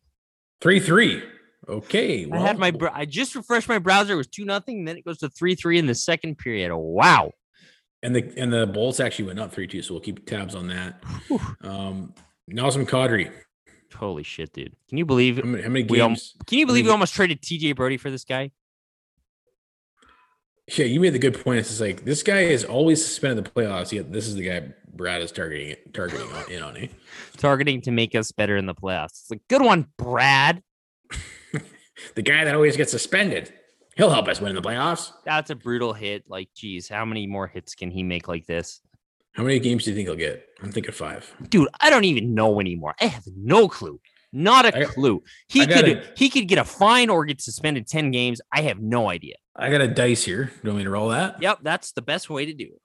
Three 0.61 0.79
three. 0.79 1.23
Okay. 1.67 2.27
I 2.31 2.37
had 2.39 2.57
my 2.57 2.71
br- 2.71 2.89
I 2.91 3.05
just 3.05 3.35
refreshed 3.35 3.69
my 3.69 3.79
browser. 3.79 4.13
It 4.13 4.17
was 4.17 4.27
two 4.27 4.45
nothing. 4.45 4.85
Then 4.85 4.97
it 4.97 5.05
goes 5.05 5.19
to 5.19 5.29
three 5.29 5.55
three 5.55 5.77
in 5.77 5.85
the 5.87 5.95
second 5.95 6.37
period. 6.37 6.75
Wow. 6.75 7.31
and 8.03 8.15
the 8.15 8.33
and 8.37 8.51
the 8.51 8.65
Bolts 8.67 8.99
actually 8.99 9.25
went 9.25 9.39
up 9.39 9.51
three 9.53 9.67
two, 9.67 9.81
so 9.81 9.93
we'll 9.93 10.01
keep 10.01 10.25
tabs 10.25 10.55
on 10.55 10.67
that. 10.67 11.03
Um, 11.61 12.13
Nazem 12.51 12.85
Kadri. 12.87 13.31
Holy 13.95 14.23
shit, 14.23 14.53
dude! 14.53 14.73
Can 14.87 14.97
you 14.97 15.05
believe 15.05 15.37
How 15.37 15.43
many, 15.43 15.63
how 15.63 15.69
many 15.69 15.85
we 15.85 15.99
al- 16.01 16.09
games? 16.09 16.35
Can 16.47 16.59
you 16.59 16.65
believe 16.65 16.85
many 16.85 16.89
we 16.89 16.93
almost 16.93 17.13
traded 17.13 17.41
TJ 17.41 17.75
Brodie 17.75 17.97
for 17.97 18.09
this 18.09 18.23
guy? 18.23 18.51
Yeah, 20.77 20.85
you 20.85 20.99
made 20.99 21.13
the 21.13 21.19
good 21.19 21.43
point. 21.43 21.59
It's 21.59 21.69
just 21.69 21.81
like 21.81 22.05
this 22.05 22.23
guy 22.23 22.41
is 22.41 22.63
always 22.63 23.03
suspended 23.03 23.39
in 23.39 23.43
the 23.43 23.49
playoffs. 23.49 23.91
Yet 23.91 24.11
this 24.11 24.27
is 24.27 24.35
the 24.35 24.43
guy 24.43 24.73
Brad 24.93 25.21
is 25.21 25.31
targeting 25.31 25.75
targeting 25.93 26.29
in 26.49 26.63
on. 26.63 26.77
Eh? 26.77 26.87
Targeting 27.37 27.81
to 27.81 27.91
make 27.91 28.13
us 28.13 28.31
better 28.31 28.55
in 28.55 28.65
the 28.65 28.75
playoffs. 28.75 29.21
It's 29.21 29.31
like 29.31 29.41
good 29.47 29.61
one, 29.61 29.87
Brad. 29.97 30.61
The 32.15 32.23
guy 32.23 32.43
that 32.45 32.55
always 32.55 32.77
gets 32.77 32.91
suspended. 32.91 33.53
He'll 33.95 34.09
help 34.09 34.27
us 34.27 34.41
win 34.41 34.49
in 34.49 34.55
the 34.55 34.61
playoffs. 34.61 35.11
That's 35.23 35.51
a 35.51 35.55
brutal 35.55 35.93
hit. 35.93 36.23
Like, 36.27 36.49
geez, 36.55 36.89
how 36.89 37.05
many 37.05 37.27
more 37.27 37.47
hits 37.47 37.75
can 37.75 37.91
he 37.91 38.01
make 38.01 38.27
like 38.27 38.47
this? 38.47 38.81
How 39.33 39.43
many 39.43 39.59
games 39.59 39.83
do 39.83 39.91
you 39.91 39.95
think 39.95 40.07
he'll 40.07 40.17
get? 40.17 40.47
I'm 40.61 40.71
thinking 40.71 40.93
five. 40.93 41.31
Dude, 41.49 41.69
I 41.79 41.89
don't 41.89 42.05
even 42.05 42.33
know 42.33 42.59
anymore. 42.59 42.95
I 42.99 43.05
have 43.05 43.23
no 43.35 43.67
clue. 43.67 43.99
Not 44.33 44.65
a 44.65 44.77
I- 44.77 44.85
clue. 44.85 45.23
He 45.49 45.61
I 45.61 45.65
could 45.65 45.85
gotta- 45.85 46.13
he 46.15 46.29
could 46.29 46.47
get 46.47 46.57
a 46.57 46.63
fine 46.65 47.09
or 47.09 47.25
get 47.25 47.41
suspended 47.41 47.87
10 47.87 48.11
games. 48.11 48.39
I 48.53 48.61
have 48.61 48.79
no 48.79 49.09
idea. 49.09 49.35
I 49.55 49.69
got 49.69 49.81
a 49.81 49.87
dice 49.87 50.23
here. 50.23 50.45
Do 50.45 50.51
you 50.63 50.69
want 50.69 50.77
me 50.77 50.83
to 50.85 50.89
roll 50.89 51.09
that? 51.09 51.41
Yep, 51.41 51.59
that's 51.63 51.91
the 51.91 52.01
best 52.01 52.29
way 52.29 52.45
to 52.45 52.53
do 52.53 52.65
it. 52.65 52.81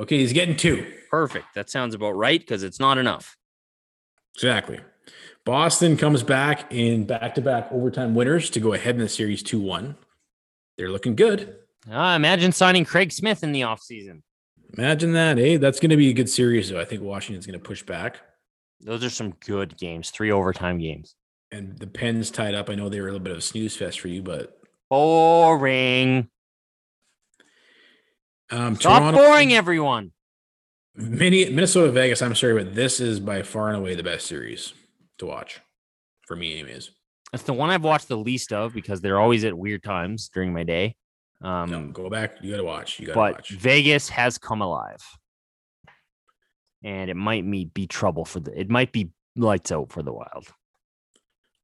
Okay, 0.00 0.18
he's 0.18 0.32
getting 0.32 0.56
two. 0.56 0.86
Perfect. 1.10 1.46
That 1.54 1.70
sounds 1.70 1.94
about 1.94 2.12
right 2.12 2.38
because 2.38 2.62
it's 2.62 2.78
not 2.78 2.98
enough. 2.98 3.36
Exactly. 4.34 4.80
Boston 5.44 5.96
comes 5.96 6.22
back 6.22 6.72
in 6.72 7.06
back-to-back 7.06 7.68
overtime 7.72 8.14
winners 8.14 8.50
to 8.50 8.60
go 8.60 8.74
ahead 8.74 8.94
in 8.94 9.00
the 9.00 9.08
series 9.08 9.42
2-1. 9.42 9.96
They're 10.76 10.90
looking 10.90 11.16
good. 11.16 11.56
Uh, 11.90 12.12
imagine 12.14 12.52
signing 12.52 12.84
Craig 12.84 13.10
Smith 13.10 13.42
in 13.42 13.52
the 13.52 13.62
offseason. 13.62 14.22
Imagine 14.78 15.12
that, 15.14 15.38
eh? 15.38 15.56
That's 15.56 15.80
going 15.80 15.90
to 15.90 15.96
be 15.96 16.10
a 16.10 16.12
good 16.12 16.28
series, 16.28 16.68
though. 16.68 16.78
I 16.80 16.84
think 16.84 17.02
Washington's 17.02 17.46
going 17.46 17.58
to 17.58 17.64
push 17.64 17.82
back. 17.82 18.20
Those 18.82 19.04
are 19.04 19.10
some 19.10 19.32
good 19.44 19.76
games, 19.76 20.10
three 20.10 20.30
overtime 20.32 20.78
games. 20.78 21.14
And 21.52 21.78
the 21.78 21.86
Pens 21.86 22.30
tied 22.30 22.54
up. 22.54 22.70
I 22.70 22.74
know 22.74 22.88
they 22.88 23.00
were 23.00 23.08
a 23.08 23.12
little 23.12 23.24
bit 23.24 23.32
of 23.32 23.38
a 23.38 23.42
snooze 23.42 23.76
fest 23.76 24.00
for 24.00 24.08
you, 24.08 24.22
but 24.22 24.56
Boring. 24.88 26.28
um, 28.50 28.76
Stop 28.76 29.00
Toronto, 29.00 29.18
boring 29.18 29.52
everyone. 29.52 30.12
Mini, 30.96 31.48
Minnesota 31.50 31.92
Vegas. 31.92 32.22
I'm 32.22 32.34
sorry, 32.34 32.54
but 32.64 32.74
this 32.74 33.00
is 33.00 33.20
by 33.20 33.42
far 33.42 33.68
and 33.68 33.76
away 33.76 33.94
the 33.94 34.02
best 34.02 34.26
series 34.26 34.72
to 35.18 35.26
watch 35.26 35.60
for 36.26 36.36
me. 36.36 36.58
Anyways, 36.60 36.90
It's 37.32 37.44
the 37.44 37.52
one 37.52 37.70
I've 37.70 37.84
watched 37.84 38.08
the 38.08 38.16
least 38.16 38.52
of 38.52 38.74
because 38.74 39.00
they're 39.00 39.20
always 39.20 39.44
at 39.44 39.56
weird 39.56 39.82
times 39.82 40.28
during 40.32 40.52
my 40.52 40.64
day. 40.64 40.96
Um, 41.42 41.70
no, 41.70 41.86
go 41.88 42.10
back. 42.10 42.34
You 42.42 42.50
got 42.50 42.56
to 42.58 42.64
watch. 42.64 42.98
You 43.00 43.06
got 43.06 43.12
to 43.12 43.18
but 43.18 43.34
watch. 43.34 43.50
Vegas 43.50 44.08
has 44.10 44.36
come 44.38 44.60
alive, 44.62 45.00
and 46.82 47.10
it 47.10 47.16
might 47.16 47.44
me 47.44 47.66
be 47.66 47.86
trouble 47.86 48.24
for 48.24 48.40
the. 48.40 48.58
It 48.58 48.70
might 48.70 48.92
be 48.92 49.10
lights 49.36 49.70
out 49.72 49.92
for 49.92 50.02
the 50.02 50.12
Wild. 50.12 50.52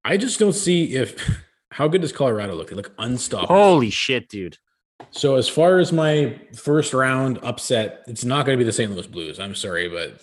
I 0.05 0.17
just 0.17 0.39
don't 0.39 0.53
see 0.53 0.95
if 0.95 1.43
how 1.73 1.89
good 1.89 2.01
does 2.03 2.13
Colorado 2.13 2.55
look? 2.55 2.71
They 2.71 2.77
look 2.77 2.93
unstoppable. 2.99 3.55
Holy 3.55 3.91
shit, 3.91 4.29
dude! 4.29 4.59
So 5.11 5.37
as 5.37 5.49
far 5.49 5.79
as 5.79 5.93
my 5.93 6.39
first 6.55 6.95
round 6.95 7.39
upset, 7.43 8.03
it's 8.07 8.25
not 8.25 8.47
going 8.47 8.57
to 8.59 8.63
be 8.63 8.67
the 8.67 8.73
St. 8.73 8.91
Louis 8.91 9.07
Blues. 9.07 9.41
I'm 9.41 9.55
sorry, 9.55 9.89
but 9.89 10.21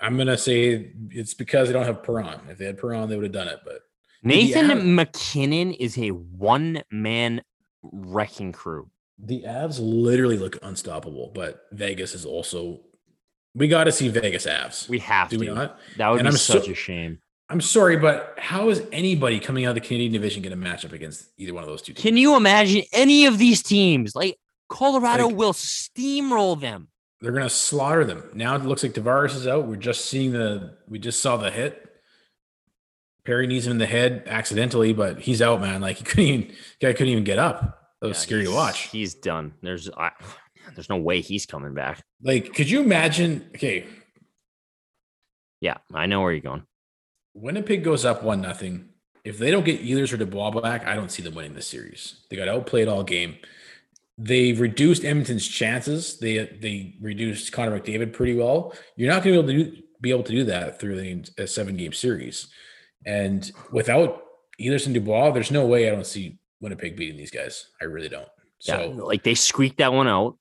I'm 0.00 0.16
going 0.16 0.28
to 0.28 0.38
say 0.38 0.92
it's 1.10 1.34
because 1.34 1.68
they 1.68 1.72
don't 1.72 1.84
have 1.86 2.02
Perron. 2.02 2.40
If 2.48 2.58
they 2.58 2.66
had 2.66 2.78
Perron, 2.78 3.08
they 3.08 3.16
would 3.16 3.24
have 3.24 3.32
done 3.32 3.48
it. 3.48 3.60
But 3.64 3.80
Nathan 4.22 4.94
MacKinnon 4.94 5.72
is 5.72 5.96
a 5.98 6.10
one 6.10 6.82
man 6.90 7.42
wrecking 7.82 8.52
crew. 8.52 8.90
the 9.18 9.42
Avs 9.42 9.78
literally 9.80 10.38
look 10.38 10.58
unstoppable. 10.62 11.30
But 11.34 11.62
Vegas 11.72 12.14
is 12.14 12.24
also. 12.24 12.80
We 13.58 13.68
got 13.68 13.84
to 13.84 13.92
see 13.92 14.08
Vegas 14.08 14.46
Avs. 14.46 14.88
We 14.88 14.98
have 15.00 15.28
Do 15.28 15.36
to. 15.38 15.40
we 15.50 15.54
not? 15.54 15.78
That 15.96 16.08
would 16.10 16.20
And 16.20 16.26
be 16.26 16.30
I'm 16.30 16.36
such 16.36 16.64
so- 16.66 16.70
a 16.72 16.74
shame. 16.74 17.18
I'm 17.50 17.60
sorry, 17.62 17.96
but 17.96 18.34
how 18.36 18.68
is 18.68 18.82
anybody 18.92 19.40
coming 19.40 19.64
out 19.64 19.70
of 19.70 19.74
the 19.76 19.80
Canadian 19.80 20.12
division 20.12 20.42
going 20.42 20.50
to 20.50 20.56
match 20.56 20.84
up 20.84 20.92
against 20.92 21.28
either 21.38 21.54
one 21.54 21.62
of 21.62 21.68
those 21.68 21.80
two 21.80 21.94
teams? 21.94 22.02
Can 22.02 22.16
you 22.18 22.36
imagine 22.36 22.82
any 22.92 23.24
of 23.24 23.38
these 23.38 23.62
teams? 23.62 24.14
Like 24.14 24.36
Colorado 24.68 25.28
Like- 25.28 25.36
will 25.36 25.52
steamroll 25.54 26.60
them. 26.60 26.88
They're 27.22 27.32
going 27.32 27.42
to 27.44 27.48
slaughter 27.50 28.04
them. 28.04 28.30
Now 28.34 28.54
it 28.54 28.62
looks 28.64 28.82
like 28.82 28.92
Tavares 28.92 29.34
is 29.34 29.46
out. 29.48 29.66
We're 29.66 29.76
just 29.76 30.04
seeing 30.04 30.32
the. 30.32 30.76
We 30.88 30.98
just 30.98 31.20
saw 31.22 31.36
the 31.38 31.50
hit. 31.50 31.84
Perry 33.24 33.46
needs 33.46 33.66
him 33.66 33.72
in 33.72 33.78
the 33.78 33.86
head 33.86 34.22
accidentally, 34.26 34.92
but 34.92 35.18
he's 35.20 35.42
out, 35.42 35.60
man. 35.60 35.80
Like 35.80 35.96
he 35.96 36.04
couldn't 36.04 36.24
even. 36.26 36.46
Guy 36.80 36.92
couldn't 36.92 37.08
even 37.08 37.24
get 37.24 37.38
up. 37.38 37.78
That 38.00 38.08
was 38.08 38.18
Yeah, 38.18 38.22
scary 38.22 38.44
to 38.44 38.52
watch. 38.52 38.82
He's 38.90 39.14
done. 39.14 39.54
There's 39.62 39.90
I, 39.90 40.10
there's 40.74 40.88
no 40.88 40.96
way 40.96 41.20
he's 41.20 41.46
coming 41.46 41.74
back. 41.74 42.02
Like, 42.22 42.54
could 42.54 42.68
you 42.70 42.80
imagine? 42.80 43.50
Okay, 43.54 43.86
Yeah, 45.60 45.78
I 45.92 46.06
know 46.06 46.20
where 46.20 46.32
you're 46.32 46.40
going. 46.40 46.64
Winnipeg 47.34 47.84
goes 47.84 48.04
up 48.04 48.22
one 48.22 48.40
nothing. 48.40 48.88
If 49.24 49.38
they 49.38 49.50
don't 49.50 49.64
get 49.64 49.82
Ehlers 49.84 50.12
or 50.12 50.16
Dubois 50.16 50.50
back, 50.60 50.86
I 50.86 50.94
don't 50.94 51.10
see 51.10 51.22
them 51.22 51.34
winning 51.34 51.54
this 51.54 51.66
series. 51.66 52.24
They 52.30 52.36
got 52.36 52.48
outplayed 52.48 52.88
all 52.88 53.02
game. 53.02 53.36
They 54.16 54.52
reduced 54.52 55.04
Edmonton's 55.04 55.46
chances. 55.46 56.18
They 56.18 56.38
they 56.60 56.96
reduced 57.00 57.52
Connor 57.52 57.78
McDavid 57.78 58.12
pretty 58.12 58.34
well. 58.34 58.74
You're 58.96 59.12
not 59.12 59.22
going 59.22 59.36
to 59.36 59.42
be 59.42 59.52
able 59.54 59.64
to 59.64 59.70
do, 59.76 59.82
be 60.00 60.10
able 60.10 60.22
to 60.24 60.32
do 60.32 60.44
that 60.44 60.80
through 60.80 60.96
the 60.96 61.42
a 61.42 61.46
seven 61.46 61.76
game 61.76 61.92
series. 61.92 62.48
And 63.06 63.50
without 63.70 64.22
Ehlers 64.60 64.86
and 64.86 64.94
Dubois, 64.94 65.30
there's 65.30 65.50
no 65.50 65.66
way 65.66 65.88
I 65.88 65.92
don't 65.92 66.06
see 66.06 66.38
Winnipeg 66.60 66.96
beating 66.96 67.16
these 67.16 67.30
guys. 67.30 67.66
I 67.80 67.84
really 67.84 68.08
don't. 68.08 68.28
Yeah, 68.62 68.78
So 68.78 68.90
like 68.90 69.22
they 69.22 69.34
squeaked 69.34 69.78
that 69.78 69.92
one 69.92 70.08
out, 70.08 70.36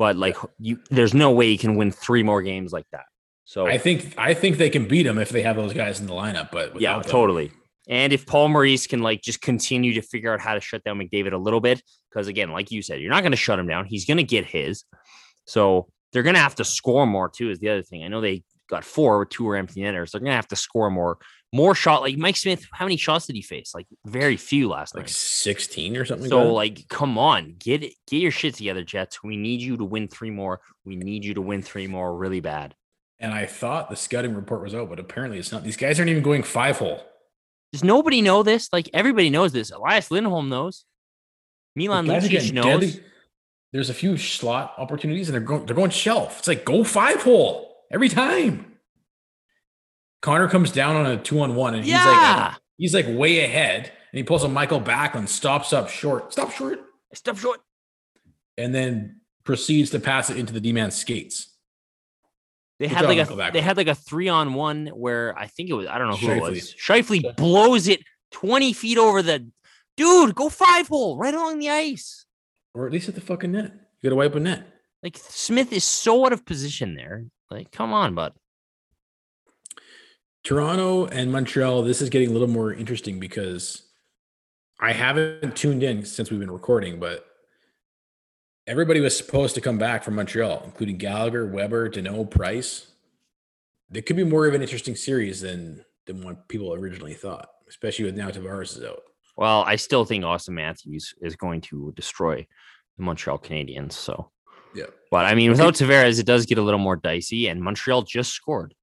but 0.00 0.16
like 0.16 0.34
you, 0.58 0.80
there's 0.88 1.12
no 1.12 1.30
way 1.30 1.50
you 1.50 1.58
can 1.58 1.76
win 1.76 1.90
three 1.90 2.22
more 2.22 2.40
games 2.40 2.72
like 2.72 2.86
that. 2.90 3.04
So 3.44 3.66
I 3.66 3.76
think 3.76 4.14
I 4.16 4.32
think 4.32 4.56
they 4.56 4.70
can 4.70 4.88
beat 4.88 5.02
them 5.02 5.18
if 5.18 5.28
they 5.28 5.42
have 5.42 5.56
those 5.56 5.74
guys 5.74 6.00
in 6.00 6.06
the 6.06 6.14
lineup. 6.14 6.50
But 6.50 6.80
yeah, 6.80 6.94
them- 6.94 7.02
totally. 7.02 7.52
And 7.86 8.10
if 8.10 8.24
Paul 8.24 8.48
Maurice 8.48 8.86
can 8.86 9.02
like 9.02 9.20
just 9.20 9.42
continue 9.42 9.92
to 9.92 10.00
figure 10.00 10.32
out 10.32 10.40
how 10.40 10.54
to 10.54 10.60
shut 10.60 10.82
down 10.84 10.98
McDavid 10.98 11.34
a 11.34 11.36
little 11.36 11.60
bit, 11.60 11.82
because 12.08 12.28
again, 12.28 12.50
like 12.50 12.70
you 12.70 12.80
said, 12.80 13.02
you're 13.02 13.10
not 13.10 13.20
going 13.20 13.32
to 13.32 13.36
shut 13.36 13.58
him 13.58 13.66
down. 13.66 13.84
He's 13.84 14.06
going 14.06 14.16
to 14.16 14.22
get 14.22 14.46
his. 14.46 14.84
So 15.44 15.88
they're 16.14 16.22
going 16.22 16.34
to 16.36 16.40
have 16.40 16.54
to 16.54 16.64
score 16.64 17.06
more 17.06 17.28
too. 17.28 17.50
Is 17.50 17.58
the 17.58 17.68
other 17.68 17.82
thing. 17.82 18.02
I 18.02 18.08
know 18.08 18.22
they 18.22 18.42
got 18.70 18.86
four, 18.86 19.26
two 19.26 19.44
were 19.44 19.56
empty 19.56 19.82
netters. 19.82 20.12
They're 20.12 20.20
going 20.20 20.30
to 20.30 20.36
have 20.36 20.48
to 20.48 20.56
score 20.56 20.90
more, 20.90 21.18
more 21.52 21.74
shot. 21.74 22.02
Like 22.02 22.16
Mike 22.16 22.36
Smith, 22.36 22.66
how 22.72 22.84
many 22.84 22.96
shots 22.96 23.26
did 23.26 23.36
he 23.36 23.42
face? 23.42 23.72
Like 23.74 23.86
very 24.06 24.36
few 24.36 24.68
last 24.68 24.94
like 24.94 25.04
night. 25.04 25.10
16 25.10 25.96
or 25.96 26.04
something. 26.04 26.28
So 26.28 26.52
like, 26.52 26.78
like, 26.78 26.88
come 26.88 27.18
on, 27.18 27.56
get 27.58 27.82
it, 27.82 27.94
get 28.08 28.18
your 28.18 28.30
shit 28.30 28.54
together, 28.54 28.84
Jets. 28.84 29.22
We 29.22 29.36
need 29.36 29.60
you 29.60 29.76
to 29.76 29.84
win 29.84 30.08
three 30.08 30.30
more. 30.30 30.60
We 30.84 30.96
need 30.96 31.24
you 31.24 31.34
to 31.34 31.40
win 31.40 31.62
three 31.62 31.86
more 31.86 32.16
really 32.16 32.40
bad. 32.40 32.74
And 33.18 33.34
I 33.34 33.46
thought 33.46 33.90
the 33.90 33.96
scouting 33.96 34.34
report 34.34 34.62
was 34.62 34.74
out, 34.74 34.88
but 34.88 34.98
apparently 34.98 35.38
it's 35.38 35.52
not. 35.52 35.62
These 35.62 35.76
guys 35.76 35.98
aren't 35.98 36.10
even 36.10 36.22
going 36.22 36.42
five 36.42 36.78
hole. 36.78 37.02
Does 37.72 37.84
nobody 37.84 38.22
know 38.22 38.42
this? 38.42 38.72
Like 38.72 38.88
everybody 38.94 39.30
knows 39.30 39.52
this. 39.52 39.70
Elias 39.70 40.10
Lindholm 40.10 40.48
knows. 40.48 40.84
Milan 41.76 42.06
The 42.06 42.14
guys 42.14 42.26
are 42.26 42.28
Lucic 42.28 42.52
knows. 42.52 42.64
deadly. 42.64 43.04
There's 43.72 43.90
a 43.90 43.94
few 43.94 44.16
slot 44.16 44.74
opportunities, 44.78 45.28
and 45.28 45.34
they're 45.34 45.40
going. 45.40 45.66
They're 45.66 45.76
going 45.76 45.90
shelf. 45.90 46.40
It's 46.40 46.48
like 46.48 46.64
go 46.64 46.82
five 46.82 47.22
hole 47.22 47.76
every 47.92 48.08
time. 48.08 48.69
Connor 50.22 50.48
comes 50.48 50.70
down 50.72 50.96
on 50.96 51.06
a 51.06 51.16
two 51.16 51.40
on 51.40 51.54
one, 51.54 51.74
and 51.74 51.84
he's 51.84 51.92
Yeah. 51.92 52.48
like 52.52 52.58
he's 52.78 52.94
like 52.94 53.06
way 53.08 53.44
ahead, 53.44 53.84
and 54.12 54.18
he 54.18 54.22
pulls 54.22 54.44
a 54.44 54.48
Michael 54.48 54.80
back 54.80 55.14
and 55.14 55.28
stops 55.28 55.72
up 55.72 55.88
short, 55.88 56.32
stop 56.32 56.52
short, 56.52 56.80
Stop 57.14 57.38
short. 57.38 57.60
and 58.58 58.74
then 58.74 59.20
proceeds 59.44 59.90
to 59.90 59.98
pass 60.00 60.28
it 60.30 60.36
into 60.36 60.52
the 60.52 60.60
D 60.60 60.72
man 60.72 60.90
skates. 60.90 61.46
They 62.78 62.88
had 62.88 63.04
like 63.04 63.18
a 63.18 63.50
they 63.52 63.60
had 63.60 63.76
like 63.76 63.88
a 63.88 63.94
three 63.94 64.28
on 64.28 64.54
one 64.54 64.86
where 64.88 65.36
I 65.38 65.46
think 65.48 65.68
it 65.68 65.74
was 65.74 65.86
I 65.86 65.98
don't 65.98 66.08
know 66.08 66.16
who 66.16 66.30
it 66.32 66.40
was. 66.40 66.74
Shifley 66.74 67.36
blows 67.36 67.88
it 67.88 68.00
twenty 68.30 68.72
feet 68.72 68.96
over 68.98 69.20
the 69.22 69.46
dude. 69.96 70.34
Go 70.34 70.48
five 70.48 70.88
hole 70.88 71.18
right 71.18 71.34
along 71.34 71.58
the 71.58 71.68
ice. 71.70 72.24
or 72.74 72.86
at 72.86 72.92
least 72.92 73.08
at 73.08 73.14
the 73.14 73.20
fucking 73.20 73.52
net. 73.52 73.72
You 74.00 74.08
got 74.08 74.10
to 74.10 74.16
wipe 74.16 74.34
a 74.34 74.40
net. 74.40 74.66
Like 75.02 75.18
Smith 75.18 75.72
is 75.74 75.84
so 75.84 76.24
out 76.24 76.32
of 76.32 76.46
position 76.46 76.94
there. 76.94 77.26
Like 77.50 77.70
come 77.70 77.92
on, 77.92 78.14
bud. 78.14 78.32
Toronto 80.44 81.06
and 81.06 81.30
Montreal, 81.30 81.82
this 81.82 82.00
is 82.00 82.08
getting 82.08 82.30
a 82.30 82.32
little 82.32 82.48
more 82.48 82.72
interesting 82.72 83.20
because 83.20 83.82
I 84.80 84.92
haven't 84.92 85.56
tuned 85.56 85.82
in 85.82 86.04
since 86.04 86.30
we've 86.30 86.40
been 86.40 86.50
recording, 86.50 86.98
but 86.98 87.26
everybody 88.66 89.00
was 89.00 89.16
supposed 89.16 89.54
to 89.56 89.60
come 89.60 89.76
back 89.78 90.02
from 90.02 90.14
Montreal, 90.14 90.62
including 90.64 90.96
Gallagher, 90.96 91.46
Weber, 91.46 91.90
Danault, 91.90 92.30
Price. 92.30 92.86
It 93.92 94.06
could 94.06 94.16
be 94.16 94.24
more 94.24 94.46
of 94.46 94.54
an 94.54 94.62
interesting 94.62 94.96
series 94.96 95.40
than 95.42 95.84
than 96.06 96.22
what 96.24 96.48
people 96.48 96.72
originally 96.72 97.14
thought, 97.14 97.48
especially 97.68 98.06
with 98.06 98.16
now 98.16 98.30
Tavares 98.30 98.76
is 98.76 98.84
out. 98.84 99.02
Well, 99.36 99.62
I 99.66 99.76
still 99.76 100.04
think 100.04 100.24
Auston 100.24 100.50
Matthews 100.54 101.14
is 101.20 101.36
going 101.36 101.60
to 101.62 101.92
destroy 101.94 102.46
the 102.96 103.02
Montreal 103.02 103.38
Canadiens. 103.38 103.92
So, 103.92 104.30
Yeah. 104.74 104.86
but 105.10 105.26
I 105.26 105.34
mean, 105.34 105.50
without 105.50 105.74
Tavares, 105.74 106.18
it 106.18 106.26
does 106.26 106.46
get 106.46 106.58
a 106.58 106.62
little 106.62 106.80
more 106.80 106.96
dicey. 106.96 107.48
And 107.48 107.60
Montreal 107.60 108.02
just 108.02 108.32
scored 108.32 108.74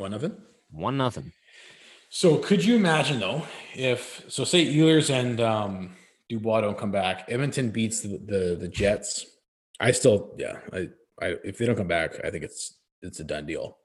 One 0.00 0.14
of 0.14 0.22
them. 0.22 0.42
one 0.70 0.96
nothing. 0.96 1.32
So 2.08 2.38
could 2.38 2.64
you 2.64 2.74
imagine 2.74 3.20
though, 3.20 3.46
if 3.74 4.24
so 4.28 4.44
say 4.44 4.66
Ehlers 4.66 5.10
and 5.10 5.40
um 5.40 5.94
Dubois 6.28 6.62
don't 6.62 6.78
come 6.78 6.90
back, 6.90 7.26
Edmonton 7.28 7.70
beats 7.70 8.00
the, 8.00 8.18
the 8.18 8.56
the 8.58 8.68
Jets. 8.68 9.26
I 9.78 9.92
still 9.92 10.34
yeah, 10.38 10.58
I, 10.72 10.88
I 11.20 11.36
if 11.44 11.58
they 11.58 11.66
don't 11.66 11.76
come 11.76 11.86
back, 11.88 12.24
I 12.24 12.30
think 12.30 12.44
it's 12.44 12.78
it's 13.02 13.20
a 13.20 13.24
done 13.24 13.46
deal. 13.46 13.78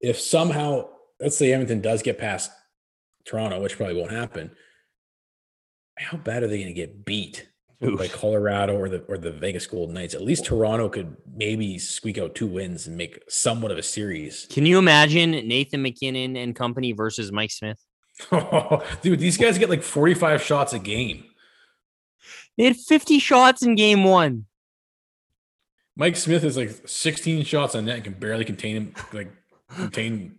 If 0.00 0.18
somehow 0.18 0.88
let's 1.20 1.36
say 1.36 1.52
Edmonton 1.52 1.80
does 1.80 2.02
get 2.02 2.18
past 2.18 2.50
Toronto, 3.26 3.60
which 3.60 3.76
probably 3.76 3.96
won't 3.96 4.12
happen, 4.12 4.52
how 5.98 6.16
bad 6.18 6.42
are 6.42 6.46
they 6.46 6.56
going 6.56 6.74
to 6.74 6.80
get 6.80 7.04
beat 7.04 7.49
by 7.80 8.08
Colorado 8.08 8.76
or 8.76 8.88
the 8.88 8.98
or 9.08 9.16
the 9.16 9.30
Vegas 9.30 9.66
Golden 9.66 9.94
Knights? 9.94 10.14
At 10.14 10.22
least 10.22 10.44
Toronto 10.44 10.88
could 10.88 11.16
maybe 11.34 11.78
squeak 11.78 12.18
out 12.18 12.34
two 12.34 12.46
wins 12.46 12.86
and 12.86 12.96
make 12.96 13.22
somewhat 13.28 13.72
of 13.72 13.78
a 13.78 13.82
series. 13.82 14.46
Can 14.50 14.66
you 14.66 14.78
imagine 14.78 15.30
Nathan 15.30 15.82
MacKinnon 15.82 16.36
and 16.36 16.54
company 16.54 16.92
versus 16.92 17.32
Mike 17.32 17.50
Smith? 17.50 17.78
Dude, 19.02 19.18
these 19.18 19.38
guys 19.38 19.56
get 19.58 19.70
like 19.70 19.82
45 19.82 20.42
shots 20.42 20.72
a 20.74 20.78
game. 20.78 21.24
They 22.58 22.64
had 22.64 22.76
50 22.76 23.18
shots 23.18 23.62
in 23.62 23.74
game 23.76 24.04
one. 24.04 24.44
Mike 25.96 26.16
Smith 26.16 26.44
is 26.44 26.56
like 26.56 26.70
16 26.86 27.44
shots 27.44 27.74
on 27.74 27.86
net 27.86 27.96
and 27.96 28.04
can 28.04 28.12
barely 28.14 28.44
contain 28.44 28.76
him, 28.76 28.94
like 29.12 29.32
contain 29.74 30.36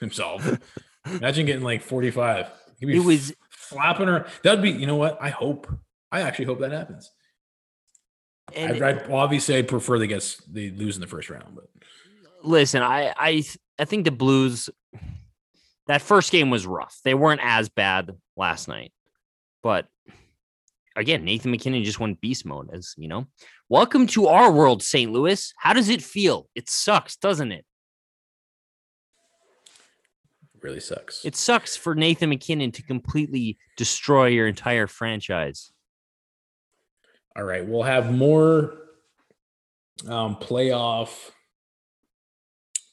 himself. 0.00 0.58
Imagine 1.06 1.46
getting 1.46 1.62
like 1.64 1.82
45. 1.82 2.46
He'd 2.78 2.86
be 2.86 2.96
It 2.96 3.04
was- 3.04 3.34
flapping 3.50 4.06
her. 4.06 4.26
That'd 4.42 4.62
be, 4.62 4.70
you 4.70 4.86
know 4.86 4.96
what? 4.96 5.18
I 5.20 5.30
hope. 5.30 5.66
I 6.14 6.20
actually 6.20 6.44
hope 6.44 6.60
that 6.60 6.70
happens. 6.70 7.10
And 8.54 8.84
I, 8.84 8.90
I 8.90 9.12
obviously 9.12 9.58
I 9.58 9.62
prefer 9.62 9.98
they 9.98 10.06
get 10.06 10.36
they 10.48 10.70
lose 10.70 10.94
in 10.96 11.00
the 11.00 11.08
first 11.08 11.28
round, 11.28 11.56
but 11.56 11.64
listen, 12.44 12.82
I 12.82 13.12
I 13.16 13.42
I 13.78 13.84
think 13.84 14.04
the 14.04 14.12
Blues 14.12 14.70
that 15.88 16.02
first 16.02 16.30
game 16.30 16.50
was 16.50 16.66
rough. 16.66 16.96
They 17.02 17.14
weren't 17.14 17.40
as 17.42 17.68
bad 17.68 18.12
last 18.36 18.68
night. 18.68 18.92
But 19.62 19.86
again, 20.94 21.24
Nathan 21.24 21.50
MacKinnon 21.50 21.82
just 21.82 21.98
went 21.98 22.20
beast 22.20 22.46
mode 22.46 22.70
as, 22.72 22.94
you 22.96 23.08
know. 23.08 23.26
Welcome 23.68 24.06
to 24.08 24.28
our 24.28 24.52
world, 24.52 24.82
St. 24.82 25.10
Louis. 25.10 25.52
How 25.58 25.72
does 25.72 25.88
it 25.88 26.00
feel? 26.00 26.48
It 26.54 26.70
sucks, 26.70 27.16
doesn't 27.16 27.50
it? 27.50 27.64
it 30.54 30.62
really 30.62 30.80
sucks. 30.80 31.24
It 31.24 31.34
sucks 31.34 31.76
for 31.76 31.94
Nathan 31.94 32.28
MacKinnon 32.30 32.72
to 32.72 32.82
completely 32.82 33.58
destroy 33.76 34.28
your 34.28 34.46
entire 34.46 34.86
franchise. 34.86 35.73
All 37.36 37.44
right, 37.44 37.66
we'll 37.66 37.82
have 37.82 38.12
more 38.12 38.74
um, 40.08 40.36
playoff 40.36 41.30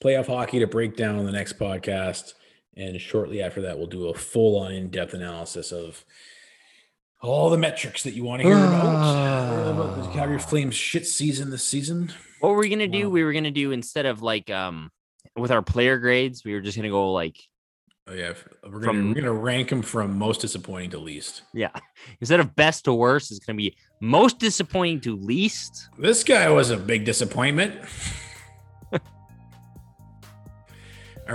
playoff 0.03 0.27
hockey 0.27 0.59
to 0.59 0.67
break 0.67 0.95
down 0.95 1.17
on 1.19 1.25
the 1.25 1.31
next 1.31 1.59
podcast. 1.59 2.33
And 2.75 2.99
shortly 2.99 3.43
after 3.43 3.61
that, 3.61 3.77
we'll 3.77 3.87
do 3.87 4.07
a 4.07 4.13
full 4.13 4.59
on 4.59 4.71
in 4.71 4.89
depth 4.89 5.13
analysis 5.13 5.71
of 5.71 6.03
all 7.21 7.49
the 7.49 7.57
metrics 7.57 8.03
that 8.03 8.13
you 8.13 8.23
want 8.23 8.41
to 8.41 8.47
hear 8.47 8.57
about. 8.57 9.71
about 9.71 10.01
the 10.01 10.09
Calgary 10.11 10.39
Flames 10.39 10.73
shit 10.73 11.05
season 11.05 11.51
this 11.51 11.63
season. 11.63 12.11
What 12.39 12.49
were 12.49 12.57
we 12.57 12.69
gonna 12.69 12.87
do? 12.87 13.09
We 13.09 13.23
were 13.23 13.33
gonna 13.33 13.51
do 13.51 13.71
instead 13.71 14.07
of 14.07 14.23
like 14.23 14.49
um 14.49 14.89
with 15.35 15.51
our 15.51 15.61
player 15.61 15.99
grades, 15.99 16.43
we 16.43 16.53
were 16.53 16.61
just 16.61 16.75
gonna 16.75 16.89
go 16.89 17.11
like 17.11 17.37
Oh 18.07 18.13
yeah, 18.13 18.33
we're 18.63 18.79
gonna 18.79 18.85
from, 18.85 19.09
we're 19.09 19.21
gonna 19.21 19.31
rank 19.31 19.69
them 19.69 19.83
from 19.83 20.17
most 20.17 20.41
disappointing 20.41 20.89
to 20.91 20.97
least. 20.97 21.43
Yeah, 21.53 21.69
instead 22.19 22.39
of 22.39 22.55
best 22.55 22.85
to 22.85 22.93
worst, 22.93 23.29
it's 23.29 23.45
gonna 23.45 23.57
be 23.57 23.77
most 24.01 24.39
disappointing 24.39 24.99
to 25.01 25.15
least. 25.15 25.87
This 25.97 26.23
guy 26.25 26.49
was 26.49 26.71
a 26.71 26.77
big 26.77 27.05
disappointment. 27.05 27.79
All 28.91 28.99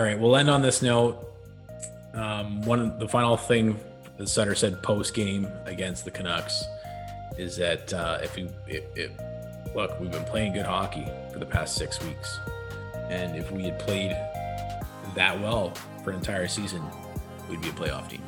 right, 0.03 0.19
we'll 0.19 0.37
end 0.37 0.51
on 0.51 0.61
this 0.61 0.83
note. 0.83 1.23
Um, 2.13 2.63
one 2.63 2.99
the 2.99 3.09
final 3.09 3.37
thing 3.37 3.79
that 4.19 4.29
Sutter 4.29 4.55
said 4.55 4.83
post 4.83 5.15
game 5.15 5.47
against 5.65 6.05
the 6.05 6.11
Canucks 6.11 6.65
is 7.39 7.57
that 7.57 7.93
uh, 7.95 8.19
if 8.23 8.35
we 8.37 8.49
if, 8.67 8.85
if, 8.97 9.11
look, 9.75 9.99
we've 10.01 10.11
been 10.11 10.25
playing 10.25 10.55
good 10.55 10.67
hockey 10.67 11.07
for 11.33 11.39
the 11.39 11.47
past 11.47 11.77
six 11.77 12.03
weeks, 12.03 12.41
and 13.09 13.37
if 13.37 13.51
we 13.53 13.63
had 13.65 13.79
played 13.79 14.11
that 15.15 15.41
well 15.41 15.73
for 16.03 16.11
an 16.11 16.17
entire 16.17 16.49
season, 16.49 16.83
we'd 17.49 17.61
be 17.61 17.69
a 17.69 17.73
playoff 17.73 18.09
team. 18.09 18.26